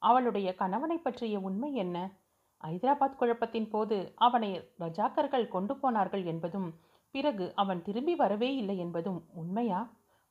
அவளுடைய 0.02 0.50
கணவனை 0.56 0.98
பற்றிய 0.98 1.40
உண்மை 1.40 1.74
என்ன? 1.74 1.98
ஐதராபாத் 2.64 3.20
குழப்பத்தின் 3.20 3.70
போது 3.70 4.14
அவனை 4.16 4.52
ரஜாக்கர்கள் 4.80 5.48
கொண்டு 5.48 5.76
போனார்கள் 5.78 6.24
என்பதும் 6.24 6.70
பிறகு 7.16 7.46
அவன் 7.56 7.82
திரும்பி 7.82 8.16
வரவே 8.16 8.56
இல்லை 8.56 8.78
என்பதும் 8.78 9.20
உண்மையா? 9.34 9.82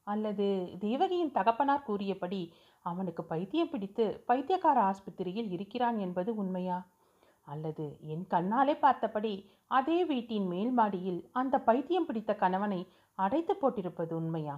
அல்லது 0.07 0.47
தேவகியின் 0.79 1.33
தகப்பனார் 1.33 1.83
கூறியபடி 1.83 2.43
அவனுக்கு 2.85 3.25
பைத்தியம் 3.25 3.71
பிடித்து 3.71 4.25
பைத்தியக்கார 4.27 4.79
ஆஸ்பத்திரியில் 4.83 5.51
இருக்கிறான் 5.51 5.99
என்பது 5.99 6.35
உண்மையா? 6.35 6.79
அல்லது 7.49 7.85
என் 8.13 8.25
கண்ணாலே 8.31 8.75
பார்த்தபடி 8.79 9.35
அதே 9.71 9.99
வீட்டின் 10.05 10.47
மேல் 10.47 10.73
மாடியில் 10.73 11.21
அந்த 11.33 11.55
பைத்தியம் 11.61 12.07
பிடித்த 12.07 12.33
கணவனை 12.35 12.81
அடைத்து 13.19 13.55
போட்டிருப்பது 13.55 14.13
உண்மையா? 14.17 14.57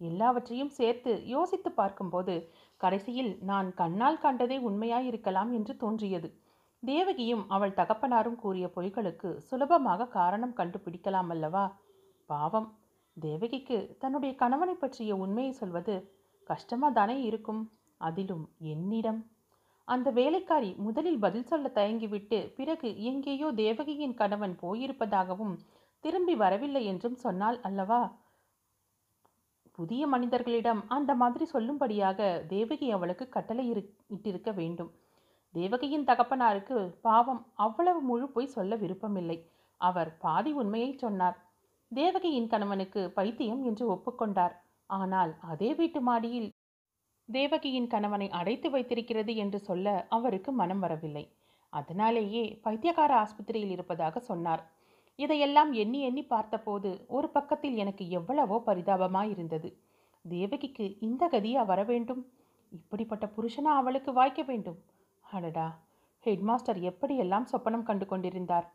எல்லாவற்றையும் 0.00 0.74
சேர்த்து 0.78 1.12
யோசித்து 1.26 1.70
பார்க்கும்போது 1.72 2.34
கடைசியில் 2.80 3.32
நான் 3.42 3.68
கண்ணால் 3.74 4.20
கண்டதே 4.20 4.58
உண்மையாயிருக்கலாம் 4.58 5.50
என்று 5.52 5.74
தோன்றியது. 5.76 6.28
தேவகியும் 6.82 7.44
அவள் 7.48 7.78
தகப்பனாரும் 7.80 8.36
கூறிய 8.36 8.66
பொய்களுக்கு 8.76 9.30
சுலபமாக 9.48 10.10
காரணம் 10.18 10.56
கண்டுபிடிக்கலாம் 10.56 11.30
அல்லவா? 11.34 11.64
பாவம். 12.30 12.68
தேவகிக்கு 13.16 13.78
தன்னுடைய 13.98 14.32
கணவனை 14.34 14.74
பற்றிய 14.74 15.12
உண்மையை 15.16 15.52
சொல்வது 15.52 15.96
கஷ்டமாக 16.50 16.92
தானே 16.92 17.16
இருக்கும். 17.22 17.62
அதிலும் 18.00 18.44
என்னிடம் 18.72 19.20
அந்த 19.88 20.08
வேலைக்காரி 20.10 20.70
முதலில் 20.76 21.18
பதில் 21.18 21.46
சொல்ல 21.46 21.66
தயங்கிவிட்டு 21.74 22.38
பிறகு 22.56 22.88
எங்கேயோ 23.02 23.48
தேவகியின் 23.52 24.14
கணவன் 24.14 24.54
போயிருப்பதாகவும் 24.62 25.54
திரும்பி 26.04 26.34
வரவில்லை 26.34 26.82
என்றும் 26.84 27.16
சொன்னாள் 27.16 27.58
அல்லவா? 27.60 28.00
புதிய 29.78 30.02
மனிதர்களிடம் 30.06 30.80
அந்த 30.88 31.14
மாதிரி 31.14 31.44
சொல்லும்படியாக 31.52 32.18
தேவகி 32.46 32.90
அவளுக்கு 32.90 33.24
கட்டளை 33.28 33.64
இரு 33.68 33.82
இட்டிருக்க 34.08 34.52
வேண்டும். 34.54 34.90
தேவகியின் 35.54 36.04
தகப்பனாருக்கு 36.04 36.78
பாவம் 37.00 37.42
அவ்வளவு 37.56 38.00
முழு 38.00 38.26
போய் 38.28 38.54
சொல்ல 38.56 38.76
விருப்பமில்லை. 38.76 39.38
அவர் 39.80 40.10
பாதி 40.18 40.52
உண்மையை 40.52 40.92
சொன்னார். 40.94 41.36
தேவகியின் 41.92 42.48
கணவனுக்கு 42.48 43.02
பைத்தியம் 43.10 43.62
என்று 43.64 43.84
ஒப்புக்கொண்டார். 43.94 44.54
ஆனால் 44.90 45.32
அதே 45.40 45.70
வீட்டு 45.74 46.00
மாடியில் 46.00 46.48
தேவகியின் 47.28 47.86
கணவனை 47.86 48.30
அடைத்து 48.30 48.70
வைத்திருக்கிறது 48.70 49.36
என்று 49.36 49.58
சொல்ல 49.58 50.06
அவருக்கு 50.08 50.52
மனம் 50.52 50.78
வரவில்லை. 50.78 51.24
அதனாலேயே 51.72 52.60
பைத்தியக்கார 52.62 53.12
ஆஸ்பத்திரியில் 53.14 53.70
இருப்பதாக 53.70 54.20
சொன்னார். 54.20 54.62
இதையெல்லாம் 55.18 55.72
எண்ணி 55.72 56.00
எண்ணி 56.00 56.22
பார்த்தபோது 56.24 57.06
ஒரு 57.08 57.28
பக்கத்தில் 57.28 57.76
எனக்கு 57.76 58.08
எவ்வளவோ 58.08 58.62
பரிதாபமாயிருந்தது 58.66 59.68
தேவகிக்கு 60.24 60.98
இந்த 61.00 61.28
கதியா 61.28 61.66
வர 61.66 61.84
வேண்டும்? 61.84 62.22
இப்படிப்பட்ட 62.72 63.26
புருஷனா 63.36 63.72
அவளுக்கு 63.74 64.12
வாய்க்க 64.12 64.42
வேண்டும்? 64.42 64.78
அடடா! 65.24 65.66
ஹெட்மாஸ்டர் 66.26 66.80
எப்படியெல்லாம் 66.82 67.46
சொப்பனம் 67.52 67.82
கண்டு 67.82 68.06
கொண்டிருந்தார்? 68.06 68.66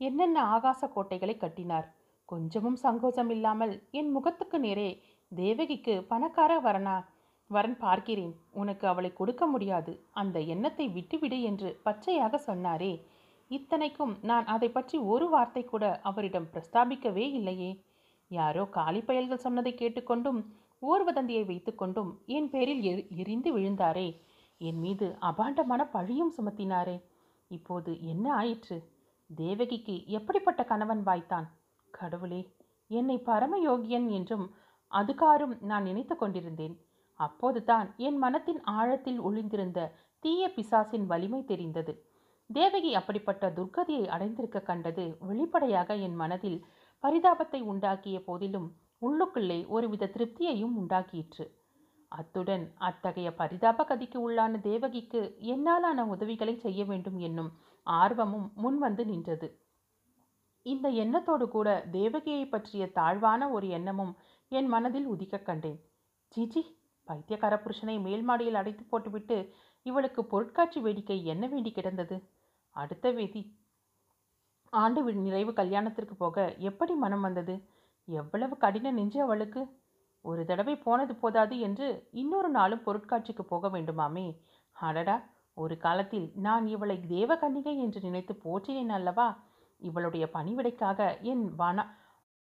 என்னென்ன 0.00 0.38
ஆகாச 0.54 0.88
கோட்டைகளை 0.88 1.36
கட்டினார்? 1.36 1.86
கொஞ்சமும் 2.28 2.78
சங்கோச்சம் 2.82 3.30
இல்லாமல் 3.30 3.88
என் 3.90 4.10
முகத்துக்கு 4.10 4.58
நேரே 4.58 4.90
தேவகிக்கு 5.32 6.02
பணக்கார 6.02 6.52
வரனா 6.58 6.96
வரன் 7.54 7.76
பார்க்கிறேன். 7.84 8.34
உனக்கு 8.52 8.84
அவளை 8.88 9.10
கொடுக்க 9.12 9.42
முடியாது. 9.46 9.92
அந்த 10.12 10.36
எண்ணத்தை 10.54 10.86
விட்டுவிடு 10.88 11.38
என்று 11.50 11.68
பச்சையாக 11.86 12.40
சொன்னாரே. 12.46 12.92
இத்தனைக்கும் 13.50 14.12
நான் 14.22 14.46
அதை 14.46 14.68
பற்றி 14.70 14.96
ஒரு 15.12 15.26
வார்த்தை 15.28 15.62
கூட 15.64 15.84
அவரிடம் 16.02 16.50
பிரஸ்தாபிக்கவே 16.52 17.24
இல்லையே. 17.38 17.70
யாரோ 18.30 18.64
காலி 18.76 19.00
பயல்கள் 19.00 19.44
சொன்னதை 19.46 19.72
கேட்டுக்கொண்டும் 19.74 20.40
ஓர்வதந்தியை 20.82 21.42
வைத்துக்கொண்டும் 21.46 22.10
என் 22.36 22.48
பேரில் 22.50 22.82
எரி 22.82 23.02
எரிந்து 23.16 23.50
விழுந்தாரே. 23.56 24.08
என் 24.60 24.80
மீது 24.84 25.06
அபாண்டமான 25.20 25.82
பழியும் 25.92 26.32
சுமத்தினாரே. 26.36 26.96
இப்போது 27.50 27.92
என்ன 28.12 28.26
ஆயிற்று? 28.34 28.76
தேவகிக்கு 29.30 29.94
எப்படிப்பட்ட 30.18 30.60
கணவன் 30.64 31.02
வாய்த்தான்? 31.02 31.46
கடவுளே 31.90 32.40
என்னை 32.90 33.16
பரமயோகியன் 33.26 34.08
என்றும் 34.10 34.46
அதுகாரும் 34.90 35.54
நான் 35.62 35.82
நினைத்து 35.82 36.14
கொண்டிருந்தேன். 36.16 36.74
அப்போதுதான் 37.26 37.88
என் 38.06 38.18
மனத்தின் 38.18 38.60
ஆழத்தில் 38.72 39.20
ஒளிந்திருந்த 39.20 39.80
தீய 40.22 40.42
பிசாசின் 40.48 41.06
வலிமை 41.06 41.40
தெரிந்தது. 41.44 41.92
தேவகி 42.50 42.90
அப்படிப்பட்ட 42.94 43.44
துர்கதியை 43.48 44.06
அடைந்திருக்க 44.08 44.58
கண்டது 44.60 45.04
வெளிப்படையாக 45.20 45.94
என் 46.06 46.16
மனதில் 46.16 46.58
பரிதாபத்தை 47.04 47.60
உண்டாக்கிய 47.72 48.18
போதிலும் 48.26 48.68
உள்ளுக்குள்ளே 49.02 49.58
ஒருவித 49.66 50.10
திருப்தியையும் 50.14 50.74
உண்டாக்கிற்று. 50.80 51.44
அத்துடன் 52.12 52.64
அத்தகைய 52.88 53.28
பரிதாப 53.34 53.84
கதிக்கு 53.84 54.18
உள்ளான 54.26 54.60
தேவகிக்கு 54.60 55.20
என்னாலான 55.52 56.00
உதவிகளை 56.06 56.54
செய்ய 56.56 56.82
வேண்டும் 56.84 57.18
என்னும் 57.18 57.50
ஆர்வமும் 57.86 58.48
முன்வந்து 58.62 59.04
நின்றது. 59.04 59.48
இந்த 60.66 60.86
எண்ணத்தோடு 61.02 61.46
கூட 61.48 61.68
தேவகியை 61.92 62.44
பற்றிய 62.48 62.84
தாழ்வான 62.98 63.48
ஒரு 63.50 63.68
எண்ணமும் 63.68 64.12
என் 64.52 64.66
மனதில் 64.66 65.06
உதிக்க 65.06 65.44
கண்டேன். 65.48 65.80
ஜிஜி 66.34 66.62
பைத்தியக்கார 67.08 67.54
புருஷனை 67.56 68.00
மேல் 68.00 68.22
மாடியில் 68.22 68.54
அடைத்து 68.54 68.84
போட்டுவிட்டு 68.84 69.36
இவளுக்கு 69.86 70.24
பொருட்காட்சி 70.24 70.80
வேடிக்கை 70.80 71.24
என்ன 71.24 71.46
வேண்டி 71.46 71.72
கிடந்தது? 71.72 72.16
அடுத்த 72.76 73.10
வேதி 73.10 73.42
ஆண்டு 74.72 75.00
நிறைவு 75.14 75.52
கல்யாணத்திற்கு 75.52 76.14
போக 76.14 76.36
எப்படி 76.58 76.94
மனம் 76.94 77.20
வந்தது? 77.20 77.54
எவ்வளவு 78.08 78.56
கடின 78.56 78.92
நெஞ்சு 78.92 79.22
அவளுக்கு? 79.22 79.62
ஒரு 80.24 80.44
தடவை 80.44 80.76
போனது 80.76 81.14
போதாது 81.14 81.58
என்று 81.58 81.86
இன்னொரு 82.12 82.48
நாளும் 82.48 82.84
பொருட்காட்சிக்கு 82.86 83.42
போக 83.42 83.68
வேண்டுமாமே? 83.68 84.26
அடடா! 84.76 85.16
ஒரு 85.54 85.76
காலத்தில் 85.76 86.32
நான் 86.36 86.66
இவளை 86.66 86.96
தேவகன்னிகை 87.08 87.74
என்று 87.76 88.00
நினைத்து 88.00 88.34
போற்றினேன் 88.44 88.88
அல்லவா? 88.88 89.26
இவளுடைய 89.82 90.24
பணிவிடைக்காக 90.34 91.00
என் 91.22 91.54
வன 91.54 91.78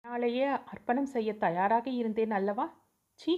நாளையே 0.05 0.45
அர்ப்பணம் 0.65 1.05
செய்ய 1.05 1.37
தயாராக 1.37 1.89
இருந்தேன் 1.89 2.31
அல்லவா? 2.31 2.65
சீ 3.19 3.33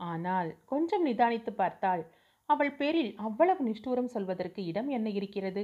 ஆனால் 0.00 0.56
கொஞ்சம் 0.64 1.06
நிதானித்து 1.06 1.52
பார்த்தால் 1.54 2.02
அவள் 2.48 2.72
பேரில் 2.72 3.14
அவ்வளவு 3.16 3.68
நிஷ்டூரம் 3.68 4.04
சொல்வதற்கு 4.04 4.64
இடம் 4.64 4.88
என்ன 4.88 5.08
இருக்கிறது? 5.10 5.62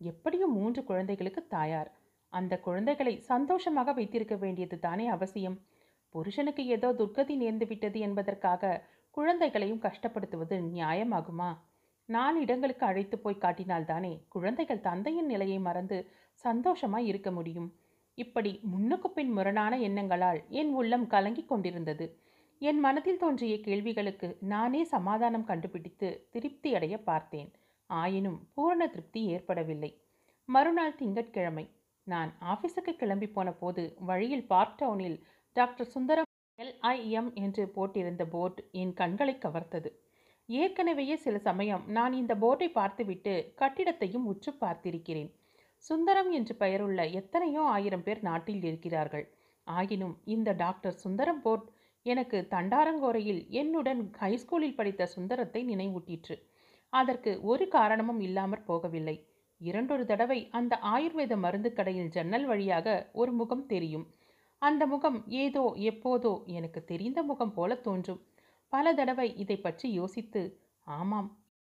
எப்படியும் 0.00 0.52
மூன்று 0.52 0.84
குழந்தைகளுக்கு 0.84 1.46
தாயார். 1.46 1.90
அந்த 2.28 2.58
குழந்தைகளை 2.58 3.20
சந்தோஷமாக 3.20 3.92
வைத்திருக்க 3.92 4.36
வேண்டியது 4.36 4.78
தானே 4.78 5.06
அவசியம். 5.06 5.60
புருஷனுக்கு 6.08 6.66
ஏதோ 6.66 6.92
துர்கதி 6.92 7.34
நேர்ந்து 7.36 7.66
விட்டது 7.66 8.00
என்பதற்காக 8.00 8.80
குழந்தைகளையும் 9.10 9.82
கஷ்டப்படுத்துவது 9.82 10.56
நியாயமாகுமா? 10.58 11.56
நான் 12.08 12.40
இடங்களுக்கு 12.40 12.86
அழைத்து 12.86 13.18
போய் 13.18 13.42
காட்டினால்தானே 13.42 14.12
குழந்தைகள் 14.28 14.80
தந்தையின் 14.80 15.26
நிலையை 15.26 15.58
மறந்து 15.58 15.98
சந்தோஷமாய் 16.44 17.06
இருக்க 17.06 17.30
முடியும். 17.30 17.68
இப்படி 18.14 18.60
முன்னுக்கு 18.62 19.10
பின் 19.10 19.32
முரணான 19.32 19.78
எண்ணங்களால் 19.78 20.40
என் 20.48 20.72
உள்ளம் 20.72 21.06
கலங்கிக் 21.06 21.48
கொண்டிருந்தது. 21.48 22.06
என் 22.60 22.80
மனதில் 22.80 23.16
தோன்றிய 23.16 23.60
கேள்விகளுக்கு 23.60 24.36
நானே 24.40 24.84
சமாதானம் 24.84 25.44
கண்டுபிடித்து 25.44 26.28
திருப்தி 26.30 26.74
அடைய 26.74 26.98
பார்த்தேன். 26.98 27.50
ஆயினும் 27.86 28.48
பூரண 28.54 28.86
திருப்தி 28.86 29.24
ஏற்படவில்லை. 29.24 30.00
மறுநாள் 30.44 30.94
திங்கட்கிழமை 30.94 31.68
நான் 32.02 32.36
ஆபீஸுக்கு 32.40 32.96
கிளம்பி 32.96 33.26
போன 33.26 33.52
போது 33.52 33.96
வழியில் 33.98 34.46
பார்க் 34.46 34.82
டவுனில் 34.82 35.18
டாக்டர் 35.52 35.86
சுந்தரம் 35.86 36.30
எல்ஐஎம் 36.58 37.32
என்று 37.34 37.72
போட்டிருந்த 37.74 38.24
போர்டு 38.24 38.68
என் 38.70 38.92
கண்களை 38.92 39.34
கவர்த்தது. 39.34 39.90
ஏற்கனவே 40.46 41.16
சில 41.16 41.38
சமயம் 41.38 41.84
நான் 41.86 42.12
இந்த 42.12 42.34
போர்டை 42.34 42.68
பார்த்துவிட்டு 42.72 43.54
கட்டிடத்தையும் 43.56 44.24
உற்று 44.24 44.52
பார்த்திருக்கிறேன். 44.60 45.30
சுந்தரம் 45.76 46.30
என்று 46.30 46.54
பெயருள்ள 46.54 47.10
எத்தனையோ 47.10 47.62
ஆயிரம் 47.62 48.02
பேர் 48.02 48.22
நாட்டில் 48.22 48.62
இருக்கிறார்கள். 48.62 49.26
ஆயினும் 49.66 50.20
இந்த 50.24 50.52
டாக்டர் 50.52 50.94
சுந்தரம் 50.94 51.40
போர்ட் 51.40 51.68
எனக்கு 52.06 52.46
தண்டாரங்கோரையில் 52.50 53.48
என்னுடன் 53.50 54.10
ஹைஸ்கூலில் 54.20 54.74
படித்த 54.74 55.06
சுந்தரத்தை 55.06 55.64
நினைவூட்டிற்று. 55.64 56.34
அதற்கு 56.88 57.42
ஒரு 57.42 57.68
காரணமும் 57.68 58.20
இல்லாமற் 58.20 58.66
போகவில்லை. 58.66 59.16
இரண்டொரு 59.60 60.04
தடவை 60.04 60.48
அந்த 60.50 60.78
ஆயுர்வேத 60.82 61.36
மருந்து 61.36 61.72
கடையில் 61.72 62.08
ஜன்னல் 62.08 62.46
வழியாக 62.46 63.10
ஒரு 63.12 63.32
முகம் 63.32 63.66
தெரியும். 63.66 64.06
அந்த 64.58 64.86
முகம் 64.86 65.26
ஏதோ 65.28 65.74
எப்போதோ 65.76 66.44
எனக்கு 66.46 66.84
தெரிந்த 66.84 67.22
முகம் 67.22 67.54
போல 67.54 67.74
தோன்றும். 67.74 68.20
பல 68.68 68.94
தடவை 68.94 69.36
இதை 69.36 69.56
பற்றி 69.56 69.92
யோசித்து 69.92 70.42
ஆமாம் 70.86 71.30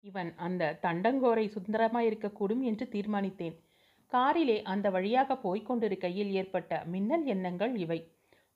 இவன் 0.01 0.35
அந்த 0.37 0.79
தண்டங்கோரை 0.83 1.47
சுந்தரமாயிருக்கக்கூடும் 1.49 2.61
என்று 2.61 2.89
தீர்மானித்தேன். 2.89 3.57
காரிலே 4.13 4.63
அந்த 4.63 4.91
வழியாக 4.91 5.37
போய்க் 5.37 5.67
கொண்டிருக்கையில் 5.67 6.31
ஏற்பட்ட 6.31 6.83
மின்னல் 6.85 7.25
எண்ணங்கள் 7.25 7.75
இவை. 7.77 8.01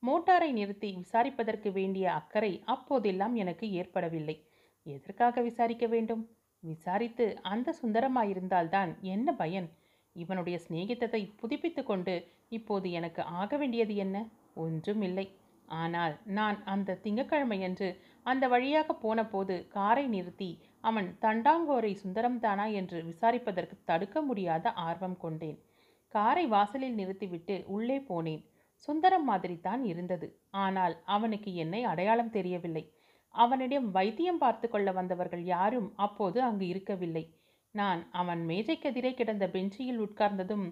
மோட்டாரை 0.03 0.51
நிறுத்தி 0.53 0.97
விசாரிப்பதற்கு 0.97 1.73
வேண்டிய 1.73 2.13
அக்கறை 2.13 2.63
அப்போதெல்லாம் 2.65 3.35
எனக்கு 3.35 3.71
ஏற்படவில்லை. 3.71 4.47
எதற்காக 4.83 5.41
விசாரிக்க 5.41 5.87
வேண்டும்? 5.87 6.23
விசாரித்து 6.59 7.39
அந்த 7.43 7.75
சுந்தரமாயிருந்தால்தான் 7.83 9.01
என்ன 9.01 9.33
பயன்? 9.33 9.69
இவனுடைய 10.13 10.61
சிநேகிதத்தை 10.69 11.35
புதுப்பித்து 11.37 11.85
கொண்டு 11.85 12.29
இப்போது 12.49 12.91
எனக்கு 12.91 13.23
ஆக 13.23 13.57
வேண்டியது 13.57 13.97
என்ன? 13.97 14.17
ஒன்றுமில்லை. 14.55 15.27
ஆனால் 15.69 16.15
நான் 16.25 16.65
அந்த 16.65 16.99
திங்கக்கிழமையன்று 17.03 17.89
அந்த 18.23 18.49
வழியாக 18.49 18.95
போன 18.95 19.27
போது 19.27 19.69
காரை 19.69 20.07
நிறுத்தி 20.07 20.51
அவன் 20.81 21.19
தண்டாங்கோரை 21.21 21.97
சுந்தரம்தானா 22.03 22.73
என்று 22.73 23.03
விசாரிப்பதற்கு 23.03 23.77
தடுக்க 23.85 24.23
முடியாத 24.23 24.73
ஆர்வம் 24.73 25.17
கொண்டேன். 25.17 25.59
காரை 26.09 26.47
வாசலில் 26.47 26.95
நிறுத்திவிட்டு 26.95 27.65
உள்ளே 27.67 27.99
போனேன். 27.99 28.43
சுந்தரம் 28.87 29.25
மாதிரி 29.25 29.57
தான் 29.61 29.83
இருந்தது. 29.85 30.27
ஆனால் 30.51 30.95
அவனுக்கு 31.05 31.51
என்னை 31.55 31.81
அடையாளம் 31.85 32.31
தெரியவில்லை. 32.31 32.85
அவனிடம் 33.35 33.89
வைத்தியம் 33.91 34.39
பார்த்து 34.39 34.67
கொள்ள 34.69 34.93
வந்தவர்கள் 34.93 35.43
யாரும் 35.45 35.89
அப்போது 35.97 36.39
அங்கு 36.43 36.67
இருக்கவில்லை. 36.67 37.25
நான் 37.75 38.01
அவன் 38.13 38.43
மேஜைக்கெதிரே 38.49 39.11
கிடந்த 39.15 39.45
பெஞ்சியில் 39.49 40.01
உட்கார்ந்ததும் 40.01 40.67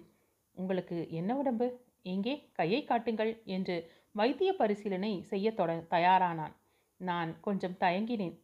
உங்களுக்கு 0.57 0.97
என்ன 1.09 1.31
உடம்பு? 1.35 1.67
எங்கே 2.03 2.33
கையை 2.51 2.81
காட்டுங்கள் 2.83 3.31
என்று 3.43 3.75
வைத்திய 4.11 4.51
பரிசீலனை 4.53 5.13
செய்ய 5.21 5.47
தொட 5.53 5.71
தயாரானான். 5.89 6.53
நான் 7.01 7.31
கொஞ்சம் 7.41 7.79
தயங்கினேன். 7.79 8.35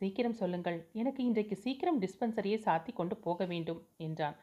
சீக்கிரம் 0.00 0.32
சொல்லுங்கள். 0.32 0.78
எனக்கு 0.92 1.20
இன்றைக்கு 1.24 1.56
சீக்கிரம் 1.56 2.00
டிஸ்பென்சரியை 2.00 2.58
சாத்தி 2.66 2.92
கொண்டு 2.92 3.16
போக 3.16 3.44
வேண்டும் 3.44 3.80
என்றான். 3.96 4.36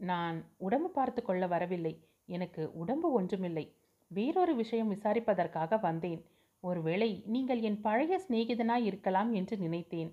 நான் 0.00 0.36
உடம்பு 0.56 0.88
பார்த்து 0.88 1.20
கொள்ள 1.22 1.46
வரவில்லை. 1.46 1.94
எனக்கு 2.28 2.62
உடம்பு 2.72 3.08
ஒன்றுமில்லை. 3.12 3.64
வேறொரு 4.10 4.54
விஷயம் 4.54 4.92
விசாரிப்பதற்காக 4.92 5.78
வந்தேன். 5.80 6.20
ஒருவேளை 6.62 7.10
நீங்கள் 7.26 7.60
என் 7.60 7.80
பழைய 7.80 8.14
சிநேகிதனாய் 8.18 8.84
இருக்கலாம் 8.84 9.30
என்று 9.32 9.56
நினைத்தேன். 9.56 10.10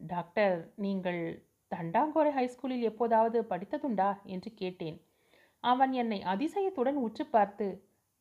டாக்டர் 0.00 0.56
நீங்கள் 0.76 1.20
தண்டாங்கோரை 1.70 2.30
ஹைஸ்கூலில் 2.30 2.88
எப்போதாவது 2.90 3.38
படித்ததுண்டா? 3.50 4.10
என்று 4.26 4.50
கேட்டேன். 4.54 4.98
அவன் 5.64 5.92
என்னை 5.92 6.18
அதிசயத்துடன் 6.24 6.98
உற்று 6.98 7.24
பார்த்து 7.26 7.66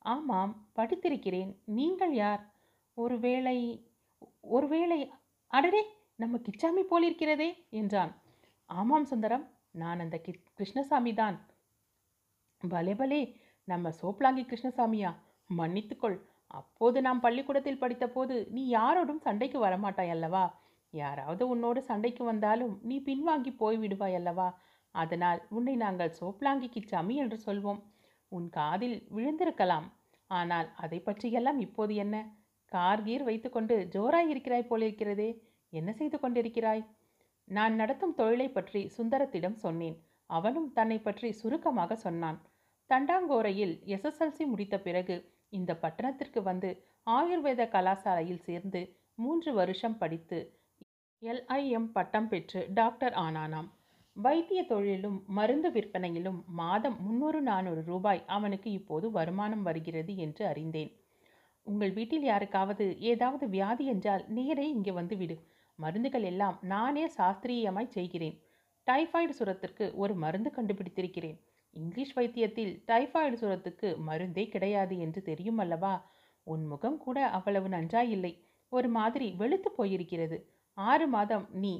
ஆமாம் 0.05 0.53
படித்திருக்கிறேன். 0.75 1.51
நீங்கள் 1.71 2.13
யார்? 2.15 2.43
ஒருவேளை 2.97 3.57
ஒருவேளை 4.51 4.99
அடடே 5.51 5.81
நம்ம 6.19 6.39
கிச்சாமி 6.45 6.83
போலிருக்கிறதே! 6.89 7.49
என்றான். 7.71 8.11
ஆமாம் 8.69 9.05
சுந்தரம். 9.05 9.45
நான் 9.73 9.99
அந்த 9.99 10.17
கி 10.17 10.31
கிருஷ்ணசாமி 10.57 11.13
தான் 11.13 11.37
பலே 12.61 12.93
பலே! 12.95 13.21
நம்ம 13.67 13.89
சோப்லாங்கி 14.01 14.43
கிருஷ்ணசாமியா? 14.47 15.11
மன்னித்துக்கொள். 15.49 16.17
அப்போது 16.47 17.01
நாம் 17.01 17.19
பள்ளிக்கூடத்தில் 17.19 17.81
படித்தபோது 17.81 18.35
நீ 18.49 18.73
யாரோடும் 18.73 19.23
சண்டைக்கு 19.25 19.59
வரமாட்டாய் 19.65 20.09
அல்லவா? 20.09 20.45
யாராவது 20.93 21.43
உன்னோடு 21.47 21.79
சண்டைக்கு 21.81 22.23
வந்தாலும் 22.23 22.79
நீ 22.83 22.97
பின்வாங்கி 22.99 23.51
போய் 23.57 23.77
விடுவாய் 23.77 24.13
அல்லவா? 24.13 24.47
அதனால் 24.91 25.39
உன்னை 25.49 25.75
நாங்கள் 25.75 26.15
சோப்லாங்கி 26.19 26.81
சமி 26.93 27.15
என்று 27.15 27.37
சொல்வோம். 27.45 27.81
உன் 28.29 28.49
காதில் 28.49 28.97
விழுந்திருக்கலாம். 29.15 29.87
ஆனால் 30.27 30.69
அதை 30.75 30.99
பற்றியெல்லாம் 30.99 31.59
இப்போது 31.59 31.95
என்ன? 31.95 32.15
கார் 32.65 33.03
கீர் 33.03 33.23
வைத்துக்கொண்டு 33.23 33.75
ஜோராய் 33.93 34.29
இருக்கிறாய் 34.29 34.69
போலிருக்கிறதே. 34.69 35.29
என்ன 35.69 35.89
செய்து 35.93 36.17
கொண்டிருக்கிறாய்? 36.19 36.83
நான் 37.47 37.75
நடத்தும் 37.75 38.13
தொழிலை 38.13 38.49
பற்றி 38.49 38.91
சுந்தரத்திடம் 38.97 39.57
சொன்னேன். 39.65 39.97
அவனும் 40.29 40.73
தன்னை 40.73 40.99
பற்றி 40.99 41.31
சுருக்கமாக 41.31 41.95
சொன்னான். 41.95 42.39
தண்டாங்கோரையில் 42.89 43.73
எஸ்எஸ்எல்சி 43.85 44.43
முடித்த 44.45 44.75
பிறகு 44.79 45.15
இந்த 45.49 45.71
பட்டணத்திற்கு 45.75 46.41
வந்து 46.41 46.69
ஆயுர்வேத 47.07 47.61
கலாசாலையில் 47.69 48.45
சேர்ந்து 48.45 48.81
மூன்று 49.15 49.53
வருஷம் 49.53 49.97
படித்து 49.97 50.39
எல்ஐஎம் 51.21 51.89
பட்டம் 51.91 52.27
பெற்று 52.27 52.59
டாக்டர் 52.73 53.13
ஆனானாம். 53.13 53.69
வைத்திய 54.15 54.63
தொழிலும் 54.63 55.17
மருந்து 55.27 55.69
விற்பனையிலும் 55.71 56.39
மாதம் 56.45 56.97
முன்னூறு 56.99 57.41
நானூறு 57.41 57.81
ரூபாய் 57.83 58.23
அவனுக்கு 58.27 58.71
இப்போது 58.71 59.11
வருமானம் 59.11 59.61
வருகிறது 59.61 60.15
என்று 60.17 60.45
அறிந்தேன். 60.45 60.91
உங்கள் 61.67 61.93
வீட்டில் 61.93 62.23
யாருக்காவது 62.23 62.85
ஏதாவது 63.11 63.45
வியாதி 63.47 63.85
என்றால் 63.85 64.23
நேரே 64.27 64.67
இங்கே 64.69 64.91
வந்து 64.91 65.17
விடு. 65.17 65.37
மருந்துகள் 65.79 66.23
எல்லாம் 66.23 66.57
நானே 66.61 67.05
சாஸ்திரியமாய் 67.17 67.95
செய்கிறேன். 67.97 68.37
டைஃபாய்டு 68.87 69.33
சுரத்திற்கு 69.39 69.85
ஒரு 69.95 70.15
மருந்து 70.15 70.51
கண்டுபிடித்திருக்கிறேன். 70.57 71.37
இங்கிலீஷ் 71.77 72.17
வைத்தியத்தில் 72.17 72.73
டைஃபாய்டு 72.87 73.37
சுரத்துக்கு 73.41 73.89
மருந்தே 74.07 74.45
கிடையாது 74.49 74.99
என்று 74.99 75.21
தெரியும் 75.21 75.57
அல்லவா? 75.57 75.93
உன் 76.47 76.63
முகம் 76.65 76.97
கூட 76.97 77.17
அவ்வளவு 77.29 77.67
நன்றாயில்லை. 77.67 78.33
ஒரு 78.71 78.89
மாதிரி 78.89 79.27
வெளுத்து 79.31 79.69
போயிருக்கிறது. 79.77 80.37
ஆறு 80.77 81.07
மாதம் 81.07 81.45
நீ 81.53 81.73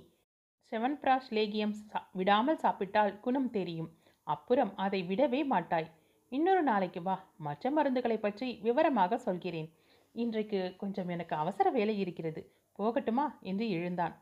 செவன் 0.72 0.98
பிராஷ் 1.02 1.30
லேகியம் 1.30 1.76
சா 1.82 2.00
விடாமல் 2.12 2.58
சாப்பிட்டால் 2.58 3.20
குணம் 3.20 3.50
தெரியும். 3.50 3.90
அப்புறம் 4.28 4.72
அதை 4.76 5.00
விடவே 5.04 5.46
மாட்டாய். 5.46 5.90
இன்னொரு 6.32 6.62
நாளைக்கு 6.62 7.02
வா. 7.02 7.16
மற்ற 7.38 7.72
மருந்துகளை 7.72 8.18
பற்றி 8.20 8.60
விவரமாக 8.62 9.18
சொல்கிறேன். 9.18 9.70
இன்றைக்கு 10.16 10.60
கொஞ்சம் 10.78 11.10
எனக்கு 11.10 11.36
அவசர 11.36 11.68
வேலை 11.70 11.96
இருக்கிறது. 12.00 12.42
போகட்டுமா? 12.80 13.26
என்று 13.42 13.66
எழுந்தான். 13.70 14.16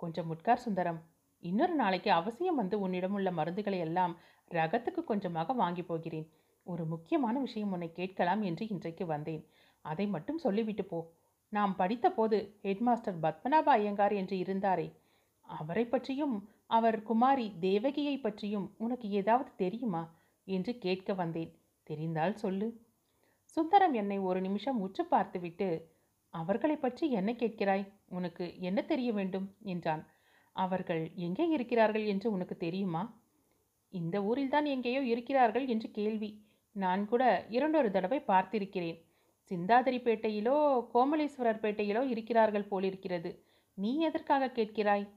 கொஞ்சம் 0.00 0.28
உட்கார் 0.28 0.64
சுந்தரம். 0.64 1.00
இன்னொரு 1.42 1.74
நாளைக்கு 1.74 2.10
அவசியம் 2.12 2.54
வந்து 2.54 2.76
உன்னிடம் 2.80 3.12
உள்ள 3.12 3.30
மருந்துகளை 3.30 3.78
எல்லாம் 3.78 4.14
ரகத்துக்கு 4.50 5.04
கொஞ்சமாக 5.04 5.52
வாங்கி 5.52 5.82
போகிறேன். 5.82 6.28
ஒரு 6.64 6.84
முக்கியமான 6.84 7.38
விஷயம் 7.38 7.72
உன்னை 7.72 7.92
கேட்கலாம் 7.92 8.42
என்று 8.42 8.68
இன்றைக்கு 8.68 9.06
வந்தேன். 9.06 9.46
அதை 9.80 10.06
மட்டும் 10.06 10.38
சொல்லிவிட்டு 10.38 10.84
போ. 10.84 11.12
நாம் 11.48 11.74
படித்தபோது 11.78 12.38
ஹெட்மாஸ்டர் 12.62 13.18
பத்மநாப 13.22 13.66
ஐயங்கார் 13.70 14.12
என்று 14.12 14.36
இருந்தாரே. 14.36 14.92
அவரை 15.40 15.84
பற்றியும் 15.86 16.48
அவர் 16.66 17.02
குமாரி 17.02 17.52
தேவகியை 17.60 18.20
பற்றியும் 18.20 18.74
உனக்கு 18.78 19.10
ஏதாவது 19.10 19.50
தெரியுமா? 19.56 20.14
என்று 20.44 20.78
கேட்க 20.78 21.14
வந்தேன். 21.14 21.52
தெரிந்தால் 21.82 22.36
சொல்லு. 22.36 22.84
சுந்தரம் 23.42 23.92
என்னை 23.92 24.18
ஒரு 24.18 24.40
நிமிஷம் 24.40 24.80
உற்று 24.80 25.04
பார்த்துவிட்டு 25.04 25.68
அவர்களை 26.34 26.76
பற்றி 26.76 27.10
என்ன 27.10 27.32
கேட்கிறாய்? 27.32 27.92
உனக்கு 28.08 28.60
என்ன 28.60 28.82
தெரிய 28.82 29.12
வேண்டும்? 29.12 29.54
என்றான். 29.62 30.02
அவர்கள் 30.52 31.10
எங்கே 31.14 31.48
இருக்கிறார்கள் 31.48 32.04
என்று 32.04 32.30
உனக்கு 32.30 32.56
தெரியுமா? 32.56 33.02
இந்த 33.88 34.20
ஊரில்தான் 34.20 34.64
எங்கேயோ 34.64 35.02
இருக்கிறார்கள் 35.02 35.66
என்று 35.66 35.90
கேள்வி. 35.90 36.44
நான் 36.72 37.08
கூட 37.08 37.46
இரண்டொரு 37.48 37.90
தடவை 37.90 38.22
பார்த்திருக்கிறேன். 38.26 38.98
சிந்தாதிரிப்பேட்டையிலோ 39.50 40.86
கோமலேஸ்வரர் 40.94 41.62
பேட்டையிலோ 41.62 42.08
இருக்கிறார்கள் 42.08 42.64
போலிருக்கிறது. 42.64 43.44
நீ 43.74 43.98
எதற்காக 43.98 44.46
கேட்கிறாய்? 44.46 45.08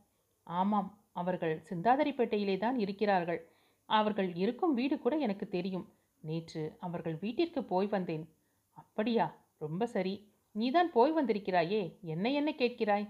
ஆமாம் 0.44 0.98
அவர்கள் 1.12 1.64
சிந்தாதிரிப்பேட்டையிலே 1.70 2.58
தான் 2.58 2.80
இருக்கிறார்கள். 2.80 3.50
அவர்கள் 3.86 4.36
இருக்கும் 4.36 4.74
வீடு 4.74 5.00
கூட 5.00 5.16
எனக்கு 5.16 5.48
தெரியும். 5.48 5.90
நேற்று 6.22 6.76
அவர்கள் 6.80 7.18
வீட்டிற்கு 7.20 7.64
போய் 7.64 7.88
வந்தேன். 7.88 8.30
அப்படியா? 8.72 9.26
ரொம்ப 9.58 9.86
சரி. 9.86 10.32
நீதான் 10.52 10.92
போய் 10.92 11.12
வந்திருக்கிறாயே. 11.12 12.00
என்ன 12.02 12.32
என்ன 12.32 12.54
கேட்கிறாய்? 12.58 13.08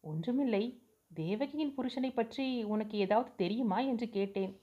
ஒன்றுமில்லை. 0.00 0.82
தேவகியின் 1.14 1.74
புருஷனை 1.76 2.12
பற்றி 2.14 2.62
உனக்கு 2.64 2.98
ஏதாவது 2.98 3.30
தெரியுமா? 3.36 3.78
என்று 3.80 4.08
கேட்டேன். 4.08 4.60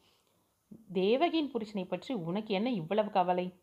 தேவகியின் 0.93 1.51
புருஷனை 1.53 1.87
பற்றி 1.87 2.13
உனக்கு 2.13 2.53
என்ன 2.53 2.69
இவ்வளவு 2.69 3.09
கவலை? 3.09 3.59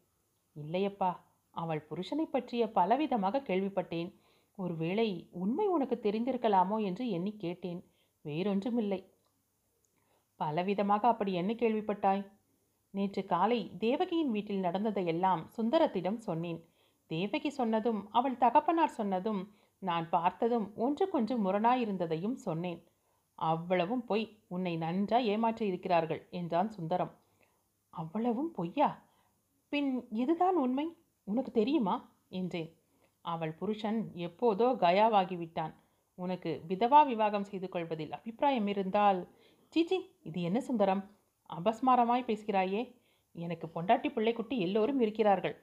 இல்லையப்பா 0.56 1.16
அவள் 1.50 1.86
புருஷனை 1.90 2.24
பற்றிய 2.24 2.66
பலவிதமாக 2.66 3.42
கேள்விப்பட்டேன். 3.46 4.14
ஒருவேளை 4.56 5.28
உண்மை 5.30 5.66
உனக்கு 5.66 6.00
தெரிந்திருக்கலாமோ 6.02 6.82
என்று 6.82 7.08
எண்ணி 7.08 7.36
கேட்டேன். 7.36 7.80
வேறொன்றுமில்லை. 8.24 9.04
பலவிதமாக 10.36 11.08
அப்படி 11.08 11.32
என்ன 11.32 11.52
கேள்விப்பட்டாய்? 11.52 12.24
நேற்று 12.90 13.24
காலை 13.24 13.72
தேவகியின் 13.78 14.30
வீட்டில் 14.30 14.60
நடந்ததையெல்லாம் 14.60 15.50
சுந்தரத்திடம் 15.56 16.18
சொன்னேன். 16.18 16.60
தேவகி 17.06 17.50
சொன்னதும் 17.50 18.08
அவள் 18.10 18.36
தகப்பனார் 18.36 18.88
சொன்னதும் 18.88 19.54
நான் 19.78 20.08
பார்த்ததும் 20.08 20.72
ஒன்றுக்கொன்று 20.76 21.34
முரணாயிருந்ததையும் 21.38 22.34
சொன்னேன். 22.34 22.80
அவ்வளவும் 23.40 24.04
பொய். 24.04 24.24
உன்னை 24.48 24.76
நன்றாய் 24.76 25.26
ஏமாற்றி 25.26 25.66
இருக்கிறார்கள் 25.66 26.28
என்றான் 26.30 26.68
சுந்தரம். 26.68 27.12
அவ்வளவும் 27.94 28.50
பொய்யா? 28.52 28.88
பின் 29.72 30.08
இதுதான் 30.10 30.56
உண்மை? 30.56 30.86
உனக்கு 31.24 31.50
தெரியுமா? 31.50 31.94
என்றேன். 32.28 32.70
அவள் 33.24 33.52
புருஷன் 33.52 34.00
எப்போதோ 34.16 34.66
கயாவாகிவிட்டான். 34.74 35.74
உனக்கு 36.14 36.50
விதவா 36.68 37.00
விவாகம் 37.06 37.44
செய்து 37.44 37.68
கொள்வதில் 37.68 38.12
அபிப்பிராயம் 38.12 38.66
இருந்தால் 38.66 39.20
சீச்சி 39.72 39.98
இது 40.22 40.42
என்ன 40.42 40.60
சுந்தரம்? 40.60 41.02
அபஸ்மாரமாய் 41.50 42.26
பேசுகிறாயே. 42.26 42.82
எனக்கு 43.32 43.66
பொண்டாட்டி 43.66 44.08
பிள்ளை 44.12 44.32
குட்டி 44.32 44.56
எல்லோரும் 44.58 45.00
இருக்கிறார்கள். 45.00 45.56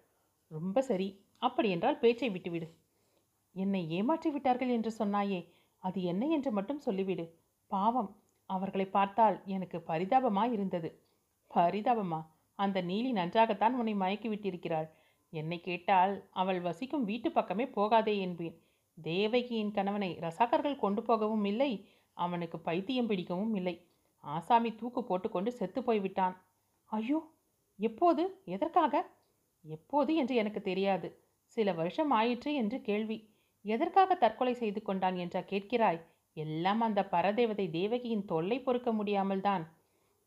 ரொம்ப 0.51 0.81
சரி. 0.81 1.07
அப்படி 1.37 1.69
என்றால் 1.69 1.99
பேச்சை 1.99 2.29
விட்டுவிடு. 2.29 2.67
என்னை 3.55 3.89
ஏமாற்றி 3.89 4.29
விட்டார்கள் 4.29 4.69
என்று 4.69 4.91
சொன்னாயே 4.97 5.39
அது 5.83 6.03
என்ன 6.03 6.25
என்று 6.27 6.51
மட்டும் 6.51 6.81
சொல்லிவிடு. 6.85 7.25
பாவம். 7.71 8.09
அவர்களை 8.49 8.85
பார்த்தால் 8.87 9.43
எனக்கு 9.45 9.81
பரிதாபமாக 9.81 10.53
இருந்தது. 10.53 10.89
பரிதாபமா? 11.51 12.19
அந்த 12.59 12.81
நீலி 12.81 13.11
நன்றாகத்தான் 13.11 13.75
உன்னை 13.75 13.95
மயக்கி 13.95 14.29
விட்டிருக்கிறாள். 14.29 14.87
என்னை 15.33 15.61
கேட்டால் 15.61 16.13
அவள் 16.31 16.59
வசிக்கும் 16.61 17.03
வீட்டு 17.03 17.31
பக்கமே 17.31 17.67
போகாதே 17.67 18.17
என்பேன். 18.19 18.55
தேவகியின் 18.97 19.71
கணவனை 19.71 20.17
ரசாகர்கள் 20.19 20.75
கொண்டு 20.75 21.01
போகவும் 21.03 21.45
இல்லை 21.45 21.71
அவனுக்கு 22.17 22.59
பைத்தியம் 22.59 23.07
பிடிக்கவும் 23.07 23.55
இல்லை. 23.55 23.75
ஆசாமி 24.23 24.75
தூக்கு 24.75 25.03
போட்டுக்கொண்டு 25.03 25.51
செத்து 25.51 25.83
போய்விட்டான். 25.83 26.35
ஐயோ! 26.89 27.19
எப்போது? 27.79 28.23
எதற்காக? 28.45 28.93
எப்போது 29.65 30.15
என்று 30.15 30.35
எனக்கு 30.35 30.61
தெரியாது. 30.61 31.07
சில 31.57 31.73
வருஷம் 31.73 32.11
ஆயிற்று 32.11 32.53
என்று 32.53 32.81
கேள்வி. 32.81 33.17
எதற்காக 33.65 34.15
தற்கொலை 34.15 34.53
செய்து 34.53 34.81
கொண்டான் 34.81 35.15
என்றா 35.15 35.39
கேட்கிறாய்? 35.41 36.01
எல்லாம் 36.37 36.81
அந்த 36.81 37.01
பரதேவதை 37.11 37.69
தேவகியின் 37.69 38.25
தொல்லை 38.25 38.59
பொறுக்க 38.59 38.91
முடியாமல் 38.91 39.41
தான் 39.41 39.63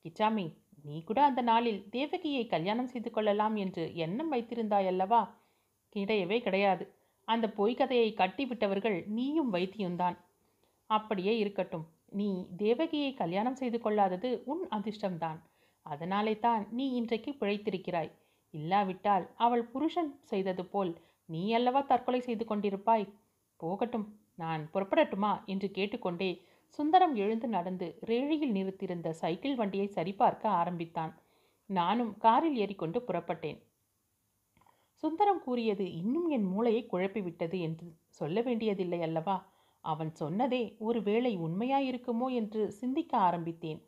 கிச்சாமி 0.05 0.47
நீ 0.85 1.03
கூட 1.03 1.25
அந்த 1.25 1.41
நாளில் 1.41 1.81
தேவகியை 1.91 2.47
கல்யாணம் 2.47 2.87
செய்து 2.87 3.11
கொள்ளலாம் 3.11 3.57
என்று 3.57 3.95
எண்ணம் 3.95 4.33
வைத்திருந்தாயல்லவா? 4.33 5.23
கிடையவே 5.95 6.39
கிடையாது. 6.41 6.85
அந்த 7.25 7.47
பொய்க்கதையை 7.57 8.09
கட்டிவிட்டவர்கள் 8.15 9.07
நீயும் 9.07 9.53
வைத்தியம்தான் 9.53 10.17
அப்படியே 10.87 11.39
இருக்கட்டும். 11.39 11.87
நீ 12.09 12.29
தேவகியை 12.57 13.15
கல்யாணம் 13.15 13.55
செய்து 13.55 13.81
கொள்ளாதது 13.81 14.43
உன் 14.45 14.63
அதிர்ஷ்டம்தான். 14.71 15.39
அதனாலே 15.83 16.39
தான் 16.39 16.67
நீ 16.71 16.87
இன்றைக்கு 16.91 17.31
பிழைத்திருக்கிறாய். 17.41 18.11
இல்லாவிட்டால் 18.51 19.27
அவள் 19.37 19.65
புருஷன் 19.65 20.11
செய்தது 20.23 20.65
போல் 20.65 20.93
நீ 21.29 21.53
அல்லவா 21.55 21.81
தற்கொலை 21.83 22.21
செய்து 22.21 22.45
கொண்டிருப்பாய்? 22.45 23.07
போகட்டும். 23.61 24.07
நான் 24.41 24.63
புறப்படட்டுமா? 24.73 25.33
என்று 25.45 25.69
கேட்டுக்கொண்டே 25.71 26.31
சுந்தரம் 26.79 27.15
எழுந்து 27.17 27.49
நடந்து 27.49 27.87
ரேழியில் 28.01 28.53
நிறுத்தியிருந்த 28.53 29.09
சைக்கிள் 29.13 29.55
வண்டியை 29.55 29.87
சரிபார்க்க 29.89 30.45
ஆரம்பித்தான். 30.61 31.13
நானும் 31.71 32.13
காரில் 32.19 32.57
ஏறிக்கொண்டு 32.57 32.99
புறப்பட்டேன். 33.01 33.59
சுந்தரம் 35.03 35.43
கூறியது 35.43 35.85
இன்னும் 35.93 36.29
என் 36.29 36.47
மூளையை 36.53 36.83
குழப்பிவிட்டது 36.85 37.59
என்று 37.61 37.87
சொல்ல 38.11 38.41
வேண்டியதில்லை 38.41 39.01
அல்லவா? 39.03 39.37
அவன் 39.85 40.11
சொன்னதே 40.21 40.63
ஒருவேளை 40.79 41.33
உண்மையாயிருக்குமோ 41.39 42.27
என்று 42.33 42.63
சிந்திக்க 42.73 43.13
ஆரம்பித்தேன். 43.19 43.81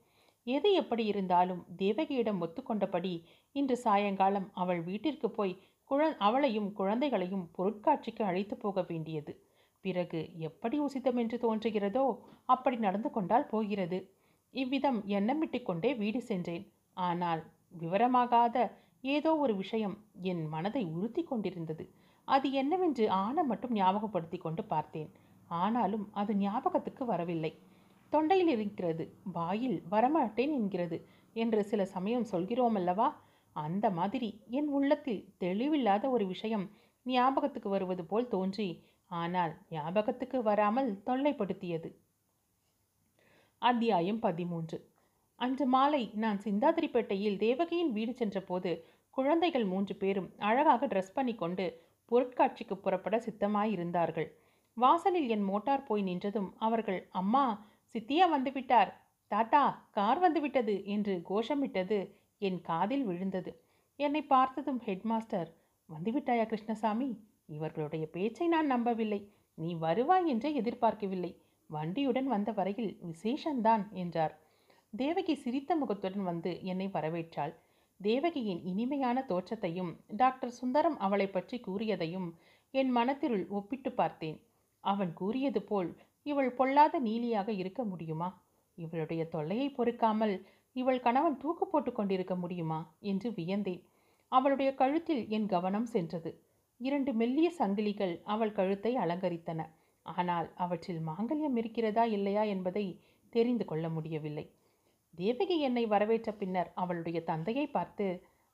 எது 0.46 0.68
எப்படி 0.72 1.04
இருந்தாலும் 1.04 1.62
தேவகியிடம் 1.78 2.40
ஒத்துக்கொண்டபடி 2.44 3.12
இன்று 3.56 3.76
சாயங்காலம் 3.76 4.48
அவள் 4.54 4.80
வீட்டிற்கு 4.82 5.28
போய் 5.30 5.54
குழ 5.90 6.02
அவளையும் 6.20 6.70
குழந்தைகளையும் 6.72 7.46
பொருட்காட்சிக்கு 7.58 8.22
அழைத்து 8.22 8.56
போக 8.56 8.82
வேண்டியது. 8.82 9.32
பிறகு 9.84 10.20
எப்படி 10.38 10.76
உசிதம் 10.80 11.18
என்று 11.22 11.36
தோன்றுகிறதோ 11.38 12.04
அப்படி 12.44 12.76
நடந்து 12.76 13.10
கொண்டால் 13.10 13.50
போகிறது. 13.50 13.98
இவ்விதம் 14.54 15.00
எண்ணமிட்டு 15.08 15.58
கொண்டே 15.62 15.90
வீடு 15.94 16.20
சென்றேன். 16.22 16.64
ஆனால் 17.00 17.42
விவரமாகாத 17.82 18.56
ஏதோ 19.04 19.30
ஒரு 19.36 19.54
விஷயம் 19.56 19.96
என் 20.22 20.42
மனதை 20.48 20.82
உறுத்தி 20.96 21.22
கொண்டிருந்தது. 21.22 21.84
அது 22.28 22.48
என்னவென்று 22.52 23.04
ஆன 23.22 23.42
மட்டும் 23.42 23.72
ஞாபகப்படுத்தி 23.72 24.38
கொண்டு 24.38 24.62
பார்த்தேன். 24.64 25.10
ஆனாலும் 25.60 26.04
அது 26.12 26.32
ஞாபகத்துக்கு 26.36 27.04
வரவில்லை. 27.04 27.52
தொண்டையில் 28.12 28.52
இருக்கிறது. 28.56 29.04
வாயில் 29.32 29.78
வரமாட்டேன் 29.90 30.52
என்கிறது 30.58 30.98
என்று 31.36 31.60
சில 31.64 31.82
சமயம் 31.86 32.30
சொல்கிறோம் 32.32 32.76
அல்லவா 32.76 33.08
அந்த 33.56 33.86
மாதிரி 33.90 34.28
என் 34.50 34.68
உள்ளத்தில் 34.68 35.22
தெளிவில்லாத 35.38 36.04
ஒரு 36.10 36.24
விஷயம் 36.26 36.66
ஞாபகத்துக்கு 37.06 37.68
வருவது 37.68 38.02
போல் 38.04 38.28
தோன்றி 38.28 38.68
ஆனால் 39.12 39.52
ஞாபகத்துக்கு 39.70 40.42
வராமல் 40.42 41.02
தொல்லைப்படுத்தியது. 41.06 41.88
அத்தியாயம் 43.58 44.18
பதிமூன்று. 44.18 44.78
அன்று 45.34 45.66
மாலை 45.66 46.10
நான் 46.14 46.38
சிந்தாதிரிப்பேட்டையில் 46.44 47.36
தேவகியின் 47.36 47.92
வீடு 47.92 48.14
சென்றபோது 48.14 48.70
குழந்தைகள் 49.10 49.64
மூன்று 49.64 49.96
பேரும் 49.96 50.28
அழகாக 50.38 50.86
ட்ரெஸ் 50.86 51.12
பண்ணி 51.12 51.34
கொண்டு 51.34 51.66
பொருட்காட்சிக்கு 52.10 52.74
புறப்பட 52.74 53.16
சித்தமாயிருந்தார்கள். 53.18 54.28
வாசலில் 54.76 55.28
என் 55.28 55.42
மோட்டார் 55.42 55.82
போய் 55.82 56.02
நின்றதும் 56.02 56.50
அவர்கள் 56.58 57.08
அம்மா 57.10 57.44
சித்தியா 57.94 58.26
வந்துவிட்டார். 58.30 58.92
தாத்தா 59.30 59.88
கார் 59.90 60.18
வந்துவிட்டது 60.18 60.84
என்று 60.84 61.22
கோஷமிட்டது 61.28 61.98
என் 62.38 62.60
காதில் 62.60 63.04
விழுந்தது. 63.04 63.52
என்னை 63.96 64.22
பார்த்ததும் 64.22 64.80
ஹெட்மாஸ்டர் 64.86 65.50
வந்துவிட்டாயா 65.88 66.46
கிருஷ்ணசாமி? 66.46 67.10
இவர்களுடைய 67.46 68.06
பேச்சை 68.06 68.48
நான் 68.48 68.66
நம்பவில்லை. 68.66 69.32
நீ 69.54 69.74
வருவாய் 69.74 70.26
என்றே 70.26 70.54
எதிர்பார்க்கவில்லை. 70.54 71.32
வண்டியுடன் 71.66 72.26
வந்த 72.26 72.52
வரையில் 72.52 72.98
விசேஷந்தான் 73.02 73.90
என்றார். 73.92 74.38
தேவகி 74.90 75.34
சிரித்த 75.34 75.76
முகத்துடன் 75.76 76.22
வந்து 76.22 76.62
என்னை 76.62 76.86
வரவேற்றாள். 76.86 77.52
தேவகியின் 78.00 78.62
இனிமையான 78.62 79.22
தோற்றத்தையும் 79.22 80.00
டாக்டர் 80.16 80.50
சுந்தரம் 80.50 80.98
அவளை 80.98 81.26
பற்றி 81.26 81.60
கூறியதையும் 81.66 82.28
என் 82.70 82.96
மனத்திருள் 82.96 83.48
ஒப்பிட்டு 83.48 83.92
பார்த்தேன். 83.92 84.38
அவன் 84.80 85.12
கூறியது 85.12 85.62
போல் 85.62 85.96
இவள் 86.22 86.52
பொல்லாத 86.52 87.00
நீலியாக 87.00 87.48
இருக்க 87.48 87.84
முடியுமா? 87.84 88.44
இவளுடைய 88.74 89.28
தொல்லையை 89.28 89.70
பொறுக்காமல் 89.70 90.46
இவள் 90.72 91.00
கணவன் 91.00 91.36
தூக்கு 91.36 91.66
போட்டு 91.66 91.92
கொண்டிருக்க 91.92 92.34
முடியுமா? 92.36 92.94
என்று 93.00 93.30
வியந்தேன். 93.30 93.82
அவளுடைய 94.28 94.74
கழுத்தில் 94.74 95.28
என் 95.28 95.46
கவனம் 95.46 95.86
சென்றது. 95.86 96.30
இரண்டு 96.80 97.12
மெல்லிய 97.12 97.48
சங்கிலிகள் 97.58 98.14
அவள் 98.24 98.52
கழுத்தை 98.52 98.96
அலங்கரித்தன. 98.96 99.60
ஆனால் 100.06 100.48
அவற்றில் 100.54 101.00
மாங்கல்யம் 101.00 101.56
இருக்கிறதா 101.56 102.04
இல்லையா 102.04 102.42
என்பதை 102.44 102.84
தெரிந்து 103.28 103.64
கொள்ள 103.64 103.88
முடியவில்லை. 103.88 104.44
தேவகி 105.14 105.56
என்னை 105.60 105.86
வரவேற்ற 105.86 106.30
பின்னர் 106.32 106.70
அவளுடைய 106.74 107.18
தந்தையை 107.22 107.66
பார்த்து 107.66 108.06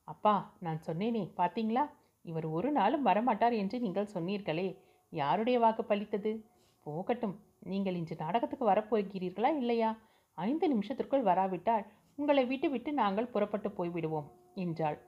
அப்பா 0.05 0.35
நான் 0.59 0.81
சொன்னேனே 0.87 1.25
பார்த்தீங்களா? 1.37 1.85
இவர் 2.25 2.47
ஒரு 2.47 2.73
நாளும் 2.73 3.07
வரமாட்டார் 3.07 3.53
என்று 3.53 3.77
நீங்கள் 3.81 4.13
சொன்னீர்களே. 4.15 4.69
யாருடைய 5.13 5.59
வாக்கு 5.59 5.83
பலித்தது? 5.83 6.33
போகட்டும் 6.87 7.37
நீங்கள் 7.61 7.95
இன்று 7.95 8.17
நாடகத்துக்கு 8.17 8.65
வரப்போகிறீர்களா 8.71 9.51
இல்லையா? 9.63 9.91
ஐந்து 10.39 10.67
நிமிஷத்திற்குள் 10.69 11.23
வராவிட்டால் 11.23 11.87
உங்களை 12.15 12.47
விட்டு 12.47 12.69
விட்டு 12.71 12.93
நாங்கள் 12.93 13.31
புறப்பட்டு 13.31 13.69
போய்விடுவோம் 13.69 14.29
என்றாள். 14.55 14.99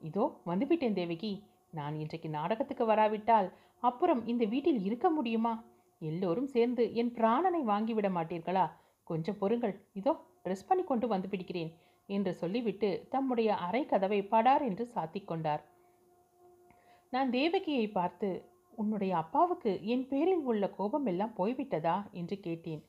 இதோ 0.00 0.24
வந்துவிட்டேன் 0.46 0.98
தேவகி. 1.00 1.32
நான் 1.70 1.94
இன்றைக்கு 1.94 2.28
நாடகத்துக்கு 2.28 2.84
வராவிட்டால் 2.86 3.52
அப்புறம் 3.78 4.26
இந்த 4.26 4.44
வீட்டில் 4.44 4.82
இருக்க 4.82 5.10
முடியுமா? 5.10 5.64
எல்லோரும் 5.98 6.46
சேர்ந்து 6.46 6.94
என் 6.94 7.12
பிராணனை 7.14 7.62
வாங்கிவிட 7.66 8.08
மாட்டீர்களா? 8.08 8.70
கொஞ்சம் 9.04 9.38
பொறுங்கள். 9.38 9.74
இதோ 9.92 10.12
ட்ரெஸ் 10.44 10.66
பண்ணி 10.66 10.84
கொண்டு 10.84 11.08
வந்து 11.08 11.28
பிடிக்கிறேன் 11.28 11.70
என்று 12.06 12.34
சொல்லிவிட்டு 12.34 13.06
தம்முடைய 13.10 13.54
அறை 13.56 13.86
கதவை 13.86 14.22
படார் 14.22 14.62
என்று 14.62 14.90
சாத்திக் 14.94 15.24
கொண்டார். 15.24 15.64
நான் 17.10 17.30
தேவகியை 17.30 17.90
பார்த்து 17.90 18.48
உன்னுடைய 18.70 19.16
அப்பாவுக்கு 19.16 19.84
என் 19.84 20.08
பேரில் 20.08 20.44
உள்ள 20.44 20.70
கோபம் 20.70 21.06
எல்லாம் 21.06 21.34
போய்விட்டதா? 21.36 22.10
என்று 22.10 22.40
கேட்டேன். 22.40 22.82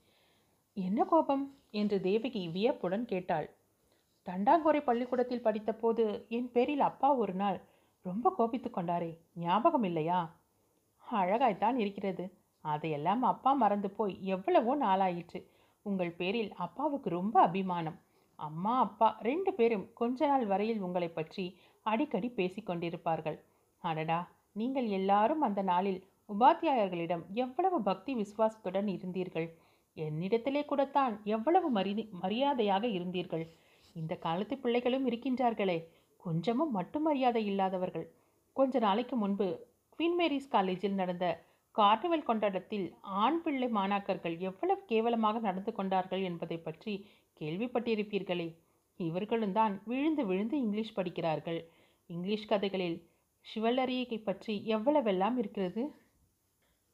என்ன 0.73 1.03
கோபம்? 1.03 1.57
என்று 1.71 2.01
தேவகி 2.01 2.47
வியப்புடன் 2.47 3.05
கேட்டாள். 3.05 3.47
தண்டாங்கோரை 4.27 4.81
பள்ளிக்கூடத்தில் 4.83 5.43
படித்தபோது 5.43 6.25
என் 6.27 6.51
பேரில் 6.51 6.79
அப்பா 6.79 7.09
ஒரு 7.13 7.33
நாள் 7.33 7.57
ரொம்ப 8.05 8.27
கோபித்து 8.37 8.69
கொண்டாரே. 8.69 9.09
ஞாபகம் 9.35 9.83
இல்லையா? 9.83 10.19
அழகாய்த்தான் 11.03 11.77
இருக்கிறது. 11.77 12.25
அதையெல்லாம் 12.65 13.21
அப்பா 13.23 13.53
மறந்து 13.53 13.89
போய் 13.89 14.13
எவ்வளவோ 14.25 14.73
நாளாயிற்று. 14.75 15.39
உங்கள் 15.85 16.13
பேரில் 16.15 16.51
அப்பாவுக்கு 16.55 17.09
ரொம்ப 17.09 17.35
அபிமானம். 17.41 17.97
அம்மா 18.39 18.79
அப்பா 18.79 19.07
ரெண்டு 19.21 19.51
பேரும் 19.53 19.85
கொஞ்ச 19.93 20.27
நாள் 20.27 20.45
வரையில் 20.45 20.81
உங்களை 20.81 21.09
பற்றி 21.09 21.45
அடிக்கடி 21.85 22.29
பேசிக்கொண்டிருப்பார்கள் 22.29 23.37
அடடா! 23.81 24.19
நீங்கள் 24.51 24.87
எல்லாரும் 24.89 25.41
அந்த 25.41 25.61
நாளில் 25.61 25.99
உபாத்தியாயர்களிடம் 26.29 27.23
எவ்வளவு 27.35 27.77
பக்தி 27.81 28.11
விசுவாசத்துடன் 28.13 28.87
இருந்தீர்கள்? 28.87 29.47
என்னிடத்திலே 29.97 30.65
கூடத்தான் 30.65 31.21
எவ்வளவு 31.25 31.69
மரி 31.69 31.93
மரியாதையாக 32.23 32.85
இருந்தீர்கள்? 32.87 33.45
இந்த 33.95 34.13
காலத்து 34.15 34.55
பிள்ளைகளும் 34.57 35.07
இருக்கின்றார்களே. 35.09 35.77
கொஞ்சமும் 36.23 36.71
மட்டும் 36.71 37.01
மரியாதை 37.01 37.45
இல்லாதவர்கள். 37.45 38.07
கொஞ்ச 38.55 38.79
நாளைக்கு 38.79 39.15
முன்பு 39.15 39.47
குவீன் 39.93 40.17
மேரிஸ் 40.19 40.49
காலேஜில் 40.49 40.93
நடந்த 40.93 41.25
கார்னிவல் 41.75 42.23
கொண்டாட்டத்தில் 42.23 42.87
ஆண் 43.01 43.41
பிள்ளை 43.41 43.69
மாணாக்கர்கள் 43.69 44.35
எவ்வளவு 44.39 44.81
கேவலமாக 44.85 45.39
நடந்து 45.39 45.71
கொண்டார்கள் 45.73 46.21
என்பதை 46.21 46.57
பற்றி 46.57 46.93
கேள்விப்பட்டிருப்பீர்களே. 47.41 48.49
இவர்களும் 48.99 49.51
தான் 49.51 49.81
விழுந்து 49.85 50.25
விழுந்து 50.25 50.55
இங்கிலீஷ் 50.57 50.93
படிக்கிறார்கள். 50.93 51.59
இங்கிலீஷ் 52.09 52.47
கதைகளில் 52.47 52.97
ஷிவலரியை 53.45 54.17
பற்றி 54.23 54.53
எவ்வளவெல்லாம் 54.67 55.37
இருக்கிறது? 55.37 55.83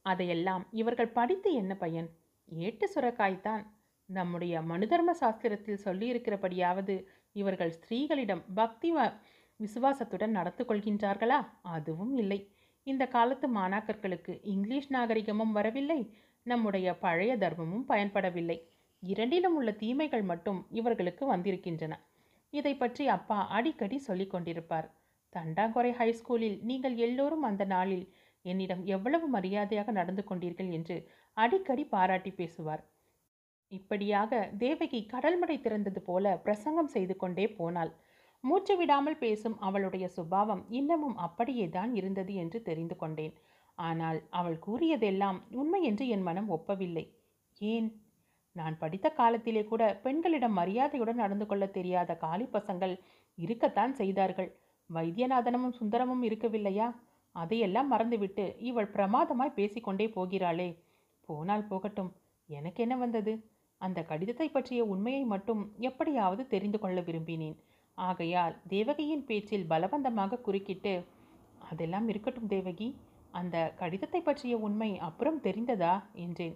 அதையெல்லாம் 0.05 0.63
இவர்கள் 0.71 1.15
படித்து 1.17 1.49
என்ன 1.53 1.73
பயன்? 1.75 2.07
ஏட்டு 2.49 2.85
சுரக்காய்த்தான் 2.95 3.63
நம்முடைய 4.09 4.61
மனுதர்ம 4.61 5.13
சாஸ்திரத்தில் 5.21 5.83
சொல்லியிருக்கிறபடியாவது 5.85 6.95
இவர்கள் 7.37 7.75
ஸ்திரீகளிடம் 7.79 8.43
பக்தி 8.55 8.95
வ- 8.95 9.13
விசுவாசத்துடன் 9.57 10.31
நடத்து 10.31 10.65
கொள்கின்றார்களா? 10.67 11.45
அதுவும் 11.61 12.17
இல்லை. 12.17 12.51
இந்த 12.83 13.07
காலத்து 13.07 13.53
மாணாக்கர்களுக்கு 13.53 14.39
இங்கிலீஷ் 14.43 14.91
நாகரிகமும் 14.91 15.51
வரவில்லை. 15.51 16.17
நம்முடைய 16.43 16.97
பழைய 16.97 17.37
தர்மமும் 17.37 17.83
பயன்படவில்லை. 17.87 18.61
இரண்டிலும் 18.99 19.55
உள்ள 19.55 19.71
தீமைகள் 19.71 20.21
மட்டும் 20.21 20.67
இவர்களுக்கு 20.69 21.25
வந்திருக்கின்றன. 21.25 22.05
இதை 22.49 22.75
பற்றி 22.75 23.07
அப்பா 23.07 23.47
அடிக்கடி 23.47 23.97
சொல்லிக் 23.97 24.35
கொண்டிருப்பார். 24.35 24.91
தண்டாங்குறை 25.29 25.93
ஹைஸ்கூலில் 25.93 26.61
நீங்கள் 26.61 26.95
எல்லோரும் 26.95 27.41
அந்த 27.41 27.65
நாளில் 27.65 28.13
என்னிடம் 28.41 28.85
எவ்வளவு 28.85 29.27
மரியாதையாக 29.27 29.91
நடந்து 29.91 30.23
கொண்டீர்கள் 30.29 30.71
என்று 30.71 31.11
அடிக்கடி 31.33 31.85
பாராட்டி 31.85 32.31
பேசுவார். 32.31 32.87
இப்படியாக 33.71 34.49
தேவகி 34.57 35.07
கடல்மடை 35.13 35.55
திறந்தது 35.61 35.97
போல 35.97 36.37
பிரசங்கம் 36.37 36.87
செய்து 36.87 37.15
கொண்டே 37.15 37.49
போனாள். 37.49 37.91
மூச்சு 38.41 38.77
விடாமல் 38.77 39.17
பேசும் 39.17 39.57
அவளுடைய 39.59 40.07
சுபாவம் 40.07 40.65
இன்னமும் 40.69 41.17
அப்படியே 41.17 41.69
தான் 41.69 41.95
இருந்தது 41.95 42.33
என்று 42.33 42.61
தெரிந்து 42.61 42.95
கொண்டேன். 42.95 43.33
ஆனால் 43.77 44.19
அவள் 44.29 44.59
கூறியதெல்லாம் 44.65 45.39
உண்மை 45.51 45.83
என்று 45.83 46.07
என் 46.07 46.21
மனம் 46.21 46.49
ஒப்பவில்லை. 46.49 47.05
ஏன்? 47.61 48.01
நான் 48.51 48.77
படித்த 48.77 49.09
காலத்திலே 49.09 49.63
கூட 49.63 49.99
பெண்களிடம் 50.03 50.53
மரியாதையுடன் 50.53 51.15
நடந்து 51.15 51.45
கொள்ள 51.45 51.65
தெரியாத 51.67 52.17
காலி 52.17 52.45
பசங்கள் 52.45 52.97
இருக்கத்தான் 53.35 53.93
செய்தார்கள். 53.93 54.49
வைத்தியநாதனமும் 54.89 55.77
சுந்தரமும் 55.79 56.23
இருக்கவில்லையா? 56.23 56.87
அதையெல்லாம் 57.31 57.87
மறந்துவிட்டு 57.87 58.55
இவள் 58.59 58.93
பிரமாதமாய் 58.93 59.55
பேசிக்கொண்டே 59.55 60.07
போகிறாளே. 60.07 60.69
போனால் 61.21 61.67
போகட்டும். 61.67 62.11
எனக்கு 62.49 62.83
என்ன 62.83 62.95
வந்தது? 62.95 63.33
அந்த 63.77 64.03
கடிதத்தை 64.03 64.49
பற்றிய 64.49 64.83
உண்மையை 64.83 65.23
மட்டும் 65.23 65.75
எப்படியாவது 65.79 66.47
தெரிந்து 66.47 66.79
கொள்ள 66.79 67.01
விரும்பினேன். 67.01 67.57
ஆகையால் 67.97 68.55
தேவகியின் 68.67 69.25
பேச்சில் 69.25 69.69
பலவந்தமாக 69.69 70.41
குறுக்கிட்டு 70.41 71.05
அதெல்லாம் 71.59 72.07
இருக்கட்டும் 72.07 72.47
தேவகி 72.47 72.95
அந்த 73.31 73.73
கடிதத்தை 73.75 74.21
பற்றிய 74.21 74.57
உண்மை 74.57 74.97
அப்புறம் 74.97 75.41
தெரிந்ததா? 75.41 76.03
என்றேன். 76.13 76.55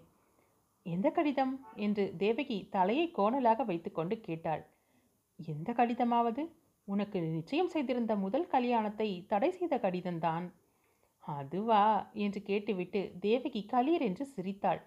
எந்த 0.85 1.11
கடிதம்? 1.11 1.65
என்று 1.75 2.13
தேவகி 2.17 2.67
தலையை 2.69 3.11
கோணலாக 3.17 3.65
வைத்துக்கொண்டு 3.65 4.19
கேட்டாள். 4.19 4.63
எந்த 5.39 5.71
கடிதமாவது? 5.71 6.43
உனக்கு 6.87 7.21
நிச்சயம் 7.21 7.69
செய்திருந்த 7.69 8.15
முதல் 8.15 8.47
கல்யாணத்தை 8.47 9.25
தடை 9.27 9.51
செய்த 9.51 9.75
கடிதம்தான். 9.77 10.45
அதுவா? 11.23 12.09
என்று 12.13 12.41
கேட்டுவிட்டு 12.41 13.01
தேவகி 13.19 13.65
களீர் 13.71 14.01
என்று 14.01 14.25
சிரித்தாள். 14.25 14.81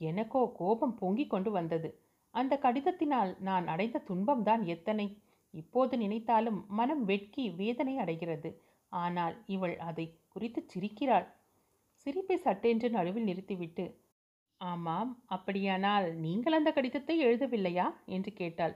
எனக்கோ 0.00 0.52
கோபம் 0.54 0.94
பொங்கிக் 0.94 1.30
கொண்டு 1.30 1.50
வந்தது. 1.50 2.00
அந்த 2.30 2.58
கடிதத்தினால் 2.62 3.38
நான் 3.38 3.66
அடைந்த 3.66 4.04
துன்பம்தான் 4.08 4.64
எத்தனை? 4.64 5.06
இப்போது 5.50 5.96
நினைத்தாலும் 5.96 6.66
மனம் 6.68 7.04
வெட்கி 7.04 7.50
வேதனை 7.50 7.98
அடைகிறது. 7.98 8.50
ஆனால் 8.88 9.44
இவள் 9.46 9.76
அதை 9.78 10.18
குறித்து 10.28 10.66
சிரிக்கிறாள். 10.74 11.26
சிரிப்பை 11.94 12.36
சட்டென்று 12.36 12.90
நடுவில் 12.90 13.24
நிறுத்திவிட்டு 13.24 13.84
ஆமாம் 14.60 15.22
அப்படியானால் 15.26 16.14
நீங்கள் 16.14 16.52
அந்த 16.52 16.72
கடிதத்தை 16.72 17.24
எழுதவில்லையா? 17.24 17.86
என்று 18.06 18.32
கேட்டாள். 18.32 18.74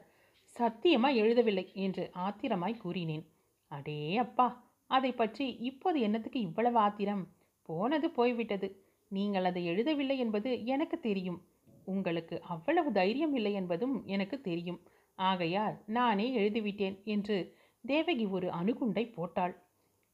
சத்தியமாக 0.57 1.15
எழுதவில்லை 1.15 1.73
என்று 1.73 2.11
ஆத்திரமாய் 2.15 2.81
கூறினேன். 2.81 3.25
அடே 3.71 4.17
அப்பா 4.17 4.47
அதை 4.87 5.13
பற்றி 5.13 5.47
இப்போது 5.61 6.01
என்னத்துக்கு 6.01 6.41
இவ்வளவு 6.41 6.79
ஆத்திரம்? 6.79 7.25
போனது 7.63 8.11
போய்விட்டது. 8.11 8.69
நீங்கள் 9.09 9.45
அதை 9.45 9.69
எழுதவில்லை 9.69 10.17
என்பது 10.17 10.65
எனக்கு 10.65 11.01
தெரியும். 11.01 11.45
உங்களுக்கு 11.85 12.43
அவ்வளவு 12.43 12.93
தைரியம் 12.93 13.35
இல்லை 13.35 13.53
என்பதும் 13.53 14.03
எனக்கு 14.07 14.41
தெரியும். 14.41 14.81
ஆகையால் 15.15 15.83
நானே 15.87 16.37
எழுதிவிட்டேன் 16.37 17.03
என்று 17.05 17.57
தேவகி 17.87 18.25
ஒரு 18.25 18.49
அணுகுண்டை 18.49 19.13
போட்டாள். 19.13 19.63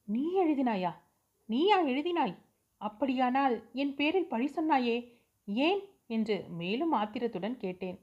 நீ 0.04 0.24
எழுதினாயா? 0.44 0.94
நீயா 1.46 1.86
எழுதினாய்? 1.86 2.36
அப்படியானால் 2.76 3.68
என் 3.72 3.94
பேரில் 3.94 4.28
பழி 4.28 4.50
சொன்னாயே? 4.54 5.12
ஏன்? 5.44 5.80
என்று 6.06 6.44
மேலும் 6.48 6.92
ஆத்திரத்துடன் 6.92 7.56
கேட்டேன். 7.56 8.00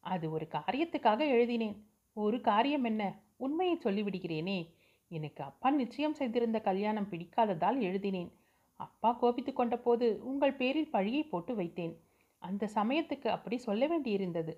அது 0.00 0.30
ஒரு 0.30 0.48
காரியத்துக்காக 0.50 1.18
எழுதினேன். 1.18 1.86
ஒரு 2.12 2.40
காரியம் 2.40 2.84
என்ன? 2.84 3.22
உண்மையை 3.36 3.78
சொல்லிவிடுகிறேனே. 3.84 4.74
எனக்கு 5.08 5.44
அப்பா 5.44 5.70
நிச்சயம் 5.70 6.14
செய்திருந்த 6.14 6.60
கல்யாணம் 6.60 7.08
பிடிக்காததால் 7.10 7.80
எழுதினேன். 7.80 8.39
அப்பா 8.80 9.10
கோபித்து 9.12 9.52
கொண்டபோது 9.52 10.06
உங்கள் 10.22 10.54
பேரில் 10.54 10.90
பழியை 10.90 11.22
போட்டு 11.24 11.52
வைத்தேன். 11.54 11.94
அந்த 12.42 12.70
சமயத்துக்கு 12.74 13.28
அப்படி 13.28 13.56
சொல்ல 13.58 13.82
வேண்டியிருந்தது. 13.88 14.52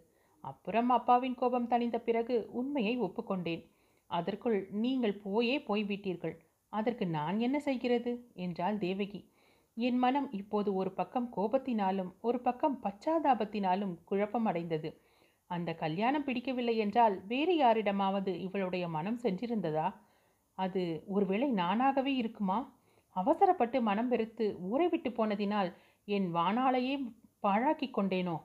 அப்புறம் 0.45 0.89
அப்பாவின் 0.89 1.35
கோபம் 1.35 1.69
தணிந்த 1.69 1.99
பிறகு 1.99 2.37
உண்மையை 2.53 2.95
ஒப்புக்கொண்டேன். 3.01 3.63
அதற்குள் 4.11 4.59
நீங்கள் 4.77 5.17
போயே 5.17 5.57
போய்விட்டீர்கள். 5.59 6.35
அதற்கு 6.73 7.05
நான் 7.09 7.39
என்ன 7.39 7.57
செய்கிறது? 7.59 8.13
என்றாள் 8.37 8.79
தேவகி. 8.79 9.21
என் 9.77 9.99
மனம் 9.99 10.29
இப்போது 10.33 10.71
ஒரு 10.75 10.91
பக்கம் 10.93 11.29
கோபத்தினாலும் 11.37 12.11
ஒரு 12.21 12.39
பக்கம் 12.41 12.77
பச்சாதாபத்தினாலும் 12.83 13.95
குழப்பம் 14.05 14.45
அடைந்தது 14.45 14.91
அந்த 15.51 15.71
கல்யாணம் 15.75 16.25
பிடிக்கவில்லை 16.25 16.75
என்றால் 16.77 17.17
வேறு 17.27 17.55
யாரிடமாவது 17.57 18.33
இவளுடைய 18.41 18.85
மனம் 18.89 19.19
சென்றிருந்ததா? 19.23 19.89
அது 20.59 20.83
ஒருவேளை 21.07 21.49
நானாகவே 21.53 22.13
இருக்குமா? 22.15 22.59
அவசரப்பட்டு 23.17 23.83
மனம் 23.83 24.09
வெறுத்து 24.09 24.61
ஊரை 24.61 24.89
விட்டு 24.89 25.11
போனதினால் 25.11 25.71
என் 26.05 26.35
வானாளையே 26.35 26.95
பாழாக்கி 27.43 27.91
கொண்டேனோ? 27.91 28.37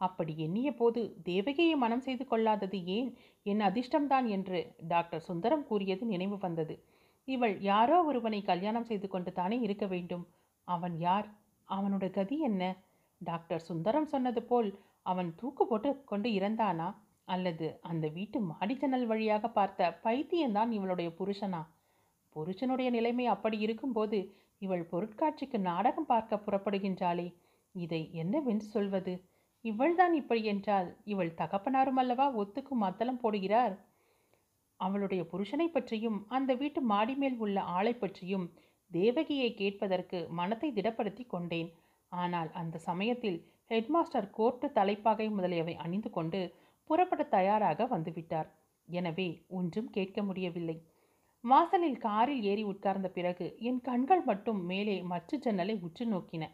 அப்படி 0.00 0.32
எண்ணிய 0.36 0.74
போது 0.74 1.16
தேவகியை 1.24 1.76
மனம் 1.76 2.00
செய்து 2.00 2.26
கொள்ளாதது 2.26 2.84
ஏன்? 2.84 3.16
என் 3.42 3.60
அதிர்ஷ்டம்தான் 3.60 4.26
என்று 4.26 4.74
டாக்டர் 4.88 5.20
சுந்தரம் 5.20 5.66
கூறியது 5.66 6.06
நினைவு 6.06 6.38
வந்தது. 6.38 6.84
இவள் 7.24 7.60
யாரோ 7.60 8.02
ஒருவனை 8.02 8.42
கல்யாணம் 8.42 8.84
செய்து 8.84 9.08
கொண்டு 9.08 9.32
தானே 9.32 9.58
இருக்க 9.58 9.86
வேண்டும். 9.86 10.26
அவன் 10.64 10.98
யார்? 10.98 11.28
அவனோட 11.68 12.10
கதி 12.10 12.38
என்ன? 12.38 12.76
டாக்டர் 13.20 13.60
சுந்தரம் 13.60 14.06
சொன்னது 14.06 14.42
போல் 14.42 14.78
அவன் 15.02 15.34
தூக்கு 15.34 15.66
போட்டு 15.66 16.04
கொண்டு 16.04 16.30
இறந்தானா? 16.30 16.94
அல்லது 17.24 17.78
அந்த 17.82 18.08
வீட்டு 18.08 18.40
மாடி 18.40 18.76
ஜன்னல் 18.76 19.06
வழியாக 19.06 19.48
பார்த்த 19.48 20.00
பைத்தியம்தான் 20.04 20.70
இவளுடைய 20.70 21.10
புருஷனா? 21.18 21.62
புருஷனுடைய 22.36 22.88
நிலைமை 22.90 23.26
அப்படி 23.34 23.58
இருக்கும்போது 23.58 24.18
இவள் 24.62 24.84
பொருட்காட்சிக்கு 24.92 25.58
நாடகம் 25.70 26.06
பார்க்க 26.06 26.44
புறப்படுகின்றாளே. 26.46 27.26
இதை 27.74 28.00
என்னவென்று 28.12 28.66
சொல்வது? 28.66 29.14
இவள்தான் 29.64 30.14
இப்படி 30.14 30.42
என்றால் 30.44 30.88
இவள் 31.04 31.36
தகப்பனாரும் 31.40 32.00
அல்லவா 32.02 32.26
ஒத்துக்கும் 32.42 32.82
மத்தளம் 32.84 33.20
போடுகிறார்? 33.22 33.74
அவளுடைய 34.80 35.22
புருஷனை 35.32 35.66
பற்றியும் 35.66 36.18
அந்த 36.28 36.50
வீட்டு 36.54 36.80
மாடி 36.92 37.14
மேல் 37.14 37.36
உள்ள 37.38 37.58
ஆளை 37.76 37.94
பற்றியும் 37.94 38.46
தேவகியை 38.90 39.50
கேட்பதற்கு 39.54 40.18
மனத்தை 40.38 40.68
திடப்படுத்தி 40.72 41.24
கொண்டேன். 41.26 41.70
ஆனால் 42.12 42.50
அந்த 42.52 42.76
சமயத்தில் 42.88 43.38
ஹெட்மாஸ்டர் 43.70 44.28
கோர்ட்டு 44.30 44.66
தலைப்பாகை 44.72 45.26
முதலியவை 45.28 45.74
அணிந்து 45.84 46.10
கொண்டு 46.10 46.40
புறப்பட 46.90 47.22
தயாராக 47.36 47.86
வந்துவிட்டார். 47.94 48.50
எனவே 48.88 49.28
ஒன்றும் 49.58 49.90
கேட்க 49.90 50.22
முடியவில்லை. 50.22 50.76
வாசலில் 51.44 51.98
காரில் 51.98 52.42
ஏறி 52.42 52.62
உட்கார்ந்த 52.62 53.08
பிறகு 53.08 53.56
என் 53.58 53.80
கண்கள் 53.80 54.22
மட்டும் 54.24 54.60
மேலே 54.64 55.02
மச்சு 55.02 55.38
ஜன்னலை 55.38 55.74
உற்று 55.80 56.04
நோக்கின. 56.06 56.44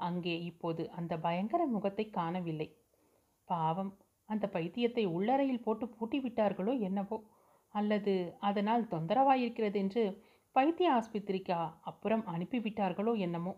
அங்கே 0.00 0.34
இப்போது 0.42 0.90
அந்த 0.90 1.18
பயங்கர 1.18 1.66
முகத்தை 1.66 2.04
காணவில்லை. 2.10 2.68
பாவம் 3.48 3.92
அந்த 4.28 4.44
பைத்தியத்தை 4.46 5.04
உள்ளறையில் 5.06 5.62
போட்டு 5.62 5.88
பூட்டி 5.88 6.18
விட்டார்களோ 6.20 6.80
என்னவோ. 6.80 7.18
அல்லது 7.74 8.36
அதனால் 8.40 8.84
தொந்தரவாயிருக்கிறது 8.84 9.74
என்று 9.74 10.04
பைத்திய 10.52 10.90
ஆஸ்பத்திரிக்கு 10.92 11.54
அப்புறம் 11.80 12.24
அனுப்பிவிட்டார்களோ 12.26 13.14
என்னமோ. 13.18 13.54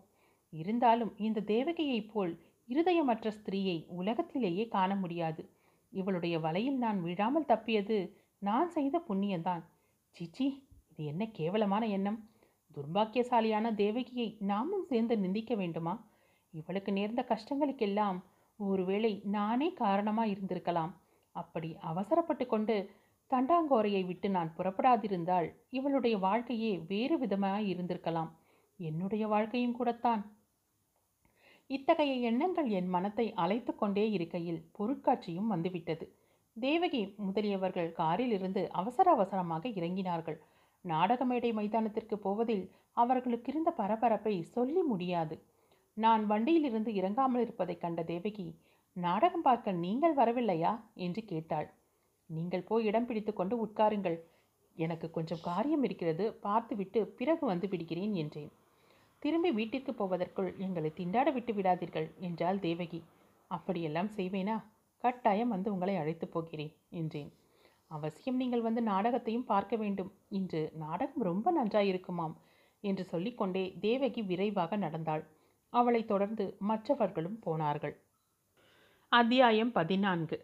இருந்தாலும் 0.53 1.11
இந்த 1.17 1.43
தேவகையைப் 1.45 2.11
போல் 2.13 2.33
இருதயமற்ற 2.67 3.27
ஸ்திரீயை 3.29 3.77
உலகத்திலேயே 3.89 4.67
காண 4.67 4.95
முடியாது. 4.95 5.43
இவளுடைய 5.93 6.39
வலையில் 6.39 6.77
நான் 6.77 6.99
விழாமல் 7.01 7.45
தப்பியது 7.45 7.99
நான் 8.39 8.69
செய்த 8.69 8.95
புண்ணியந்தான் 9.07 9.63
சிச்சி 10.15 10.47
இது 10.99 11.07
என்ன 11.07 11.25
கேவலமான 11.27 11.83
எண்ணம்? 11.87 12.17
துர்பாக்கியசாலியான 12.75 13.67
தேவகியை 13.73 14.25
நாமும் 14.39 14.83
சேர்ந்து 14.83 15.17
நிந்திக்க 15.17 15.55
வேண்டுமா? 15.55 15.93
இவளுக்கு 16.53 16.91
நேர்ந்த 16.91 17.21
கஷ்டங்களுக்கெல்லாம் 17.29 18.17
ஒருவேளை 18.57 19.11
நானே 19.23 19.69
காரணமாக 19.73 20.29
இருந்திருக்கலாம். 20.29 20.91
அப்படி 21.35 21.69
அவசரப்பட்டு 21.81 22.47
கொண்டு 22.47 22.75
தண்டாங்கோரையை 23.31 24.05
விட்டு 24.05 24.29
நான் 24.29 24.53
புறப்படாதிருந்தால் 24.57 25.47
இவளுடைய 25.69 26.17
வாழ்க்கையே 26.17 26.73
வேறு 26.87 27.17
விதமாக 27.17 27.61
இருந்திருக்கலாம். 27.61 28.29
என்னுடைய 28.79 29.27
வாழ்க்கையும் 29.27 29.77
கூடத்தான். 29.79 30.21
இத்தகைய 31.67 32.13
எண்ணங்கள் 32.29 32.69
என் 32.69 32.87
மனத்தை 32.89 33.33
அழைத்து 33.33 33.71
கொண்டே 33.75 34.11
இருக்கையில் 34.11 34.61
பொருட்காட்சியும் 34.79 35.51
வந்துவிட்டது. 35.55 36.05
தேவகி 36.57 37.15
முதலியவர்கள் 37.25 37.91
காரில் 37.91 38.31
இருந்து 38.31 38.71
அவசர 38.71 39.11
அவசரமாக 39.11 39.67
இறங்கினார்கள். 39.69 40.39
நாடக 40.81 41.25
மேடை 41.25 41.51
மைதானத்திற்கு 41.53 42.15
போவதில் 42.17 42.71
அவர்களுக்கு 42.93 43.51
இருந்த 43.51 43.71
பரபரப்பை 43.71 44.43
சொல்லி 44.43 44.81
முடியாது. 44.81 45.35
நான் 45.93 46.25
வண்டியிலிருந்து 46.25 46.93
இறங்காமல் 46.93 47.41
இருப்பதைக் 47.41 47.81
கண்ட 47.81 48.03
தேவகி 48.03 48.55
நாடகம் 48.93 49.41
பார்க்க 49.41 49.71
நீங்கள் 49.71 50.15
வரவில்லையா? 50.15 50.79
என்று 50.93 51.25
கேட்டாள். 51.25 51.67
நீங்கள் 52.29 52.63
போய் 52.63 52.85
இடம் 52.85 53.05
பிடித்து 53.05 53.33
கொண்டு 53.33 53.65
உட்காருங்கள். 53.65 54.17
எனக்கு 54.75 55.11
கொஞ்சம் 55.11 55.41
காரியம் 55.41 55.83
இருக்கிறது. 55.83 56.33
பார்த்துவிட்டு 56.33 57.07
பிறகு 57.07 57.45
வந்து 57.45 57.67
விடுகிறேன் 57.67 58.13
என்றேன். 58.13 58.51
திரும்பி 59.19 59.51
வீட்டிற்கு 59.51 59.93
போவதற்குள் 59.93 60.57
எங்களை 60.57 60.91
திண்டாட 60.95 61.33
விட்டு 61.33 61.53
விடாதீர்கள் 61.53 62.07
என்றாள் 62.19 62.59
தேவகி. 62.59 63.03
அப்படியெல்லாம் 63.47 64.09
செய்வேனா? 64.15 64.63
கட்டாயம் 65.03 65.47
வந்து 65.47 65.71
உங்களை 65.71 65.95
அழைத்து 65.95 66.27
போகிறேன் 66.27 66.73
என்றேன். 66.89 67.31
அவசியம் 67.91 68.35
நீங்கள் 68.35 68.61
வந்து 68.61 68.81
நாடகத்தையும் 68.81 69.45
பார்க்க 69.45 69.75
வேண்டும். 69.75 70.11
இன்று 70.29 70.71
நாடகம் 70.73 71.23
ரொம்ப 71.23 71.53
நன்றாயிருக்குமாம் 71.53 72.35
என்று 72.83 73.03
சொல்லிக்கொண்டே 73.03 73.77
தேவகி 73.79 74.21
விரைவாக 74.21 74.75
நடந்தாள். 74.75 75.23
அவளைத் 75.69 76.07
தொடர்ந்து 76.07 76.55
மற்றவர்களும் 76.59 77.39
போனார்கள். 77.39 77.95
அத்தியாயம் 79.11 79.71
பதினான்கு. 79.71 80.37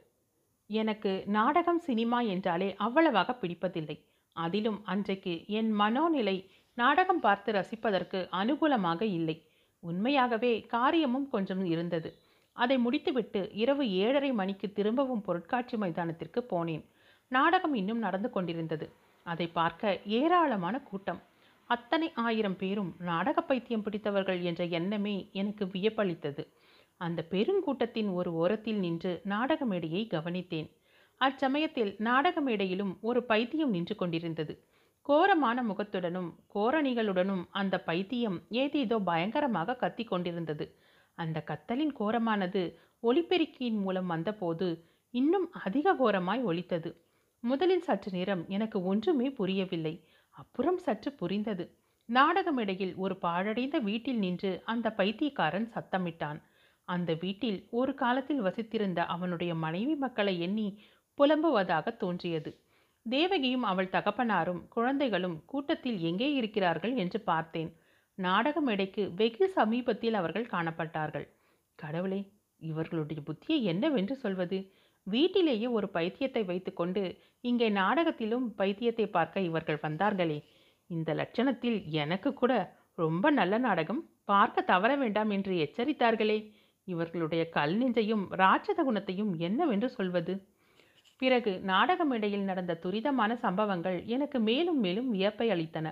எனக்கு 0.70 1.24
நாடகம் 1.28 1.80
சினிமா 1.80 2.22
என்றாலே 2.22 2.76
அவ்வளவாக 2.76 3.38
பிடிப்பதில்லை. 3.42 3.98
அதிலும் 4.36 4.86
அன்றைக்கு 4.86 5.48
என் 5.48 5.80
மனோநிலை 5.80 6.50
நாடகம் 6.74 7.20
பார்த்து 7.20 7.52
ரசிப்பதற்கு 7.52 8.28
அனுகூலமாக 8.32 9.02
இல்லை. 9.02 9.46
உண்மையாகவே 9.80 10.62
காரியமும் 10.62 11.30
கொஞ்சம் 11.30 11.66
இருந்தது. 11.66 12.10
அதை 12.56 12.78
முடித்துவிட்டு 12.78 13.50
இரவு 13.54 13.92
ஏழரை 13.92 14.34
மணிக்கு 14.34 14.74
திரும்பவும் 14.74 15.22
பொருட்காட்சி 15.22 15.78
மைதானத்திற்கு 15.78 16.42
போனேன். 16.50 16.86
நாடகம் 17.28 17.74
இன்னும் 17.74 17.98
நடந்து 17.98 18.30
கொண்டிருந்தது. 18.30 18.92
அதை 19.24 19.48
பார்க்க 19.48 20.00
ஏராளமான 20.06 20.80
கூட்டம். 20.80 21.22
அத்தனை 21.66 22.12
ஆயிரம் 22.16 22.56
பேரும் 22.56 22.96
நாடக 23.00 23.42
பைத்தியம் 23.42 23.84
பிடித்தவர்கள் 23.84 24.42
என்ற 24.42 24.66
எண்ணமே 24.66 25.30
எனக்கு 25.32 25.66
வியப்பளித்தது. 25.66 26.48
அந்த 26.98 27.26
பெருங்கூட்டத்தின் 27.30 28.14
ஒரு 28.14 28.34
ஓரத்தில் 28.34 28.80
நின்று 28.80 29.22
நாடக 29.24 29.66
மேடையை 29.66 30.08
கவனித்தேன். 30.12 30.70
அச்சமயத்தில் 31.22 31.96
நாடக 31.98 32.42
மேடையிலும் 32.42 32.98
ஒரு 33.02 33.24
பைத்தியம் 33.24 33.70
நின்று 33.70 33.96
கொண்டிருந்தது. 33.96 34.64
கோரமான 35.02 35.64
முகத்துடனும் 35.64 36.30
கோரணிகளுடனும் 36.56 37.44
அந்த 37.52 37.80
பைத்தியம் 37.80 38.42
ஏதேதோ 38.50 39.00
பயங்கரமாக 39.00 39.76
கத்திக் 39.76 40.08
கொண்டிருந்தது. 40.08 40.76
அந்த 41.16 41.44
கத்தலின் 41.48 41.94
கோரமானது 42.00 42.76
ஒலிபெருக்கியின் 43.04 43.82
மூலம் 43.82 44.08
வந்தபோது 44.08 44.86
இன்னும் 45.10 45.52
அதிக 45.52 45.94
கோரமாய் 45.94 46.44
ஒலித்தது. 46.44 47.05
முதலில் 47.46 47.82
சற்று 47.82 48.12
நேரம் 48.12 48.44
எனக்கு 48.48 48.78
ஒன்றுமே 48.84 49.28
புரியவில்லை. 49.30 49.96
அப்புறம் 50.36 50.78
சற்று 50.78 51.10
புரிந்தது. 51.12 51.66
நாடகமிடையில் 52.10 52.96
ஒரு 52.96 53.16
பாழடைந்த 53.18 53.78
வீட்டில் 53.80 54.18
நின்று 54.18 54.52
அந்த 54.66 54.88
பைத்தியக்காரன் 54.92 55.68
சத்தமிட்டான். 55.76 56.40
அந்த 56.88 57.14
வீட்டில் 57.14 57.60
ஒரு 57.72 57.94
காலத்தில் 57.94 58.42
வசித்திருந்த 58.42 59.00
அவனுடைய 59.06 59.56
மனைவி 59.56 59.96
மக்களை 59.96 60.40
எண்ணி 60.40 60.68
புலம்புவதாக 61.18 61.96
தோன்றியது. 61.98 62.52
தேவகியும் 63.06 63.64
அவள் 63.64 63.90
தகப்பனாரும் 63.90 64.62
குழந்தைகளும் 64.68 65.38
கூட்டத்தில் 65.46 66.00
எங்கே 66.00 66.30
இருக்கிறார்கள் 66.34 66.94
என்று 66.96 67.20
பார்த்தேன். 67.22 67.72
நாடக 68.18 68.62
மேடைக்கு 68.62 69.04
வெகு 69.14 69.48
சமீபத்தில் 69.50 70.14
அவர்கள் 70.14 70.52
காணப்பட்டார்கள். 70.52 71.28
கடவுளே 71.80 72.22
இவர்களுடைய 72.62 73.22
புத்தியை 73.22 73.60
என்னவென்று 73.62 74.16
சொல்வது? 74.16 74.60
வீட்டிலேயே 75.07 75.68
ஒரு 75.68 75.88
பைத்தியத்தை 75.94 76.44
வைத்துக்கொண்டு 76.45 77.03
இங்கே 77.41 77.68
நாடகத்திலும் 77.69 78.45
பைத்தியத்தை 78.57 79.06
பார்க்க 79.07 79.48
இவர்கள் 79.49 79.84
வந்தார்களே. 79.84 80.38
இந்த 80.90 81.14
லட்சணத்தில் 81.14 81.80
எனக்கு 81.94 82.30
கூட 82.34 82.53
ரொம்ப 82.95 83.32
நல்ல 83.32 83.57
நாடகம். 83.57 84.02
பார்க்க 84.26 84.61
தவற 84.61 84.91
வேண்டாம் 84.95 85.30
என்று 85.30 85.53
எச்சரித்தார்களே. 85.65 86.38
இவர்களுடைய 86.88 87.44
கல் 87.49 87.76
நெஞ்சையும் 87.77 88.26
ராட்சத 88.36 88.80
குணத்தையும் 88.84 89.32
என்னவென்று 89.40 89.90
சொல்வது? 89.90 90.34
பிறகு 91.22 91.52
நாடக 91.64 92.06
மேடையில் 92.06 92.44
நடந்த 92.44 92.80
துரிதமான 92.84 93.32
சம்பவங்கள் 93.36 93.98
எனக்கு 94.06 94.40
மேலும் 94.40 94.80
மேலும் 94.80 95.10
வியப்பை 95.10 95.48
அளித்தன. 95.49 95.88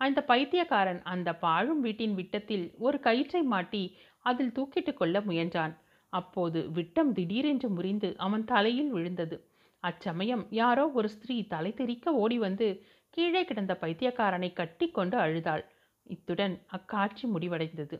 அந்த 0.00 0.18
பைத்தியக்காரன் 0.22 1.00
அந்த 1.02 1.28
பாழும் 1.34 1.80
வீட்டின் 1.80 2.14
விட்டத்தில் 2.14 2.66
ஒரு 2.78 3.00
கயிற்றை 3.00 3.42
மாட்டி 3.42 3.82
அதில் 4.26 4.54
தூக்கிட்டு 4.56 4.92
கொள்ள 4.94 5.20
முயன்றான். 5.20 5.74
அப்போது 6.20 6.60
விட்டம் 6.70 7.12
திடீரென்று 7.12 7.68
முறிந்து 7.68 8.08
அவன் 8.16 8.44
தலையில் 8.44 8.90
விழுந்தது. 8.90 9.36
அச்சமயம் 9.82 10.44
யாரோ 10.50 10.84
ஒரு 10.98 11.08
ஸ்திரீ 11.08 11.36
தலை 11.46 11.70
தெறிக்க 11.74 12.14
ஓடி 12.14 12.36
வந்து 12.38 12.68
கீழே 13.14 13.42
கிடந்த 13.44 13.72
பைத்தியக்காரனை 13.80 14.50
கட்டி 14.52 14.86
கொண்டு 14.90 15.16
அழுதாள். 15.18 15.64
இத்துடன் 16.06 16.54
அக்காட்சி 16.68 17.26
முடிவடைந்தது. 17.26 17.96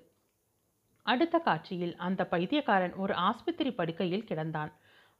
அடுத்த 1.07 1.37
காட்சியில் 1.39 1.95
அந்த 2.07 2.23
பைத்தியக்காரன் 2.27 2.95
ஒரு 2.95 3.15
ஆஸ்பத்திரி 3.29 3.71
படுக்கையில் 3.73 4.29
கிடந்தான். 4.31 4.73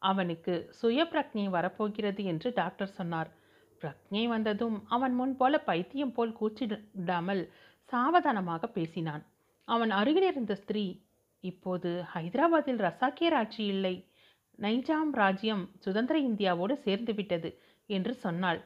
அவனுக்கு 0.03 0.55
சுய 0.71 1.01
பிரக்ஞை 1.13 1.47
வரப்போகிறது 1.49 2.23
என்று 2.25 2.49
டாக்டர் 2.55 2.97
சொன்னார். 2.99 3.31
பிரக்ஞை 3.81 4.25
வந்ததும் 4.27 4.77
அவன் 4.89 5.15
முன் 5.15 5.35
போல 5.37 5.55
பைத்தியம் 5.61 6.13
போல் 6.13 6.37
கூச்சிடாமல் 6.41 7.43
சாவதானமாக 7.93 8.69
பேசினான். 8.69 9.25
அவன் 9.69 9.93
அருகிலிருந்த 10.01 10.55
ஸ்திரீ 10.55 10.85
இப்போது 11.53 11.91
ஹைதராபாத்தில் 12.15 12.83
ரசாக்கியர் 12.87 13.37
ஆட்சி 13.41 13.63
இல்லை. 13.65 13.95
நைஜாம் 14.59 15.11
ராஜ்யம் 15.13 15.65
சுதந்திர 15.79 16.17
இந்தியாவோடு 16.21 16.75
சேர்ந்து 16.77 17.13
விட்டது 17.15 17.51
என்று 17.89 18.13
சொன்னாள். 18.15 18.61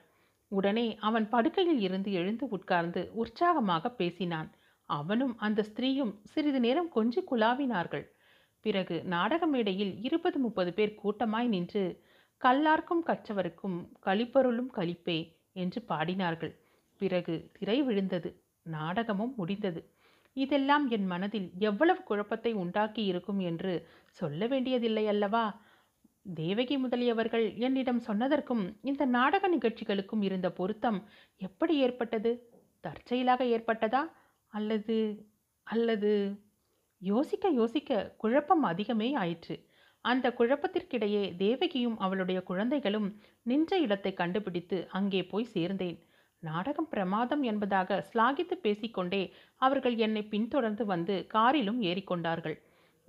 உடனே 0.53 0.87
அவன் 1.01 1.27
படுக்கையில் 1.29 1.81
இருந்து 1.81 2.11
எழுந்து 2.13 2.45
உட்கார்ந்து 2.49 3.03
உற்சாகமாக 3.15 3.91
பேசினான். 3.91 4.49
அவனும் 4.91 5.35
அந்த 5.39 5.61
ஸ்திரீயும் 5.63 6.13
சிறிது 6.25 6.61
நேரம் 6.61 6.91
கொஞ்சி 6.95 7.21
குழாவினார்கள். 7.31 8.07
பிறகு 8.65 8.97
நாடக 9.05 9.43
மேடையில் 9.47 9.93
இருபது 10.03 10.39
முப்பது 10.39 10.71
பேர் 10.73 10.99
கூட்டமாய் 11.03 11.49
நின்று 11.49 11.85
கல்லார்க்கும் 12.43 13.05
கற்றவருக்கும் 13.07 13.79
களிப்பொருளும் 14.07 14.71
கழிப்பே 14.75 15.19
என்று 15.53 15.81
பாடினார்கள். 15.89 16.53
பிறகு 17.01 17.35
திரை 17.53 17.79
விழுந்தது. 17.83 18.31
நாடகமும் 18.67 19.35
முடிந்தது. 19.37 19.81
இதெல்லாம் 20.43 20.85
என் 20.91 21.07
மனதில் 21.07 21.49
எவ்வளவு 21.61 22.01
குழப்பத்தை 22.03 22.53
உண்டாக்கி 22.63 23.03
இருக்கும் 23.05 23.41
என்று 23.51 23.73
சொல்ல 24.21 24.47
வேண்டியதில்லை 24.47 25.05
அல்லவா? 25.07 25.45
தேவகி 26.37 26.77
முதலியவர்கள் 26.77 27.47
என்னிடம் 27.59 28.03
சொன்னதற்கும் 28.07 28.65
இந்த 28.83 29.03
நாடக 29.15 29.45
நிகழ்ச்சிகளுக்கும் 29.49 30.23
இருந்த 30.23 30.49
பொருத்தம் 30.53 30.99
எப்படி 31.41 31.75
ஏற்பட்டது? 31.79 32.33
தற்செயலாக 32.85 33.45
ஏற்பட்டதா? 33.57 34.03
அல்லது 34.53 34.99
அல்லது 35.67 36.13
யோசிக்க 37.03 37.49
யோசிக்க 37.51 37.91
குழப்பம் 38.17 38.65
அதிகமே 38.65 39.09
ஆயிற்று. 39.15 39.57
அந்த 40.05 40.27
குழப்பத்திற்கிடையே 40.39 41.23
தேவகியும் 41.37 41.97
அவளுடைய 41.99 42.39
குழந்தைகளும் 42.43 43.09
நின்ற 43.43 43.79
இடத்தை 43.79 44.13
கண்டுபிடித்து 44.15 44.79
அங்கே 44.91 45.21
போய் 45.25 45.53
சேர்ந்தேன். 45.55 45.99
நாடகம் 46.43 46.89
பிரமாதம் 46.89 47.43
என்பதாக 47.43 48.07
ஸ்லாகித்து 48.13 48.57
பேசிக்கொண்டே 48.63 49.23
அவர்கள் 49.57 49.97
என்னை 49.97 50.23
பின்தொடர்ந்து 50.25 50.85
வந்து 50.85 51.27
காரிலும் 51.27 51.81
ஏறிக்கொண்டார்கள். 51.83 52.57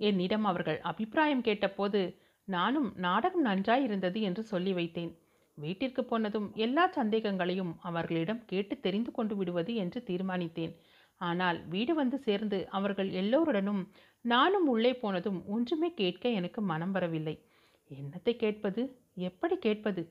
என்னிடம் 0.00 0.44
அவர்கள் 0.44 0.80
அபிப்பிராயம் 0.80 1.40
கேட்டபோது 1.40 2.00
நானும் 2.48 2.88
நாடகம் 2.96 3.46
நன்றாயிருந்தது 3.46 4.20
என்று 4.20 4.42
சொல்லி 4.42 4.72
வைத்தேன். 4.72 5.12
வீட்டிற்கு 5.58 6.04
போனதும் 6.04 6.48
எல்லா 6.54 6.84
சந்தேகங்களையும் 6.94 7.72
அவர்களிடம் 7.80 8.44
கேட்டு 8.44 8.80
தெரிந்து 8.80 9.10
கொண்டு 9.12 9.36
விடுவது 9.36 9.74
என்று 9.74 10.02
தீர்மானித்தேன். 10.02 10.72
ஆனால் 11.20 11.58
வீடு 11.66 11.94
வந்து 11.94 12.18
சேர்ந்து 12.18 12.58
அவர்கள் 12.68 13.10
எல்லோருடனும் 13.10 13.82
நானும் 14.24 14.66
உள்ளே 14.66 14.92
போனதும் 14.94 15.38
ஒன்றுமே 15.46 15.90
கேட்க 15.94 16.28
எனக்கு 16.28 16.60
மனம் 16.62 16.92
வரவில்லை. 16.92 17.36
என்னத்தை 17.90 18.34
கேட்பது? 18.36 18.82
எப்படி 19.14 19.56
கேட்பது? 19.56 20.02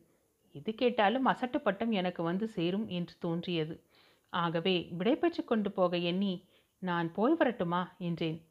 இது 0.51 0.75
கேட்டாலும் 0.75 1.25
அசட்டு 1.25 1.57
பட்டம் 1.57 1.91
எனக்கு 1.91 2.23
வந்து 2.23 2.47
சேரும் 2.47 2.87
என்று 2.87 3.15
தோன்றியது. 3.19 3.83
ஆகவே 4.29 4.87
விடைபெற்று 4.97 5.43
கொண்டு 5.43 5.71
போக 5.71 5.97
எண்ணி 5.97 6.45
நான் 6.79 7.13
போய் 7.13 7.33
வரட்டுமா? 7.33 7.95
என்றேன். 7.97 8.47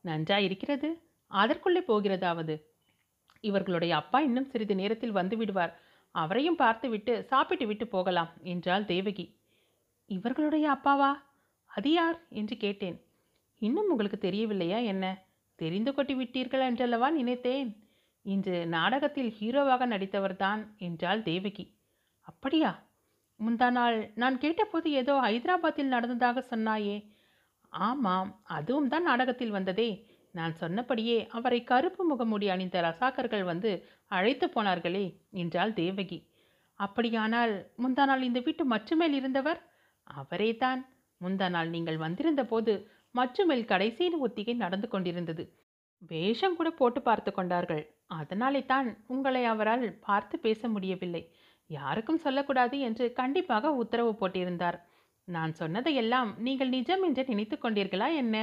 நன்றாயிருக்கிறது. 0.00 1.02
அதற்குள்ளே 1.26 1.80
போகிறதாவது? 1.80 2.62
இவர்களுடைய 3.40 3.96
அப்பா 3.96 4.20
இன்னும் 4.20 4.44
சிறிது 4.44 4.74
நேரத்தில் 4.74 5.10
வந்து 5.10 5.36
விடுவார். 5.36 5.80
அவரையும் 6.10 6.56
பார்த்துவிட்டு 6.56 7.24
சாப்பிட்டு 7.24 7.66
விட்டு 7.66 7.86
போகலாம் 7.86 8.30
என்றாள் 8.42 8.84
தேவகி. 8.84 9.38
இவர்களுடைய 10.06 10.70
அப்பாவா? 10.70 11.12
அது 11.66 11.92
யார்? 11.92 12.26
என்று 12.28 12.56
கேட்டேன். 12.56 13.04
இன்னும் 13.58 13.90
உங்களுக்கு 13.90 14.18
தெரியவில்லையா 14.18 14.78
என்ன? 14.78 15.24
தெரிந்து 15.54 15.94
கொட்டி 15.94 16.14
விட்டீர்கள் 16.14 16.66
என்றல்லவா 16.66 17.10
நினைத்தேன்? 17.10 17.89
இன்று 18.32 18.56
நாடகத்தில் 18.66 19.30
ஹீரோவாக 19.38 19.86
நடித்தவர்தான் 19.86 20.62
என்றாள் 20.78 21.22
தேவகி. 21.22 21.64
அப்படியா? 22.26 22.70
முந்தா 23.40 23.68
நாள் 23.70 23.98
நான் 24.14 24.36
கேட்டபோது 24.38 24.88
ஏதோ 24.90 25.14
ஹைதராபாத்தில் 25.20 25.92
நடந்ததாக 25.94 26.44
சொன்னாயே. 26.50 26.96
ஆமாம் 27.72 28.30
அதுவும் 28.48 28.88
தான் 28.88 29.02
நாடகத்தில் 29.02 29.50
வந்ததே. 29.50 29.90
நான் 30.34 30.54
சொன்னபடியே 30.54 31.18
அவரை 31.30 31.60
கருப்பு 31.64 32.02
முகமூடி 32.04 32.46
அணிந்த 32.48 32.76
ரசாக்கர்கள் 32.80 33.44
வந்து 33.44 33.70
அழைத்து 34.10 34.46
போனார்களே 34.46 35.04
என்றாள் 35.42 35.72
தேவகி. 35.72 36.18
அப்படியானால் 36.80 37.54
முந்தா 37.82 38.04
நாள் 38.04 38.22
இந்த 38.22 38.40
வீட்டு 38.40 38.64
மச்சுமேல் 38.70 39.16
இருந்தவர்? 39.20 39.60
அவரே 40.10 40.50
தான். 40.56 40.82
முந்தா 41.20 41.48
நாள் 41.48 41.70
நீங்கள் 41.70 41.98
வந்திருந்த 41.98 42.42
போது 42.44 42.74
மச்சுமேல் 43.14 43.64
கடைசியின் 43.64 44.18
ஒத்திகை 44.18 44.54
நடந்து 44.54 44.88
கொண்டிருந்தது. 44.88 45.44
வேஷம் 46.02 46.56
கூட 46.56 46.68
போட்டு 46.70 47.00
பார்த்து 47.02 47.30
கொண்டார்கள். 47.32 47.82
அதனாலே 48.10 48.62
தான் 48.64 48.88
உங்களை 49.06 49.42
அவரால் 49.44 49.84
பார்த்து 50.00 50.38
பேச 50.38 50.68
முடியவில்லை. 50.68 51.22
யாருக்கும் 51.70 52.22
சொல்லக்கூடாது 52.24 52.76
என்று 52.78 53.04
கண்டிப்பாக 53.12 53.72
உத்தரவு 53.72 54.12
போட்டிருந்தார். 54.20 54.78
நான் 55.28 55.52
சொன்னதையெல்லாம் 55.52 56.30
நீங்கள் 56.38 56.68
நிஜம் 56.68 57.02
என்று 57.02 57.24
நினைத்து 57.28 57.56
கொண்டீர்களா 57.56 58.08
என்ன? 58.14 58.36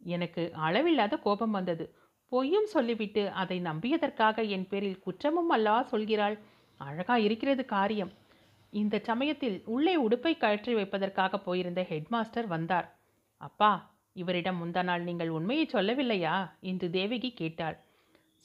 எனக்கு 0.00 0.42
அளவில்லாத 0.66 1.14
கோபம் 1.16 1.50
வந்தது. 1.50 1.84
பொய்யும் 2.32 2.66
சொல்லிவிட்டு 2.66 3.22
அதை 3.32 3.56
நம்பியதற்காக 3.60 4.42
என் 4.48 4.68
பேரில் 4.68 4.98
குற்றமும் 4.98 5.48
அல்லவா 5.48 5.80
சொல்கிறாள்? 5.92 6.36
அழகா 6.80 7.16
இருக்கிறது 7.16 7.64
காரியம். 7.64 8.12
இந்த 8.72 8.96
சமயத்தில் 8.98 9.58
உள்ளே 9.64 9.94
உடுப்பை 9.96 10.32
கழற்றி 10.36 10.72
வைப்பதற்காக 10.74 11.38
போயிருந்த 11.38 11.80
ஹெட்மாஸ்டர் 11.90 12.46
வந்தார். 12.46 12.88
அப்பா 13.40 13.72
இவரிடம் 14.12 14.58
முந்தா 14.60 14.82
நாள் 14.82 15.02
நீங்கள் 15.02 15.28
உண்மையை 15.28 15.66
சொல்லவில்லையா? 15.72 16.36
என்று 16.60 16.86
தேவகி 16.90 17.30
கேட்டாள். 17.32 17.76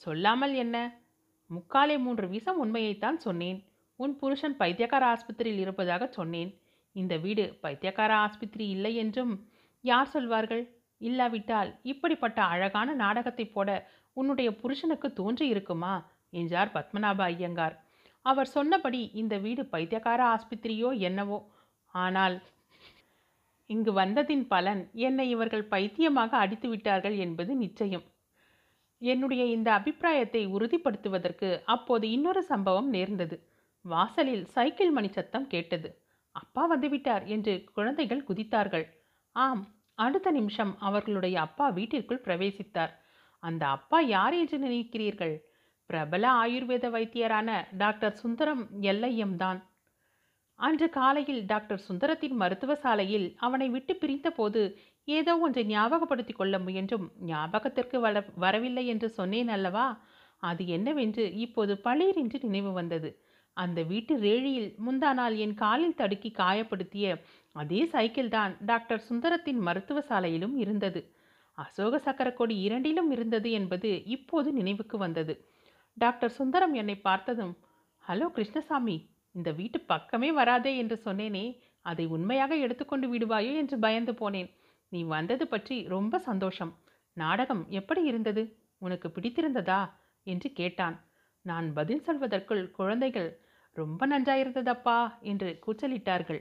சொல்லாமல் 0.06 0.54
என்ன? 0.54 0.76
முக்காலே 1.50 1.96
மூன்று 1.98 2.26
வீசம் 2.28 2.60
உண்மையைத்தான் 2.64 3.18
சொன்னேன். 3.26 3.58
உன் 4.00 4.14
புருஷன் 4.20 4.56
பைத்தியக்கார 4.56 5.04
ஆஸ்பத்திரியில் 5.14 5.62
இருப்பதாக 5.64 6.04
சொன்னேன். 6.18 6.50
இந்த 6.96 7.14
வீடு 7.16 7.44
பைத்தியக்கார 7.60 8.12
ஆஸ்பத்திரி 8.16 8.66
இல்லை 8.68 8.92
என்றும் 8.94 9.32
யார் 9.84 10.12
சொல்வார்கள்? 10.14 10.62
இல்லாவிட்டால் 11.00 11.70
இப்படிப்பட்ட 11.82 12.38
அழகான 12.44 12.94
நாடகத்தை 12.94 13.44
போட 13.46 13.68
உன்னுடைய 14.16 14.48
புருஷனுக்கு 14.52 15.08
தோன்றி 15.12 15.46
இருக்குமா? 15.48 15.94
என்றார் 16.30 16.72
பத்மநாப 16.74 17.20
ஐயங்கார். 17.32 17.76
அவர் 18.26 18.48
சொன்னபடி 18.56 19.00
இந்த 19.12 19.34
வீடு 19.38 19.62
பைத்தியக்கார 19.64 20.20
ஆஸ்பத்திரியோ 20.34 20.90
என்னவோ? 20.98 21.38
ஆனால் 21.94 22.36
இங்கு 23.70 23.92
வந்ததின் 23.92 24.44
பலன் 24.46 24.82
என்னை 25.06 25.26
இவர்கள் 25.28 25.70
பைத்தியமாக 25.74 26.32
அடித்து 26.36 26.68
விட்டார்கள் 26.68 27.16
என்பது 27.16 27.52
நிச்சயம். 27.54 28.04
என்னுடைய 29.02 29.44
இந்த 29.46 29.68
அபிப்பிராயத்தை 29.72 30.42
உறுதிப்படுத்துவதற்கு 30.46 31.48
அப்போது 31.64 32.10
இன்னொரு 32.10 32.42
சம்பவம் 32.42 32.88
நேர்ந்தது. 32.88 33.36
வாசலில் 33.84 34.44
சைக்கிள் 34.46 34.90
மணி 34.90 35.08
சத்தம் 35.08 35.46
கேட்டது. 35.46 35.88
அப்பா 36.34 36.62
வந்துவிட்டார் 36.74 37.24
என்று 37.26 37.64
குழந்தைகள் 37.72 38.26
குதித்தார்கள். 38.28 38.86
ஆம் 39.36 39.62
அடுத்த 39.98 40.30
நிமிஷம் 40.30 40.72
அவர்களுடைய 40.78 41.40
அப்பா 41.40 41.68
வீட்டிற்குள் 41.68 42.24
பிரவேசித்தார். 42.24 42.92
அந்த 43.42 43.62
அப்பா 43.68 44.00
யார் 44.00 44.34
என்று 44.34 44.58
நினைக்கிறீர்கள்? 44.58 45.34
பிரபல 45.90 46.24
ஆயுர்வேத 46.42 46.86
வைத்தியரான 46.90 47.50
டாக்டர் 47.72 48.14
சுந்தரம் 48.14 48.62
எல்லையம் 48.82 49.36
தான். 49.36 49.60
அன்று 50.58 50.86
காலையில் 50.90 51.42
டாக்டர் 51.46 51.84
சுந்தரத்தின் 51.88 52.36
மருத்துவ 52.36 52.72
சாலையில் 52.74 53.26
அவனை 53.36 53.68
விட்டு 53.68 53.94
பிரிந்தபோது 53.94 54.62
ஏதோ 55.08 55.32
ஒன்றை 55.38 55.62
ஞாபகப்படுத்திக் 55.66 56.38
கொள்ள 56.38 56.56
முயன்றும் 56.58 57.06
ஞாபகத்திற்கு 57.28 57.98
வர 58.00 58.16
வரவில்லை 58.36 58.84
என்று 58.86 59.08
சொன்னேன் 59.10 59.50
அல்லவா? 59.56 59.86
அது 60.42 60.62
என்னவென்று 60.68 61.24
இப்போது 61.44 61.72
பளீரென்று 61.86 62.38
நினைவு 62.46 62.70
வந்தது. 62.72 63.10
அந்த 63.56 63.80
வீட்டு 63.82 64.12
ரேழியில் 64.20 64.70
முந்தா 64.86 65.10
நாள் 65.12 65.34
என் 65.36 65.54
காலில் 65.54 65.98
தடுக்கி 66.00 66.30
காயப்படுத்திய 66.32 67.06
அதே 67.56 67.80
சைக்கிள் 67.94 68.28
தான் 68.28 68.52
டாக்டர் 68.62 69.02
சுந்தரத்தின் 69.08 69.60
மருத்துவ 69.60 70.00
சாலையிலும் 70.10 70.54
இருந்தது. 70.56 71.00
அசோக 71.58 71.94
சக்கரக்கொடி 72.06 72.54
இரண்டிலும் 72.66 73.10
இருந்தது 73.10 73.48
என்பது 73.50 73.90
இப்போது 74.16 74.48
நினைவுக்கு 74.52 74.98
வந்தது. 74.98 75.34
டாக்டர் 75.96 76.36
சுந்தரம் 76.38 76.74
என்னை 76.74 76.96
பார்த்ததும் 77.00 77.54
ஹலோ 78.04 78.26
கிருஷ்ணசாமி 78.36 78.96
இந்த 79.34 79.50
வீட்டு 79.52 79.78
பக்கமே 79.90 80.30
வராதே 80.32 80.72
என்று 80.76 80.96
சொன்னேனே 81.04 81.44
அதை 81.86 82.04
உண்மையாக 82.16 82.52
எடுத்துக்கொண்டு 82.56 83.06
விடுவாயோ 83.12 83.52
என்று 83.62 83.76
பயந்து 83.78 84.12
போனேன். 84.12 84.48
நீ 84.92 85.02
வந்தது 85.02 85.46
பற்றி 85.46 85.76
ரொம்ப 85.86 86.18
சந்தோஷம். 86.18 86.72
நாடகம் 87.16 87.62
எப்படி 87.70 88.02
இருந்தது? 88.02 88.42
உனக்கு 88.78 89.08
பிடித்திருந்ததா? 89.08 89.80
என்று 90.26 90.52
கேட்டான். 90.52 90.96
நான் 91.44 91.72
பதில் 91.72 92.04
சொல்வதற்குள் 92.06 92.70
குழந்தைகள் 92.70 93.40
ரொம்ப 93.76 94.06
நன்றாயிருந்ததப்பா? 94.06 94.98
என்று 95.20 95.50
கூச்சலிட்டார்கள். 95.66 96.40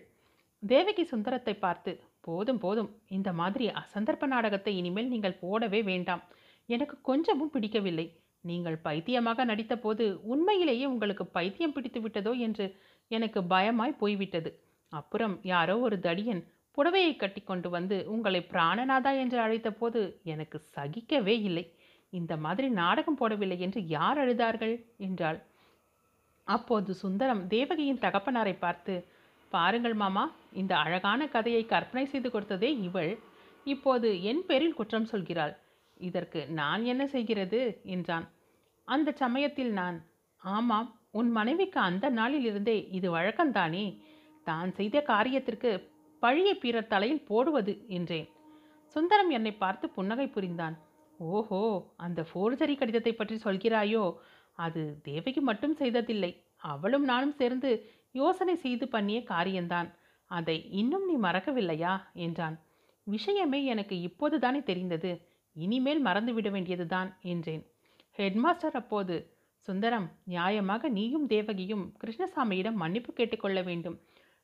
தேவகி 0.63 1.03
சுந்தரத்தை 1.03 1.53
பார்த்து 1.57 1.91
போதும் 2.19 2.57
போதும். 2.57 2.89
இந்த 3.07 3.33
மாதிரி 3.33 3.69
அசந்தர்ப்ப 3.69 4.27
நாடகத்தை 4.27 4.77
இனிமேல் 4.77 5.07
நீங்கள் 5.07 5.39
போடவே 5.41 5.83
வேண்டாம். 5.83 6.23
எனக்கு 6.69 7.01
கொஞ்சமும் 7.01 7.49
பிடிக்கவில்லை. 7.49 8.07
நீங்கள் 8.41 8.77
பைத்தியமாக 8.77 9.45
நடித்தபோது 9.45 10.05
உண்மையிலேயே 10.23 10.85
உங்களுக்கு 10.85 11.25
பைத்தியம் 11.27 11.73
பிடித்து 11.73 11.99
விட்டதோ 12.01 12.33
என்று 12.37 12.65
எனக்கு 13.11 13.39
பயமாய் 13.41 13.97
போய்விட்டது. 13.97 14.49
அப்புறம் 14.91 15.39
யாரோ 15.43 15.75
ஒரு 15.77 15.97
தடியன் 15.97 16.41
புடவையை 16.79 17.15
கட்டி 17.17 17.41
கொண்டு 17.41 17.69
வந்து 17.69 18.05
உங்களை 18.07 18.47
பிராணநாதா 18.51 19.19
என்று 19.19 19.39
அழைத்தபோது 19.39 20.21
எனக்கு 20.23 20.61
சகிக்கவே 20.75 21.41
இல்லை. 21.41 21.73
இந்த 22.09 22.37
மாதிரி 22.37 22.69
நாடகம் 22.69 23.17
போடவில்லை 23.19 23.59
என்று 23.59 23.87
யார் 23.87 24.17
அழுதார்கள்? 24.17 24.85
என்றாள். 24.97 25.39
அப்போது 26.43 26.93
சுந்தரம் 26.93 27.47
தேவகியின் 27.47 27.99
தகப்பனாரை 27.99 28.59
பார்த்து 28.59 29.07
பாருங்கள் 29.49 29.93
மாமா 29.93 30.31
இந்த 30.53 30.77
அழகான 30.77 31.27
கதையை 31.27 31.65
கற்பனை 31.65 32.05
செய்து 32.05 32.29
கொடுத்ததே 32.29 32.81
இவள். 32.81 33.17
இப்போது 33.63 34.23
என் 34.23 34.45
பேரில் 34.45 34.73
குற்றம் 34.73 35.05
சொல்கிறாள். 35.05 35.53
இதற்கு 35.97 36.47
நான் 36.49 36.83
என்ன 36.83 37.07
செய்கிறது? 37.07 37.81
என்றான். 37.83 38.27
அந்த 38.83 39.11
சமயத்தில் 39.11 39.71
நான் 39.71 40.05
ஆமாம் 40.41 40.99
உன் 41.11 41.31
மனைவிக்கு 41.31 41.79
அந்த 41.79 42.09
நாளிலிருந்தே 42.09 42.91
இது 42.91 43.17
வழக்கம்தானே? 43.17 44.01
தான் 44.43 44.71
செய்த 44.71 45.01
காரியத்திற்கு 45.01 45.88
பழியை 46.19 46.53
பிறர் 46.55 46.87
தலையில் 46.87 47.25
போடுவது 47.25 47.85
என்றேன். 47.87 48.27
சுந்தரம் 48.95 49.29
என்னை 49.29 49.53
பார்த்து 49.53 49.89
புன்னகை 49.89 50.27
புரிந்தான். 50.27 50.75
ஓஹோ 51.19 51.61
அந்த 51.95 52.25
ஃபோர்ஜரி 52.29 52.75
கடிதத்தை 52.77 53.13
பற்றி 53.13 53.35
சொல்கிறாயோ? 53.35 54.03
அது 54.53 54.99
தேவகி 55.03 55.39
மட்டும் 55.39 55.75
செய்ததில்லை. 55.75 56.31
அவளும் 56.57 57.03
நானும் 57.03 57.31
சேர்ந்து 57.31 57.69
யோசனை 58.11 58.55
செய்து 58.55 58.87
பண்ணிய 58.87 59.23
காரியம்தான் 59.23 59.89
அதை 60.31 60.55
இன்னும் 60.71 61.05
நீ 61.05 61.15
மறக்கவில்லையா? 61.17 61.93
என்றான். 62.13 62.55
விஷயமே 63.07 63.63
எனக்கு 63.63 63.95
இப்போதுதானே 64.01 64.63
தெரிந்தது. 64.63 65.11
இனிமேல் 65.55 66.01
மறந்துவிட 66.05 66.49
வேண்டியதுதான் 66.49 67.09
என்றேன். 67.21 67.63
ஹெட்மாஸ்டர் 68.17 68.77
அப்போது 68.81 69.15
சுந்தரம் 69.67 70.07
நியாயமாக 70.27 70.89
நீயும் 70.89 71.27
தேவகியும் 71.27 71.85
கிருஷ்ணசாமியிடம் 72.03 72.73
மன்னிப்பு 72.73 73.13
கேட்டுக்கொள்ள 73.13 73.61
வேண்டும். 73.61 73.97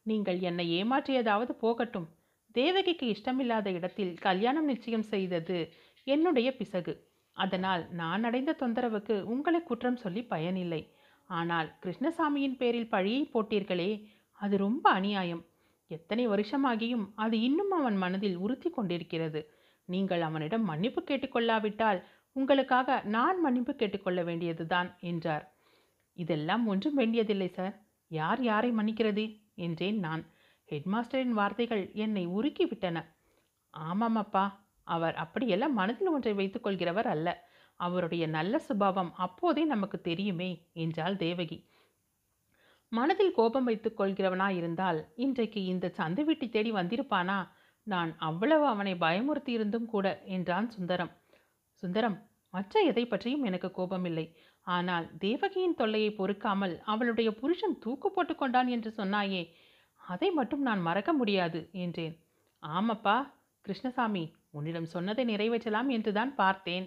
நீங்கள் 0.05 0.39
என்னை 0.39 0.65
ஏமாற்றியதாவது 0.79 1.51
போகட்டும். 1.51 2.07
தேவகிக்கு 2.51 3.05
இஷ்டமில்லாத 3.07 3.67
இடத்தில் 3.71 4.13
கல்யாணம் 4.17 4.65
நிச்சயம் 4.65 5.07
செய்தது 5.13 5.57
என்னுடைய 6.03 6.55
பிசகு. 6.55 6.93
அதனால் 7.37 7.83
நான் 7.91 8.23
அடைந்த 8.23 8.55
தொந்தரவுக்கு 8.59 9.15
உங்களை 9.21 9.63
குற்றம் 9.63 9.95
சொல்லி 9.95 10.21
பயனில்லை. 10.23 10.81
ஆனால் 11.29 11.69
கிருஷ்ணசாமியின் 11.83 12.57
பேரில் 12.57 12.89
பழியை 12.89 13.29
போட்டீர்களே 13.33 13.91
அது 14.31 14.57
ரொம்ப 14.57 14.85
அநியாயம். 14.89 15.43
எத்தனை 15.87 16.27
வருஷமாகியும் 16.27 17.05
அது 17.15 17.41
இன்னும் 17.41 17.71
அவன் 17.71 17.95
மனதில் 17.95 18.37
உறுத்தி 18.37 18.69
கொண்டிருக்கிறது. 18.69 19.41
நீங்கள் 19.85 20.21
அவனிடம் 20.21 20.63
மன்னிப்பு 20.63 21.01
கேட்டுக்கொள்ளாவிட்டால் 21.01 21.99
உங்களுக்காக 22.31 23.01
நான் 23.05 23.41
மன்னிப்பு 23.41 23.73
கேட்டுக்கொள்ள 23.75 24.23
வேண்டியதுதான் 24.23 24.89
என்றார். 24.99 25.45
இதெல்லாம் 26.17 26.63
ஒன்றும் 26.67 26.93
வேண்டியதில்லை 26.93 27.47
சார். 27.47 27.75
யார் 28.11 28.41
யாரை 28.43 28.71
மன்னிக்கிறது? 28.71 29.25
என்றேன் 29.57 29.99
நான். 29.99 30.23
ஹெட்மாஸ்டரின் 30.69 31.31
வார்த்தைகள் 31.31 31.91
என்னை 31.93 32.25
உருக்கி 32.27 32.65
விட்டன 32.65 32.97
ஆமாம் 33.73 34.15
அப்பா 34.15 34.43
அவர் 34.87 35.15
அப்படியெல்லாம் 35.15 35.73
மனதில் 35.73 36.07
ஒன்றை 36.07 36.33
வைத்துக் 36.33 36.65
கொள்கிறவர் 36.67 37.07
அல்ல. 37.07 37.27
அவருடைய 37.79 38.27
நல்ல 38.27 38.59
சுபாவம் 38.59 39.11
அப்போதே 39.15 39.63
நமக்கு 39.65 40.01
தெரியுமே 40.01 40.49
என்றாள் 40.73 41.17
தேவகி. 41.17 41.57
மனதில் 42.91 43.33
கோபம் 43.33 43.63
வைத்துக் 43.63 43.99
கொள்கிறவனா 43.99 44.49
இருந்தால் 44.49 44.99
இன்றைக்கு 45.15 45.63
இந்த 45.63 45.91
சந்து 45.97 46.23
வீட்டை 46.23 46.49
தேடி 46.49 46.71
வந்திருப்பானா? 46.71 47.37
நான் 47.87 48.11
அவ்வளவு 48.17 48.65
அவனை 48.67 48.93
பயமுறுத்தி 48.93 49.47
இருந்தும் 49.47 49.85
கூட 49.85 50.21
என்றான் 50.25 50.69
சுந்தரம். 50.69 51.11
சுந்தரம் 51.73 52.17
மற்ற 52.49 52.81
எதை 52.81 53.07
பற்றியும் 53.07 53.43
எனக்கு 53.43 53.67
கோபமில்லை. 53.67 54.25
ஆனால் 54.67 55.05
தேவகியின் 55.17 55.75
தொல்லையை 55.75 56.11
பொறுக்காமல் 56.11 56.75
அவளுடைய 56.83 57.29
புருஷன் 57.31 57.75
தூக்கு 57.79 58.09
போட்டு 58.11 58.35
கொண்டான் 58.35 58.67
என்று 58.67 58.89
சொன்னாயே 58.97 59.41
அதை 60.01 60.29
மட்டும் 60.31 60.61
நான் 60.61 60.81
மறக்க 60.81 61.13
முடியாது 61.13 61.59
என்றேன். 61.71 62.15
ஆமப்பா 62.63 63.17
கிருஷ்ணசாமி 63.65 64.23
உன்னிடம் 64.49 64.85
சொன்னதை 64.85 65.23
நிறைவேற்றலாம் 65.25 65.89
என்றுதான் 65.89 66.35
பார்த்தேன். 66.35 66.85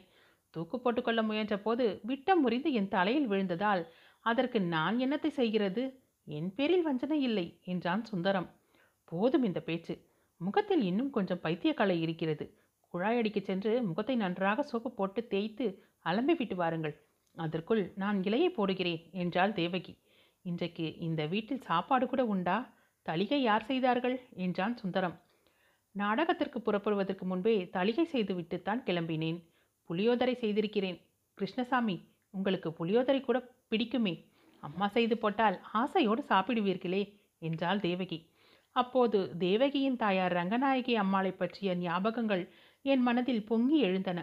தூக்கு 0.55 0.77
போட்டுக்கொள்ள 0.81 1.23
முயன்ற 1.23 1.57
போது 1.59 2.01
விட்டம் 2.05 2.41
முறிந்து 2.41 2.73
என் 2.73 2.89
தலையில் 2.89 3.27
விழுந்ததால் 3.27 3.83
அதற்கு 4.25 4.59
நான் 4.61 4.97
என்னத்தை 4.99 5.31
செய்கிறது? 5.31 5.83
என் 6.27 6.55
பேரில் 6.55 6.83
வஞ்சனை 6.83 7.19
இல்லை 7.21 7.47
என்றான் 7.65 8.03
சுந்தரம். 8.05 8.49
போதும் 9.05 9.43
இந்த 9.43 9.61
பேச்சு. 9.61 9.95
முகத்தில் 10.41 10.83
இன்னும் 10.83 11.11
கொஞ்சம் 11.11 11.43
பைத்தியக்கலை 11.45 11.97
இருக்கிறது. 12.01 12.45
குழாயடிக்கு 12.95 13.41
சென்று 13.43 13.73
முகத்தை 13.83 14.17
நன்றாக 14.17 14.63
சோப்பு 14.63 14.91
போட்டு 14.93 15.21
தேய்த்து 15.27 15.67
அலம்பி 16.07 16.35
விட்டு 16.37 16.57
வாருங்கள். 16.57 16.95
அதற்குள் 17.37 17.93
நான் 17.95 18.23
இலையை 18.23 18.51
போடுகிறேன் 18.57 19.11
என்றாள் 19.13 19.53
தேவகி. 19.53 19.93
இன்றைக்கு 20.45 20.97
இந்த 20.99 21.27
வீட்டில் 21.27 21.61
சாப்பாடு 21.61 22.07
கூட 22.07 22.25
உண்டா? 22.25 22.57
தளிகை 23.07 23.41
யார் 23.41 23.65
செய்தார்கள்? 23.65 24.17
என்றான் 24.37 24.77
சுந்தரம். 24.77 25.17
நாடகத்திற்கு 25.95 26.61
புறப்படுவதற்கு 26.61 27.25
முன்பே 27.27 27.55
தளிகை 27.73 28.05
செய்துவிட்டுத்தான் 28.13 28.83
கிளம்பினேன். 28.87 29.39
புளியோதரை 29.91 30.35
செய்திருக்கிறேன். 30.35 30.99
கிருஷ்ணசாமி 31.39 31.97
உங்களுக்கு 32.35 32.71
புளியோதரை 32.71 33.21
கூட 33.21 33.39
பிடிக்குமே. 33.71 34.15
அம்மா 34.63 34.89
செய்து 34.89 35.19
போட்டால் 35.19 35.57
ஆசையோடு 35.73 36.23
சாப்பிடுவீர்களே 36.23 37.03
என்றாள் 37.39 37.81
தேவகி. 37.81 38.19
அப்போது 38.77 39.19
தேவகியின் 39.39 39.97
தாயார் 39.97 40.33
ரங்கநாயகி 40.33 40.95
அம்மாளை 40.95 41.33
பற்றிய 41.33 41.75
ஞாபகங்கள் 41.77 42.43
என் 42.85 43.03
மனதில் 43.03 43.47
பொங்கி 43.47 43.79
எழுந்தன. 43.79 44.19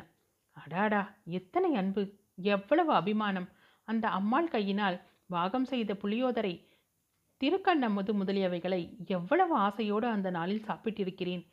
அடாடா 0.58 1.02
எத்தனை 1.32 1.72
அன்பு! 1.76 2.04
எவ்வளவு 2.38 2.92
அபிமானம். 2.94 3.48
அந்த 3.88 4.06
அம்மாள் 4.10 4.48
கையினால் 4.48 4.98
வாகம் 5.26 5.66
செய்த 5.66 5.92
புளியோதரை 5.94 6.54
திருக்கண்ணமுது 7.42 8.12
முதலியவைகளை 8.14 8.82
எவ்வளவு 9.08 9.54
ஆசையோடு 9.58 10.08
அந்த 10.08 10.30
நாளில் 10.30 10.66
சாப்பிட்டிருக்கிறேன். 10.68 11.44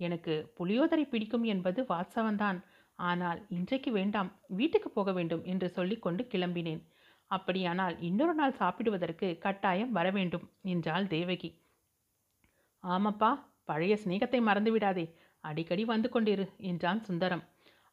எனக்கு 0.00 0.34
புளியோதரை 0.58 1.04
பிடிக்கும் 1.08 1.44
என்பது 1.44 1.80
வாட்சவன்தான் 1.82 2.58
ஆனால் 2.98 3.40
இன்றைக்கு 3.48 3.90
வேண்டாம் 3.92 4.30
வீட்டுக்கு 4.48 4.88
போக 4.90 5.10
வேண்டும் 5.12 5.44
என்று 5.44 5.68
சொல்லிக்கொண்டு 5.70 6.22
கிளம்பினேன். 6.24 6.82
அப்படியானால் 7.30 7.96
இன்னொரு 8.00 8.34
நாள் 8.34 8.52
சாப்பிடுவதற்கு 8.52 9.38
கட்டாயம் 9.38 9.92
வர 9.92 10.06
வேண்டும் 10.10 10.46
என்றாள் 10.64 11.06
தேவகி. 11.06 11.50
ஆமப்பா 12.84 13.30
பழைய 13.64 13.94
சிநேகத்தை 14.04 14.40
மறந்துவிடாதே 14.40 15.04
அடிக்கடி 15.44 15.84
வந்து 15.84 16.08
கொண்டிரு 16.08 16.46
என்றான் 16.62 17.00
சுந்தரம். 17.04 17.44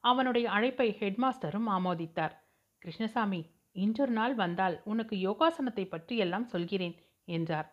அவனுடைய 0.10 0.48
அழைப்பை 0.56 0.88
ஹெட்மாஸ்டரும் 1.00 1.68
ஆமோதித்தார். 1.76 2.34
கிருஷ்ணசாமி 2.82 3.42
இன்றொரு 3.76 4.14
நாள் 4.20 4.36
வந்தால் 4.36 4.76
உனக்கு 4.92 5.16
யோகாசனத்தை 5.20 5.86
பற்றி 5.88 6.16
எல்லாம் 6.26 6.48
சொல்கிறேன் 6.54 6.96
என்றார். 7.28 7.68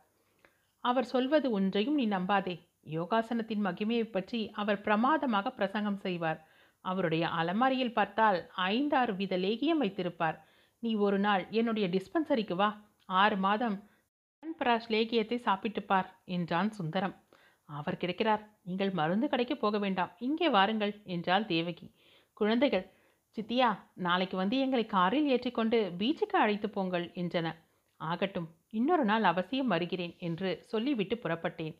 அவர் 0.85 1.11
சொல்வது 1.12 1.47
ஒன்றையும் 1.59 1.98
நீ 2.01 2.06
நம்பாதே. 2.06 2.55
யோகாசனத்தின் 2.97 3.62
மகிமையை 3.66 4.06
பற்றி 4.06 4.40
அவர் 4.61 4.82
பிரமாதமாக 4.86 5.52
பிரசங்கம் 5.59 6.02
செய்வார். 6.06 6.40
அவருடைய 6.85 7.24
அலமாரியில் 7.40 7.97
பார்த்தால் 7.98 8.39
ஐந்தாறு 8.70 9.12
வித 9.20 9.35
லேகியம் 9.44 9.82
வைத்திருப்பார். 9.82 10.39
நீ 10.82 10.90
ஒரு 11.06 11.19
நாள் 11.27 11.43
என்னுடைய 11.59 11.86
டிஸ்பென்சரிக்கு 11.94 12.56
வா. 12.61 12.70
ஆறு 13.20 13.36
மாதம் 13.47 13.77
சன்பராஷ் 14.43 14.89
லேகியத்தை 14.94 15.39
சாப்பிட்டு 15.47 15.82
பார் 15.82 16.09
என்றான் 16.36 16.70
சுந்தரம். 16.78 17.15
அவர் 17.69 18.01
கிடைக்கிறார். 18.02 18.43
நீங்கள் 18.69 18.93
மருந்து 18.98 19.27
கடைக்கு 19.28 19.55
போக 19.56 19.77
வேண்டாம். 19.85 20.11
இங்கே 20.27 20.48
வாருங்கள் 20.56 20.93
என்றாள் 21.15 21.47
தேவகி. 21.52 21.86
குழந்தைகள். 22.35 22.86
சித்தியா 23.36 23.69
நாளைக்கு 23.94 24.36
வந்து 24.36 24.59
எங்களை 24.59 24.86
காரில் 24.86 25.28
ஏற்றிக்கொண்டு 25.28 25.78
பீச்சுக்கு 25.98 26.36
அழைத்து 26.36 26.70
போங்கள் 26.70 27.12
என்றன. 27.15 27.55
ஆகட்டும் 27.97 28.48
இன்னொரு 28.70 29.05
நாள் 29.05 29.23
அவசியம் 29.23 29.66
வருகிறேன் 29.66 30.15
என்று 30.19 30.65
சொல்லிவிட்டு 30.66 31.16
புறப்பட்டேன். 31.16 31.74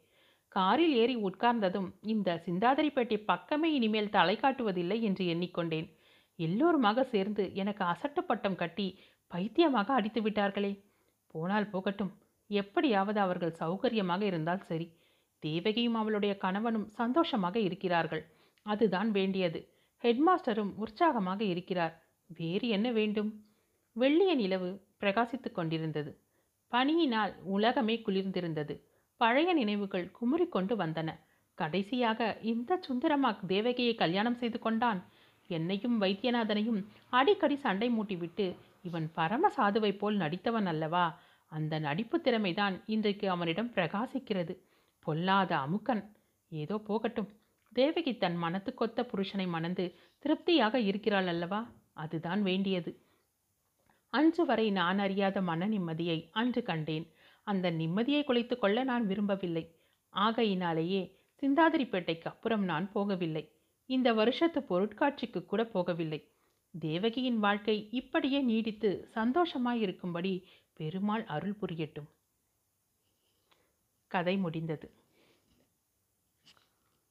காரில் 0.49 0.95
ஏறி 0.95 1.17
உட்கார்ந்ததும் 1.17 1.95
இந்த 2.01 2.43
சிந்தாதிரிப்பேட்டை 2.47 3.25
பக்கமே 3.25 3.73
இனிமேல் 3.73 4.11
தலை 4.11 4.37
காட்டுவதில்லை 4.37 5.01
என்று 5.01 5.25
எண்ணிக்கொண்டேன். 5.27 5.89
எல்லோருமாக 6.35 7.05
சேர்ந்து 7.05 7.55
எனக்கு 7.55 7.85
அசட்டு 7.85 8.19
பட்டம் 8.19 8.55
கட்டி 8.55 8.99
பைத்தியமாக 9.27 9.93
அடித்து 9.95 10.21
விட்டார்களே. 10.23 10.73
போனால் 11.27 11.71
போகட்டும் 11.71 12.13
எப்படியாவது 12.47 13.21
அவர்கள் 13.21 13.59
சௌகரியமாக 13.59 14.23
இருந்தால் 14.23 14.63
சரி. 14.63 14.87
தேவகியும் 15.39 15.95
அவளுடைய 15.95 16.37
கணவனும் 16.37 16.89
சந்தோஷமாக 16.89 17.59
இருக்கிறார்கள். 17.59 18.25
அதுதான் 18.63 19.11
வேண்டியது. 19.11 19.61
ஹெட்மாஸ்டரும் 20.05 20.73
உற்சாகமாக 20.77 21.45
இருக்கிறார். 21.45 21.95
வேறு 22.27 22.69
என்ன 22.69 22.93
வேண்டும்? 22.93 23.45
வெள்ளிய 23.97 24.35
நிலவு 24.35 24.87
பிரகாசித்துக் 25.01 25.53
கொண்டிருந்தது. 25.53 26.21
பனியினால் 26.73 27.35
உலகமே 27.43 28.03
குளிர்ந்திருந்தது. 28.07 28.81
பழைய 29.17 29.53
நினைவுகள் 29.53 30.11
குமுறிக்கொண்டு 30.21 30.77
வந்தன. 30.77 31.15
கடைசியாக 31.55 32.39
இந்த 32.43 32.81
சுந்தரமாக் 32.89 33.45
தேவகியை 33.49 33.95
கல்யாணம் 33.95 34.35
செய்து 34.35 34.59
கொண்டான். 34.59 35.01
என்னையும் 35.49 36.01
வைத்தியநாதனையும் 36.01 36.85
அடிக்கடி 37.11 37.57
சண்டை 37.57 37.91
மூட்டிவிட்டு 37.91 38.55
இவன் 38.83 39.11
பரம 39.15 39.51
சாதுவை 39.57 39.99
போல் 39.99 40.17
நடித்தவன் 40.17 40.67
அல்லவா? 40.67 41.19
அந்த 41.47 41.79
நடிப்பு 41.79 42.21
திறமைதான் 42.25 42.83
இன்றைக்கு 42.87 43.31
அவனிடம் 43.31 43.73
பிரகாசிக்கிறது. 43.75 44.57
பொல்லாத 44.99 45.57
அமுக்கன். 45.57 46.05
ஏதோ 46.49 46.79
போகட்டும். 46.79 47.29
தேவகி 47.75 48.13
தன் 48.17 48.37
மனத்துக்கொத்த 48.43 49.03
புருஷனை 49.03 49.47
மணந்து 49.49 49.85
திருப்தியாக 50.19 50.81
இருக்கிறாள் 50.81 51.27
அல்லவா? 51.27 51.61
அதுதான் 51.93 52.43
வேண்டியது. 52.43 52.93
அன்று 54.13 54.43
வரை 54.47 54.71
நான் 54.71 54.99
அறியாத 54.99 55.41
மன 55.41 55.69
நிம்மதியை 55.69 56.19
அன்று 56.33 56.63
கண்டேன். 56.63 57.07
அந்த 57.47 57.71
நிம்மதியை 57.71 58.21
குலைத்து 58.25 58.57
கொள்ள 58.59 58.85
நான் 58.85 59.07
விரும்பவில்லை. 59.07 59.65
ஆகையினாலேயே 60.15 61.03
சிந்தாதிரிப்பேட்டைக்கு 61.43 62.25
அப்புறம் 62.25 62.65
நான் 62.65 62.91
போகவில்லை. 62.95 63.45
இந்த 63.91 64.13
வருஷத்து 64.13 64.61
பொருட்காட்சிக்கு 64.61 65.41
கூட 65.45 65.63
போகவில்லை. 65.75 66.21
தேவகியின் 66.75 67.39
வாழ்க்கை 67.39 67.77
இப்படியே 67.91 68.41
நீடித்து 68.41 68.91
சந்தோஷமாயிருக்கும்படி 69.15 70.33
பெருமாள் 70.73 71.25
அருள் 71.25 71.57
புரியட்டும். 71.61 72.09
கதை 74.11 74.37
முடிந்தது. 74.37 74.89